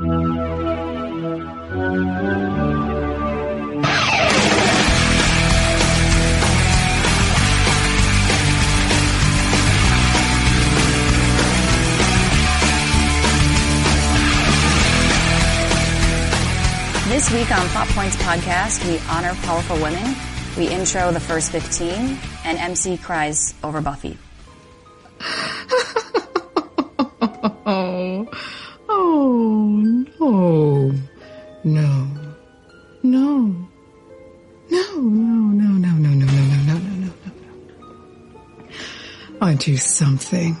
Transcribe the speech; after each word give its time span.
This 0.00 0.08
week 17.30 17.50
on 17.50 17.68
Plot 17.68 17.88
Points 17.88 18.16
Podcast, 18.16 18.82
we 18.88 18.98
honor 19.10 19.34
powerful 19.42 19.76
women, 19.82 20.16
we 20.56 20.68
intro 20.68 21.12
the 21.12 21.20
first 21.20 21.52
15, 21.52 22.16
and 22.46 22.56
MC 22.56 22.96
cries 22.96 23.52
over 23.62 23.82
Buffy. 23.82 24.16
Oh, 28.92 30.04
oh, 30.20 30.92
no, 31.64 32.08
no, 33.02 33.68
no, 34.70 34.70
no, 34.70 35.00
no, 35.00 35.32
no, 35.32 35.66
no, 35.66 35.88
no, 35.88 36.08
no, 36.08 36.10
no, 36.10 36.26
no, 36.26 36.78
no, 36.78 36.94
no, 36.94 37.06
no. 37.06 37.12
I 39.40 39.54
do 39.54 39.76
something. 39.76 40.56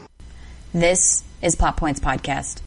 This 0.72 1.22
is 1.42 1.54
Plot 1.56 1.76
Points 1.76 2.00
Podcast. 2.00 2.62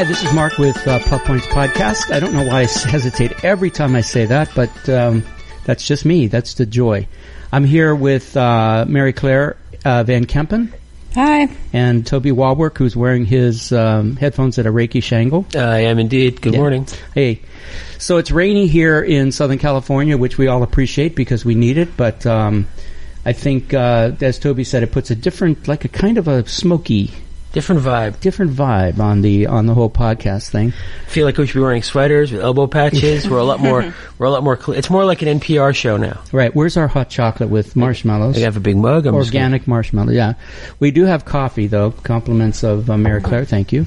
Hi, 0.00 0.04
this 0.04 0.24
is 0.24 0.32
Mark 0.32 0.56
with 0.56 0.88
uh, 0.88 0.98
Plot 1.00 1.24
Points 1.26 1.44
Podcast. 1.48 2.10
I 2.10 2.20
don't 2.20 2.32
know 2.32 2.44
why 2.46 2.60
I 2.60 2.64
hesitate 2.64 3.44
every 3.44 3.68
time 3.70 3.94
I 3.94 4.00
say 4.00 4.24
that, 4.24 4.50
but 4.56 4.88
um, 4.88 5.22
that's 5.66 5.86
just 5.86 6.06
me. 6.06 6.26
That's 6.26 6.54
the 6.54 6.64
joy. 6.64 7.06
I'm 7.52 7.64
here 7.66 7.94
with 7.94 8.34
uh, 8.34 8.86
Mary 8.88 9.12
Claire 9.12 9.58
uh, 9.84 10.02
Van 10.04 10.24
Kempen 10.24 10.72
Hi. 11.14 11.54
and 11.74 12.06
Toby 12.06 12.32
Walwork, 12.32 12.78
who's 12.78 12.96
wearing 12.96 13.26
his 13.26 13.72
um, 13.72 14.16
headphones 14.16 14.58
at 14.58 14.64
a 14.64 14.70
Reiki 14.72 15.02
Shangle. 15.02 15.44
I 15.54 15.80
am 15.80 15.98
indeed. 15.98 16.40
Good 16.40 16.54
Yeah. 16.54 16.60
morning. 16.60 16.86
Hey, 17.14 17.42
so 17.98 18.16
it's 18.16 18.30
rainy 18.30 18.68
here 18.68 19.02
in 19.02 19.32
Southern 19.32 19.58
California, 19.58 20.16
which 20.16 20.38
we 20.38 20.46
all 20.46 20.62
appreciate 20.62 21.14
because 21.14 21.44
we 21.44 21.54
need 21.54 21.76
it. 21.76 21.94
But 21.98 22.24
um, 22.24 22.68
I 23.26 23.34
think, 23.34 23.74
uh, 23.74 24.12
as 24.22 24.38
Toby 24.38 24.64
said, 24.64 24.82
it 24.82 24.92
puts 24.92 25.10
a 25.10 25.14
different, 25.14 25.68
like 25.68 25.84
a 25.84 25.88
kind 25.88 26.16
of 26.16 26.26
a 26.26 26.48
smoky, 26.48 27.10
Different 27.52 27.82
vibe. 27.82 28.20
different 28.20 28.52
vibe 28.52 29.00
on 29.00 29.22
the 29.22 29.46
on 29.48 29.66
the 29.66 29.74
whole 29.74 29.90
podcast 29.90 30.50
thing. 30.50 30.72
I 31.06 31.10
feel 31.10 31.26
like 31.26 31.36
we 31.36 31.46
should 31.46 31.54
be 31.54 31.60
wearing 31.60 31.82
sweaters 31.82 32.30
with 32.30 32.40
elbow 32.42 32.68
patches. 32.68 33.28
we're 33.28 33.38
a 33.38 33.44
lot 33.44 33.58
more. 33.60 33.92
We're 34.18 34.26
a 34.26 34.30
lot 34.30 34.44
more. 34.44 34.60
Cl- 34.60 34.76
it's 34.76 34.90
more 34.90 35.06
like 35.06 35.22
an 35.22 35.40
NPR 35.40 35.74
show 35.74 35.96
now. 35.96 36.20
Right? 36.30 36.54
Where's 36.54 36.76
our 36.76 36.86
hot 36.86 37.08
chocolate 37.08 37.48
with 37.48 37.74
marshmallows? 37.74 38.36
I 38.36 38.40
have 38.40 38.58
a 38.58 38.60
big 38.60 38.76
mug. 38.76 39.06
I'm 39.06 39.14
Organic 39.14 39.66
marshmallow. 39.66 40.12
Yeah, 40.12 40.34
we 40.78 40.90
do 40.90 41.06
have 41.06 41.24
coffee 41.24 41.68
though. 41.68 41.92
Compliments 41.92 42.62
of 42.62 42.90
uh, 42.90 42.98
Mary 42.98 43.22
Claire. 43.22 43.46
Thank 43.46 43.72
you. 43.72 43.86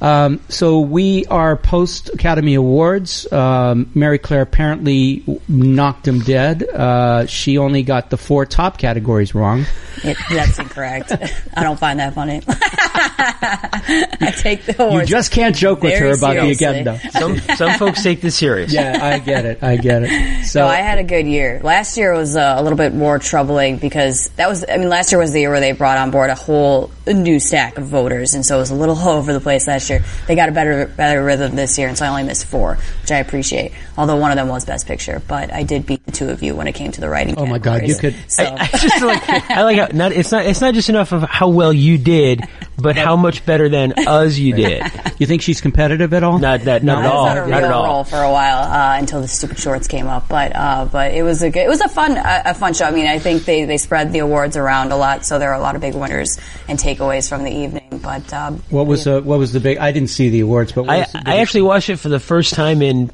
Um, 0.00 0.40
so 0.48 0.80
we 0.80 1.24
are 1.26 1.56
post 1.56 2.10
Academy 2.10 2.54
Awards. 2.54 3.30
Um, 3.32 3.90
Mary 3.92 4.18
Claire 4.18 4.42
apparently 4.42 5.24
knocked 5.48 6.04
them 6.04 6.20
dead. 6.20 6.62
Uh, 6.62 7.26
she 7.26 7.58
only 7.58 7.82
got 7.82 8.10
the 8.10 8.16
four 8.16 8.46
top 8.46 8.78
categories 8.78 9.34
wrong. 9.34 9.64
It, 10.04 10.16
that's 10.30 10.58
incorrect. 10.60 11.12
I 11.54 11.62
don't 11.64 11.78
find 11.80 11.98
that 11.98 12.14
funny. 12.14 12.40
I 13.18 14.34
take 14.36 14.64
the 14.64 14.90
You 14.92 15.04
just 15.04 15.32
can't 15.32 15.54
joke 15.54 15.82
with 15.82 15.92
Very 15.92 16.10
her 16.10 16.16
about 16.16 16.34
the 16.34 16.50
agenda. 16.50 16.98
Some 17.10 17.38
some 17.56 17.78
folks 17.78 18.02
take 18.02 18.20
this 18.20 18.36
serious. 18.36 18.72
Yeah, 18.72 18.98
I 19.02 19.18
get 19.18 19.44
it. 19.46 19.62
I 19.62 19.76
get 19.76 20.02
it. 20.04 20.44
So 20.44 20.60
No, 20.60 20.66
I 20.66 20.76
had 20.76 20.98
a 20.98 21.04
good 21.04 21.26
year. 21.26 21.60
Last 21.62 21.96
year 21.96 22.12
was 22.14 22.36
uh, 22.36 22.56
a 22.58 22.62
little 22.62 22.76
bit 22.76 22.94
more 22.94 23.18
troubling 23.18 23.78
because 23.78 24.28
that 24.36 24.48
was, 24.48 24.64
I 24.68 24.76
mean, 24.76 24.88
last 24.88 25.12
year 25.12 25.18
was 25.18 25.32
the 25.32 25.40
year 25.40 25.50
where 25.50 25.60
they 25.60 25.72
brought 25.72 25.98
on 25.98 26.10
board 26.10 26.30
a 26.30 26.34
whole 26.34 26.90
new 27.06 27.38
stack 27.38 27.78
of 27.78 27.84
voters, 27.86 28.34
and 28.34 28.44
so 28.44 28.56
it 28.56 28.60
was 28.60 28.70
a 28.70 28.74
little 28.74 28.96
all 28.96 29.08
over 29.18 29.32
the 29.32 29.40
place 29.40 29.66
last 29.66 29.88
year. 29.90 30.04
They 30.26 30.34
got 30.34 30.48
a 30.48 30.52
better, 30.52 30.86
better 30.86 31.24
rhythm 31.24 31.56
this 31.56 31.78
year, 31.78 31.88
and 31.88 31.96
so 31.96 32.04
I 32.04 32.08
only 32.08 32.24
missed 32.24 32.46
four, 32.46 32.78
which 33.02 33.10
I 33.12 33.18
appreciate. 33.18 33.72
Although 33.96 34.16
one 34.16 34.30
of 34.30 34.36
them 34.36 34.48
was 34.48 34.64
Best 34.64 34.86
Picture, 34.86 35.22
but 35.26 35.52
I 35.52 35.62
did 35.62 35.86
beat 35.86 36.04
the 36.04 36.12
two 36.12 36.28
of 36.28 36.42
you 36.42 36.54
when 36.54 36.66
it 36.66 36.74
came 36.74 36.92
to 36.92 37.00
the 37.00 37.08
writing. 37.08 37.34
Oh 37.38 37.46
my 37.46 37.58
God, 37.58 37.86
you 37.86 37.94
could- 37.96 38.16
So, 38.28 38.44
I, 38.44 38.68
I 38.72 38.78
just 38.78 39.02
like 39.02 39.50
I 39.50 39.62
like 39.62 39.78
how 39.78 39.88
not, 39.92 40.12
it's 40.12 40.32
not 40.32 40.44
it's 40.44 40.60
not 40.60 40.74
just 40.74 40.88
enough 40.88 41.12
of 41.12 41.22
how 41.22 41.48
well 41.48 41.72
you 41.72 41.96
did, 41.96 42.42
but 42.76 42.96
how 42.96 43.05
much 43.14 43.46
better 43.46 43.68
than 43.68 43.92
us 44.08 44.36
you 44.36 44.54
did. 44.54 44.82
you 45.18 45.26
think 45.26 45.42
she's 45.42 45.60
competitive 45.60 46.12
at 46.12 46.24
all? 46.24 46.38
Not 46.40 46.62
that 46.62 46.82
not 46.82 46.98
I 46.98 47.00
at 47.04 47.06
all. 47.12 47.22
was 47.24 47.30
on 47.30 47.38
a 47.38 47.46
Not 47.50 47.62
at 47.64 47.70
all. 47.70 47.84
roll 47.84 48.04
for 48.04 48.20
a 48.20 48.30
while 48.32 48.64
uh, 48.64 48.98
until 48.98 49.20
the 49.20 49.28
stupid 49.28 49.58
shorts 49.58 49.86
came 49.86 50.06
up. 50.08 50.26
But 50.28 50.56
uh, 50.56 50.86
but 50.90 51.12
it 51.12 51.22
was 51.22 51.42
a 51.42 51.50
good, 51.50 51.60
it 51.64 51.68
was 51.68 51.80
a 51.82 51.88
fun 51.88 52.16
a, 52.16 52.42
a 52.46 52.54
fun 52.54 52.74
show. 52.74 52.86
I 52.86 52.90
mean, 52.90 53.06
I 53.06 53.18
think 53.20 53.44
they, 53.44 53.64
they 53.66 53.78
spread 53.78 54.12
the 54.12 54.20
awards 54.20 54.56
around 54.56 54.90
a 54.90 54.96
lot, 54.96 55.24
so 55.24 55.38
there 55.38 55.50
are 55.50 55.56
a 55.56 55.60
lot 55.60 55.74
of 55.76 55.82
big 55.82 55.94
winners 55.94 56.40
and 56.66 56.78
takeaways 56.78 57.28
from 57.28 57.44
the 57.44 57.52
evening. 57.52 58.00
But 58.02 58.32
um, 58.32 58.62
What 58.70 58.86
was 58.86 59.06
uh, 59.06 59.20
what 59.20 59.38
was 59.38 59.52
the 59.52 59.60
big? 59.60 59.78
I 59.78 59.92
didn't 59.92 60.08
see 60.10 60.30
the 60.30 60.40
awards, 60.40 60.72
but 60.72 60.86
what 60.86 60.90
I 60.96 60.98
was 61.00 61.12
the 61.12 61.22
I 61.26 61.36
actually 61.36 61.62
watched 61.62 61.90
it 61.90 61.96
for 61.98 62.08
the 62.08 62.18
first 62.20 62.54
time 62.54 62.80
in 62.80 63.10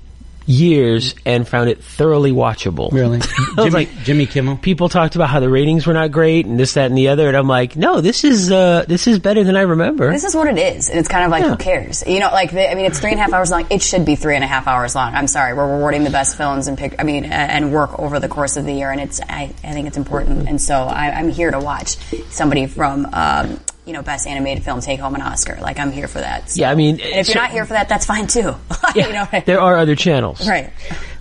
years 0.46 1.14
and 1.24 1.46
found 1.46 1.68
it 1.70 1.82
thoroughly 1.82 2.32
watchable. 2.32 2.90
really 2.92 3.20
Jimmy 3.56 3.70
like, 3.70 3.88
Jimmy 4.04 4.26
Kimmel. 4.26 4.56
people 4.56 4.88
talked 4.88 5.14
about 5.16 5.28
how 5.28 5.40
the 5.40 5.48
ratings 5.48 5.86
were 5.86 5.92
not 5.92 6.10
great 6.10 6.46
and 6.46 6.58
this, 6.58 6.74
that, 6.74 6.86
and 6.86 6.96
the 6.96 7.08
other, 7.08 7.28
and 7.28 7.36
I'm 7.36 7.48
like, 7.48 7.76
no, 7.76 8.00
this 8.00 8.24
is 8.24 8.50
uh, 8.50 8.84
this 8.88 9.06
is 9.06 9.18
better 9.18 9.44
than 9.44 9.56
I 9.56 9.62
remember. 9.62 10.10
this 10.12 10.24
is 10.24 10.34
what 10.34 10.48
it 10.48 10.58
is, 10.58 10.88
and 10.90 10.98
it's 10.98 11.08
kind 11.08 11.24
of 11.24 11.30
like 11.30 11.42
Yeah. 11.42 11.50
who 11.50 11.56
cares? 11.56 12.04
You 12.06 12.20
know, 12.20 12.28
like 12.30 12.50
the, 12.52 12.70
I 12.70 12.74
mean, 12.74 12.86
it's 12.86 12.98
three 13.00 13.10
and 13.12 13.18
a 13.20 13.22
half 13.22 13.32
hours 13.32 13.50
long. 13.50 13.66
It 13.70 13.82
should 13.82 14.04
be 14.04 14.16
three 14.16 14.34
and 14.34 14.44
a 14.44 14.46
half 14.46 14.66
hours 14.66 14.94
long. 14.94 15.14
I'm 15.14 15.26
sorry, 15.26 15.54
we're 15.54 15.76
rewarding 15.76 16.04
the 16.04 16.10
best 16.10 16.36
films 16.36 16.66
and 16.68 16.76
pick. 16.78 16.96
I 16.98 17.04
mean, 17.04 17.24
a- 17.24 17.28
and 17.28 17.72
work 17.72 17.98
over 17.98 18.18
the 18.20 18.28
course 18.28 18.56
of 18.56 18.64
the 18.64 18.72
year, 18.72 18.90
and 18.90 19.00
it's 19.00 19.20
I, 19.20 19.52
I 19.64 19.72
think 19.72 19.86
it's 19.86 19.96
important, 19.96 20.48
and 20.48 20.60
so 20.60 20.74
I, 20.74 21.10
I'm 21.10 21.28
here 21.30 21.50
to 21.50 21.60
watch 21.60 21.96
somebody 22.30 22.66
from. 22.66 23.08
Um, 23.12 23.60
you 23.84 23.92
know, 23.92 24.02
best 24.02 24.26
animated 24.28 24.64
film 24.64 24.80
take 24.80 25.00
home 25.00 25.14
an 25.14 25.22
Oscar. 25.22 25.58
Like 25.60 25.78
I'm 25.80 25.90
here 25.92 26.06
for 26.08 26.20
that. 26.20 26.50
So- 26.50 26.60
Yeah, 26.60 26.70
I 26.70 26.74
mean, 26.74 27.00
and 27.00 27.20
if 27.20 27.28
you're 27.28 27.36
not 27.36 27.50
here 27.50 27.64
for 27.64 27.72
that, 27.74 27.88
that's 27.88 28.06
fine 28.06 28.26
too. 28.26 28.54
Yeah, 28.94 29.06
you 29.06 29.12
know, 29.14 29.26
right? 29.32 29.46
there 29.46 29.60
are 29.60 29.78
other 29.78 29.96
channels. 29.96 30.46
right. 30.46 30.70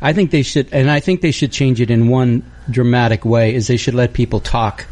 I 0.01 0.11
think 0.13 0.31
they 0.31 0.41
should, 0.43 0.73
and 0.73 0.91
I 0.91 0.99
think 0.99 1.21
they 1.21 1.31
should 1.31 1.51
change 1.53 1.79
it 1.79 1.89
in 1.89 2.09
one 2.09 2.43
dramatic 2.69 3.23
way: 3.23 3.55
is 3.55 3.67
they 3.67 3.77
should 3.77 3.93
let 3.93 4.11
people 4.13 4.41
talk 4.41 4.85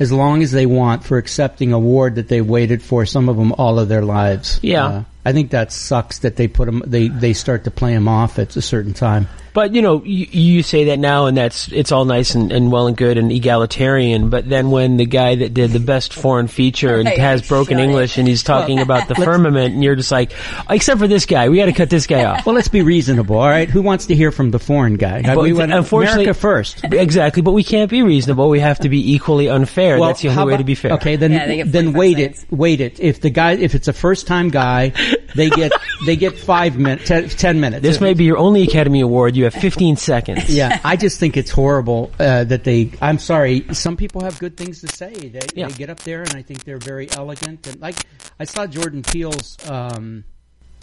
as 0.00 0.10
long 0.10 0.42
as 0.42 0.50
they 0.50 0.66
want 0.66 1.04
for 1.04 1.18
accepting 1.18 1.72
a 1.72 1.76
award 1.76 2.16
that 2.16 2.26
they 2.28 2.40
waited 2.40 2.82
for. 2.82 3.06
Some 3.06 3.28
of 3.28 3.36
them 3.36 3.52
all 3.52 3.78
of 3.78 3.88
their 3.88 4.02
lives. 4.02 4.58
Yeah. 4.62 4.84
Uh, 4.86 5.02
I 5.26 5.32
think 5.32 5.50
that 5.50 5.72
sucks 5.72 6.20
that 6.20 6.36
they 6.36 6.46
put 6.46 6.66
them. 6.66 6.84
They 6.86 7.08
they 7.08 7.32
start 7.32 7.64
to 7.64 7.70
play 7.72 7.92
them 7.92 8.06
off 8.06 8.38
at 8.38 8.54
a 8.56 8.62
certain 8.62 8.94
time. 8.94 9.26
But 9.54 9.74
you 9.74 9.80
know, 9.80 10.04
you, 10.04 10.26
you 10.30 10.62
say 10.62 10.84
that 10.84 10.98
now, 10.98 11.26
and 11.26 11.36
that's 11.36 11.72
it's 11.72 11.90
all 11.90 12.04
nice 12.04 12.34
and, 12.34 12.52
and 12.52 12.70
well 12.70 12.86
and 12.88 12.96
good 12.96 13.16
and 13.18 13.32
egalitarian. 13.32 14.28
But 14.30 14.46
then 14.48 14.70
when 14.70 14.98
the 14.98 15.06
guy 15.06 15.34
that 15.36 15.54
did 15.54 15.70
the 15.70 15.80
best 15.80 16.12
foreign 16.12 16.46
feature 16.46 16.98
and 16.98 17.08
has 17.08 17.48
broken 17.48 17.78
shut 17.78 17.80
it. 17.80 17.84
English 17.88 18.18
and 18.18 18.28
he's 18.28 18.42
talking 18.42 18.80
about 18.80 19.08
the 19.08 19.14
firmament, 19.26 19.74
and 19.74 19.82
you're 19.82 19.96
just 19.96 20.12
like, 20.12 20.32
except 20.68 21.00
for 21.00 21.08
this 21.08 21.24
guy, 21.26 21.48
we 21.48 21.56
got 21.56 21.66
to 21.66 21.72
cut 21.72 21.88
this 21.90 22.06
guy 22.06 22.24
off. 22.24 22.44
Well, 22.46 22.54
let's 22.54 22.68
be 22.68 22.82
reasonable, 22.82 23.36
all 23.38 23.48
right? 23.48 23.68
Who 23.68 23.80
wants 23.82 24.06
to 24.06 24.14
hear 24.14 24.30
from 24.30 24.50
the 24.52 24.58
foreign 24.58 24.94
guy? 24.96 25.22
But 25.22 25.38
we 25.38 25.54
went 25.54 25.72
unfortunately- 25.72 26.24
America 26.24 26.38
first. 26.38 26.84
Exactly, 26.84 27.40
but 27.42 27.52
we 27.52 27.64
can't 27.64 27.90
be 27.90 28.02
reasonable. 28.02 28.50
We 28.50 28.60
have 28.60 28.80
to 28.80 28.88
be 28.90 29.14
equally 29.14 29.48
unfair. 29.48 29.98
That's 29.98 30.20
the 30.20 30.28
how 30.28 30.42
only 30.42 30.50
way 30.50 30.54
about- 30.54 30.58
to 30.58 30.64
be 30.64 30.74
fair. 30.74 30.92
Okay, 30.92 31.16
then 31.16 31.32
Yeah, 31.32 31.64
then 31.66 31.94
wait 31.94 32.18
seconds. 32.18 32.42
it, 32.42 32.52
wait 32.52 32.80
it. 32.82 33.00
If 33.00 33.22
the 33.22 33.30
guy, 33.30 33.52
if 33.52 33.74
it's 33.74 33.88
a 33.88 33.94
first 33.94 34.26
time 34.26 34.50
guy, 34.50 34.92
they 35.34 35.50
get 35.50 35.72
they 36.06 36.16
get 36.16 36.38
five 36.38 36.78
minutes, 36.78 37.08
ten, 37.08 37.28
ten 37.28 37.60
minutes. 37.60 37.82
This 37.82 38.00
may 38.00 38.14
be 38.14 38.24
your 38.24 38.38
only 38.38 38.62
Academy 38.62 39.00
Award. 39.00 39.36
You 39.36 39.44
have 39.44 39.54
15 39.54 39.96
seconds. 39.96 40.48
yeah, 40.48 40.80
I 40.84 40.96
just 40.96 41.18
think 41.20 41.36
it's 41.36 41.50
horrible 41.50 42.10
uh, 42.18 42.44
that 42.44 42.64
they. 42.64 42.92
I'm 43.00 43.18
sorry. 43.18 43.64
Some 43.72 43.96
people 43.96 44.22
have 44.22 44.38
good 44.38 44.56
things 44.56 44.80
to 44.82 44.88
say. 44.88 45.12
They, 45.12 45.40
Yeah. 45.54 45.68
they 45.68 45.74
get 45.74 45.90
up 45.90 46.00
there, 46.00 46.22
and 46.22 46.34
I 46.34 46.42
think 46.42 46.64
they're 46.64 46.78
very 46.78 47.10
elegant. 47.10 47.66
And 47.66 47.80
like 47.80 47.96
I 48.40 48.44
saw 48.44 48.66
Jordan 48.66 49.02
Peele's 49.02 49.56
um, 49.68 50.24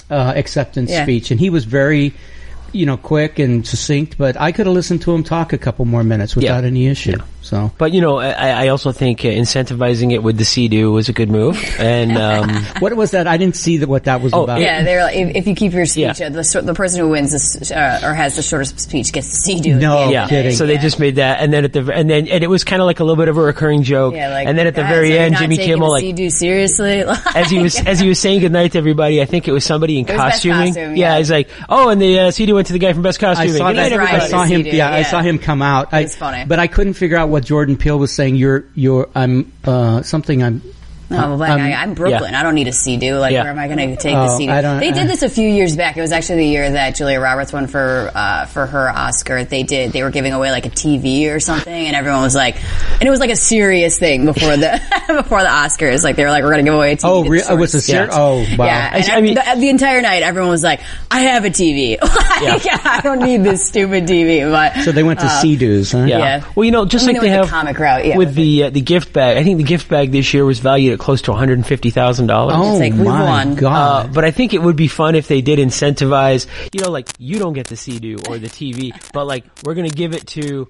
uh, 0.09 0.33
acceptance 0.35 0.91
Yeah. 0.91 1.03
speech, 1.03 1.31
and 1.31 1.39
he 1.39 1.50
was 1.50 1.65
very 1.65 2.13
you 2.74 2.86
know, 2.86 2.98
quick 2.98 3.40
and 3.40 3.66
succinct, 3.66 4.18
but 4.18 4.40
I 4.40 4.52
could 4.52 4.66
have 4.66 4.74
listened 4.75 5.02
to 5.04 5.14
him 5.14 5.24
talk 5.24 5.54
a 5.54 5.58
couple 5.58 5.86
more 5.86 6.04
minutes 6.04 6.36
without 6.36 6.62
Yeah. 6.64 6.68
any 6.68 6.88
issue. 6.88 7.12
Yeah. 7.18 7.25
So 7.42 7.72
But 7.78 7.92
you 7.92 8.00
know, 8.00 8.20
I, 8.20 8.66
I 8.66 8.68
also 8.70 8.94
think 8.94 9.20
uh, 9.25 9.28
incentivizing 9.28 10.14
it 10.14 10.24
with 10.24 10.38
the 10.38 10.46
Sea-Doo 10.46 10.94
was 10.94 11.10
a 11.10 11.14
good 11.14 11.30
move. 11.30 11.62
And 11.78 12.18
um, 12.18 12.64
what 12.80 12.96
was 12.96 13.12
that? 13.12 13.28
I 13.28 13.36
didn't 13.36 13.58
see 13.58 13.78
that 13.78 13.90
what 13.90 14.06
that 14.06 14.22
was 14.22 14.34
Oh, 14.34 14.44
about. 14.46 14.62
Yeah, 14.62 14.81
they're 14.84 15.04
like, 15.04 15.16
if, 15.18 15.36
if 15.36 15.48
you 15.48 15.54
keep 15.56 15.74
your 15.74 15.86
speech, 15.86 16.22
Yeah. 16.22 16.28
uh, 16.28 16.30
the, 16.30 16.62
the 16.64 16.74
person 16.74 17.02
who 17.02 17.10
wins 17.10 17.34
this, 17.34 17.70
uh, 17.70 18.00
or 18.02 18.14
has 18.14 18.38
the 18.38 18.42
shortest 18.44 18.80
speech 18.80 19.12
gets 19.12 19.30
the 19.30 19.36
Sea-Doo. 19.36 19.76
No 19.76 20.10
yeah, 20.10 20.28
kidding. 20.28 20.54
so 20.54 20.66
they 20.66 20.78
just 20.78 21.00
made 21.00 21.18
that, 21.18 21.42
and 21.42 21.52
then 21.52 21.66
at 21.66 21.74
the 21.74 21.81
and 21.94 22.10
then 22.10 22.28
and 22.30 22.44
it 22.44 22.48
was 22.48 22.64
kind 22.64 22.81
of 22.81 22.86
like 22.86 23.02
a 23.02 23.04
little 23.04 23.18
bit 23.22 23.28
of 23.28 23.36
a 23.38 23.42
recurring 23.42 23.84
joke. 23.84 24.14
Yeah, 24.16 24.30
like, 24.30 24.48
and 24.48 24.58
then 24.58 24.66
at 24.68 24.76
the 24.76 24.84
very 24.84 25.18
end, 25.18 25.36
Jimmy 25.36 25.58
Kimmel 25.58 25.90
like 25.92 26.02
Sea-Doo 26.02 26.30
seriously. 26.30 27.02
as 27.36 27.50
he 27.50 27.60
was 27.60 27.78
as 27.86 28.00
he 28.00 28.08
was 28.08 28.19
saying 28.19 28.40
goodnight 28.40 28.72
to 28.72 28.78
everybody. 28.78 29.22
I 29.22 29.26
think 29.26 29.50
it 29.50 29.52
was 29.52 29.66
somebody 29.66 30.00
in 30.00 30.06
was 30.06 30.16
costuming. 30.16 30.68
Costume, 30.74 30.96
yeah. 30.96 31.12
yeah. 31.14 31.18
he's 31.18 31.30
like, 31.31 31.50
oh, 31.68 31.90
and 31.90 32.02
the 32.02 32.19
uh, 32.19 32.31
Sea-Doo 32.31 32.56
went 32.63 32.68
to 32.68 32.74
the 32.74 32.80
guy 32.80 32.94
from 32.94 33.01
Best 33.04 33.21
I 33.21 33.48
saw 33.48 33.71
night, 33.71 33.89
that. 33.89 33.94
I 34.00 34.27
saw 34.27 34.44
him. 34.44 34.62
Yes, 34.62 34.71
he 34.71 34.77
Yeah, 34.77 34.94
I 34.94 35.04
saw 35.04 35.21
him 35.21 35.38
come 35.38 35.62
out. 35.62 35.89
It's 35.92 36.15
funny. 36.15 36.45
But 36.45 36.60
I 36.60 36.68
couldn't 36.68 36.94
figure 36.94 37.18
out 37.18 37.27
what 37.27 37.44
Jordan 37.44 37.75
Peele 37.77 38.00
was 38.00 38.13
saying. 38.13 38.38
You're, 38.38 38.63
you're, 38.74 39.10
I'm, 39.13 39.51
uh, 39.65 40.01
something. 40.01 40.42
I'm. 40.42 40.62
No, 41.13 41.38
but 41.38 41.50
Um, 41.51 41.62
I, 41.62 41.74
I'm 41.74 41.94
Brooklyn. 41.94 42.33
I 42.36 42.44
don't 42.44 42.56
need 42.56 42.68
a 42.68 42.74
Sea-Doo. 42.74 43.15
Like, 43.18 43.31
Yeah. 43.33 43.44
where 43.44 43.51
am 43.51 43.60
I 43.60 43.68
going 43.68 43.77
to 43.89 43.95
take 43.95 44.15
Oh, 44.15 44.38
the? 44.38 44.50
I 44.50 44.62
don't- 44.62 44.80
they 44.80 44.89
uh, 44.89 44.94
did 44.94 45.07
this 45.07 45.21
a 45.24 45.30
few 45.30 45.48
years 45.48 45.75
back. 45.75 45.95
It 45.98 46.01
was 46.01 46.12
actually 46.12 46.38
the 46.39 46.48
year 46.48 46.71
that 46.71 46.95
Julia 46.95 47.19
Roberts 47.19 47.54
won 47.54 47.68
for 47.68 48.12
uh, 48.13 48.45
for 48.45 48.65
her 48.65 48.89
Oscar. 48.89 49.44
They 49.44 49.63
did. 49.63 49.92
They 49.92 50.04
were 50.04 50.10
giving 50.12 50.33
away 50.33 50.51
like 50.51 50.65
a 50.65 50.69
TV 50.69 51.33
or 51.33 51.39
something, 51.39 51.74
and 51.88 51.95
everyone 51.95 52.21
was 52.21 52.36
like, 52.36 52.56
and 52.94 53.04
it 53.04 53.10
was 53.10 53.19
like 53.19 53.30
a 53.30 53.36
serious 53.36 53.98
thing 53.98 54.25
before 54.25 54.57
the 54.57 54.81
before 55.07 55.42
the 55.42 55.50
Oscars. 55.50 56.04
Like 56.04 56.15
they 56.15 56.24
were 56.24 56.31
like, 56.31 56.44
we're 56.44 56.51
going 56.51 56.65
to 56.65 56.69
give 56.69 56.74
away 56.75 56.94
a 56.94 56.95
TV. 56.98 57.01
Oh, 57.04 57.24
re- 57.25 57.39
it 57.48 57.57
was 57.57 57.74
a 57.75 57.81
shortest- 57.81 57.88
ser- 57.88 58.09
Oh, 58.12 58.45
wow. 58.57 58.66
Yeah, 58.66 58.92
and 58.95 59.06
I 59.09 59.21
mean- 59.21 59.36
the, 59.36 59.44
the 59.57 59.69
entire 59.69 60.01
night, 60.01 60.24
everyone 60.24 60.50
was 60.50 60.63
like, 60.63 60.81
"I 61.12 61.21
have 61.21 61.45
a 61.45 61.50
TV. 61.50 62.01
like, 62.01 62.66
I 62.86 63.01
don't 63.04 63.19
need 63.19 63.44
this 63.44 63.66
stupid 63.68 64.06
TV." 64.07 64.50
But 64.50 64.83
So 64.83 64.92
they 64.92 65.04
went 65.04 65.19
to 65.19 65.25
uh, 65.27 65.42
Sea-Doos, 65.42 65.92
huh? 65.92 66.00
Yeah. 66.06 66.18
Yeah. 66.18 66.44
Well, 66.56 66.63
you 66.66 66.71
know, 66.71 66.86
just 66.86 67.04
I 67.06 67.07
mean, 67.07 67.16
like 67.18 67.21
they 67.21 67.27
they 67.30 67.33
have 67.36 67.45
the 67.45 67.51
comic 67.51 67.77
route, 67.80 68.06
yeah, 68.06 68.18
with 68.18 68.30
with 68.30 68.36
the 68.36 68.63
uh, 68.66 68.69
the 68.71 68.81
gift 68.81 69.13
bag. 69.13 69.38
I 69.38 69.44
think 69.44 69.57
the 69.57 69.63
gift 69.63 69.89
bag 69.89 70.12
this 70.12 70.33
year 70.33 70.45
was 70.45 70.59
valued 70.59 70.94
at 70.94 71.00
close 71.04 71.22
to 71.24 71.32
one 71.32 71.38
hundred 71.38 71.58
and 71.58 71.68
fifty 71.68 71.90
thousand 71.90 72.28
dollars. 72.28 72.56
Oh 72.58 72.78
like, 72.78 72.94
my 72.94 73.04
won. 73.04 73.52
Uh, 73.52 73.56
god! 73.56 74.14
but 74.14 74.24
I 74.24 74.32
think 74.32 74.54
it 74.54 74.62
would 74.62 74.78
be 74.78 74.88
fun 74.88 75.16
if 75.16 75.28
they 75.28 75.42
did 75.42 75.60
incentivize, 75.60 76.48
you 76.74 76.82
know, 76.82 76.90
like 76.90 77.10
you 77.20 77.38
don't 77.38 77.54
get 77.54 77.68
the 77.68 77.76
Sea-Doo 77.76 78.20
or 78.30 78.40
the 78.40 78.48
TV, 78.48 78.94
but 79.12 79.28
like 79.28 79.44
we're 79.64 79.74
gonna 79.76 79.90
give 79.90 80.14
it 80.14 80.26
to 80.28 80.68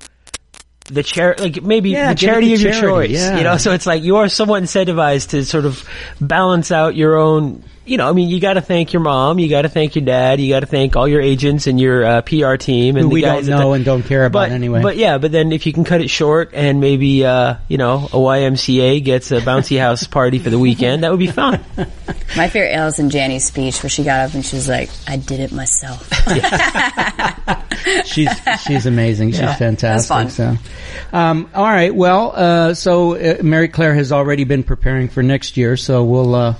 the 0.85 1.03
charity, 1.03 1.43
like 1.43 1.63
maybe 1.63 1.91
Yeah, 1.91 2.09
the 2.09 2.15
give 2.15 2.29
it 2.29 2.31
charity 2.31 2.47
to 2.47 2.53
of 2.55 2.61
your 2.61 2.73
choice, 2.73 3.11
yeah. 3.11 3.37
you 3.37 3.43
know. 3.43 3.57
So 3.57 3.71
it's 3.71 3.85
like 3.85 4.03
you 4.03 4.17
are 4.17 4.27
somewhat 4.27 4.63
incentivized 4.63 5.29
to 5.29 5.45
sort 5.45 5.65
of 5.65 5.87
balance 6.19 6.71
out 6.71 6.95
your 6.95 7.15
own. 7.15 7.63
You 7.85 7.97
know, 7.97 8.09
I 8.09 8.13
mean, 8.13 8.29
you 8.29 8.39
got 8.39 8.53
to 8.53 8.61
thank 8.61 8.93
your 8.93 9.01
mom, 9.01 9.39
you 9.39 9.49
got 9.49 9.63
to 9.63 9.69
thank 9.69 9.95
your 9.95 10.05
dad, 10.05 10.39
you 10.39 10.47
got 10.47 10.61
to 10.61 10.65
thank 10.65 10.95
all 10.95 11.05
your 11.05 11.19
agents 11.19 11.67
and 11.67 11.77
your 11.77 12.05
uh, 12.05 12.21
PR 12.21 12.55
team, 12.55 12.95
and 12.95 13.03
Who 13.03 13.09
the 13.09 13.13
we 13.15 13.21
guys 13.21 13.45
don't 13.45 13.53
at 13.55 13.57
the- 13.57 13.63
know 13.63 13.73
and 13.73 13.83
don't 13.83 14.03
care 14.03 14.25
about 14.25 14.47
but, 14.47 14.51
anyway. 14.53 14.81
But 14.81 14.95
yeah, 14.95 15.17
but 15.17 15.33
then 15.33 15.51
if 15.51 15.65
you 15.65 15.73
can 15.73 15.83
cut 15.83 15.99
it 15.99 16.09
short 16.09 16.51
and 16.53 16.79
maybe 16.79 17.25
uh, 17.25 17.55
you 17.67 17.77
know 17.77 18.05
a 18.05 18.15
YMCA 18.15 19.03
gets 19.03 19.31
a 19.31 19.41
bouncy 19.41 19.79
house 19.79 20.05
party 20.05 20.39
for 20.39 20.49
the 20.49 20.59
weekend, 20.59 21.03
that 21.03 21.11
would 21.11 21.19
be 21.19 21.27
fun. 21.27 21.59
My 22.37 22.47
favorite 22.47 22.71
Allison 22.73 23.09
Janney 23.09 23.39
speech 23.39 23.83
where 23.83 23.89
she 23.89 24.03
got 24.05 24.29
up 24.29 24.33
and 24.33 24.45
she 24.45 24.55
was 24.55 24.69
like, 24.69 24.89
"I 25.05 25.17
did 25.17 25.41
it 25.41 25.51
myself." 25.51 26.09
she's 28.05 28.29
she's 28.65 28.85
amazing. 28.85 29.31
She's 29.31 29.55
fantastic. 29.55 30.07
fun. 30.07 30.29
So, 30.29 30.55
um, 31.11 31.49
all 31.53 31.65
right. 31.65 31.93
Well, 31.93 32.31
uh, 32.33 32.73
so 32.75 33.15
uh, 33.15 33.43
Mary 33.43 33.67
Claire 33.67 33.93
has 33.95 34.11
already 34.13 34.45
been 34.45 34.63
preparing 34.63 35.09
for 35.09 35.21
next 35.21 35.57
year, 35.57 35.75
so 35.75 36.03
we'll 36.03 36.33
uh, 36.33 36.55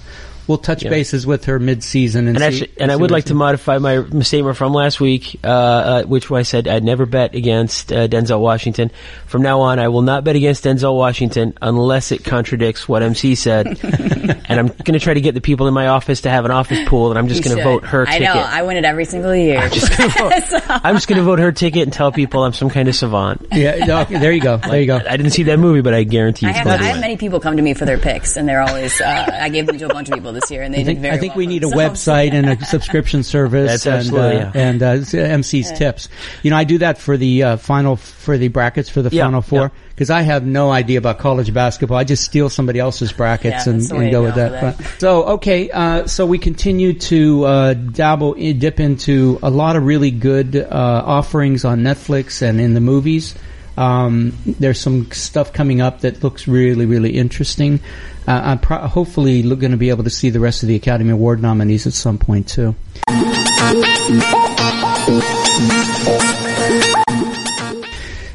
we'll 0.48 0.58
touch 0.58 0.84
Yeah. 0.84 0.90
bases 0.90 1.26
with 1.26 1.46
her 1.46 1.60
mid-season 1.60 2.28
and 2.28 2.38
And 2.38 2.54
see, 2.54 2.64
actually, 2.64 2.82
and 2.82 2.92
I 2.92 2.96
would 2.96 3.12
like 3.12 3.26
to 3.26 3.34
modify 3.34 3.78
my 3.78 4.04
statement 4.22 4.58
from 4.58 4.74
last 4.74 5.00
week, 5.00 5.40
uh, 5.44 5.48
uh, 5.48 6.04
which 6.04 6.32
I 6.32 6.44
said 6.44 6.68
I'd 6.68 6.84
never 6.84 7.06
bet 7.06 7.36
against 7.36 7.92
uh, 7.92 8.08
Denzel 8.08 8.40
Washington. 8.40 8.92
From 9.26 9.42
now 9.42 9.62
on, 9.62 9.80
I 9.80 9.88
will 9.88 10.02
not 10.02 10.24
bet 10.24 10.36
against 10.36 10.64
Denzel 10.66 10.96
Washington 10.98 11.54
unless 11.62 12.12
it 12.12 12.24
contradicts 12.24 12.88
what 12.88 13.02
MC 13.04 13.36
said. 13.36 13.68
and 13.84 14.60
I'm 14.60 14.68
going 14.68 14.94
to 14.94 15.00
try 15.00 15.14
to 15.14 15.22
get 15.22 15.34
the 15.34 15.42
people 15.42 15.68
in 15.68 15.74
my 15.74 15.88
office 15.88 16.22
to 16.22 16.30
have 16.30 16.46
an 16.46 16.52
office 16.52 16.80
pool, 16.88 17.10
and 17.10 17.18
I'm 17.20 17.28
just 17.28 17.44
going 17.44 17.58
to 17.58 17.64
vote 17.64 17.86
her 17.86 18.08
I 18.08 18.20
ticket. 18.20 18.36
know. 18.36 18.42
I 18.42 18.62
win 18.64 18.78
it 18.78 18.86
every 18.86 19.06
single 19.06 19.36
year. 19.36 19.60
I'm 19.60 19.72
just 19.72 19.98
going 19.98 20.10
to 20.12 20.18
vote. 20.20 20.62
I'm 20.70 20.96
just 20.96 21.08
going 21.08 21.18
to 21.20 21.24
vote 21.24 21.40
her 21.40 21.52
ticket 21.52 21.84
and 21.84 21.94
tell 21.94 22.12
people 22.12 22.44
I'm 22.44 22.54
some 22.54 22.70
kind 22.70 22.88
of 22.88 22.96
savant. 22.96 23.48
Yeah. 23.52 23.86
no, 23.86 24.04
there 24.04 24.32
you 24.32 24.42
go. 24.42 24.58
There 24.58 24.80
you 24.80 24.88
go. 24.88 24.98
I 24.98 25.16
didn't 25.18 25.32
see 25.32 25.44
that 25.44 25.60
movie, 25.60 25.82
but 25.82 25.94
I 25.94 26.04
guarantee 26.04 26.48
I 26.48 26.52
have, 26.52 26.68
I 26.68 26.78
have 26.84 27.00
many 27.02 27.18
people 27.18 27.40
come 27.40 27.56
to 27.58 27.62
me 27.64 27.74
for 27.74 27.86
their 27.86 27.98
picks, 27.98 28.36
and 28.38 28.48
they're 28.50 28.62
always. 28.62 29.00
Uh, 29.00 29.30
I 29.42 29.50
gave 29.50 29.66
them 29.68 29.78
to 29.78 29.86
a 29.86 29.94
bunch 29.94 30.10
of 30.10 30.16
people 30.16 30.33
this 30.34 30.50
year, 30.52 30.62
and 30.64 30.74
they 30.74 30.82
I 30.82 30.84
think, 30.84 30.98
did 31.00 31.02
very 31.04 31.16
I 31.16 31.20
think 31.20 31.32
well 31.34 31.38
we 31.40 31.48
need 31.48 31.64
a 31.64 31.68
themselves. 31.70 32.02
website 32.06 32.34
and 32.34 32.50
a 32.50 32.66
subscription 32.66 33.24
service 33.36 33.84
That's 33.84 33.86
and, 33.86 33.96
absolutely, 33.96 34.38
uh, 34.38 34.52
yeah. 34.54 34.68
and 34.68 34.84
uh, 34.84 35.38
MC's 35.38 35.72
tips. 35.72 36.10
You 36.42 36.52
know, 36.52 36.58
I 36.58 36.64
do 36.64 36.78
that 36.80 36.98
for 36.98 37.18
the 37.18 37.44
uh, 37.44 37.58
final 37.58 37.96
for 37.96 38.38
the 38.38 38.48
brackets 38.50 38.90
for 38.90 39.02
the 39.02 39.10
Yeah, 39.16 39.24
final 39.26 39.42
four 39.42 39.60
yeah. 39.62 39.70
because 39.90 40.10
I 40.10 40.22
have 40.22 40.46
no 40.46 40.72
idea 40.72 40.98
about 40.98 41.20
college 41.20 41.54
basketball. 41.54 41.98
I 41.98 42.04
just 42.04 42.24
steal 42.24 42.50
somebody 42.50 42.80
else's 42.80 43.12
brackets 43.14 43.66
Yeah, 43.68 43.74
and, 43.74 43.92
and 43.92 44.12
go 44.12 44.24
with 44.24 44.36
that. 44.36 44.78
that. 44.78 45.00
So 45.00 45.24
okay, 45.36 45.70
uh, 45.70 46.08
so 46.08 46.26
we 46.26 46.38
continue 46.38 46.94
to 46.94 47.44
uh, 47.46 47.74
dabble, 47.74 48.36
i- 48.40 48.52
dip 48.54 48.80
into 48.80 49.40
a 49.44 49.50
lot 49.50 49.76
of 49.76 49.84
really 49.84 50.12
good 50.12 50.56
uh, 50.56 50.68
offerings 51.06 51.66
on 51.66 51.80
Netflix 51.82 52.42
and 52.42 52.60
in 52.60 52.74
the 52.74 52.82
movies. 52.82 53.36
Um, 53.76 54.38
there's 54.46 54.80
some 54.80 55.12
stuff 55.12 55.52
coming 55.52 55.82
up 55.82 56.02
that 56.02 56.24
looks 56.24 56.48
really, 56.48 56.86
really 56.86 57.18
interesting. 57.18 57.80
Uh, 58.28 58.42
I'm 58.44 58.60
pro- 58.60 58.88
hopefully 58.88 59.42
going 59.42 59.72
to 59.72 59.78
be 59.78 59.90
able 59.90 60.04
to 60.06 60.10
see 60.10 60.30
the 60.30 60.40
rest 60.40 60.64
of 60.64 60.70
the 60.70 60.76
Academy 60.76 61.12
Award 61.12 61.42
nominees 61.42 61.88
at 61.88 61.94
some 61.94 62.18
point 62.18 62.48
too. 62.48 62.76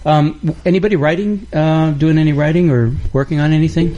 Um, 0.05 0.57
anybody 0.65 0.97
writing, 0.97 1.47
uh, 1.53 1.91
doing 1.91 2.17
any 2.17 2.33
writing 2.33 2.71
or 2.71 2.93
working 3.13 3.41
on 3.41 3.53
anything? 3.53 3.95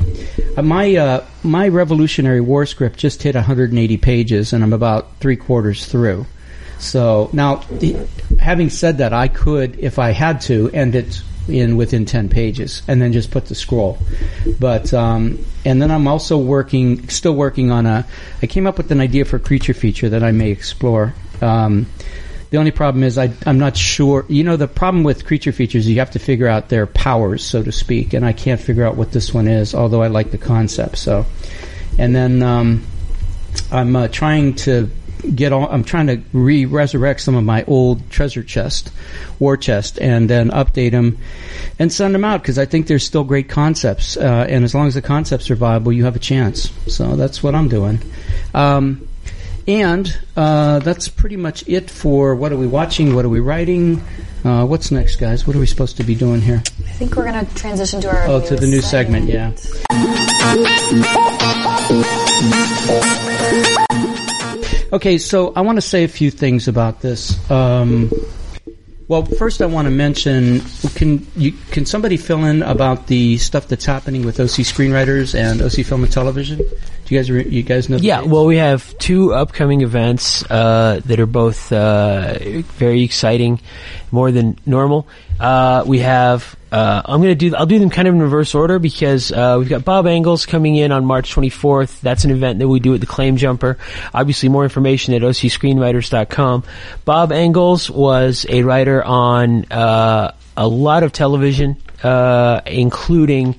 Uh, 0.57 0.63
my 0.63 0.97
uh, 0.97 1.25
my 1.45 1.69
Revolutionary 1.69 2.41
War 2.41 2.67
script 2.67 2.99
just 2.99 3.23
hit 3.23 3.37
180 3.37 3.97
pages, 3.99 4.53
and 4.53 4.65
I'm 4.65 4.73
about 4.73 5.17
three 5.21 5.37
quarters 5.37 5.87
through. 5.87 6.27
So 6.81 7.31
now, 7.33 7.63
having 8.41 8.71
said 8.71 8.99
that, 8.99 9.13
I 9.13 9.29
could, 9.29 9.79
if 9.79 9.99
I 9.99 10.11
had 10.11 10.41
to, 10.43 10.71
end 10.71 10.95
it 10.95 11.23
in 11.51 11.77
within 11.77 12.05
10 12.05 12.29
pages, 12.29 12.83
and 12.89 13.01
then 13.01 13.13
just 13.13 13.31
put 13.31 13.47
the 13.47 13.55
scroll. 13.55 13.99
But 14.59 14.93
um, 14.95 15.45
and 15.65 15.81
then 15.81 15.91
I'm 15.91 16.09
also 16.09 16.39
working, 16.39 17.09
still 17.09 17.35
working 17.35 17.71
on 17.71 17.87
a. 17.87 18.07
I 18.43 18.47
came 18.47 18.67
up 18.67 18.79
with 18.79 18.91
an 18.91 19.01
idea 19.01 19.25
for 19.25 19.37
a 19.37 19.41
creature 19.41 19.75
feature 19.75 20.09
that 20.09 20.23
I 20.23 20.33
may 20.33 20.51
explore. 20.51 21.15
Um, 21.43 21.87
the 22.51 22.57
only 22.57 22.73
problem 22.73 23.05
is 23.05 23.17
I, 23.17 23.33
I'm 23.47 23.59
not 23.59 23.77
sure. 23.77 24.27
You 24.29 24.43
know, 24.43 24.57
the 24.57 24.69
problem 24.69 25.05
with 25.05 25.25
creature 25.25 25.53
features, 25.53 25.89
you 25.89 25.99
have 26.01 26.11
to 26.13 26.19
figure 26.19 26.49
out 26.49 26.69
their 26.69 26.87
powers, 26.87 27.45
so 27.45 27.63
to 27.63 27.73
speak, 27.73 28.13
and 28.13 28.25
I 28.25 28.33
can't 28.33 28.61
figure 28.61 28.85
out 28.85 28.97
what 28.97 29.13
this 29.13 29.33
one 29.33 29.47
is. 29.47 29.75
Although 29.75 30.03
I 30.03 30.09
like 30.09 30.31
the 30.31 30.39
concept, 30.39 30.99
so. 30.99 31.27
And 31.99 32.15
then 32.15 32.43
um, 32.43 32.87
I'm 33.71 33.95
uh, 33.95 34.09
trying 34.09 34.55
to 34.57 34.91
get 35.21 35.53
all. 35.53 35.69
I'm 35.71 35.85
trying 35.85 36.07
to 36.09 36.23
re-resurrect 36.33 37.21
some 37.21 37.35
of 37.35 37.45
my 37.45 37.65
old 37.65 38.11
treasure 38.11 38.43
chest, 38.43 38.91
war 39.39 39.57
chest, 39.57 39.99
and 40.01 40.29
then 40.29 40.51
update 40.51 40.93
them 40.93 41.19
and 41.79 41.93
send 41.93 42.15
them 42.15 42.25
out 42.25 42.43
because 42.43 42.59
I 42.59 42.65
think 42.65 42.87
there's 42.87 43.05
still 43.05 43.25
great 43.25 43.49
concepts. 43.49 44.17
Uh, 44.17 44.47
and 44.49 44.65
as 44.65 44.75
long 44.75 44.87
as 44.87 44.95
the 44.95 45.03
concepts 45.03 45.51
are 45.51 45.57
viable, 45.57 45.93
you 45.93 46.05
have 46.05 46.17
a 46.17 46.21
chance. 46.21 46.71
So 46.87 47.17
that's 47.17 47.43
what 47.43 47.55
I'm 47.55 47.69
doing. 47.69 48.01
Um, 48.55 49.09
and 49.69 50.19
uh, 50.37 50.81
that's 50.81 51.09
pretty 51.09 51.37
much 51.37 51.69
it 51.69 51.91
for 51.91 52.35
what 52.35 52.53
are 52.53 52.57
we 52.57 52.67
watching, 52.67 53.15
what 53.15 53.25
are 53.25 53.29
we 53.29 53.41
writing, 53.41 54.03
uh, 54.45 54.65
what's 54.65 54.91
next, 54.91 55.17
guys? 55.17 55.47
What 55.47 55.55
are 55.55 55.61
we 55.61 55.67
supposed 55.67 55.99
to 55.99 56.05
be 56.05 56.15
doing 56.15 56.41
here? 56.41 56.63
I 56.67 56.93
think 56.93 57.15
we're 57.15 57.31
going 57.31 57.45
to 57.45 57.55
transition 57.55 58.01
to 58.01 58.09
our. 58.09 58.27
Oh, 58.27 58.47
to 58.47 58.57
the 58.57 58.67
new 58.67 58.81
segment, 58.81 59.27
yeah. 59.27 59.53
Okay, 64.93 65.19
so 65.19 65.53
I 65.55 65.61
want 65.61 65.77
to 65.77 65.83
say 65.83 66.03
a 66.03 66.09
few 66.09 66.33
things 66.33 66.67
about 66.67 67.01
this. 67.01 67.39
Um, 67.49 68.11
well, 69.07 69.25
first 69.25 69.63
I 69.63 69.67
want 69.67 69.87
to 69.87 69.91
mention 69.91 70.61
can 70.95 71.25
you 71.37 71.53
can 71.71 71.87
somebody 71.87 72.17
fill 72.17 72.45
in 72.45 72.63
about 72.63 73.07
the 73.07 73.39
stuff 73.39 73.69
that's 73.69 73.85
happening 73.85 74.25
with 74.25 74.41
OC 74.41 74.67
screenwriters 74.67 75.39
and 75.39 75.63
OC 75.63 75.87
Film 75.87 76.03
and 76.03 76.13
Television? 76.13 76.61
Do 77.11 77.17
you 77.17 77.21
guys 77.23 77.31
re- 77.33 77.49
you 77.49 77.65
guys 77.65 77.89
know? 77.89 77.97
Yeah, 77.97 78.21
dates? 78.21 78.31
well, 78.31 78.47
we 78.47 78.59
have 78.59 78.97
two 78.99 79.35
upcoming 79.35 79.81
events 79.81 80.49
uh, 80.49 81.01
that 81.07 81.19
are 81.19 81.27
both 81.27 81.73
uh, 81.73 82.39
very 82.39 83.03
exciting, 83.03 83.61
more 84.13 84.31
than 84.31 84.57
normal. 84.65 85.09
Uh, 85.41 85.83
we 85.85 85.99
have. 85.99 86.55
Uh, 86.71 87.03
I'm 87.05 87.21
going 87.21 87.37
to 87.37 87.51
do. 87.51 87.57
I'll 87.57 87.67
do 87.67 87.81
them 87.81 87.91
kind 87.91 88.07
of 88.07 88.15
in 88.15 88.23
reverse 88.23 88.55
order 88.55 88.79
because 88.79 89.33
uh, 89.33 89.57
we've 89.59 89.69
got 89.69 89.85
Bob 89.85 90.07
Engels 90.07 90.47
coming 90.47 90.77
in 90.77 90.93
on 90.93 91.05
March 91.05 91.35
24th. 91.35 92.01
That's 92.01 92.25
an 92.25 92.31
event 92.31 92.61
that 92.61 92.69
we 92.69 92.79
do 92.79 92.95
at 92.95 93.01
the 93.01 93.09
Claim 93.09 93.37
Jumper. 93.37 93.77
Obviously, 94.15 94.49
more 94.49 94.63
information 94.63 95.13
at 95.13 95.23
ocscreenwriters.com. 95.23 96.63
Bob 97.05 97.33
Engels 97.33 97.91
was 97.91 98.47
a 98.49 98.63
writer 98.63 99.03
on 99.03 99.65
uh, 99.73 100.33
a 100.57 100.69
lot 100.69 101.03
of 101.03 101.11
television, 101.11 101.77
uh, 102.05 102.61
including. 102.67 103.57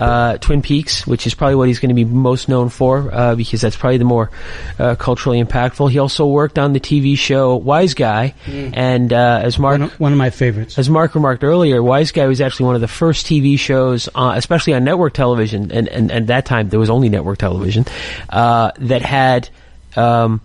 Uh, 0.00 0.38
Twin 0.38 0.62
Peaks, 0.62 1.06
which 1.06 1.26
is 1.26 1.34
probably 1.34 1.56
what 1.56 1.68
he's 1.68 1.78
going 1.78 1.90
to 1.90 1.94
be 1.94 2.06
most 2.06 2.48
known 2.48 2.70
for 2.70 3.12
uh, 3.12 3.34
because 3.34 3.60
that's 3.60 3.76
probably 3.76 3.98
the 3.98 4.04
more 4.04 4.30
uh, 4.78 4.94
culturally 4.94 5.42
impactful. 5.42 5.90
He 5.90 5.98
also 5.98 6.26
worked 6.26 6.58
on 6.58 6.72
the 6.72 6.80
TV 6.80 7.18
show 7.18 7.56
Wise 7.56 7.92
Guy, 7.92 8.34
and 8.46 9.12
uh, 9.12 9.40
as 9.42 9.58
Mark 9.58 9.80
One 9.80 9.82
of, 9.82 10.00
one 10.00 10.12
of 10.12 10.18
my 10.18 10.30
favorites. 10.30 10.78
as 10.78 10.88
Mark 10.88 11.14
remarked 11.14 11.44
earlier, 11.44 11.82
Wise 11.82 12.12
Guy 12.12 12.26
was 12.26 12.40
actually 12.40 12.66
one 12.66 12.74
of 12.76 12.80
the 12.80 12.88
first 12.88 13.26
TV 13.26 13.58
shows, 13.58 14.08
uh, 14.14 14.32
especially 14.36 14.72
on 14.72 14.84
network 14.84 15.12
television, 15.12 15.70
and, 15.70 15.86
and, 15.88 16.10
and 16.10 16.22
at 16.22 16.26
that 16.28 16.46
time 16.46 16.70
there 16.70 16.80
was 16.80 16.88
only 16.88 17.10
network 17.10 17.38
television, 17.38 17.84
uh, 18.30 18.72
that 18.78 19.02
had 19.02 19.50
um, 19.96 20.40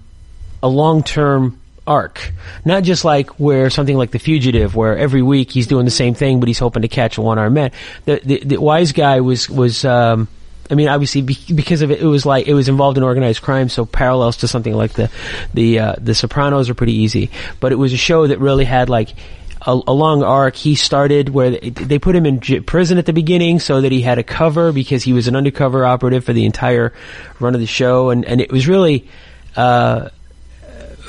a 0.62 0.68
long-term 0.68 1.62
arc. 1.88 2.34
Not 2.64 2.84
just 2.84 3.06
like 3.06 3.40
where 3.40 3.70
something 3.70 3.98
like 3.98 4.12
The 4.12 4.20
Fugitive, 4.20 4.76
where 4.76 4.98
every 4.98 5.22
week 5.22 5.52
he's 5.52 5.68
doing 5.68 5.86
the 5.86 5.92
same 5.92 6.14
thing, 6.14 6.40
but 6.40 6.48
he's 6.48 6.60
hoping 6.60 6.82
to 6.82 6.88
catch 6.88 7.18
a 7.18 7.22
one-armed 7.22 7.54
man. 7.54 7.72
The, 8.06 8.22
the, 8.24 8.40
the 8.40 8.58
Wise 8.58 8.92
Guy 8.92 9.22
was 9.22 9.50
was. 9.50 9.86
Um, 9.86 10.28
I 10.70 10.74
mean, 10.74 10.88
obviously, 10.88 11.22
because 11.22 11.84
of 11.84 11.92
it, 11.92 12.02
it 12.02 12.06
was 12.06 12.26
like 12.26 12.48
it 12.48 12.56
was 12.56 12.70
involved 12.70 12.98
in 12.98 13.04
organized 13.04 13.44
crime, 13.44 13.70
so 13.70 13.86
parallels 13.86 14.38
to 14.38 14.48
something 14.48 14.74
like 14.74 14.94
the 14.94 15.12
the 15.54 15.80
uh, 15.80 15.96
the 16.00 16.16
Sopranos 16.16 16.70
are 16.70 16.74
pretty 16.74 16.94
easy. 16.94 17.30
But 17.60 17.72
it 17.72 17.76
was 17.76 17.94
a 17.94 17.98
show 17.98 18.26
that 18.26 18.40
really 18.40 18.66
had 18.66 18.90
like 18.90 19.14
a, 19.62 19.80
a 19.86 19.94
long 19.94 20.24
arc. 20.24 20.56
He 20.56 20.74
started 20.74 21.30
where 21.30 21.52
they, 21.52 22.00
put 22.00 22.16
him 22.16 22.26
in 22.26 22.40
j- 22.40 22.62
prison 22.62 22.98
at 22.98 23.06
the 23.06 23.14
beginning, 23.14 23.60
so 23.60 23.82
that 23.82 23.92
he 23.92 24.02
had 24.02 24.18
a 24.18 24.24
cover 24.24 24.72
because 24.72 25.04
he 25.04 25.14
was 25.14 25.28
an 25.28 25.36
undercover 25.36 25.86
operative 25.86 26.26
for 26.26 26.34
the 26.34 26.46
entire 26.46 26.94
run 27.40 27.54
of 27.54 27.62
the 27.62 27.68
show, 27.68 28.10
and 28.10 28.26
and 28.26 28.42
it 28.42 28.52
was 28.52 28.68
really. 28.68 29.08
Uh, 29.56 30.10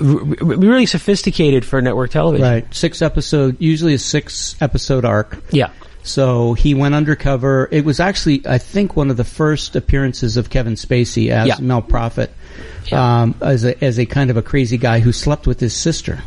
really 0.00 0.86
sophisticated 0.86 1.64
for 1.64 1.80
network 1.82 2.10
television. 2.10 2.46
Right. 2.46 2.74
Six 2.74 3.02
episode, 3.02 3.56
usually 3.60 3.94
a 3.94 3.98
six 3.98 4.56
episode 4.60 5.04
arc. 5.04 5.42
Yeah. 5.50 5.70
So 6.02 6.52
he 6.54 6.74
went 6.74 6.94
undercover. 6.94 7.68
It 7.72 7.84
was 7.84 7.98
actually, 7.98 8.42
I 8.46 8.58
think, 8.58 8.94
one 8.96 9.10
of 9.10 9.16
the 9.16 9.24
first 9.24 9.74
appearances 9.74 10.36
of 10.36 10.50
Kevin 10.50 10.74
Spacey 10.74 11.30
as 11.30 11.48
Yeah. 11.48 11.56
Mel 11.60 11.82
Profitt, 11.82 12.30
Yeah. 12.86 13.22
um, 13.22 13.34
as 13.40 13.64
a 13.64 13.82
as 13.84 13.98
a 13.98 14.06
kind 14.06 14.30
of 14.30 14.36
a 14.36 14.42
crazy 14.42 14.78
guy 14.78 15.00
who 15.00 15.12
slept 15.12 15.46
with 15.48 15.58
his 15.58 15.74
sister. 15.74 16.20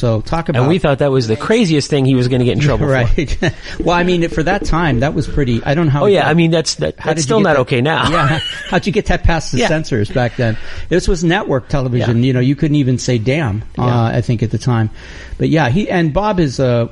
So 0.00 0.22
talk 0.22 0.48
about 0.48 0.60
And 0.60 0.68
we 0.68 0.78
thought 0.78 1.00
that 1.00 1.10
was 1.10 1.28
the 1.28 1.36
craziest 1.36 1.90
thing 1.90 2.06
he 2.06 2.14
was 2.14 2.28
going 2.28 2.38
to 2.38 2.46
get 2.46 2.52
in 2.56 2.60
trouble 2.60 2.86
for. 2.86 2.92
right. 2.92 3.38
well, 3.80 3.94
I 3.94 4.02
mean, 4.02 4.26
for 4.30 4.42
that 4.42 4.64
time, 4.64 5.00
that 5.00 5.12
was 5.12 5.28
pretty. 5.28 5.62
I 5.62 5.74
don't 5.74 5.86
know 5.86 5.92
how. 5.92 6.04
Oh 6.04 6.06
yeah, 6.06 6.22
got- 6.22 6.30
I 6.30 6.34
mean 6.34 6.50
that's 6.50 6.76
that, 6.76 6.98
How 6.98 7.10
that's 7.10 7.22
still 7.22 7.40
not 7.40 7.52
that- 7.52 7.60
okay 7.60 7.82
now. 7.82 8.08
Yeah, 8.10 8.38
how'd 8.70 8.86
you 8.86 8.92
get 8.92 9.06
that 9.06 9.24
past 9.24 9.52
the 9.52 9.58
Yeah. 9.58 9.68
censors 9.68 10.08
back 10.10 10.36
then? 10.36 10.56
This 10.88 11.06
was 11.06 11.22
network 11.22 11.68
television. 11.68 12.18
Yeah. 12.20 12.24
You 12.28 12.32
know, 12.32 12.40
you 12.40 12.56
couldn't 12.56 12.76
even 12.76 12.96
say 12.96 13.18
"damn." 13.18 13.62
Uh, 13.78 13.84
Yeah. 13.84 14.02
I 14.04 14.20
think 14.22 14.42
at 14.42 14.50
the 14.50 14.58
time, 14.58 14.88
but 15.36 15.50
yeah, 15.50 15.68
he 15.68 15.90
and 15.90 16.14
Bob 16.14 16.40
is 16.40 16.58
a. 16.60 16.88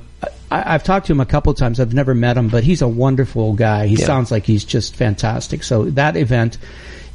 I, 0.50 0.74
I've 0.74 0.84
talked 0.84 1.06
to 1.06 1.12
him 1.12 1.20
a 1.20 1.26
couple 1.26 1.50
of 1.50 1.58
times. 1.58 1.80
I've 1.80 1.94
never 1.94 2.14
met 2.14 2.36
him, 2.36 2.48
but 2.48 2.62
he's 2.62 2.82
a 2.82 2.88
wonderful 2.88 3.54
guy. 3.54 3.86
He 3.86 3.96
sounds 3.96 4.30
like 4.30 4.44
he's 4.44 4.64
just 4.64 4.96
fantastic. 4.96 5.62
So 5.62 5.84
that 5.90 6.16
event, 6.16 6.58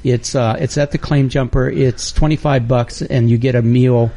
it's 0.04 0.34
uh, 0.34 0.56
it's 0.60 0.78
at 0.80 0.90
the 0.92 0.98
Claim 0.98 1.30
Jumper. 1.30 1.70
It's 1.70 2.12
twenty 2.12 2.36
five 2.36 2.68
bucks, 2.68 3.02
and 3.04 3.30
you 3.30 3.38
get 3.38 3.54
a 3.56 3.62
meal. 3.62 4.12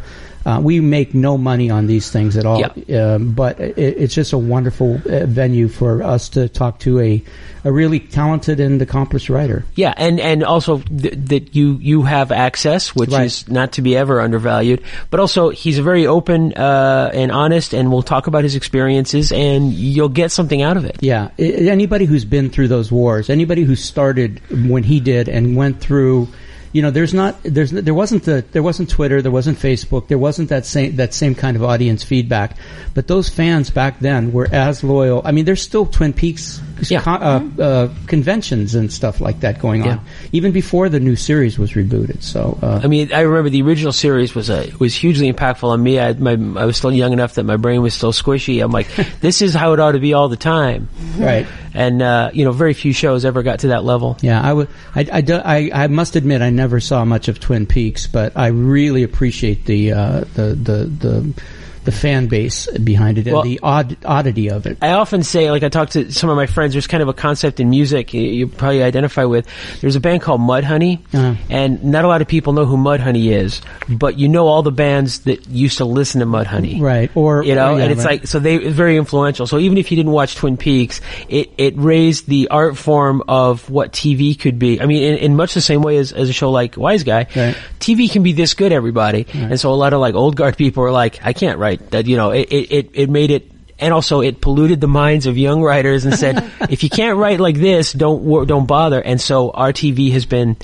Uh, 0.46 0.60
we 0.60 0.78
make 0.78 1.12
no 1.12 1.36
money 1.36 1.70
on 1.70 1.88
these 1.88 2.08
things 2.08 2.36
at 2.36 2.46
all, 2.46 2.62
um, 2.94 3.32
but 3.32 3.58
it, 3.58 3.76
it's 3.76 4.14
just 4.14 4.32
a 4.32 4.38
wonderful 4.38 4.94
uh, 5.10 5.26
venue 5.26 5.66
for 5.66 6.04
us 6.04 6.28
to 6.28 6.48
talk 6.48 6.78
to 6.78 7.00
a, 7.00 7.20
a 7.64 7.72
really 7.72 7.98
talented 7.98 8.60
and 8.60 8.80
accomplished 8.80 9.28
writer. 9.28 9.64
Yeah, 9.74 9.92
and 9.96 10.20
and 10.20 10.44
also 10.44 10.78
th- 10.78 11.14
that 11.16 11.56
you 11.56 11.78
you 11.82 12.02
have 12.02 12.30
access, 12.30 12.94
which 12.94 13.10
Right. 13.10 13.26
is 13.26 13.48
not 13.48 13.72
to 13.72 13.82
be 13.82 13.96
ever 13.96 14.20
undervalued. 14.20 14.82
But 15.10 15.18
also, 15.18 15.50
he's 15.50 15.78
a 15.78 15.82
very 15.82 16.06
open 16.06 16.52
uh, 16.54 17.10
and 17.12 17.32
honest, 17.32 17.74
and 17.74 17.90
will 17.90 18.04
talk 18.04 18.28
about 18.28 18.44
his 18.44 18.54
experiences, 18.54 19.32
and 19.32 19.72
you'll 19.72 20.08
get 20.14 20.30
something 20.30 20.62
out 20.62 20.76
of 20.76 20.84
it. 20.84 20.98
Yeah, 21.00 21.30
anybody 21.38 22.04
who's 22.04 22.24
been 22.24 22.50
through 22.50 22.68
those 22.68 22.92
wars, 22.92 23.30
anybody 23.30 23.64
who 23.64 23.74
started 23.74 24.40
when 24.68 24.84
he 24.84 25.00
did 25.00 25.28
and 25.28 25.56
went 25.56 25.80
through, 25.80 26.28
you 26.76 26.82
know, 26.82 26.90
there's 26.90 27.14
not, 27.14 27.42
there's, 27.42 27.70
there 27.70 27.94
wasn't 27.94 28.24
the, 28.24 28.44
there 28.52 28.62
wasn't 28.62 28.90
Twitter, 28.90 29.22
there 29.22 29.32
wasn't 29.32 29.58
Facebook, 29.58 30.08
there 30.08 30.18
wasn't 30.18 30.50
that 30.50 30.66
same, 30.66 30.96
that 30.96 31.14
same 31.14 31.34
kind 31.34 31.56
of 31.56 31.64
audience 31.64 32.04
feedback. 32.04 32.54
But 32.92 33.06
those 33.06 33.30
fans 33.30 33.70
back 33.70 33.98
then 34.00 34.30
were 34.30 34.46
as 34.52 34.84
loyal. 34.84 35.22
I 35.24 35.32
mean, 35.32 35.46
there's 35.46 35.62
still 35.62 35.86
Twin 35.86 36.12
Peaks 36.12 36.60
Yeah. 36.88 37.00
con- 37.00 37.22
uh, 37.58 37.62
uh, 37.62 37.88
conventions 38.06 38.74
and 38.74 38.92
stuff 38.92 39.20
like 39.20 39.40
that 39.40 39.60
going 39.60 39.82
on, 39.82 39.88
Yeah. 39.88 39.98
even 40.32 40.52
before 40.52 40.88
the 40.88 41.00
new 41.00 41.16
series 41.16 41.58
was 41.58 41.72
rebooted. 41.72 42.22
So, 42.22 42.58
uh, 42.62 42.80
I 42.82 42.86
mean, 42.86 43.12
I 43.12 43.20
remember 43.20 43.48
the 43.50 43.62
original 43.62 43.92
series 43.92 44.34
was 44.34 44.50
a 44.50 44.70
was 44.78 44.94
hugely 44.94 45.32
impactful 45.32 45.64
on 45.68 45.82
me. 45.82 45.98
I, 45.98 46.12
my, 46.12 46.32
I 46.32 46.64
was 46.66 46.76
still 46.76 46.92
young 46.92 47.12
enough 47.12 47.34
that 47.34 47.44
my 47.44 47.56
brain 47.56 47.82
was 47.82 47.94
still 47.94 48.12
squishy. 48.12 48.62
I'm 48.62 48.70
like, 48.72 48.88
this 49.20 49.42
is 49.42 49.54
how 49.54 49.72
it 49.72 49.80
ought 49.80 49.92
to 49.92 50.00
be 50.00 50.12
all 50.14 50.28
the 50.28 50.36
time. 50.36 50.88
right. 51.18 51.46
And 51.74 52.00
uh, 52.00 52.30
you 52.32 52.44
know, 52.46 52.52
very 52.52 52.72
few 52.72 52.94
shows 52.94 53.24
ever 53.26 53.42
got 53.42 53.58
to 53.60 53.68
that 53.68 53.84
level. 53.84 54.16
Yeah, 54.22 54.40
I 54.40 54.52
would. 54.52 54.68
I, 54.94 55.06
I, 55.12 55.20
do- 55.20 55.34
I, 55.44 55.70
I 55.74 55.86
must 55.88 56.16
admit, 56.16 56.40
I 56.40 56.48
never 56.48 56.80
saw 56.80 57.04
much 57.04 57.28
of 57.28 57.38
Twin 57.38 57.66
Peaks, 57.66 58.06
but 58.06 58.32
I 58.34 58.46
really 58.46 59.02
appreciate 59.02 59.66
the 59.66 59.92
uh, 59.92 60.20
the, 60.34 60.54
the 60.54 60.84
the 60.86 61.42
the 61.86 61.92
fan 61.92 62.26
base 62.26 62.66
behind 62.84 63.16
it 63.16 63.26
and 63.26 63.32
Well- 63.34 63.42
the 63.42 63.58
odd, 63.62 63.96
oddity 64.04 64.50
of 64.50 64.66
it. 64.66 64.76
I 64.82 64.90
often 64.90 65.22
say, 65.22 65.50
like 65.50 65.62
I 65.62 65.70
talk 65.70 65.90
to 65.90 66.12
some 66.12 66.28
of 66.28 66.36
my 66.36 66.44
friends, 66.46 66.74
there's 66.74 66.86
kind 66.86 67.02
of 67.02 67.08
a 67.08 67.14
concept 67.14 67.58
in 67.60 67.70
music 67.70 68.12
you, 68.12 68.20
you 68.20 68.46
probably 68.46 68.82
identify 68.82 69.24
with. 69.24 69.46
There's 69.80 69.96
a 69.96 70.00
band 70.00 70.20
called 70.22 70.40
Mudhoney, 70.42 70.98
Uh-huh. 71.14 71.34
and 71.48 71.82
not 71.82 72.04
a 72.04 72.08
lot 72.08 72.20
of 72.20 72.28
people 72.28 72.52
know 72.52 72.66
who 72.66 72.76
Mudhoney 72.76 73.32
is, 73.32 73.62
but 73.88 74.18
you 74.18 74.28
know 74.28 74.46
all 74.48 74.62
the 74.62 74.70
bands 74.72 75.20
that 75.20 75.48
used 75.48 75.78
to 75.78 75.84
listen 75.86 76.20
to 76.20 76.26
Mudhoney. 76.26 76.80
Right, 76.80 77.10
or 77.14 77.42
You 77.44 77.54
know, 77.54 77.76
yeah, 77.76 77.84
and 77.84 77.92
it's 77.92 78.04
right. 78.04 78.20
like, 78.20 78.26
so 78.26 78.38
they, 78.38 78.56
it's 78.56 78.76
very 78.76 78.96
influential. 78.98 79.46
So 79.46 79.58
even 79.58 79.78
if 79.78 79.90
you 79.90 79.96
didn't 79.96 80.12
watch 80.12 80.34
Twin 80.34 80.56
Peaks, 80.56 81.00
it, 81.28 81.50
it 81.56 81.74
raised 81.78 82.28
the 82.28 82.48
art 82.48 82.76
form 82.76 83.22
of 83.28 83.70
what 83.70 83.92
TV 83.92 84.38
could 84.38 84.58
be. 84.58 84.80
I 84.80 84.86
mean, 84.86 85.02
in, 85.02 85.18
in 85.18 85.36
much 85.36 85.54
the 85.54 85.60
same 85.60 85.82
way 85.82 85.96
as, 85.98 86.12
as 86.12 86.28
a 86.28 86.32
show 86.32 86.50
like 86.50 86.76
Wise 86.76 87.04
Guy, 87.04 87.26
Right. 87.36 87.56
TV 87.80 88.10
can 88.10 88.22
be 88.24 88.32
this 88.32 88.54
good, 88.54 88.72
everybody. 88.72 89.26
And 89.32 89.60
so 89.60 89.70
a 89.72 89.76
lot 89.76 89.92
of 89.92 90.00
like 90.00 90.14
old 90.14 90.34
guard 90.36 90.56
people 90.64 90.82
are 90.82 90.90
like, 90.92 91.20
I 91.22 91.32
can't 91.32 91.58
write 91.58 91.75
that, 91.90 92.06
you 92.06 92.16
know, 92.16 92.30
it, 92.30 92.48
it, 92.52 92.90
it, 92.94 93.10
made 93.10 93.30
it, 93.30 93.50
and 93.78 93.92
also 93.92 94.20
it 94.20 94.40
polluted 94.40 94.80
the 94.80 94.88
minds 94.88 95.26
of 95.26 95.36
young 95.36 95.62
writers 95.62 96.04
and 96.04 96.14
said, 96.14 96.50
if 96.70 96.82
you 96.82 96.90
can't 96.90 97.18
write 97.18 97.40
like 97.40 97.56
this, 97.56 97.92
don't, 97.92 98.46
don't 98.46 98.66
bother. 98.66 99.00
And 99.00 99.20
so 99.20 99.50
our 99.50 99.72
TV 99.72 100.12
has 100.12 100.26
been 100.26 100.56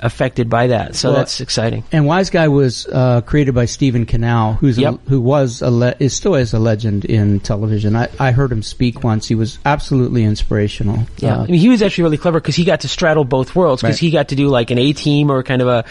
affected 0.00 0.48
by 0.50 0.68
that. 0.68 0.94
So 0.94 1.10
Well, 1.10 1.18
that's 1.18 1.40
exciting. 1.40 1.84
And 1.92 2.06
Wise 2.06 2.30
Guy 2.30 2.48
was 2.48 2.86
uh, 2.86 3.20
created 3.22 3.54
by 3.54 3.64
Stephen 3.64 4.06
Cannell, 4.06 4.54
who's 4.54 4.78
Yep. 4.78 4.94
a, 4.94 5.10
who 5.10 5.20
was 5.20 5.62
a 5.62 5.70
le- 5.70 5.94
is 5.98 6.14
still 6.14 6.34
is 6.34 6.52
a 6.54 6.58
legend 6.58 7.04
in 7.04 7.40
television. 7.40 7.96
I, 7.96 8.08
I 8.20 8.30
heard 8.32 8.52
him 8.52 8.62
speak 8.62 9.02
once. 9.04 9.26
He 9.28 9.34
was 9.34 9.58
absolutely 9.64 10.24
inspirational. 10.24 11.06
Yeah, 11.18 11.38
Uh, 11.38 11.42
I 11.44 11.46
mean, 11.46 11.60
he 11.60 11.68
was 11.68 11.82
actually 11.82 12.04
really 12.04 12.18
clever 12.18 12.40
because 12.40 12.56
he 12.56 12.64
got 12.64 12.80
to 12.80 12.88
straddle 12.88 13.24
both 13.24 13.54
worlds 13.54 13.82
because 13.82 13.94
Right. 13.96 14.00
he 14.00 14.10
got 14.10 14.28
to 14.28 14.34
do 14.36 14.48
like 14.48 14.70
an 14.70 14.78
A 14.78 14.92
team 14.92 15.30
or 15.30 15.42
kind 15.42 15.62
of 15.62 15.68
a, 15.68 15.84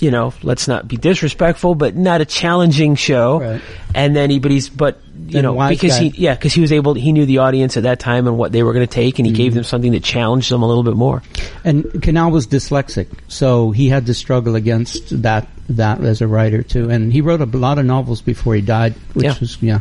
you 0.00 0.10
know, 0.10 0.32
let's 0.42 0.68
not 0.68 0.86
be 0.88 0.96
disrespectful, 0.96 1.74
but 1.74 1.96
not 1.96 2.20
a 2.20 2.24
challenging 2.24 2.94
show. 2.94 3.40
Right. 3.40 3.60
And 3.94 4.14
then 4.14 4.30
he, 4.30 4.38
but 4.38 4.50
he's, 4.50 4.68
but 4.68 5.00
you 5.28 5.42
know, 5.42 5.68
because 5.68 5.98
Guy- 5.98 6.04
he, 6.08 6.22
yeah, 6.24 6.34
because 6.34 6.52
he 6.54 6.60
was 6.60 6.72
able, 6.72 6.94
he 6.94 7.12
knew 7.12 7.26
the 7.26 7.38
audience 7.38 7.76
at 7.76 7.82
that 7.84 8.00
time 8.00 8.26
and 8.26 8.36
what 8.38 8.52
they 8.52 8.62
were 8.62 8.72
going 8.72 8.86
to 8.86 8.92
take, 8.92 9.18
and 9.18 9.26
he 9.26 9.32
Mm-hmm. 9.32 9.36
gave 9.42 9.54
them 9.54 9.64
something 9.64 9.92
that 9.92 10.02
challenged 10.02 10.50
them 10.50 10.62
a 10.62 10.66
little 10.66 10.82
bit 10.82 10.96
more. 10.96 11.22
And 11.64 12.02
Cannell 12.02 12.30
was 12.30 12.46
dyslexic, 12.46 13.08
so 13.28 13.70
he 13.70 13.88
had 13.88 14.06
to 14.06 14.14
struggle 14.14 14.54
against 14.56 15.22
that 15.22 15.48
that 15.70 16.00
as 16.02 16.22
a 16.22 16.26
writer 16.26 16.62
too. 16.62 16.88
And 16.90 17.12
he 17.12 17.20
wrote 17.20 17.42
a 17.42 17.44
lot 17.46 17.78
of 17.78 17.84
novels 17.84 18.22
before 18.22 18.54
he 18.54 18.62
died, 18.62 18.94
which 19.12 19.24
Yeah. 19.24 19.34
was 19.38 19.62
yeah. 19.62 19.80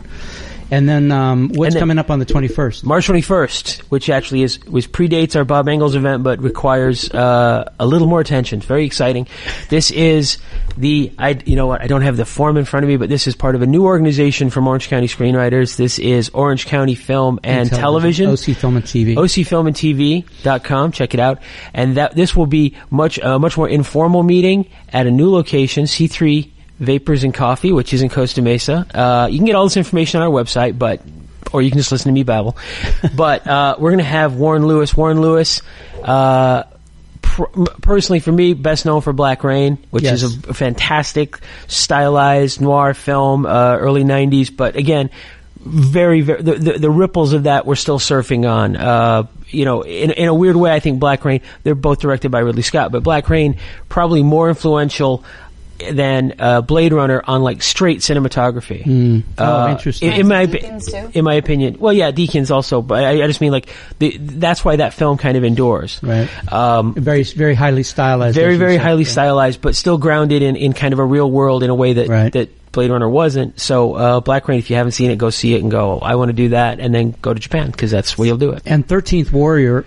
And 0.69 0.87
then 0.87 1.11
um, 1.11 1.49
what's 1.49 1.67
And 1.67 1.73
then- 1.75 1.79
coming 1.81 1.97
up 1.99 2.11
on 2.11 2.19
the 2.19 2.25
twenty 2.25 2.47
first? 2.49 2.83
March 2.83 3.07
21st, 3.07 3.79
which 3.83 4.09
actually 4.09 4.43
is 4.43 4.59
was 4.65 4.85
predates 4.85 5.35
our 5.35 5.45
Bob 5.45 5.67
Engels 5.69 5.95
event, 5.95 6.23
but 6.23 6.41
requires 6.41 7.09
uh, 7.11 7.71
a 7.79 7.85
little 7.85 8.07
more 8.07 8.19
attention. 8.19 8.59
Very 8.59 8.85
exciting. 8.85 9.27
This 9.69 9.91
is 9.91 10.37
the 10.75 11.11
I 11.17 11.39
you 11.45 11.55
know 11.55 11.67
what 11.67 11.81
I 11.81 11.87
don't 11.87 12.01
have 12.01 12.17
the 12.17 12.25
form 12.25 12.57
in 12.57 12.65
front 12.65 12.83
of 12.83 12.89
me, 12.89 12.97
but 12.97 13.07
this 13.09 13.27
is 13.27 13.35
part 13.35 13.55
of 13.55 13.61
a 13.61 13.65
new 13.65 13.85
organization 13.85 14.49
from 14.49 14.67
Orange 14.67 14.89
County 14.89 15.07
Screenwriters. 15.07 15.77
This 15.77 15.99
is 15.99 16.29
Orange 16.29 16.65
County 16.65 16.95
Film 16.95 17.39
and, 17.43 17.69
Television. 17.69 18.29
OC 18.29 18.55
Film 18.57 18.75
and 18.75 18.85
TV. 18.85 19.15
OCFilmandTV.com. 19.15 20.91
Check 20.91 21.13
it 21.13 21.19
out. 21.19 21.41
And 21.73 21.97
that 21.97 22.15
this 22.15 22.35
will 22.35 22.45
be 22.45 22.75
much 22.89 23.19
uh, 23.19 23.39
much 23.39 23.57
more 23.57 23.69
informal 23.69 24.23
meeting 24.23 24.67
at 24.89 25.07
a 25.07 25.11
new 25.11 25.31
location, 25.31 25.85
C3 25.85 26.51
Vapors 26.79 27.23
and 27.23 27.33
Coffee, 27.33 27.71
which 27.71 27.93
is 27.93 28.01
in 28.01 28.09
Costa 28.09 28.41
Mesa. 28.41 28.85
Uh, 28.93 29.27
you 29.29 29.37
can 29.39 29.45
get 29.45 29.55
all 29.55 29.63
this 29.65 29.77
information 29.77 30.21
on 30.21 30.27
our 30.27 30.33
website, 30.43 30.77
but 30.77 31.01
or 31.53 31.61
you 31.61 31.69
can 31.71 31.77
just 31.79 31.91
listen 31.91 32.09
to 32.09 32.13
me 32.13 32.23
babble. 32.23 32.57
but 33.15 33.47
uh, 33.47 33.75
we're 33.79 33.91
going 33.91 33.99
to 33.99 34.03
have 34.03 34.35
Warren 34.35 34.67
Lewis. 34.67 34.95
Warren 34.95 35.21
Lewis. 35.21 35.61
Uh, 36.03 36.63
pr- 37.21 37.45
Personally, 37.81 38.19
for 38.19 38.31
me, 38.31 38.53
best 38.53 38.85
known 38.85 39.01
for 39.01 39.13
Black 39.13 39.43
Rain, 39.43 39.77
which 39.89 40.03
Yes. 40.03 40.23
is 40.23 40.45
a, 40.45 40.49
a 40.49 40.53
fantastic 40.53 41.39
stylized 41.67 42.59
noir 42.61 42.93
film, 42.93 43.45
uh, 43.45 43.77
early 43.77 44.03
'90s. 44.03 44.55
But 44.55 44.75
again, 44.75 45.09
very, 45.59 46.21
very 46.21 46.41
the, 46.41 46.53
the, 46.55 46.73
the 46.79 46.89
ripples 46.91 47.33
of 47.33 47.43
that 47.43 47.65
we're 47.65 47.75
still 47.75 47.99
surfing 47.99 48.49
on. 48.49 48.75
Uh, 48.75 49.23
you 49.49 49.63
know, 49.63 49.83
in, 49.83 50.11
in 50.11 50.27
a 50.27 50.33
weird 50.33 50.57
way, 50.57 50.71
I 50.73 50.79
think 50.81 50.99
Black 50.99 51.23
Rain. 51.23 51.41
They're 51.63 51.75
both 51.75 51.99
directed 52.01 52.29
by 52.29 52.39
Ridley 52.39 52.61
Scott, 52.63 52.91
but 52.91 53.03
Black 53.03 53.29
Rain 53.29 53.57
probably 53.87 54.21
more 54.21 54.49
influential 54.49 55.23
than 55.91 56.35
uh, 56.39 56.61
Blade 56.61 56.93
Runner 56.93 57.21
on 57.25 57.41
like 57.43 57.61
straight 57.61 57.99
cinematography. 57.99 59.23
Oh, 59.37 59.69
interesting. 59.71 60.11
In, 60.11 60.21
in 60.21 60.27
my 60.27 60.45
Deakins, 60.45 60.91
too? 60.91 61.11
in 61.17 61.23
my 61.23 61.35
opinion, 61.35 61.77
well, 61.79 61.93
yeah, 61.93 62.11
Deakins 62.11 62.51
also, 62.51 62.81
but 62.81 63.03
I, 63.03 63.23
I 63.23 63.27
just 63.27 63.41
mean 63.41 63.51
like 63.51 63.69
the, 63.99 64.17
that's 64.17 64.63
why 64.65 64.77
that 64.77 64.93
film 64.93 65.17
kind 65.17 65.37
of 65.37 65.43
endures. 65.43 65.99
Right. 66.03 66.29
Um, 66.51 66.93
very 66.93 67.23
very 67.23 67.55
highly 67.55 67.83
stylized. 67.83 68.35
very 68.35 68.57
very 68.57 68.75
said. 68.77 68.81
highly 68.81 69.03
Yeah. 69.03 69.09
stylized, 69.09 69.61
but 69.61 69.75
still 69.75 69.97
grounded 69.97 70.41
in, 70.41 70.55
in 70.55 70.73
kind 70.73 70.93
of 70.93 70.99
a 70.99 71.05
real 71.05 71.29
world 71.29 71.63
in 71.63 71.69
a 71.69 71.75
way 71.75 71.93
that 71.93 72.07
Right. 72.07 72.31
that 72.33 72.49
Blade 72.71 72.91
Runner 72.91 73.09
wasn't. 73.09 73.59
So 73.59 73.93
uh, 73.95 74.19
Black 74.19 74.47
Rain, 74.47 74.59
if 74.59 74.69
you 74.69 74.75
haven't 74.75 74.91
seen 74.91 75.09
it, 75.09 75.17
go 75.17 75.29
see 75.31 75.53
it 75.55 75.61
and 75.61 75.71
go. 75.71 75.99
I 75.99 76.15
want 76.15 76.29
to 76.29 76.33
do 76.33 76.49
that, 76.49 76.79
and 76.79 76.93
then 76.93 77.15
go 77.21 77.33
to 77.33 77.39
Japan 77.39 77.71
because 77.71 77.89
that's 77.91 78.17
where 78.17 78.27
you'll 78.27 78.37
do 78.37 78.51
it. 78.51 78.63
And 78.65 78.87
Thirteenth 78.87 79.31
Warrior 79.31 79.83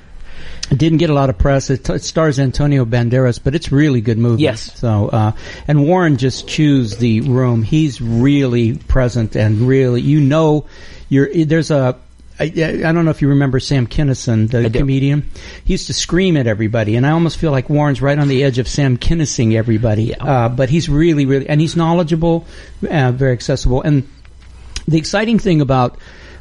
didn't 0.76 0.98
get 0.98 1.10
a 1.10 1.14
lot 1.14 1.30
of 1.30 1.38
press. 1.38 1.70
It, 1.70 1.88
it 1.88 2.02
stars 2.02 2.38
Antonio 2.38 2.84
Banderas, 2.84 3.40
but 3.42 3.54
it's 3.54 3.72
a 3.72 3.74
really 3.74 4.00
good 4.00 4.18
movie. 4.18 4.42
Yes. 4.42 4.78
So 4.78 5.08
uh, 5.08 5.32
and 5.66 5.84
Warren 5.84 6.16
just 6.16 6.48
chews 6.48 6.96
the 6.96 7.22
room. 7.22 7.62
He's 7.62 8.00
really 8.00 8.76
present 8.76 9.36
and 9.36 9.60
really 9.60 10.00
you 10.00 10.20
know 10.20 10.66
you're 11.08 11.28
there's 11.44 11.70
a. 11.70 11.96
I, 12.38 12.44
I 12.44 12.92
don't 12.92 13.04
know 13.04 13.10
if 13.10 13.20
you 13.20 13.28
remember 13.28 13.60
Sam 13.60 13.86
Kinison, 13.86 14.50
the 14.50 14.70
comedian. 14.70 15.28
He 15.62 15.74
used 15.74 15.88
to 15.88 15.92
scream 15.92 16.38
at 16.38 16.46
everybody, 16.46 16.96
and 16.96 17.06
I 17.06 17.10
almost 17.10 17.36
feel 17.36 17.50
like 17.50 17.68
Warren's 17.68 18.00
right 18.00 18.18
on 18.18 18.28
the 18.28 18.44
edge 18.44 18.58
of 18.58 18.66
Sam 18.66 18.96
Kinnising 18.96 19.56
everybody. 19.56 20.14
Uh, 20.14 20.48
but 20.48 20.70
he's 20.70 20.88
really, 20.88 21.26
really, 21.26 21.46
and 21.46 21.60
he's 21.60 21.76
knowledgeable, 21.76 22.46
uh, 22.90 23.12
very 23.12 23.32
accessible, 23.32 23.82
and 23.82 24.08
the 24.88 24.96
exciting 24.96 25.38
thing 25.38 25.60
about 25.60 25.98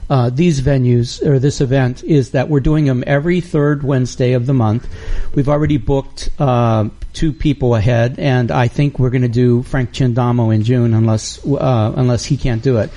uh, 0.10 0.30
these 0.32 0.62
venues 0.62 1.24
or 1.26 1.38
this 1.40 1.62
event 1.62 2.04
is 2.04 2.32
that 2.32 2.50
we're 2.50 2.60
doing 2.62 2.86
them 2.86 3.04
every 3.06 3.42
third 3.42 3.84
Wednesday 3.84 4.34
of 4.34 4.46
the 4.46 4.54
month. 4.54 4.88
We've 5.36 5.50
already 5.50 5.78
booked 5.78 6.30
uh, 6.40 6.90
two 7.14 7.32
people 7.34 7.76
ahead, 7.76 8.16
and 8.18 8.50
I 8.52 8.68
think 8.70 8.98
we're 8.98 9.12
going 9.12 9.22
to 9.22 9.28
do 9.28 9.62
Frank 9.64 9.92
Chindamo 9.92 10.54
in 10.54 10.64
June, 10.64 10.94
unless 10.94 11.46
uh, 11.46 11.94
unless 11.96 12.26
he 12.26 12.38
can't 12.38 12.64
do 12.64 12.78
it. 12.78 12.90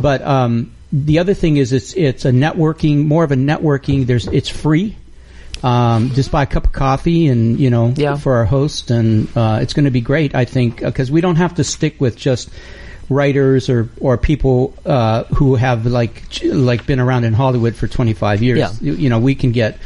But 0.00 0.20
um, 0.22 0.72
the 0.92 1.18
other 1.20 1.34
thing 1.34 1.56
is, 1.56 1.72
it's 1.72 1.94
it's 1.94 2.24
a 2.26 2.30
networking, 2.32 3.06
more 3.06 3.24
of 3.24 3.32
a 3.32 3.36
networking. 3.36 4.06
There's 4.06 4.26
it's 4.26 4.48
free. 4.50 4.96
Um, 5.62 6.10
just 6.10 6.30
buy 6.30 6.44
a 6.44 6.46
cup 6.46 6.66
of 6.66 6.72
coffee 6.72 7.26
and 7.26 7.58
you 7.58 7.68
know 7.70 7.92
Yeah. 7.96 8.16
for 8.16 8.36
our 8.36 8.44
host, 8.44 8.90
and 8.90 9.26
uh, 9.36 9.58
it's 9.62 9.72
going 9.74 9.86
to 9.86 9.90
be 9.90 10.00
great. 10.02 10.34
I 10.34 10.44
think 10.44 10.80
because 10.80 11.10
we 11.10 11.20
don't 11.20 11.36
have 11.36 11.54
to 11.56 11.64
stick 11.64 12.00
with 12.00 12.16
just 12.16 12.48
writers 13.08 13.68
or 13.68 13.88
or 14.00 14.16
people 14.16 14.74
uh, 14.84 15.24
who 15.24 15.54
have 15.54 15.86
like 15.86 16.22
like 16.44 16.86
been 16.86 17.00
around 17.00 17.24
in 17.24 17.32
Hollywood 17.32 17.74
for 17.74 17.86
25 17.86 18.42
years. 18.42 18.58
Yeah. 18.58 18.72
You, 18.80 18.94
you 18.94 19.08
know, 19.08 19.18
we 19.18 19.34
can 19.34 19.52
get 19.52 19.78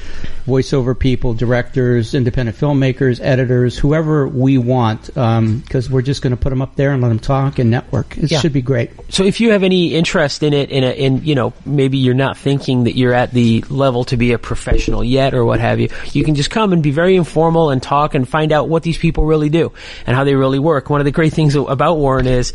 voiceover 0.47 0.99
people, 0.99 1.35
directors, 1.35 2.15
independent 2.15 2.57
filmmakers, 2.59 3.21
editors, 3.23 3.79
whoever 3.79 4.27
we 4.27 4.59
want, 4.59 5.17
um, 5.17 5.59
because 5.61 5.89
we're 5.91 6.03
just 6.03 6.23
going 6.23 6.31
to 6.33 6.37
put 6.37 6.51
them 6.51 6.61
up 6.63 6.77
there 6.77 6.93
and 6.93 7.03
let 7.03 7.09
them 7.09 7.19
talk 7.19 7.59
and 7.59 7.71
network. 7.71 8.17
It 8.19 8.31
Yeah. 8.31 8.41
should 8.41 8.53
be 8.53 8.63
great. 8.63 8.91
So 9.09 9.25
if 9.25 9.41
you 9.41 9.51
have 9.53 9.63
any 9.63 9.95
interest 9.95 10.43
in 10.43 10.53
it, 10.53 10.71
in 10.71 10.85
a, 10.85 10.91
in 10.91 11.25
you 11.25 11.35
know 11.35 11.53
maybe 11.65 11.99
you're 11.99 12.15
not 12.15 12.37
thinking 12.37 12.85
that 12.85 12.97
you're 12.97 13.15
at 13.15 13.33
the 13.33 13.65
level 13.69 14.05
to 14.05 14.17
be 14.17 14.33
a 14.33 14.39
professional 14.39 15.05
yet 15.05 15.35
or 15.35 15.45
what 15.45 15.61
have 15.61 15.79
you, 15.81 15.89
you 16.13 16.25
can 16.25 16.35
just 16.35 16.51
come 16.51 16.73
and 16.73 16.83
be 16.83 16.91
very 16.91 17.17
informal 17.17 17.71
and 17.71 17.83
talk 17.83 18.15
and 18.15 18.29
find 18.29 18.53
out 18.53 18.69
what 18.69 18.83
these 18.83 18.99
people 18.99 19.25
really 19.25 19.49
do 19.49 19.73
and 20.07 20.17
how 20.17 20.25
they 20.25 20.35
really 20.35 20.59
work. 20.59 20.91
One 20.91 21.01
of 21.01 21.05
the 21.05 21.11
great 21.13 21.33
things 21.33 21.55
about 21.55 21.97
Warren 21.99 22.27
is 22.27 22.53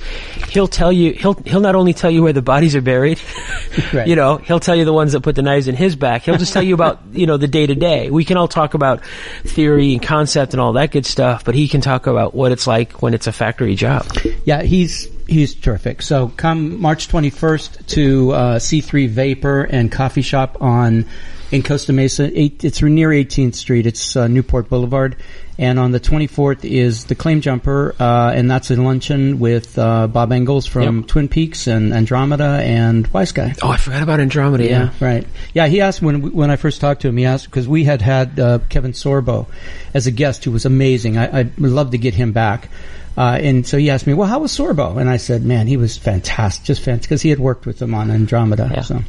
he'll 0.49 0.67
tell 0.67 0.91
you 0.91 1.13
he'll 1.13 1.33
he'll 1.45 1.61
not 1.61 1.75
only 1.75 1.93
tell 1.93 2.11
you 2.11 2.23
where 2.23 2.33
the 2.33 2.41
bodies 2.41 2.75
are 2.75 2.81
buried, 2.81 3.19
Right. 3.93 4.07
you 4.07 4.15
know 4.15 4.37
he'll 4.37 4.59
tell 4.59 4.75
you 4.75 4.85
the 4.85 4.93
ones 4.93 5.13
that 5.13 5.21
put 5.21 5.35
the 5.35 5.41
knives 5.41 5.67
in 5.67 5.75
his 5.75 5.95
back. 5.95 6.23
He'll 6.23 6.37
just 6.37 6.53
tell 6.53 6.63
you 6.63 6.73
about 6.73 6.99
you 7.13 7.25
know 7.27 7.37
the 7.37 7.47
day 7.47 7.65
to 7.67 7.75
day. 7.77 8.09
We 8.09 8.25
can 8.25 8.37
all 8.37 8.47
talk 8.47 8.73
about 8.73 9.03
theory 9.43 9.93
and 9.93 10.01
concept 10.01 10.53
and 10.53 10.61
all 10.61 10.73
that 10.73 10.91
good 10.91 11.05
stuff, 11.05 11.45
but 11.45 11.55
he 11.55 11.67
can 11.67 11.81
talk 11.81 12.07
about 12.07 12.33
what 12.33 12.51
it's 12.51 12.67
like 12.67 13.01
when 13.01 13.13
it's 13.13 13.27
a 13.27 13.31
factory 13.31 13.75
job. 13.75 14.05
Yeah, 14.45 14.61
he's 14.63 15.09
he's 15.27 15.55
terrific. 15.55 16.01
So 16.01 16.29
come 16.29 16.81
March 16.81 17.07
21st 17.07 17.87
to 17.87 18.31
uh, 18.31 18.55
C3 18.59 19.09
Vapor 19.09 19.63
and 19.63 19.91
Coffee 19.91 20.21
Shop 20.21 20.57
on 20.61 21.05
in 21.51 21.63
Costa 21.63 21.93
Mesa. 21.93 22.29
Eight, 22.37 22.63
it's 22.63 22.81
near 22.81 23.09
18th 23.09 23.55
Street. 23.55 23.85
It's 23.85 24.15
uh, 24.15 24.27
Newport 24.27 24.69
Boulevard. 24.69 25.15
And 25.59 25.79
on 25.79 25.91
the 25.91 25.99
24th 25.99 26.65
is 26.65 27.05
the 27.05 27.15
Claim 27.15 27.41
Jumper, 27.41 27.95
uh, 27.99 28.31
and 28.35 28.49
that's 28.51 28.69
a 28.69 28.75
luncheon 28.75 29.39
with 29.39 29.75
uh, 29.79 30.05
Bob 30.05 30.31
Engels 30.31 30.67
from 30.67 30.99
Yep. 30.99 31.07
Twin 31.07 31.27
Peaks 31.29 31.65
and 31.65 31.93
Andromeda 31.93 32.59
and 32.61 33.07
Wise 33.07 33.31
Guy. 33.31 33.55
Oh, 33.63 33.69
I 33.69 33.77
forgot 33.77 34.03
about 34.03 34.19
Andromeda. 34.19 34.65
Yeah. 34.65 34.91
right. 34.99 35.25
Yeah, 35.55 35.65
he 35.65 35.81
asked 35.81 35.99
when 35.99 36.31
when 36.31 36.51
I 36.51 36.57
first 36.57 36.79
talked 36.79 37.01
to 37.01 37.07
him. 37.07 37.17
He 37.17 37.25
asked 37.25 37.45
because 37.45 37.67
we 37.67 37.85
had 37.85 38.03
had 38.03 38.39
uh, 38.39 38.59
Kevin 38.69 38.91
Sorbo 38.91 39.47
as 39.95 40.05
a 40.05 40.11
guest, 40.11 40.43
who 40.45 40.51
was 40.51 40.65
amazing. 40.65 41.17
I, 41.17 41.39
I'd 41.39 41.57
love 41.59 41.89
to 41.91 41.97
get 41.97 42.13
him 42.13 42.33
back. 42.33 42.69
Uh, 43.17 43.39
and 43.41 43.65
so 43.65 43.77
he 43.77 43.89
asked 43.89 44.05
me, 44.05 44.13
"Well, 44.13 44.27
how 44.27 44.39
was 44.39 44.55
Sorbo?" 44.55 45.01
And 45.01 45.09
I 45.09 45.17
said, 45.17 45.43
"Man, 45.43 45.65
he 45.65 45.75
was 45.75 45.97
fantastic, 45.97 46.65
just 46.65 46.81
fantastic," 46.81 47.09
because 47.09 47.21
he 47.23 47.29
had 47.29 47.39
worked 47.39 47.65
with 47.65 47.81
him 47.81 47.95
on 47.95 48.11
Andromeda. 48.11 48.69
Yeah. 48.71 48.81
So, 48.81 49.01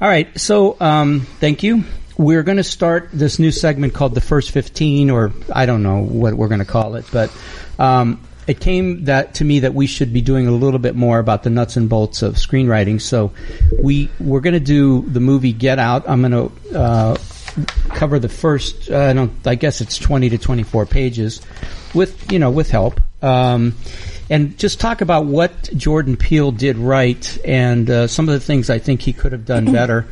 all 0.00 0.08
right. 0.08 0.38
So, 0.38 0.76
um, 0.78 1.20
thank 1.40 1.62
you. 1.62 1.84
We're 2.18 2.42
going 2.42 2.58
to 2.58 2.64
start 2.64 3.08
this 3.14 3.38
new 3.38 3.50
segment 3.50 3.94
called 3.94 4.14
the 4.14 4.20
first 4.20 4.50
fifteen, 4.50 5.08
or 5.08 5.32
I 5.50 5.64
don't 5.64 5.82
know 5.82 6.02
what 6.02 6.34
we're 6.34 6.48
going 6.48 6.60
to 6.60 6.66
call 6.66 6.96
it, 6.96 7.06
but. 7.10 7.32
Um, 7.78 8.20
it 8.46 8.58
came 8.58 9.04
that 9.04 9.34
to 9.34 9.44
me 9.44 9.60
that 9.60 9.74
we 9.74 9.86
should 9.86 10.12
be 10.12 10.22
doing 10.22 10.48
a 10.48 10.50
little 10.50 10.80
bit 10.80 10.96
more 10.96 11.20
about 11.20 11.44
the 11.44 11.50
nuts 11.50 11.76
and 11.76 11.88
bolts 11.88 12.22
of 12.22 12.34
screenwriting. 12.34 13.00
So 13.00 13.30
we 13.80 14.10
we're 14.18 14.40
going 14.40 14.54
to 14.54 14.60
do 14.60 15.02
the 15.02 15.20
movie 15.20 15.52
Get 15.52 15.78
Out. 15.78 16.08
I'm 16.08 16.20
going 16.20 16.32
to 16.32 16.76
uh, 16.76 17.16
cover 17.90 18.18
the 18.18 18.28
first. 18.28 18.90
Uh, 18.90 18.98
I 18.98 19.12
don't. 19.12 19.46
I 19.46 19.54
guess 19.54 19.80
it's 19.80 19.98
20 19.98 20.30
to 20.30 20.38
24 20.38 20.86
pages, 20.86 21.42
with 21.94 22.32
you 22.32 22.40
know 22.40 22.50
with 22.50 22.70
help. 22.70 23.00
Um, 23.22 23.76
and 24.30 24.56
just 24.56 24.80
talk 24.80 25.00
about 25.00 25.26
what 25.26 25.76
Jordan 25.76 26.16
Peele 26.16 26.52
did 26.52 26.78
right 26.78 27.38
and 27.44 27.90
uh, 27.90 28.06
some 28.06 28.28
of 28.28 28.32
the 28.32 28.40
things 28.40 28.70
I 28.70 28.78
think 28.78 29.02
he 29.02 29.12
could 29.12 29.32
have 29.32 29.44
done 29.44 29.64
better. 29.72 30.06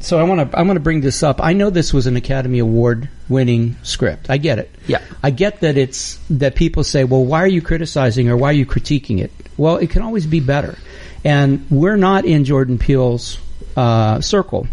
So 0.00 0.18
I 0.18 0.22
want 0.22 0.50
to 0.50 0.58
I 0.58 0.62
want 0.62 0.76
to 0.76 0.80
bring 0.80 1.00
this 1.00 1.22
up. 1.22 1.42
I 1.42 1.52
know 1.52 1.70
this 1.70 1.92
was 1.92 2.06
an 2.06 2.16
Academy 2.16 2.60
Award 2.60 3.08
winning 3.28 3.76
script. 3.82 4.30
I 4.30 4.38
get 4.38 4.58
it. 4.58 4.70
Yeah. 4.86 5.02
I 5.22 5.30
get 5.30 5.60
that 5.60 5.76
it's 5.76 6.18
that 6.30 6.54
people 6.54 6.84
say, 6.84 7.04
"Well, 7.04 7.24
why 7.24 7.42
are 7.42 7.48
you 7.48 7.62
criticizing 7.62 8.28
or 8.28 8.36
why 8.36 8.50
are 8.50 8.54
you 8.54 8.66
critiquing 8.66 9.20
it?" 9.20 9.32
Well, 9.56 9.76
it 9.76 9.90
can 9.90 10.02
always 10.02 10.26
be 10.26 10.40
better, 10.40 10.78
and 11.24 11.66
we're 11.70 11.96
not 11.96 12.24
in 12.24 12.44
Jordan 12.44 12.78
Peele's 12.78 13.38
uh, 13.76 14.20
circle. 14.20 14.66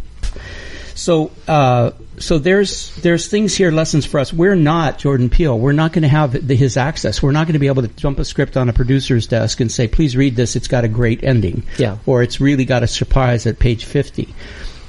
So, 0.95 1.31
uh, 1.47 1.91
so 2.21 2.37
there's 2.39 2.95
there's 2.97 3.27
things 3.27 3.53
here, 3.55 3.71
lessons 3.71 4.05
for 4.05 4.19
us. 4.19 4.31
We're 4.31 4.55
not 4.55 4.99
Jordan 4.99 5.29
Peele. 5.29 5.59
We're 5.59 5.73
not 5.73 5.91
going 5.91 6.03
to 6.03 6.07
have 6.07 6.47
the, 6.47 6.55
his 6.55 6.77
access. 6.77 7.21
We're 7.21 7.31
not 7.33 7.47
going 7.47 7.53
to 7.53 7.59
be 7.59 7.67
able 7.67 7.81
to 7.81 7.89
jump 7.89 8.19
a 8.19 8.25
script 8.25 8.55
on 8.55 8.69
a 8.69 8.73
producer's 8.73 9.27
desk 9.27 9.59
and 9.59 9.69
say, 9.71 9.87
"Please 9.87 10.15
read 10.15 10.35
this. 10.37 10.55
It's 10.55 10.67
got 10.69 10.85
a 10.85 10.87
great 10.87 11.23
ending," 11.23 11.63
Yeah. 11.77 11.97
or 12.05 12.23
"It's 12.23 12.39
really 12.39 12.63
got 12.65 12.83
a 12.83 12.87
surprise 12.87 13.45
at 13.45 13.59
page 13.59 13.83
50. 13.85 14.33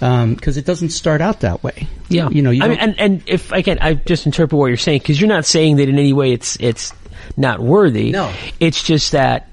Um, 0.00 0.34
because 0.34 0.56
it 0.56 0.64
doesn't 0.66 0.90
start 0.90 1.20
out 1.20 1.40
that 1.40 1.62
way. 1.62 1.86
Yeah, 2.08 2.28
you 2.28 2.42
know. 2.42 2.50
You 2.50 2.64
I 2.64 2.68
mean, 2.68 2.78
and 2.78 2.98
and 3.00 3.22
if 3.26 3.52
I 3.52 3.62
can, 3.62 3.78
I 3.80 3.94
just 3.94 4.26
interpret 4.26 4.58
what 4.58 4.66
you're 4.66 4.76
saying 4.76 4.98
because 4.98 5.20
you're 5.20 5.28
not 5.28 5.44
saying 5.44 5.76
that 5.76 5.88
in 5.88 5.96
any 5.98 6.12
way 6.12 6.32
it's 6.32 6.56
it's 6.58 6.92
not 7.36 7.60
worthy. 7.60 8.10
No. 8.10 8.32
it's 8.58 8.82
just 8.82 9.12
that 9.12 9.48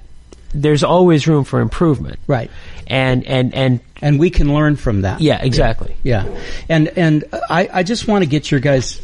there's 0.52 0.82
always 0.82 1.28
room 1.28 1.44
for 1.44 1.60
improvement. 1.60 2.18
right, 2.26 2.50
And 2.90 3.24
and 3.24 3.54
and 3.54 3.80
and 4.02 4.18
we 4.18 4.30
can 4.30 4.52
learn 4.52 4.76
from 4.76 5.02
that. 5.02 5.20
yeah, 5.20 5.40
exactly. 5.42 5.96
Yeah, 6.02 6.26
and 6.68 6.88
and 6.88 7.24
I, 7.48 7.68
I 7.72 7.82
just 7.82 8.08
want 8.08 8.24
to 8.24 8.28
get 8.28 8.50
your 8.50 8.60
guys 8.60 9.00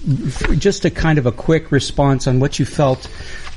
just 0.58 0.84
a 0.84 0.90
kind 0.90 1.18
of 1.18 1.26
a 1.26 1.32
quick 1.32 1.70
response 1.70 2.26
on 2.26 2.40
what 2.40 2.58
you 2.58 2.64
felt 2.64 3.08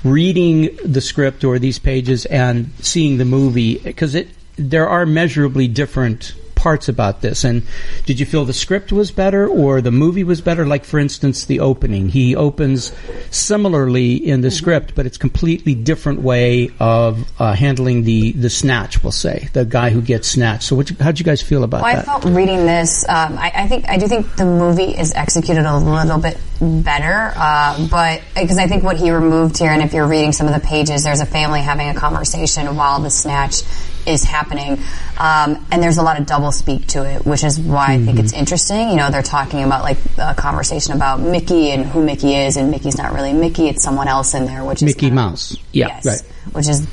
reading 0.04 0.70
the 0.86 1.02
script 1.02 1.44
or 1.44 1.60
these 1.60 1.80
pages 1.80 2.26
and 2.28 2.72
seeing 2.80 3.18
the 3.18 3.26
movie 3.26 3.80
because 3.80 4.15
it 4.15 4.30
there 4.56 4.88
are 4.88 5.06
measurably 5.06 5.68
different 5.68 6.34
parts 6.60 6.89
about 6.89 7.22
this. 7.22 7.43
And 7.45 7.63
did 8.06 8.19
you 8.19 8.26
feel 8.26 8.43
the 8.45 8.54
script 8.54 8.91
was 8.91 9.12
better 9.12 9.48
or 9.48 9.82
the 9.82 9.91
movie 9.91 10.26
was 10.26 10.41
better? 10.41 10.65
Like 10.65 10.84
for 10.84 11.00
instance 11.00 11.45
the 11.45 11.62
opening. 11.62 12.10
He 12.10 12.36
opens 12.36 12.91
similarly 13.32 14.15
in 14.15 14.41
the 14.41 14.52
script 14.52 14.93
but 14.95 15.06
it's 15.06 15.17
completely 15.17 15.74
different 15.74 16.22
way 16.22 16.69
of 16.80 17.26
uh, 17.39 17.54
handling 17.54 18.04
the 18.04 18.34
the 18.34 18.50
snatch 18.50 19.02
we'll 19.04 19.12
say 19.12 19.48
the 19.54 19.65
guy 19.65 19.89
who 19.89 20.02
gets 20.02 20.28
snatched. 20.28 20.63
So 20.63 20.76
what, 20.76 20.89
how'd 20.89 21.17
you 21.19 21.26
guys 21.26 21.41
feel 21.41 21.63
about 21.63 21.82
Well, 21.82 21.91
I 21.91 21.95
that? 21.95 22.06
felt 22.06 22.26
reading 22.26 22.65
this. 22.65 23.08
Um, 23.08 23.38
I, 23.38 23.52
I 23.56 23.67
think 23.67 23.88
I 23.89 23.98
do 23.98 24.08
think 24.08 24.36
the 24.36 24.45
movie 24.45 24.91
is 24.98 25.13
executed 25.13 25.65
a 25.65 25.78
little 25.78 26.19
bit 26.19 26.38
better, 26.60 27.32
uh, 27.36 27.88
but 27.88 28.22
because 28.36 28.58
I 28.58 28.67
think 28.67 28.84
what 28.84 28.98
he 28.98 29.12
removed 29.12 29.58
here, 29.58 29.72
and 29.72 29.82
if 29.82 29.93
you're 29.93 30.08
reading 30.08 30.34
some 30.34 30.48
of 30.48 30.54
the 30.54 30.60
pages, 30.60 31.04
there's 31.04 31.22
a 31.22 31.26
family 31.26 31.62
having 31.62 31.88
a 31.89 31.93
conversation 31.95 32.76
while 32.76 33.00
the 33.00 33.10
snatch 33.10 33.62
is 34.10 34.24
happening, 34.24 34.74
um, 35.17 35.65
and 35.72 35.82
there's 35.82 35.98
a 35.98 36.02
lot 36.04 36.19
of 36.19 36.26
double 36.26 36.52
speak 36.52 36.88
to 36.88 37.06
it, 37.10 37.26
which 37.26 37.43
is 37.43 37.60
why 37.60 37.93
I 37.93 38.04
think 38.04 38.19
it's 38.19 38.34
interesting. 38.34 38.89
You 38.89 38.95
know, 38.98 39.10
they're 39.10 39.22
talking 39.22 39.63
about 39.63 39.84
like 39.84 39.98
a 40.17 40.34
conversation 40.36 40.93
about 40.93 41.19
Mickey 41.19 41.72
and 41.72 41.86
who 41.86 42.04
Mickey 42.04 42.36
is, 42.36 42.58
and 42.58 42.72
Mickey's 42.72 42.98
not 42.98 43.13
really 43.13 43.34
Mickey; 43.34 43.67
it's 43.69 43.84
someone 43.84 44.08
else 44.08 44.34
in 44.34 44.45
there, 44.45 44.63
which 44.63 44.82
is 44.82 44.95
Mickey 44.95 45.12
Mouse 45.12 45.56
Yeah, 45.72 45.88
yes, 45.88 46.06
right. 46.06 46.22
which 46.56 46.67
is 46.67 46.88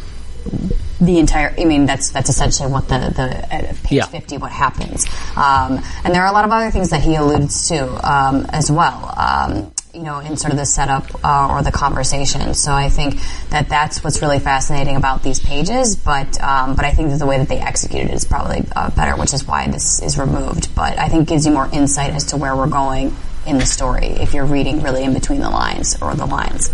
the 1.00 1.18
entire. 1.18 1.54
I 1.58 1.64
mean, 1.64 1.86
that's 1.86 2.10
that's 2.10 2.28
essentially 2.30 2.70
what 2.70 2.88
the 2.88 2.98
the 3.14 3.52
at 3.54 3.82
page 3.82 3.92
Yeah. 3.98 4.06
fifty 4.06 4.38
what 4.38 4.50
happens. 4.52 5.06
Um, 5.36 5.82
and 6.04 6.14
there 6.14 6.22
are 6.22 6.28
a 6.28 6.32
lot 6.32 6.44
of 6.44 6.50
other 6.50 6.70
things 6.70 6.90
that 6.90 7.02
he 7.02 7.14
alludes 7.16 7.68
to 7.68 7.84
um, 8.10 8.46
as 8.50 8.70
well. 8.70 9.72
You 9.96 10.02
know, 10.02 10.18
in 10.18 10.36
sort 10.36 10.52
of 10.52 10.58
the 10.58 10.66
setup 10.66 11.24
uh, 11.24 11.48
or 11.50 11.62
the 11.62 11.72
conversation. 11.72 12.52
So 12.52 12.70
I 12.70 12.90
think 12.90 13.18
that 13.48 13.70
that's 13.70 14.04
what's 14.04 14.20
really 14.20 14.38
fascinating 14.38 14.94
about 14.96 15.22
these 15.22 15.40
pages. 15.40 15.96
But 15.96 16.38
um, 16.42 16.76
but 16.76 16.84
I 16.84 16.90
think 16.90 17.08
that 17.08 17.18
the 17.18 17.24
way 17.24 17.38
that 17.38 17.48
they 17.48 17.58
executed 17.58 18.10
it 18.10 18.14
is 18.14 18.26
probably 18.26 18.62
uh, 18.76 18.90
better, 18.90 19.18
which 19.18 19.32
is 19.32 19.46
why 19.46 19.66
this 19.68 20.02
is 20.02 20.18
removed. 20.18 20.74
But 20.74 20.98
I 20.98 21.08
think 21.08 21.28
gives 21.28 21.46
you 21.46 21.52
more 21.52 21.70
insight 21.72 22.10
as 22.10 22.26
to 22.26 22.36
where 22.36 22.54
we're 22.54 22.68
going 22.68 23.16
in 23.46 23.56
the 23.56 23.64
story 23.64 24.08
if 24.08 24.34
you're 24.34 24.44
reading 24.44 24.82
really 24.82 25.02
in 25.02 25.14
between 25.14 25.40
the 25.40 25.48
lines 25.48 25.96
or 26.02 26.14
the 26.14 26.26
lines. 26.26 26.70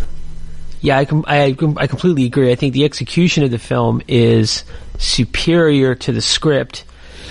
Yeah, 0.80 0.98
I, 0.98 1.04
com- 1.04 1.24
I, 1.28 1.56
I 1.76 1.86
completely 1.86 2.24
agree. 2.24 2.50
I 2.50 2.56
think 2.56 2.74
the 2.74 2.84
execution 2.84 3.44
of 3.44 3.52
the 3.52 3.58
film 3.60 4.02
is 4.08 4.64
superior 4.98 5.94
to 5.94 6.10
the 6.10 6.20
script 6.20 6.84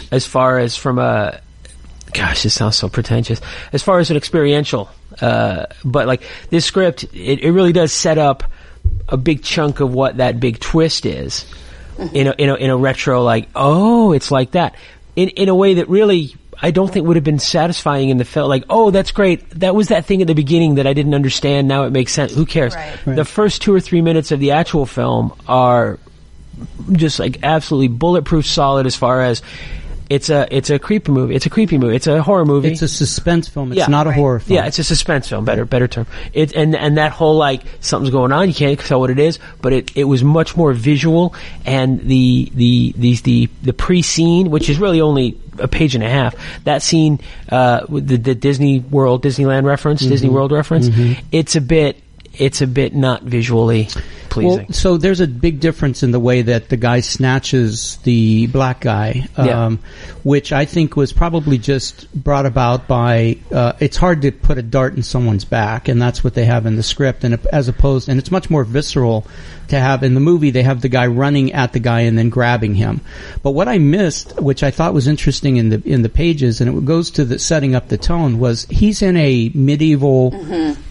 as 0.09 0.25
far 0.25 0.57
as 0.57 0.77
from 0.77 0.99
a 0.99 1.41
gosh, 2.13 2.43
this 2.43 2.53
sounds 2.53 2.77
so 2.77 2.87
pretentious. 2.87 3.41
As 3.73 3.83
far 3.83 3.99
as 3.99 4.09
an 4.09 4.17
experiential, 4.17 4.89
uh, 5.21 5.67
but 5.85 6.07
like 6.07 6.23
this 6.49 6.65
script, 6.65 7.03
it, 7.13 7.39
it 7.39 7.51
really 7.51 7.73
does 7.73 7.93
set 7.93 8.17
up 8.17 8.43
a 9.07 9.17
big 9.17 9.43
chunk 9.43 9.79
of 9.79 9.93
what 9.93 10.17
that 10.17 10.39
big 10.39 10.59
twist 10.59 11.05
is 11.05 11.45
in 12.13 12.27
a, 12.27 12.35
in 12.37 12.49
a, 12.49 12.55
in 12.55 12.69
a 12.69 12.77
retro 12.77 13.23
like, 13.23 13.49
oh, 13.55 14.11
it's 14.13 14.31
like 14.31 14.51
that. 14.51 14.75
In, 15.15 15.29
in 15.29 15.49
a 15.49 15.55
way 15.55 15.75
that 15.75 15.89
really, 15.89 16.35
I 16.61 16.71
don't 16.71 16.91
think 16.91 17.05
would 17.07 17.17
have 17.17 17.25
been 17.25 17.39
satisfying 17.39 18.09
in 18.09 18.17
the 18.17 18.25
film. 18.25 18.49
Like, 18.49 18.63
oh, 18.69 18.91
that's 18.91 19.11
great. 19.11 19.49
That 19.51 19.75
was 19.75 19.89
that 19.89 20.05
thing 20.05 20.21
at 20.21 20.27
the 20.27 20.35
beginning 20.35 20.75
that 20.75 20.87
I 20.87 20.93
didn't 20.93 21.13
understand. 21.13 21.67
Now 21.67 21.83
it 21.83 21.91
makes 21.91 22.13
sense. 22.13 22.33
Who 22.33 22.45
cares? 22.45 22.75
Right. 22.75 22.97
The 23.05 23.25
first 23.25 23.61
two 23.61 23.73
or 23.73 23.79
three 23.79 24.01
minutes 24.01 24.31
of 24.31 24.39
the 24.39 24.51
actual 24.51 24.85
film 24.85 25.33
are 25.47 25.99
just 26.91 27.19
like 27.19 27.43
absolutely 27.43 27.89
bulletproof 27.89 28.45
solid 28.45 28.85
as 28.85 28.95
far 28.95 29.21
as 29.21 29.41
it's 30.11 30.29
a 30.29 30.45
it's 30.55 30.69
a 30.69 30.77
creepy 30.77 31.09
movie. 31.11 31.35
It's 31.35 31.45
a 31.45 31.49
creepy 31.49 31.77
movie. 31.77 31.95
It's 31.95 32.07
a 32.07 32.21
horror 32.21 32.43
movie. 32.43 32.67
It's 32.71 32.81
a 32.81 32.87
suspense 32.89 33.47
film. 33.47 33.71
It's 33.71 33.79
Yeah. 33.79 33.87
not 33.87 34.07
a 34.07 34.11
horror 34.11 34.39
film. 34.39 34.57
Yeah, 34.57 34.65
it's 34.65 34.77
a 34.77 34.83
suspense 34.83 35.29
film. 35.29 35.45
Better, 35.45 35.63
better 35.63 35.87
term. 35.87 36.05
It 36.33 36.51
and 36.53 36.75
and 36.75 36.97
that 36.97 37.13
whole 37.13 37.37
like 37.37 37.61
something's 37.79 38.11
going 38.11 38.33
on. 38.33 38.49
You 38.49 38.53
can't 38.53 38.77
tell 38.77 38.99
what 38.99 39.09
it 39.09 39.19
is, 39.19 39.39
but 39.61 39.71
it, 39.71 39.95
it 39.95 40.03
was 40.03 40.21
much 40.21 40.57
more 40.57 40.73
visual. 40.73 41.33
And 41.65 42.01
the 42.01 42.51
the 42.53 42.93
the 42.97 43.15
the 43.15 43.49
the 43.63 43.73
pre 43.73 44.01
scene, 44.01 44.49
which 44.51 44.69
is 44.69 44.79
really 44.79 44.99
only 44.99 45.37
a 45.59 45.67
page 45.69 45.95
and 45.95 46.03
a 46.03 46.09
half. 46.09 46.35
That 46.65 46.81
scene, 46.81 47.19
uh, 47.49 47.85
with 47.87 48.07
the, 48.07 48.17
the 48.17 48.35
Disney 48.35 48.79
World, 48.79 49.23
Disneyland 49.23 49.63
reference, 49.63 50.01
Disney 50.01 50.27
Mm-hmm. 50.27 50.35
World 50.35 50.51
reference. 50.51 50.89
It's 51.31 51.55
a 51.55 51.61
bit. 51.61 52.01
It's 52.33 52.61
a 52.61 52.67
bit 52.67 52.95
not 52.95 53.23
visually 53.23 53.87
pleasing. 54.31 54.57
Well, 54.69 54.73
so 54.73 54.97
there's 54.97 55.19
a 55.19 55.27
big 55.27 55.59
difference 55.59 56.01
in 56.03 56.11
the 56.11 56.19
way 56.19 56.41
that 56.41 56.69
the 56.69 56.77
guy 56.77 57.01
snatches 57.01 57.97
the 58.03 58.47
black 58.47 58.79
guy, 58.81 59.27
Yeah. 59.37 59.65
um, 59.65 59.79
which 60.23 60.51
I 60.51 60.65
think 60.65 60.95
was 60.95 61.13
probably 61.13 61.57
just 61.59 62.11
brought 62.13 62.45
about 62.45 62.87
by. 62.87 63.37
Uh, 63.51 63.73
it's 63.79 63.97
hard 63.97 64.23
to 64.23 64.31
put 64.31 64.57
a 64.57 64.61
dart 64.63 64.95
in 64.95 65.03
someone's 65.03 65.45
back, 65.45 65.87
and 65.87 66.01
that's 66.01 66.23
what 66.23 66.33
they 66.33 66.45
have 66.45 66.65
in 66.65 66.75
the 66.75 66.83
script, 66.83 67.23
and 67.23 67.37
as 67.53 67.67
opposed, 67.67 68.09
and 68.09 68.19
it's 68.19 68.31
much 68.31 68.49
more 68.49 68.63
visceral 68.63 69.27
to 69.67 69.79
have 69.79 70.03
in 70.03 70.13
the 70.15 70.19
movie. 70.19 70.49
They 70.51 70.63
have 70.63 70.81
the 70.81 70.89
guy 70.89 71.07
running 71.07 71.53
at 71.53 71.71
the 71.71 71.79
guy 71.79 72.01
and 72.01 72.17
then 72.17 72.29
grabbing 72.29 72.75
him. 72.75 72.99
But 73.43 73.51
what 73.51 73.67
I 73.69 73.77
missed, 73.77 74.39
which 74.41 74.63
I 74.63 74.71
thought 74.71 74.93
was 74.93 75.07
interesting 75.07 75.55
in 75.57 75.69
the 75.69 75.81
in 75.85 76.01
the 76.01 76.09
pages, 76.09 76.59
and 76.61 76.77
it 76.77 76.85
goes 76.85 77.11
to 77.11 77.23
the 77.25 77.39
setting 77.39 77.75
up 77.75 77.87
the 77.87 77.97
tone, 77.97 78.39
was 78.39 78.65
he's 78.69 79.01
in 79.01 79.15
a 79.17 79.51
medieval 79.53 80.33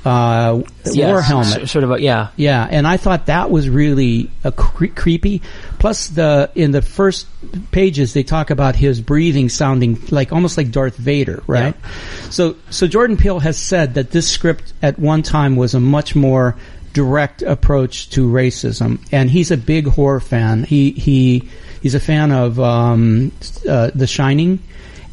uh, 0.05 0.63
Yeah, 0.87 1.09
war 1.13 1.21
helmet. 1.23 1.63
s- 1.65 1.71
sort 1.71 1.85
of 1.85 1.91
a, 1.93 2.01
yeah. 2.01 2.29
Yeah, 2.37 2.67
and 2.71 2.87
I 2.87 2.97
thought 2.97 3.27
that 3.31 3.49
was 3.49 3.69
really 3.69 4.29
a 4.43 4.51
cre- 4.51 4.89
creepy. 4.89 5.41
Plus, 5.79 6.09
the 6.09 6.51
in 6.57 6.73
the 6.73 6.83
first 6.83 7.29
pages 7.71 8.13
they 8.13 8.25
talk 8.25 8.51
about 8.51 8.75
his 8.75 9.01
breathing 9.01 9.49
sounding 9.49 10.03
like 10.11 10.33
almost 10.33 10.57
like 10.57 10.73
Darth 10.73 10.97
Vader, 10.97 11.41
right? 11.47 11.77
So, 12.31 12.57
so 12.71 12.89
Jordan 12.89 13.17
Peele 13.17 13.39
has 13.39 13.57
said 13.57 13.95
that 13.95 14.11
this 14.11 14.29
script 14.29 14.73
at 14.83 14.99
one 14.99 15.23
time 15.23 15.55
was 15.55 15.75
a 15.75 15.81
much 15.81 16.17
more 16.17 16.57
direct 16.93 17.43
approach 17.43 18.11
to 18.11 18.29
racism, 18.29 18.99
and 19.13 19.31
he's 19.31 19.53
a 19.53 19.57
big 19.57 19.87
horror 19.87 20.19
fan. 20.19 20.65
He 20.65 20.91
he 20.91 21.49
he's 21.81 21.95
a 21.95 22.01
fan 22.01 22.33
of 22.33 22.59
um, 22.59 23.31
uh, 23.69 23.93
The 23.95 24.09
Shining 24.09 24.59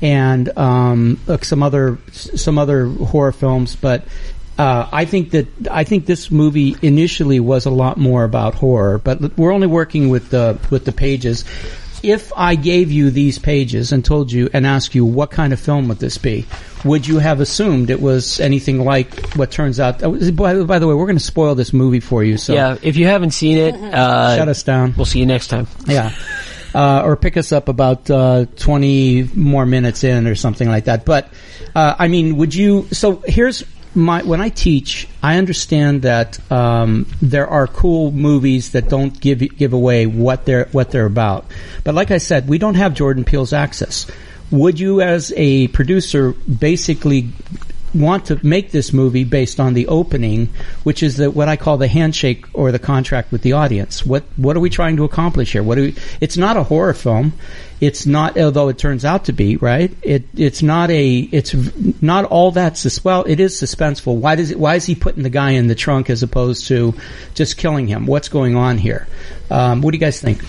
and 0.01 0.57
um, 0.57 1.19
uh, 1.27 1.37
some 1.41 1.61
other 1.61 1.99
some 2.11 2.57
other 2.57 2.87
horror 2.87 3.31
films, 3.31 3.75
but 3.75 4.05
uh, 4.57 4.87
I 4.91 5.05
think 5.05 5.31
that 5.31 5.47
I 5.69 5.83
think 5.83 6.05
this 6.05 6.31
movie 6.31 6.75
initially 6.81 7.39
was 7.39 7.65
a 7.65 7.69
lot 7.71 7.97
more 7.97 8.23
about 8.23 8.55
horror, 8.55 8.97
but 8.97 9.37
we're 9.37 9.51
only 9.51 9.67
working 9.67 10.09
with 10.09 10.29
the 10.29 10.57
with 10.71 10.85
the 10.85 10.91
pages. 10.91 11.45
If 12.03 12.31
I 12.37 12.53
gave 12.55 12.91
you 12.91 13.09
these 13.09 13.39
pages 13.39 13.91
and 13.91 14.05
told 14.05 14.31
you 14.31 14.49
and 14.53 14.67
asked 14.67 14.93
you 14.93 15.03
what 15.03 15.31
kind 15.31 15.51
of 15.51 15.59
film 15.59 15.87
would 15.87 15.97
this 15.97 16.19
be, 16.19 16.45
would 16.85 17.07
you 17.07 17.17
have 17.17 17.39
assumed 17.39 17.89
it 17.89 17.99
was 17.99 18.39
anything 18.39 18.85
like 18.85 19.33
what 19.33 19.49
turns 19.49 19.79
out? 19.79 20.03
uh, 20.03 20.09
By, 20.31 20.61
by 20.63 20.77
the 20.77 20.87
way, 20.87 20.93
we're 20.93 21.07
going 21.07 21.17
to 21.17 21.23
spoil 21.23 21.55
this 21.55 21.73
movie 21.73 21.99
for 21.99 22.23
you, 22.23 22.37
so 22.37 22.53
Yeah, 22.53 22.77
if 22.83 22.97
you 22.97 23.07
haven't 23.07 23.31
seen 23.31 23.57
it, 23.57 23.73
uh, 23.75 24.37
shut 24.37 24.47
us 24.47 24.61
down. 24.61 24.93
we'll 24.95 25.05
see 25.07 25.17
you 25.19 25.25
next 25.25 25.47
time. 25.47 25.65
Yeah. 25.87 26.11
Uh, 26.75 27.01
or 27.03 27.15
pick 27.15 27.35
us 27.35 27.51
up 27.51 27.67
about 27.67 28.07
uh, 28.11 28.45
20 28.57 29.31
more 29.33 29.65
minutes 29.65 30.03
in 30.03 30.27
or 30.27 30.35
something 30.35 30.67
like 30.67 30.85
that. 30.85 31.03
But, 31.03 31.29
uh, 31.73 31.95
I 31.97 32.07
mean, 32.09 32.37
would 32.37 32.53
you. 32.53 32.87
So 32.91 33.23
here's 33.25 33.63
my. 33.97 34.23
When 34.23 34.39
I 34.39 34.49
teach, 34.49 35.07
I 35.21 35.37
understand 35.37 36.03
that 36.03 36.39
um, 36.51 37.07
there 37.21 37.47
are 37.47 37.67
cool 37.67 38.11
movies 38.11 38.71
that 38.71 38.87
don't 38.87 39.19
give 39.19 39.39
give 39.57 39.73
away 39.73 40.05
what 40.05 40.45
they're 40.45 40.69
what 40.71 40.91
they're 40.91 41.05
about. 41.05 41.45
But 41.83 41.95
like 41.95 42.11
I 42.11 42.19
said, 42.19 42.47
we 42.47 42.57
don't 42.57 42.75
have 42.75 42.93
Jordan 42.93 43.25
Peele's 43.25 43.53
access. 43.53 44.09
Would 44.51 44.79
you, 44.79 45.01
as 45.01 45.33
a 45.35 45.67
producer, 45.69 46.31
basically 46.33 47.29
want 47.99 48.25
to 48.27 48.45
make 48.45 48.71
this 48.71 48.93
movie 48.93 49.23
based 49.23 49.59
on 49.59 49.73
the 49.73 49.87
opening, 49.87 50.49
which 50.83 51.03
is 51.03 51.17
the, 51.17 51.29
what 51.29 51.47
I 51.47 51.55
call 51.55 51.77
the 51.77 51.87
handshake 51.87 52.45
or 52.53 52.71
the 52.71 52.79
contract 52.79 53.31
with 53.31 53.41
the 53.41 53.53
audience. 53.53 54.05
What 54.05 54.23
what 54.37 54.55
are 54.55 54.59
we 54.59 54.69
trying 54.69 54.97
to 54.97 55.03
accomplish 55.03 55.51
here? 55.51 55.63
What 55.63 55.77
we, 55.77 55.95
it's 56.21 56.37
not 56.37 56.57
a 56.57 56.63
horror 56.63 56.93
film. 56.93 57.33
It's 57.79 58.07
not, 58.07 58.39
although 58.39 58.69
it 58.69 58.79
turns 58.79 59.05
out 59.05 59.25
to 59.25 59.33
be 59.33 59.57
right. 59.57 59.95
It 60.01 60.25
it's 60.35 60.63
not 60.63 60.89
a 60.89 61.19
it's 61.19 61.53
not 62.01 62.25
all 62.25 62.51
that 62.51 62.77
sus- 62.77 63.03
well. 63.03 63.23
It 63.27 63.39
is 63.39 63.55
suspenseful. 63.59 64.15
Why 64.15 64.35
does 64.35 64.51
it? 64.51 64.59
Why 64.59 64.75
is 64.75 64.85
he 64.85 64.95
putting 64.95 65.23
the 65.23 65.29
guy 65.29 65.51
in 65.51 65.67
the 65.67 65.75
trunk 65.75 66.09
as 66.09 66.23
opposed 66.23 66.67
to 66.67 66.95
just 67.35 67.57
killing 67.57 67.87
him? 67.87 68.07
What's 68.07 68.29
going 68.29 68.55
on 68.55 68.77
here? 68.77 69.07
Um, 69.51 69.81
what 69.81 69.91
do 69.91 69.97
you 69.97 70.01
guys 70.01 70.19
think? 70.19 70.41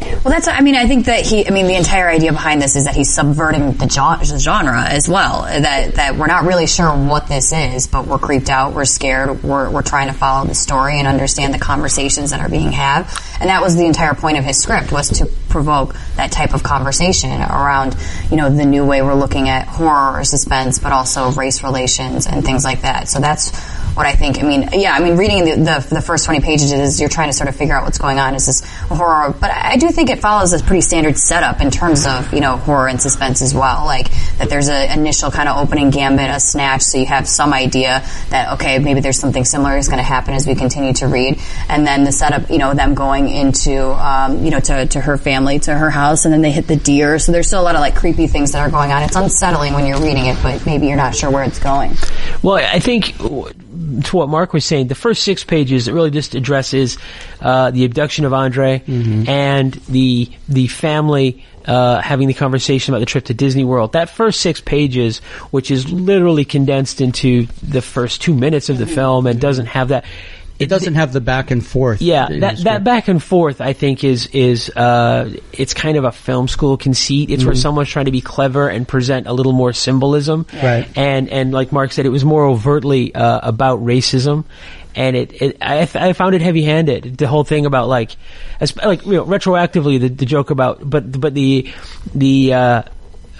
Well, 0.00 0.32
that's. 0.32 0.48
I 0.48 0.60
mean, 0.60 0.74
I 0.74 0.86
think 0.86 1.06
that 1.06 1.24
he. 1.24 1.46
I 1.46 1.50
mean, 1.50 1.66
the 1.66 1.76
entire 1.76 2.08
idea 2.08 2.32
behind 2.32 2.60
this 2.60 2.76
is 2.76 2.84
that 2.84 2.94
he's 2.94 3.12
subverting 3.12 3.72
the 3.72 3.86
gen- 3.86 4.18
the 4.20 4.38
genre 4.38 4.82
as 4.82 5.08
well. 5.08 5.42
That 5.42 5.94
that 5.94 6.16
we're 6.16 6.26
not 6.26 6.44
really 6.44 6.66
sure 6.66 6.90
what 6.90 7.26
this 7.26 7.52
is, 7.52 7.86
but 7.86 8.06
we're 8.06 8.18
creeped 8.18 8.48
out, 8.48 8.74
we're 8.74 8.84
scared, 8.84 9.42
we're 9.42 9.70
we're 9.70 9.82
trying 9.82 10.08
to 10.08 10.14
follow 10.14 10.46
the 10.46 10.54
story 10.54 10.98
and 10.98 11.06
understand 11.06 11.54
the 11.54 11.58
conversations 11.58 12.30
that 12.30 12.40
are 12.40 12.48
being 12.48 12.72
had. 12.72 13.06
And 13.40 13.50
that 13.50 13.62
was 13.62 13.76
the 13.76 13.86
entire 13.86 14.14
point 14.14 14.38
of 14.38 14.44
his 14.44 14.58
script 14.58 14.92
was 14.92 15.08
to 15.18 15.26
provoke 15.48 15.94
that 16.16 16.32
type 16.32 16.54
of 16.54 16.62
conversation 16.62 17.30
around, 17.30 17.96
you 18.30 18.36
know, 18.36 18.48
the 18.48 18.64
new 18.64 18.84
way 18.84 19.02
we're 19.02 19.14
looking 19.14 19.48
at 19.48 19.68
horror 19.68 20.20
or 20.20 20.24
suspense, 20.24 20.78
but 20.78 20.92
also 20.92 21.30
race 21.32 21.62
relations 21.62 22.26
and 22.26 22.44
things 22.44 22.64
like 22.64 22.82
that. 22.82 23.08
So 23.08 23.20
that's 23.20 23.50
what 23.94 24.06
I 24.06 24.12
think. 24.12 24.42
I 24.42 24.46
mean, 24.46 24.68
yeah, 24.72 24.92
I 24.92 25.00
mean, 25.00 25.16
reading 25.16 25.44
the, 25.44 25.56
the, 25.56 25.94
the 25.96 26.00
first 26.00 26.24
20 26.24 26.40
pages 26.40 26.72
is 26.72 27.00
you're 27.00 27.08
trying 27.08 27.28
to 27.28 27.32
sort 27.32 27.48
of 27.48 27.56
figure 27.56 27.74
out 27.74 27.84
what's 27.84 27.98
going 27.98 28.18
on. 28.18 28.34
Is 28.34 28.46
this 28.46 28.64
horror? 28.88 29.34
But 29.38 29.50
I 29.50 29.76
do 29.76 29.90
think 29.90 30.10
it 30.10 30.20
follows 30.20 30.52
a 30.52 30.62
pretty 30.62 30.80
standard 30.80 31.16
setup 31.16 31.60
in 31.60 31.70
terms 31.70 32.06
of, 32.06 32.32
you 32.32 32.40
know, 32.40 32.56
horror 32.56 32.88
and 32.88 33.00
suspense 33.00 33.42
as 33.42 33.54
well. 33.54 33.84
Like 33.84 34.10
that 34.38 34.48
there's 34.48 34.68
an 34.68 34.98
initial 34.98 35.30
kind 35.30 35.48
of 35.48 35.56
opening 35.58 35.90
gambit, 35.90 36.30
a 36.30 36.40
snatch, 36.40 36.82
so 36.82 36.98
you 36.98 37.06
have 37.06 37.28
some 37.28 37.52
idea 37.52 38.04
that, 38.30 38.54
okay, 38.54 38.78
maybe 38.78 39.00
there's 39.00 39.18
something 39.18 39.44
similar 39.44 39.76
is 39.76 39.88
going 39.88 39.98
to 39.98 40.04
happen 40.04 40.34
as 40.34 40.46
we 40.46 40.54
continue 40.54 40.92
to 40.94 41.06
read. 41.06 41.38
And 41.68 41.86
then 41.86 42.04
the 42.04 42.12
setup, 42.12 42.50
you 42.50 42.58
know, 42.58 42.74
them 42.74 42.94
going 42.94 43.28
into, 43.28 43.90
um, 43.92 44.44
you 44.44 44.50
know, 44.50 44.60
to, 44.60 44.86
to 44.86 45.00
her 45.00 45.18
family, 45.18 45.58
to 45.60 45.74
her 45.74 45.90
house, 45.90 46.24
and 46.24 46.32
then 46.32 46.42
they 46.42 46.52
hit 46.52 46.66
the 46.66 46.76
deer. 46.76 47.18
So 47.18 47.32
there's 47.32 47.46
still 47.46 47.60
a 47.60 47.64
lot 47.64 47.74
of 47.74 47.80
like 47.80 47.96
creepy 47.96 48.26
things 48.26 48.52
that 48.52 48.60
are 48.60 48.70
going 48.70 48.92
on. 48.92 49.02
It's 49.02 49.16
unsettling 49.16 49.74
when 49.74 49.86
you're 49.86 50.00
reading 50.00 50.26
it, 50.26 50.38
but 50.42 50.64
maybe 50.66 50.86
you're 50.86 50.96
not 50.96 51.14
sure 51.14 51.30
where 51.30 51.44
it's 51.44 51.58
going. 51.58 51.96
Well, 52.42 52.56
I 52.56 52.78
think 52.78 53.14
to 54.04 54.16
what 54.16 54.28
Mark 54.28 54.52
was 54.52 54.64
saying, 54.64 54.88
the 54.88 54.94
first 54.94 55.22
six 55.22 55.44
pages 55.44 55.88
it 55.88 55.92
really 55.92 56.10
just 56.10 56.34
addresses 56.34 56.98
uh, 57.40 57.70
the 57.70 57.84
abduction 57.84 58.24
of 58.24 58.32
Andre 58.32 58.82
and 59.28 59.72
the 59.72 60.30
the 60.48 60.66
family 60.68 61.44
uh, 61.66 62.00
having 62.00 62.28
the 62.28 62.34
conversation 62.34 62.94
about 62.94 63.00
the 63.00 63.06
trip 63.06 63.24
to 63.26 63.34
Disney 63.34 63.64
World. 63.64 63.92
That 63.92 64.10
first 64.10 64.40
six 64.40 64.60
pages, 64.60 65.18
which 65.50 65.70
is 65.70 65.90
literally 65.92 66.44
condensed 66.44 67.00
into 67.00 67.46
the 67.62 67.82
first 67.82 68.22
two 68.22 68.34
minutes 68.34 68.68
of 68.68 68.78
the 68.78 68.86
film, 68.86 69.26
and 69.26 69.40
doesn't 69.40 69.66
have 69.66 69.88
that. 69.88 70.04
It 70.60 70.68
doesn't 70.68 70.94
have 70.94 71.12
the 71.12 71.20
back 71.22 71.50
and 71.50 71.64
forth. 71.64 72.02
Yeah, 72.02 72.28
in 72.28 72.40
that 72.40 72.58
that 72.58 72.84
back 72.84 73.08
and 73.08 73.22
forth, 73.22 73.60
I 73.60 73.72
think, 73.72 74.04
is 74.04 74.26
is 74.26 74.68
uh, 74.70 75.32
it's 75.52 75.72
kind 75.72 75.96
of 75.96 76.04
a 76.04 76.12
film 76.12 76.48
school 76.48 76.76
conceit. 76.76 77.30
It's 77.30 77.44
where 77.44 77.54
someone's 77.54 77.88
trying 77.88 78.04
to 78.04 78.12
be 78.12 78.20
clever 78.20 78.68
and 78.68 78.86
present 78.86 79.26
a 79.26 79.32
little 79.32 79.52
more 79.52 79.72
symbolism, 79.72 80.46
Right. 80.62 80.86
And 80.96 81.28
and 81.30 81.52
like 81.52 81.72
Mark 81.72 81.92
said, 81.92 82.04
it 82.06 82.10
was 82.10 82.24
more 82.24 82.44
overtly 82.44 83.14
uh, 83.14 83.40
about 83.42 83.80
racism, 83.80 84.44
and 84.94 85.16
it, 85.16 85.42
it 85.42 85.56
I 85.62 85.86
found 85.86 86.34
it 86.34 86.42
heavy 86.42 86.62
handed. 86.62 87.16
The 87.16 87.26
whole 87.26 87.44
thing 87.44 87.64
about 87.64 87.88
like, 87.88 88.16
as, 88.60 88.76
like 88.76 89.04
you 89.06 89.12
know, 89.12 89.24
retroactively 89.24 89.98
the, 89.98 90.08
the 90.08 90.26
joke 90.26 90.50
about, 90.50 90.88
but 90.88 91.18
but 91.18 91.34
the 91.34 91.72
the. 92.14 92.54
Uh, 92.54 92.82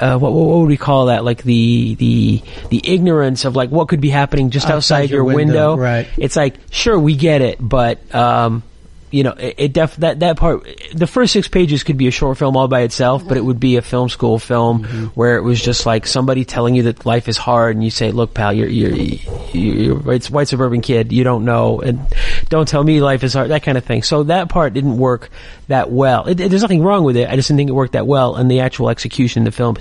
uh, 0.00 0.18
what, 0.18 0.32
what 0.32 0.58
would 0.58 0.68
we 0.68 0.76
call 0.76 1.06
that? 1.06 1.24
Like 1.24 1.42
the 1.42 1.94
the 1.96 2.42
the 2.70 2.80
ignorance 2.84 3.44
of 3.44 3.54
like 3.54 3.70
what 3.70 3.88
could 3.88 4.00
be 4.00 4.10
happening 4.10 4.50
just 4.50 4.66
outside, 4.66 4.76
Outside 4.76 5.10
your, 5.10 5.18
your 5.18 5.24
window. 5.24 5.70
window, 5.72 5.76
right. 5.76 6.08
It's 6.16 6.36
like 6.36 6.54
sure 6.70 6.98
we 6.98 7.14
get 7.14 7.42
it, 7.42 7.58
but 7.60 8.14
um, 8.14 8.62
you 9.10 9.22
know 9.24 9.32
it, 9.32 9.54
it 9.58 9.72
def 9.72 9.96
that 9.96 10.20
that 10.20 10.36
part. 10.36 10.66
The 10.94 11.06
first 11.06 11.32
six 11.32 11.48
pages 11.48 11.82
could 11.84 11.96
be 11.96 12.06
a 12.08 12.10
short 12.10 12.38
film 12.38 12.56
all 12.56 12.68
by 12.68 12.80
itself, 12.82 13.26
but 13.26 13.36
it 13.36 13.44
would 13.44 13.60
be 13.60 13.76
a 13.76 13.82
film 13.82 14.08
school 14.08 14.38
film 14.38 14.84
Mm-hmm. 14.84 15.04
where 15.08 15.36
it 15.36 15.42
was 15.42 15.60
just 15.60 15.86
like 15.86 16.06
somebody 16.06 16.44
telling 16.44 16.74
you 16.74 16.84
that 16.84 17.04
life 17.06 17.28
is 17.28 17.36
hard, 17.36 17.76
and 17.76 17.84
you 17.84 17.90
say, 17.90 18.12
"Look, 18.12 18.34
pal, 18.34 18.52
you're 18.52 18.68
you're, 18.68 18.92
you're 19.52 20.12
it's 20.12 20.30
white 20.30 20.48
suburban 20.48 20.80
kid. 20.80 21.12
You 21.12 21.24
don't 21.24 21.44
know, 21.44 21.80
and 21.80 22.00
don't 22.48 22.66
tell 22.68 22.82
me 22.84 23.00
life 23.00 23.22
is 23.24 23.34
hard." 23.34 23.50
That 23.50 23.62
kind 23.62 23.76
of 23.78 23.84
thing. 23.84 24.02
So 24.02 24.24
that 24.24 24.48
part 24.48 24.72
didn't 24.74 24.96
work 24.98 25.30
that 25.68 25.90
well. 25.90 26.26
It, 26.26 26.40
it- 26.40 26.48
there's 26.50 26.62
nothing 26.62 26.82
wrong 26.82 27.04
with 27.04 27.16
it. 27.16 27.28
I 27.28 27.36
just 27.36 27.48
didn't 27.48 27.58
think 27.58 27.70
it 27.70 27.74
worked 27.74 27.92
that 27.92 28.06
well, 28.06 28.36
and 28.36 28.50
the 28.50 28.60
actual 28.60 28.90
execution 28.90 29.40
in 29.40 29.44
the 29.44 29.52
film 29.52 29.76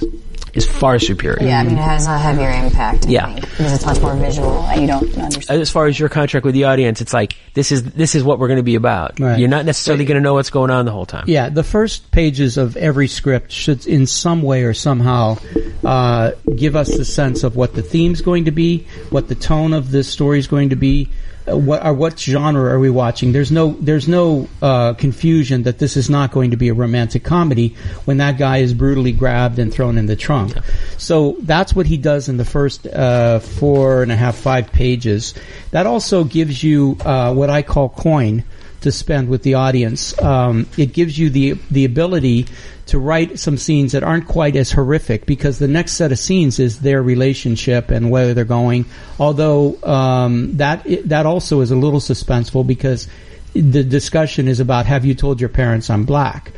is 0.54 0.66
far 0.66 0.98
superior. 0.98 1.46
Yeah, 1.46 1.60
I 1.60 1.64
mean, 1.64 1.74
it 1.78 1.82
has 1.82 2.08
a 2.08 2.18
heavier 2.18 2.50
impact. 2.50 3.06
I 3.06 3.10
Yeah. 3.10 3.26
think, 3.28 3.42
because 3.42 3.74
it's 3.74 3.86
much 3.86 4.02
more 4.02 4.16
visual, 4.16 4.64
and 4.64 4.82
you 4.82 4.88
don't 4.88 5.04
understand. 5.18 5.62
As 5.62 5.70
far 5.70 5.86
as 5.86 6.00
your 6.00 6.10
contract 6.10 6.44
with 6.46 6.56
the 6.56 6.64
audience, 6.66 7.02
it's 7.02 7.14
like 7.14 7.36
this 7.54 7.72
is 7.72 7.84
this 7.84 8.16
is 8.16 8.24
what 8.24 8.40
we're 8.40 8.48
going 8.48 8.58
to 8.58 8.64
be 8.64 8.76
about. 8.76 9.19
Right. 9.20 9.38
You're 9.38 9.50
not 9.50 9.66
necessarily 9.66 10.06
going 10.06 10.16
to 10.16 10.22
know 10.22 10.36
what's 10.36 10.50
going 10.50 10.72
on 10.72 10.86
the 10.86 10.92
whole 10.92 11.06
time. 11.06 11.26
Yeah, 11.28 11.50
the 11.50 11.64
first 11.64 12.10
pages 12.12 12.58
of 12.58 12.78
every 12.78 13.08
script 13.10 13.52
should, 13.52 13.86
in 13.86 14.08
some 14.08 14.42
way 14.42 14.64
or 14.64 14.74
somehow, 14.74 15.38
uh, 15.84 16.32
give 16.56 16.78
us 16.78 16.96
the 16.96 17.04
sense 17.04 17.44
of 17.44 17.58
what 17.58 17.74
the 17.76 17.82
theme's 17.82 18.22
going 18.22 18.46
to 18.46 18.52
be, 18.52 18.88
what 19.10 19.28
the 19.28 19.36
tone 19.36 19.74
of 19.74 19.92
the 19.92 20.06
story 20.06 20.40
is 20.40 20.48
going 20.48 20.70
to 20.70 20.78
be, 20.78 21.10
uh, 21.50 21.58
what 21.58 21.86
or 21.86 21.94
what 21.94 22.18
genre 22.18 22.72
are 22.72 22.80
we 22.80 22.90
watching. 22.90 23.34
There's 23.34 23.52
no 23.52 23.76
there's 23.82 24.08
no 24.08 24.48
uh, 24.62 24.94
confusion 24.94 25.64
that 25.64 25.80
this 25.80 25.98
is 25.98 26.10
not 26.10 26.32
going 26.32 26.52
to 26.52 26.58
be 26.58 26.70
a 26.70 26.74
romantic 26.74 27.24
comedy 27.26 27.76
when 28.06 28.18
that 28.18 28.38
guy 28.38 28.58
is 28.58 28.74
brutally 28.74 29.12
grabbed 29.12 29.60
and 29.60 29.74
thrown 29.74 29.98
in 29.98 30.06
the 30.06 30.16
trunk. 30.16 30.54
So 30.98 31.36
that's 31.42 31.76
what 31.76 31.88
he 31.88 31.98
does 31.98 32.30
in 32.30 32.38
the 32.38 32.46
first 32.46 32.88
uh, 32.88 33.40
four 33.40 34.02
and 34.02 34.12
a 34.12 34.16
half 34.16 34.36
five 34.38 34.72
pages. 34.72 35.34
That 35.72 35.88
also 35.88 36.24
gives 36.24 36.64
you 36.64 36.98
uh, 37.02 37.34
what 37.34 37.50
I 37.50 37.64
call 37.64 37.90
coin 37.90 38.44
to 38.82 38.92
spend 38.92 39.30
with 39.30 39.44
the 39.44 39.56
audience. 39.56 40.20
Um, 40.22 40.68
it 40.78 40.94
gives 40.94 41.18
you 41.18 41.30
the 41.30 41.54
the 41.72 41.86
ability 41.86 42.48
to 42.88 42.98
write 42.98 43.38
some 43.38 43.58
scenes 43.58 43.92
that 43.92 44.04
aren't 44.04 44.28
quite 44.28 44.56
as 44.56 44.72
horrific 44.72 45.26
because 45.26 45.60
the 45.60 45.68
next 45.68 45.94
set 45.94 46.12
of 46.12 46.18
scenes 46.18 46.60
is 46.60 46.80
their 46.80 47.04
relationship 47.04 47.92
and 47.92 48.10
where 48.10 48.34
they're 48.34 48.46
going. 48.46 48.86
Although 49.20 49.82
um, 49.84 50.58
that 50.58 50.86
that 51.06 51.26
also 51.26 51.62
is 51.62 51.72
a 51.72 51.76
little 51.76 52.00
suspenseful 52.00 52.66
because 52.66 53.08
the 53.54 53.84
discussion 53.84 54.48
is 54.48 54.60
about 54.60 54.86
have 54.86 55.06
you 55.06 55.14
told 55.14 55.40
your 55.40 55.50
parents 55.50 55.90
I'm 55.90 56.06
black, 56.06 56.52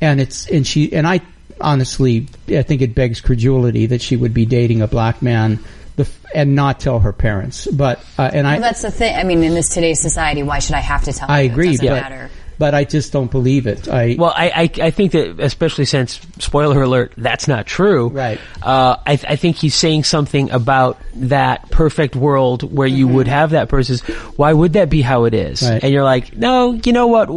and 0.00 0.20
it's 0.20 0.48
and 0.48 0.66
she 0.66 0.92
and 0.92 1.06
I 1.06 1.20
honestly 1.60 2.28
I 2.48 2.62
think 2.62 2.82
it 2.82 2.94
begs 2.94 3.20
credulity 3.20 3.86
that 3.86 4.02
she 4.02 4.16
would 4.16 4.34
be 4.34 4.46
dating 4.46 4.82
a 4.82 4.86
black 4.88 5.22
man. 5.22 5.58
The, 5.96 6.08
and 6.34 6.54
not 6.54 6.78
tell 6.80 6.98
her 7.00 7.12
parents, 7.12 7.66
but 7.66 8.04
uh, 8.18 8.30
and 8.32 8.46
I 8.46 8.52
Well, 8.54 8.62
that's 8.62 8.82
the 8.82 8.90
thing. 8.90 9.16
I 9.16 9.22
mean, 9.24 9.42
in 9.42 9.54
this 9.54 9.70
today's 9.70 9.98
society, 10.00 10.42
why 10.42 10.58
should 10.58 10.74
I 10.74 10.80
have 10.80 11.04
to 11.04 11.12
tell 11.12 11.30
I 11.30 11.40
you? 11.42 11.50
agree, 11.50 11.68
It 11.70 11.80
doesn't 11.80 11.86
but 11.88 12.02
matter. 12.02 12.30
but 12.58 12.74
I 12.74 12.84
just 12.84 13.12
don't 13.14 13.30
believe 13.30 13.66
it. 13.66 13.88
I 13.88 14.14
Well, 14.18 14.32
I, 14.36 14.70
I 14.78 14.86
I 14.86 14.90
think 14.90 15.12
that 15.12 15.40
especially 15.40 15.86
since 15.86 16.20
spoiler 16.38 16.82
alert, 16.82 17.14
that's 17.16 17.48
not 17.48 17.66
true. 17.66 18.08
Right. 18.08 18.38
Uh, 18.62 18.96
I 19.06 19.12
I 19.12 19.36
think 19.36 19.56
he's 19.56 19.74
saying 19.74 20.04
something 20.04 20.50
about 20.50 21.00
that 21.14 21.70
perfect 21.70 22.14
world 22.14 22.62
where 22.62 22.88
you 22.88 23.08
would 23.08 23.28
have 23.28 23.50
that 23.50 23.70
person's. 23.70 24.02
Why 24.36 24.52
would 24.52 24.74
that 24.74 24.90
be 24.90 25.00
how 25.00 25.24
it 25.24 25.32
is? 25.32 25.62
Right. 25.62 25.82
And 25.82 25.90
you're 25.92 26.04
like, 26.04 26.36
no, 26.36 26.72
you 26.72 26.92
know 26.92 27.06
what? 27.06 27.30